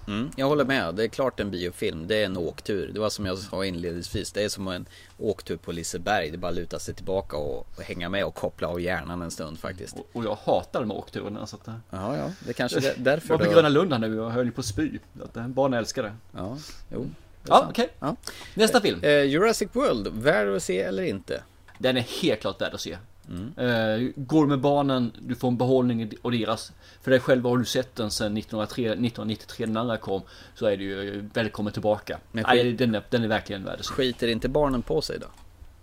Mm, 0.07 0.31
jag 0.35 0.47
håller 0.47 0.65
med, 0.65 0.95
det 0.95 1.03
är 1.03 1.07
klart 1.07 1.39
en 1.39 1.51
biofilm. 1.51 2.07
Det 2.07 2.15
är 2.15 2.25
en 2.25 2.37
åktur. 2.37 2.91
Det 2.93 2.99
var 2.99 3.09
som 3.09 3.25
jag 3.25 3.37
sa 3.37 3.65
inledningsvis. 3.65 4.31
Det 4.31 4.43
är 4.43 4.49
som 4.49 4.67
en 4.67 4.85
åktur 5.17 5.57
på 5.57 5.71
Liseberg. 5.71 6.29
Det 6.29 6.35
är 6.35 6.37
bara 6.37 6.51
att 6.51 6.55
luta 6.55 6.79
sig 6.79 6.93
tillbaka 6.93 7.37
och, 7.37 7.67
och 7.75 7.83
hänga 7.83 8.09
med 8.09 8.25
och 8.25 8.35
koppla 8.35 8.67
av 8.67 8.81
hjärnan 8.81 9.21
en 9.21 9.31
stund 9.31 9.59
faktiskt. 9.59 9.97
Och, 9.97 10.09
och 10.13 10.25
jag 10.25 10.37
hatar 10.43 10.79
de 10.79 10.91
här 10.91 10.97
åkturerna. 10.97 11.47
Så 11.47 11.55
att, 11.55 11.67
ja, 11.89 12.17
ja, 12.17 12.31
det 12.39 12.53
kanske 12.53 12.77
är 12.77 12.93
därför. 12.97 13.33
Jag 13.33 13.37
var 13.37 13.45
på 13.45 13.51
Gröna 13.51 13.69
Lund 13.69 13.93
här 13.93 13.99
nu 13.99 14.19
och 14.19 14.31
höll 14.31 14.51
på 14.51 14.61
att 14.61 14.65
spy. 14.65 14.99
Att 15.23 15.33
barn 15.33 15.73
älskar 15.73 16.03
det. 16.03 16.13
Ja, 16.31 16.57
jo. 16.93 17.09
Ja, 17.47 17.67
okej. 17.69 17.85
Okay. 17.85 17.95
Ja. 17.99 18.15
Nästa 18.53 18.81
film. 18.81 18.99
Eh, 19.03 19.23
Jurassic 19.23 19.69
World, 19.73 20.07
värd 20.07 20.47
att 20.47 20.63
se 20.63 20.81
eller 20.81 21.03
inte? 21.03 21.41
Den 21.77 21.97
är 21.97 22.01
helt 22.21 22.41
klart 22.41 22.61
värd 22.61 22.73
att 22.73 22.81
se. 22.81 22.97
Mm. 23.29 24.13
Går 24.15 24.47
med 24.47 24.59
barnen, 24.59 25.11
du 25.19 25.35
får 25.35 25.47
en 25.47 25.57
behållning 25.57 26.11
och 26.21 26.31
deras. 26.31 26.71
För 27.01 27.11
dig 27.11 27.19
själv 27.19 27.45
har 27.45 27.57
du 27.57 27.65
sett 27.65 27.95
den 27.95 28.11
sedan 28.11 28.37
1903, 28.37 28.83
1993 28.83 29.65
när 29.65 29.73
den 29.73 29.77
andra 29.77 29.97
kom. 29.97 30.21
Så 30.55 30.65
är 30.65 30.77
du 30.77 30.83
ju 30.83 31.29
välkommen 31.33 31.73
tillbaka. 31.73 32.19
Men 32.31 32.45
Nej, 32.47 32.73
den, 32.73 32.95
är, 32.95 33.03
den 33.09 33.23
är 33.23 33.27
verkligen 33.27 33.63
värd. 33.63 33.85
Skiter 33.85 34.27
inte 34.27 34.49
barnen 34.49 34.81
på 34.81 35.01
sig 35.01 35.19
då? 35.19 35.27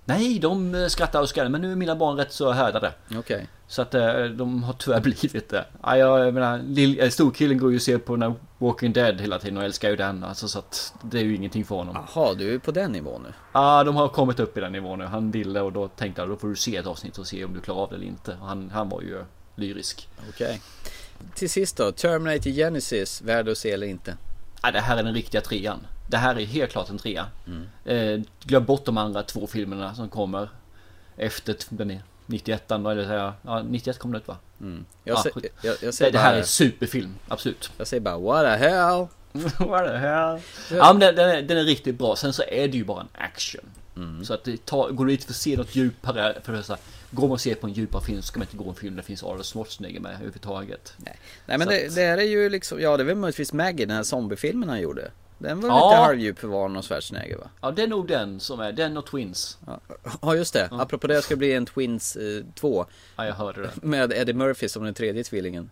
Nej, 0.04 0.38
de 0.38 0.74
eh, 0.74 0.86
skrattar 0.86 1.20
och 1.20 1.28
skrattar. 1.28 1.48
Men 1.48 1.60
nu 1.60 1.72
är 1.72 1.76
mina 1.76 1.96
barn 1.96 2.16
rätt 2.16 2.32
så 2.32 2.50
härdade. 2.50 2.92
Okay. 3.18 3.46
Så 3.66 3.82
att 3.82 3.94
eh, 3.94 4.24
de 4.24 4.62
har 4.62 4.72
tyvärr 4.72 5.00
blivit 5.20 5.48
det. 5.48 5.64
Ja, 5.82 5.96
jag 5.96 6.34
menar, 6.34 6.78
eh, 7.02 7.08
storkillen 7.08 7.58
går 7.58 7.70
ju 7.70 7.76
och 7.76 7.82
ser 7.82 7.98
på 7.98 8.16
den 8.16 8.34
Walking 8.58 8.92
Dead 8.92 9.20
hela 9.20 9.38
tiden 9.38 9.58
och 9.58 9.64
älskar 9.64 9.90
ju 9.90 9.96
den. 9.96 10.24
Alltså, 10.24 10.48
så 10.48 10.58
att 10.58 10.94
det 11.02 11.18
är 11.18 11.22
ju 11.22 11.36
ingenting 11.36 11.64
för 11.64 11.74
honom. 11.74 12.06
Jaha, 12.14 12.34
du 12.34 12.54
är 12.54 12.58
på 12.58 12.70
den 12.70 12.92
nivån 12.92 13.22
nu? 13.22 13.32
Ja, 13.52 13.84
de 13.84 13.96
har 13.96 14.08
kommit 14.08 14.40
upp 14.40 14.56
i 14.56 14.60
den 14.60 14.72
nivån 14.72 14.98
nu. 14.98 15.04
Han 15.04 15.30
ville 15.30 15.60
och 15.60 15.72
då 15.72 15.88
tänkte 15.88 16.22
jag 16.22 16.28
då 16.28 16.36
får 16.36 16.48
du 16.48 16.56
se 16.56 16.76
ett 16.76 16.86
avsnitt 16.86 17.18
och 17.18 17.26
se 17.26 17.44
om 17.44 17.54
du 17.54 17.60
klarar 17.60 17.80
av 17.80 17.90
det 17.90 17.96
eller 17.96 18.06
inte. 18.06 18.36
Han, 18.40 18.70
han 18.70 18.88
var 18.88 19.00
ju 19.00 19.24
lyrisk. 19.56 20.08
Okej. 20.28 20.46
Okay. 20.46 20.58
Till 21.34 21.50
sist 21.50 21.76
då, 21.76 21.92
Terminator 21.92 22.50
Genesis, 22.50 23.22
värd 23.22 23.48
att 23.48 23.58
se 23.58 23.70
eller 23.70 23.86
inte? 23.86 24.16
Ja, 24.62 24.70
det 24.70 24.80
här 24.80 24.96
är 24.96 25.02
den 25.02 25.14
riktiga 25.14 25.40
trean. 25.40 25.86
Det 26.06 26.16
här 26.16 26.38
är 26.38 26.44
helt 26.44 26.72
klart 26.72 26.90
en 26.90 26.98
trea. 26.98 27.26
Mm. 27.46 27.68
Eh, 27.84 28.26
glöm 28.44 28.64
bort 28.64 28.84
de 28.84 28.98
andra 28.98 29.22
två 29.22 29.46
filmerna 29.46 29.94
som 29.94 30.08
kommer 30.08 30.48
efter 31.16 31.56
den 31.68 31.90
är 31.90 32.02
91 32.26 32.68
då, 32.68 32.90
eller 32.90 33.06
säga, 33.06 33.34
ja 33.42 33.62
91 33.62 33.98
kom 33.98 34.12
det 34.12 34.18
ut 34.18 34.28
va? 34.28 34.36
Mm. 34.60 34.84
Jag, 35.04 35.18
ja, 35.18 35.40
jag, 35.62 35.76
jag 35.82 35.94
det, 35.98 36.10
det, 36.10 36.18
här 36.18 36.34
är 36.34 36.42
superfilm, 36.42 37.14
absolut. 37.28 37.70
Jag 37.78 37.86
säger 37.86 38.00
bara 38.00 38.18
what 38.18 38.44
the 38.44 38.64
hell? 38.66 39.06
what 39.68 39.86
the 39.86 39.96
hell? 39.96 40.40
Ja 40.70 40.92
men 40.92 40.98
den, 40.98 41.14
den, 41.14 41.30
är, 41.30 41.42
den 41.42 41.58
är 41.58 41.64
riktigt 41.64 41.98
bra, 41.98 42.16
sen 42.16 42.32
så 42.32 42.42
är 42.42 42.68
det 42.68 42.76
ju 42.76 42.84
bara 42.84 43.00
en 43.00 43.08
action. 43.12 43.64
Mm. 43.96 44.24
Så 44.24 44.34
att 44.34 44.44
det 44.44 44.66
tar, 44.66 44.90
går 44.90 45.04
du 45.04 45.10
dit 45.10 45.24
för 45.24 45.32
att 45.32 45.36
se 45.36 45.56
något 45.56 45.76
djupare, 45.76 46.40
för 46.42 46.54
att 46.54 46.66
säga, 46.66 46.78
går 47.10 47.22
man 47.22 47.32
och 47.32 47.40
ser 47.40 47.54
på 47.54 47.66
en 47.66 47.72
djupare 47.72 48.04
film 48.04 48.22
så 48.22 48.26
ska 48.26 48.38
man 48.38 48.46
inte 48.46 48.56
gå 48.64 48.68
en 48.68 48.74
film 48.74 48.94
där 48.94 49.02
det 49.02 49.06
finns 49.06 49.22
Arnold 49.22 49.44
Schwarzenegger 49.44 50.00
med 50.00 50.12
överhuvudtaget. 50.12 50.94
Nej, 50.96 51.18
Nej 51.46 51.58
men 51.58 51.68
det, 51.68 51.94
det 51.94 52.02
är 52.02 52.20
ju 52.20 52.48
liksom, 52.48 52.80
ja 52.80 52.96
det 52.96 53.02
är 53.02 53.04
väl 53.04 53.16
möjligtvis 53.16 53.52
Maggie, 53.52 53.86
den 53.86 53.96
här 53.96 54.02
zombiefilmen 54.02 54.68
han 54.68 54.80
gjorde. 54.80 55.10
Den 55.38 55.60
var 55.60 55.68
ja. 55.68 55.90
lite 55.90 56.00
halvdjup 56.00 56.38
för 56.38 56.48
var 56.48 56.76
och 56.76 56.84
Schwarzenegger 56.84 57.36
va? 57.36 57.48
Ja 57.60 57.70
det 57.70 57.82
är 57.82 57.86
nog 57.86 58.08
den 58.08 58.40
som 58.40 58.60
är, 58.60 58.72
den 58.72 58.96
och 58.96 59.06
Twins. 59.06 59.58
Ja, 60.22 60.36
just 60.36 60.52
det. 60.52 60.68
Ja. 60.70 60.82
Apropå 60.82 61.06
det 61.06 61.22
ska 61.22 61.36
bli 61.36 61.52
en 61.52 61.66
Twins 61.66 62.16
2. 62.54 62.80
Eh, 62.80 62.86
ja 63.16 63.26
jag 63.26 63.34
hörde 63.34 63.62
det. 63.62 63.70
Med 63.82 64.12
Eddie 64.12 64.32
Murphy 64.32 64.68
som 64.68 64.84
den 64.84 64.94
tredje 64.94 65.24
tvillingen. 65.24 65.70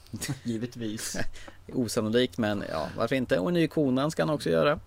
Givetvis. 0.42 1.16
Osannolikt 1.72 2.38
men 2.38 2.64
ja, 2.70 2.88
varför 2.96 3.16
inte? 3.16 3.38
Och 3.38 3.48
en 3.48 3.54
ny 3.54 3.68
konan 3.68 4.10
ska 4.10 4.22
han 4.22 4.30
också 4.30 4.50
göra. 4.50 4.80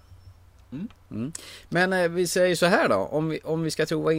Mm. 0.71 0.87
Mm. 1.11 1.31
Men 1.69 1.93
eh, 1.93 2.09
vi 2.09 2.27
säger 2.27 2.55
så 2.55 2.65
här 2.65 2.89
då, 2.89 2.95
om 2.95 3.29
vi, 3.29 3.39
om 3.43 3.63
vi 3.63 3.71
ska 3.71 3.85
tro 3.85 4.01
vad 4.01 4.13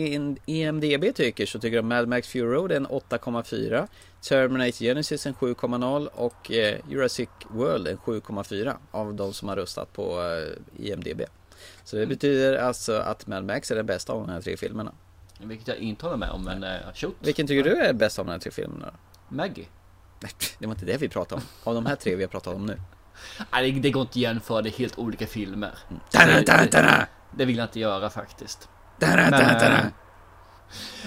IMDB 0.46 1.14
tycker 1.14 1.46
så 1.46 1.59
tycker 1.59 1.76
de 1.76 1.88
Mad 1.88 2.09
Max 2.09 2.28
Fury 2.28 2.42
Road 2.42 2.72
är 2.72 2.76
en 2.76 2.86
8,4 2.86 3.88
Terminator 4.28 4.84
Genesis 4.84 5.26
en 5.26 5.34
7,0 5.34 6.07
och 6.07 6.53
eh, 6.53 6.78
Jurassic 6.90 7.28
World 7.51 7.88
en 7.88 7.96
7,4 7.96 8.76
av 8.90 9.14
de 9.14 9.32
som 9.32 9.49
har 9.49 9.57
röstat 9.57 9.92
på 9.92 10.22
eh, 10.22 10.86
IMDB. 10.86 11.22
Så 11.84 11.96
det 11.96 12.03
mm. 12.03 12.09
betyder 12.09 12.59
alltså 12.59 12.92
att 12.92 13.26
Mad 13.26 13.44
Max 13.44 13.70
är 13.70 13.76
den 13.76 13.86
bästa 13.86 14.12
av 14.12 14.26
de 14.26 14.32
här 14.32 14.40
tre 14.40 14.57
filmerna. 14.57 14.92
Vilket 15.40 15.68
jag 15.68 15.76
inte 15.76 16.07
håller 16.07 16.16
med 16.16 16.30
om, 16.30 16.44
men 16.44 16.64
uh, 16.64 16.92
shoot. 16.94 17.16
Vilken 17.20 17.46
tycker 17.46 17.70
du 17.70 17.76
är 17.76 17.92
bäst 17.92 18.18
av 18.18 18.26
de 18.26 18.32
här 18.32 18.38
tre 18.38 18.51
filmerna? 18.51 18.94
Maggie. 19.28 19.66
Nej, 20.20 20.32
det 20.59 20.66
var 20.66 20.74
inte 20.74 20.86
det 20.86 20.96
vi 20.96 21.09
pratade 21.09 21.40
om. 21.40 21.70
Av 21.70 21.74
de 21.74 21.86
här 21.86 21.96
tre 21.96 22.16
vi 22.16 22.22
har 22.22 22.28
pratat 22.28 22.55
om 22.55 22.66
nu. 22.66 22.78
Nej, 23.53 23.73
det, 23.73 23.81
det 23.81 23.91
går 23.91 24.03
inte 24.03 24.11
att 24.11 24.16
jämföra, 24.16 24.62
det 24.62 24.69
är 24.69 24.79
helt 24.79 24.99
olika 24.99 25.27
filmer. 25.27 25.75
Det, 26.11 26.45
det, 26.71 27.07
det 27.31 27.45
vill 27.45 27.57
jag 27.57 27.64
inte 27.64 27.81
göra 27.81 28.11
faktiskt. 28.11 28.69
Men, 28.99 29.35
äh, 29.35 29.85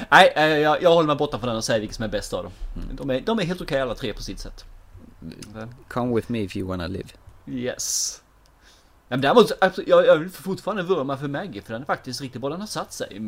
nej, 0.10 0.34
äh, 0.36 0.46
jag, 0.46 0.82
jag 0.82 0.94
håller 0.94 1.08
mig 1.08 1.16
borta 1.16 1.40
från 1.40 1.48
den 1.48 1.58
och 1.58 1.64
säger 1.64 1.80
vilken 1.80 1.96
som 1.96 2.06
är 2.06 2.10
bäst 2.10 2.34
av 2.34 2.44
dem. 2.44 2.52
Mm. 2.76 2.96
De, 2.96 3.10
är, 3.10 3.22
de 3.22 3.40
är 3.40 3.44
helt 3.44 3.62
okej 3.62 3.76
okay, 3.76 3.82
alla 3.82 3.96
tre 3.96 4.14
på 4.14 4.22
sitt 4.22 4.40
sätt. 4.40 4.66
Come 5.88 6.16
with 6.16 6.32
me 6.32 6.40
if 6.40 6.56
you 6.56 6.68
wanna 6.68 6.88
live. 6.88 7.10
Yes. 7.48 8.22
Men 9.08 9.22
däremot, 9.22 9.52
jag, 9.88 10.06
jag 10.06 10.18
vill 10.18 10.30
fortfarande 10.30 10.84
vurma 10.84 11.18
för 11.18 11.28
Maggie 11.28 11.62
för 11.62 11.74
den 11.74 11.82
är 11.82 11.86
faktiskt 11.86 12.22
riktigt 12.22 12.42
bra. 12.42 12.50
Den 12.50 12.60
har 12.60 12.68
satt 12.68 12.94
sig 12.94 13.08
i 13.12 13.20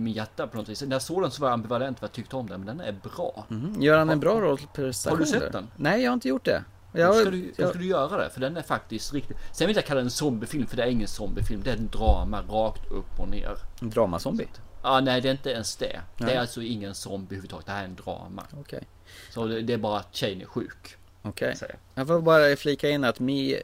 min 0.00 0.12
hjärta 0.12 0.46
på 0.46 0.56
något 0.56 0.68
vis. 0.68 0.82
När 0.82 0.92
jag 0.92 1.02
såg 1.02 1.22
den 1.22 1.30
så 1.30 1.42
var 1.42 1.48
jag 1.48 1.54
ambivalent 1.54 2.02
vad 2.02 2.08
jag 2.08 2.14
tyckte 2.14 2.36
om 2.36 2.48
den, 2.48 2.60
men 2.60 2.76
den 2.76 2.86
är 2.86 2.92
bra. 2.92 3.46
Mm. 3.50 3.82
Gör 3.82 3.98
han 3.98 4.10
en 4.10 4.20
bra 4.20 4.40
rollprestation? 4.40 5.18
Har 5.18 5.24
du 5.24 5.30
sett 5.30 5.52
den? 5.52 5.68
Nej, 5.76 6.02
jag 6.02 6.10
har 6.10 6.14
inte 6.14 6.28
gjort 6.28 6.44
det. 6.44 6.64
Ja, 7.00 7.06
då 7.06 7.14
ska, 7.14 7.30
du, 7.30 7.52
då 7.56 7.68
ska 7.68 7.78
du 7.78 7.86
göra 7.86 8.16
det, 8.16 8.30
för 8.30 8.40
den 8.40 8.56
är 8.56 8.62
faktiskt 8.62 9.14
riktigt... 9.14 9.36
Sen 9.52 9.66
vill 9.66 9.76
jag 9.76 9.84
kalla 9.84 9.98
den 9.98 10.06
en 10.06 10.10
zombiefilm, 10.10 10.66
för 10.66 10.76
det 10.76 10.82
är 10.82 10.86
ingen 10.86 11.08
zombiefilm. 11.08 11.62
Det 11.64 11.70
är 11.70 11.76
en 11.76 11.88
drama 11.88 12.42
rakt 12.42 12.90
upp 12.90 13.20
och 13.20 13.28
ner. 13.28 13.58
En 13.80 13.90
dramazombie? 13.90 14.48
Ja, 14.82 15.00
nej 15.00 15.20
det 15.20 15.28
är 15.28 15.32
inte 15.32 15.50
ens 15.50 15.76
det. 15.76 16.00
Nej. 16.16 16.28
Det 16.30 16.36
är 16.36 16.40
alltså 16.40 16.62
ingen 16.62 16.94
zombie 16.94 17.26
överhuvudtaget. 17.26 17.66
Det 17.66 17.72
här 17.72 17.80
är 17.80 17.84
en 17.84 17.94
drama. 17.94 18.46
Okay. 18.60 18.80
Så 19.30 19.46
det, 19.46 19.62
det, 19.62 19.72
är 19.72 19.78
bara 19.78 19.98
att 19.98 20.14
tjejen 20.14 20.40
är 20.40 20.46
sjuk. 20.46 20.96
Okej. 21.22 21.54
Okay. 21.56 21.76
Jag 21.94 22.06
får 22.06 22.20
bara 22.20 22.56
flika 22.56 22.90
in 22.90 23.04
att 23.04 23.20
Me, 23.20 23.56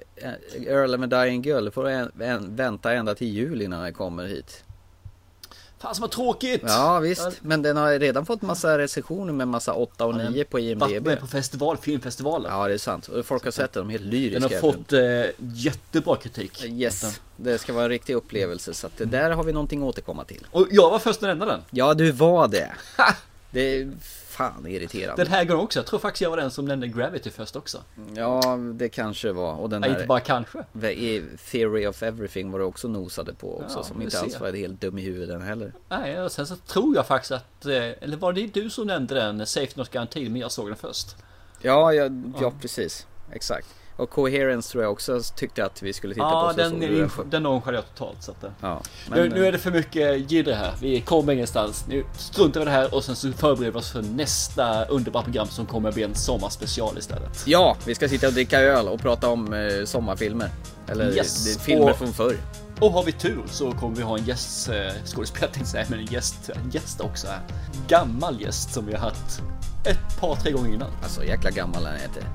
Earl 0.67 0.95
and 0.95 1.11
Dying 1.11 1.43
Girl 1.43 1.71
får 1.71 1.89
en, 1.89 2.13
en, 2.21 2.57
vänta 2.57 2.93
ända 2.93 3.15
till 3.15 3.29
jul 3.29 3.63
innan 3.63 3.83
den 3.83 3.93
kommer 3.93 4.27
hit. 4.27 4.65
Fan 5.83 5.95
som 5.95 6.03
var 6.03 6.09
tråkigt! 6.09 6.63
Ja 6.67 6.99
visst, 6.99 7.29
men 7.41 7.63
den 7.63 7.77
har 7.77 7.99
redan 7.99 8.27
fått 8.27 8.43
massa 8.43 8.79
recensioner 8.79 9.33
med 9.33 9.49
massa 9.49 9.73
8 9.73 10.05
och 10.07 10.15
9 10.17 10.45
på 10.45 10.59
IMDB. 10.59 10.81
Varit 10.81 11.03
med 11.03 11.21
på 11.21 11.27
festival, 11.27 11.77
filmfestivaler. 11.77 12.51
Ja 12.51 12.69
det 12.69 12.75
är 12.75 12.79
sant, 12.79 13.09
och 13.09 13.27
folk 13.27 13.45
har 13.45 13.51
sett 13.51 13.73
den, 13.73 13.89
de 13.89 13.95
är 13.95 13.99
helt 13.99 14.13
lyriska. 14.13 14.49
Den 14.49 14.63
har 14.63 14.73
fått 14.73 14.93
eh, 14.93 15.47
jättebra 15.55 16.17
kritik. 16.17 16.65
Yes, 16.65 17.21
det 17.37 17.59
ska 17.59 17.73
vara 17.73 17.85
en 17.85 17.91
riktig 17.91 18.15
upplevelse 18.15 18.75
så 18.75 18.87
att 18.87 18.93
där 18.97 19.31
har 19.31 19.45
vi 19.45 19.53
någonting 19.53 19.83
att 19.83 19.89
återkomma 19.89 20.25
till. 20.25 20.47
Och 20.51 20.67
jag 20.71 20.91
var 20.91 20.99
först 20.99 21.23
att 21.23 21.29
nämna 21.29 21.47
den. 21.47 21.61
Ja 21.71 21.95
du 21.95 22.13
var 22.13 22.49
det. 22.49 22.73
det 23.51 23.89
fan 24.33 24.67
irriterande. 24.67 25.25
Den 25.25 25.33
här 25.33 25.45
gången 25.45 25.65
också. 25.65 25.79
Jag 25.79 25.87
tror 25.87 25.99
faktiskt 25.99 26.23
jag 26.23 26.31
var 26.31 26.37
den 26.37 26.51
som 26.51 26.65
nämnde 26.65 26.89
Gravity 26.89 27.31
först 27.31 27.57
också. 27.57 27.79
Ja, 28.15 28.59
det 28.75 28.89
kanske 28.89 29.33
var. 29.33 29.55
Och 29.55 29.71
den 29.71 29.83
här, 29.83 29.91
inte 29.91 30.07
bara 30.07 30.21
kanske. 30.21 30.65
Theory 31.51 31.87
of 31.87 32.03
Everything 32.03 32.51
var 32.51 32.59
det 32.59 32.65
också 32.65 32.89
nosade 32.89 33.35
på 33.35 33.61
också. 33.61 33.79
Ja, 33.79 33.83
som 33.85 34.03
inte 34.03 34.21
alls 34.21 34.41
var 34.41 34.53
helt 34.53 34.81
dum 34.81 34.99
i 34.99 35.03
huvudet 35.03 35.43
heller. 35.43 35.73
Nej, 35.89 36.21
och 36.21 36.33
sen 36.33 36.47
så 36.47 36.57
tror 36.57 36.97
jag 36.97 37.07
faktiskt 37.07 37.33
att, 37.33 37.67
eh, 37.67 37.75
eller 37.77 38.17
var 38.17 38.33
det 38.33 38.47
du 38.47 38.71
som 38.71 38.87
nämnde 38.87 39.15
den, 39.15 39.47
Safe 39.47 39.73
Not 39.75 39.91
Guaranteed, 39.91 40.31
men 40.31 40.41
jag 40.41 40.53
såg 40.53 40.69
den 40.69 40.77
först. 40.77 41.17
Ja, 41.61 41.93
ja, 41.93 42.09
ja 42.41 42.53
precis. 42.61 43.07
Exakt. 43.33 43.69
Och 44.03 44.11
Coherence 44.11 44.73
tror 44.73 44.85
jag 44.85 44.93
också 44.93 45.21
tyckte 45.37 45.65
att 45.65 45.83
vi 45.83 45.93
skulle 45.93 46.15
titta 46.15 46.27
ja, 46.27 46.53
på. 46.55 46.61
Ja, 46.61 46.69
den, 46.69 46.81
den, 46.81 47.11
den 47.31 47.43
nonchalerar 47.43 47.83
jag 47.83 47.95
totalt. 47.95 48.23
Så 48.23 48.31
att, 48.31 48.45
ja, 48.61 48.81
men, 49.09 49.19
nu, 49.19 49.29
nu, 49.29 49.47
är 49.47 49.53
det 49.53 49.59
för 49.59 49.71
mycket 49.71 50.31
jidder 50.31 50.55
här. 50.55 50.73
Vi 50.81 51.01
kommer 51.01 51.33
ingenstans. 51.33 51.85
Nu 51.89 52.05
struntar 52.19 52.61
vi 52.61 52.67
det 52.67 52.73
här 52.73 52.95
och 52.95 53.05
sen 53.05 53.17
så 53.17 53.33
förbereder 53.33 53.73
vi 53.73 53.79
oss 53.79 53.93
för 53.93 54.03
nästa 54.03 54.85
underbara 54.85 55.23
program 55.23 55.47
som 55.47 55.67
kommer 55.67 55.93
bli 55.93 56.03
en 56.03 56.15
sommarspecial 56.15 56.99
istället. 56.99 57.43
Ja, 57.47 57.77
vi 57.87 57.95
ska 57.95 58.09
sitta 58.09 58.27
och 58.27 58.33
dricka 58.33 58.61
öl 58.61 58.89
och 58.89 59.01
prata 59.01 59.29
om 59.29 59.53
eh, 59.53 59.85
sommarfilmer. 59.85 60.51
Eller 60.89 61.17
yes. 61.17 61.59
filmer 61.59 61.91
och, 61.91 61.97
från 61.97 62.13
förr. 62.13 62.37
Och 62.81 62.93
har 62.93 63.05
vi 63.05 63.13
tur 63.13 63.43
så 63.47 63.73
kommer 63.73 63.97
vi 63.97 64.03
ha 64.03 64.19
en 64.19 64.25
gästskådespelare 64.25 65.51
eh, 65.57 65.65
säga, 65.65 65.87
men 65.89 65.99
en 65.99 66.07
gäst, 66.07 66.51
en 66.51 66.71
gäst 66.71 67.01
också. 67.01 67.27
Här. 67.27 67.41
Gammal 67.89 68.41
gäst 68.41 68.75
som 68.75 68.87
vi 68.87 68.93
har 68.93 69.01
haft 69.01 69.43
ett 69.85 70.21
par, 70.21 70.37
tre 70.37 70.53
gånger 70.53 70.75
innan. 70.75 70.91
Alltså 71.03 71.25
jäkla 71.25 71.51
gammal 71.51 71.87
är 71.87 71.91
han 71.91 72.01
inte. 72.03 72.27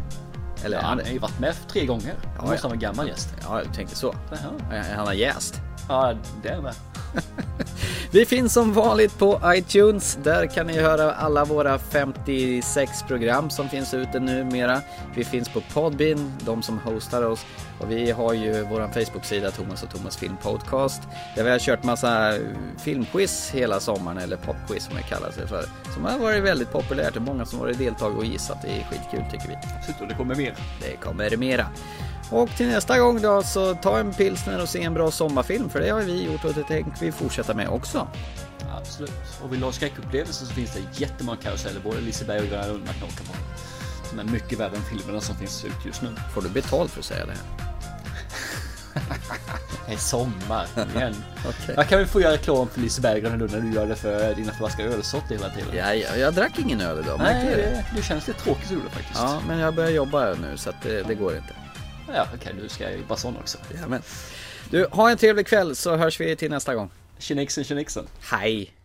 Eller, 0.67 0.81
han 0.81 0.99
har 0.99 1.11
ju 1.13 1.19
varit 1.19 1.39
med 1.39 1.55
tre 1.67 1.85
gånger. 1.85 2.13
Ja, 2.37 2.41
måste 2.41 2.67
han 2.67 2.69
vara 2.69 2.79
gammal 2.79 3.07
gäst. 3.07 3.29
Ja, 3.43 3.61
jag 3.63 3.73
tänkte 3.73 3.95
så. 3.95 4.15
Jaha. 4.29 4.83
Han 4.95 5.07
har 5.07 5.13
jäst. 5.13 5.61
Ja, 5.87 6.13
det 6.43 6.61
med. 6.61 6.73
Vi 8.11 8.25
finns 8.25 8.53
som 8.53 8.73
vanligt 8.73 9.19
på 9.19 9.41
iTunes. 9.45 10.17
Där 10.23 10.47
kan 10.47 10.67
ni 10.67 10.81
höra 10.81 11.13
alla 11.13 11.45
våra 11.45 11.79
56 11.79 13.03
program 13.03 13.49
som 13.49 13.69
finns 13.69 13.93
ute 13.93 14.19
numera. 14.19 14.81
Vi 15.15 15.23
finns 15.23 15.49
på 15.49 15.61
Podbean, 15.73 16.33
de 16.45 16.63
som 16.63 16.79
hostar 16.79 17.23
oss. 17.23 17.45
Och 17.79 17.91
vi 17.91 18.11
har 18.11 18.33
ju 18.33 18.63
vår 18.63 18.87
Facebook-sida 18.87 19.51
Thomas 19.51 19.83
och 19.83 19.89
Thomas 19.89 20.17
Film 20.17 20.37
Podcast. 20.41 21.01
Där 21.35 21.43
vi 21.43 21.49
har 21.49 21.59
kört 21.59 21.83
massa 21.83 22.33
filmquiz 22.77 23.51
hela 23.53 23.79
sommaren, 23.79 24.17
eller 24.17 24.37
popquiz 24.37 24.85
som 24.85 24.95
det 24.95 25.01
kallas 25.01 25.35
det 25.35 25.47
för. 25.47 25.65
Som 25.93 26.05
har 26.05 26.19
varit 26.19 26.43
väldigt 26.43 26.71
populärt. 26.71 27.13
Det 27.13 27.19
är 27.19 27.21
många 27.21 27.45
som 27.45 27.59
har 27.59 27.65
varit 27.65 27.77
deltagare 27.77 28.17
och 28.17 28.25
gissat. 28.25 28.61
Det 28.61 28.67
är 28.67 28.83
skitkul 28.83 29.23
tycker 29.31 29.47
vi. 29.47 29.55
Absolut, 29.77 30.01
och 30.01 30.07
det 30.07 30.15
kommer 30.15 30.35
mer. 30.35 30.55
Det 30.81 30.95
kommer 30.95 31.37
mera. 31.37 31.67
Och 32.31 32.49
till 32.49 32.67
nästa 32.67 32.99
gång 32.99 33.21
då 33.21 33.43
så 33.43 33.75
ta 33.75 33.99
en 33.99 34.13
pilsner 34.13 34.61
och 34.61 34.69
se 34.69 34.83
en 34.83 34.93
bra 34.93 35.11
sommarfilm 35.11 35.69
för 35.69 35.79
det 35.79 35.89
har 35.89 36.01
vi 36.01 36.23
gjort 36.23 36.45
och 36.45 36.53
det 36.53 36.63
tänker 36.63 36.91
vi 36.99 37.11
fortsätta 37.11 37.53
med 37.53 37.69
också. 37.69 38.07
Absolut. 38.77 39.11
Och 39.43 39.53
vill 39.53 39.59
du 39.59 39.65
ha 39.65 39.71
skräckupplevelser 39.71 40.45
så 40.45 40.53
finns 40.53 40.73
det 40.73 41.01
jättemånga 41.01 41.37
karuseller, 41.37 41.79
både 41.79 42.01
Liseberg 42.01 42.39
och 42.39 42.47
Gröna 42.47 42.67
Lund 42.67 42.85
man 42.85 42.93
kan 42.93 43.03
åka 43.03 43.23
på. 43.23 43.37
Som 44.09 44.19
är 44.19 44.23
mycket 44.23 44.59
värre 44.59 44.75
än 44.75 44.83
filmerna 44.97 45.21
som 45.21 45.35
finns 45.35 45.65
ut 45.65 45.85
just 45.85 46.01
nu. 46.01 46.09
Får 46.33 46.41
du 46.41 46.49
betalt 46.49 46.91
för 46.91 46.99
att 46.99 47.05
säga 47.05 47.25
det 47.25 47.31
här? 47.31 47.41
Det 49.87 49.93
är 49.93 49.97
sommar 49.97 50.67
igen. 50.95 51.15
Okej. 51.47 51.75
Jag 51.75 51.89
kan 51.89 51.97
väl 51.97 52.07
få 52.07 52.21
göra 52.21 52.33
reklam 52.33 52.67
för 52.67 52.79
Liseberg 52.81 53.15
och 53.15 53.21
Gröna 53.21 53.35
Lund 53.35 53.51
när 53.51 53.61
du 53.61 53.71
gör 53.73 53.85
det 53.85 53.95
för 53.95 54.35
dina 54.35 54.51
förvaska 54.51 54.83
ölsorter 54.83 55.35
hela 55.35 55.49
tiden. 55.49 55.69
Ja, 55.75 55.93
jag, 55.93 56.19
jag 56.19 56.33
drack 56.33 56.59
ingen 56.59 56.81
öl 56.81 56.99
idag, 56.99 57.19
Nej, 57.19 57.45
det? 57.45 57.55
det, 57.55 57.85
det 57.95 58.01
känns 58.01 58.27
lite 58.27 58.39
tråkigt 58.39 58.71
gjorde 58.71 58.89
faktiskt. 58.89 59.19
Ja, 59.19 59.41
men 59.47 59.59
jag 59.59 59.75
börjar 59.75 59.89
jobba 59.89 60.33
nu 60.33 60.57
så 60.57 60.69
att 60.69 60.81
det, 60.83 61.03
det 61.03 61.15
går 61.15 61.35
inte. 61.35 61.53
Ja, 62.13 62.27
okej, 62.35 62.53
nu 62.61 62.69
ska 62.69 62.83
jag 62.83 62.99
jobba 62.99 63.15
sån 63.15 63.37
också. 63.37 63.57
Jamen. 63.81 64.01
Du, 64.69 64.87
ha 64.91 65.11
en 65.11 65.17
trevlig 65.17 65.47
kväll 65.47 65.75
så 65.75 65.95
hörs 65.95 66.19
vi 66.19 66.35
till 66.35 66.49
nästa 66.49 66.75
gång. 66.75 66.89
Tjenixen, 67.19 67.63
tjenixen. 67.63 68.07
Hej! 68.21 68.76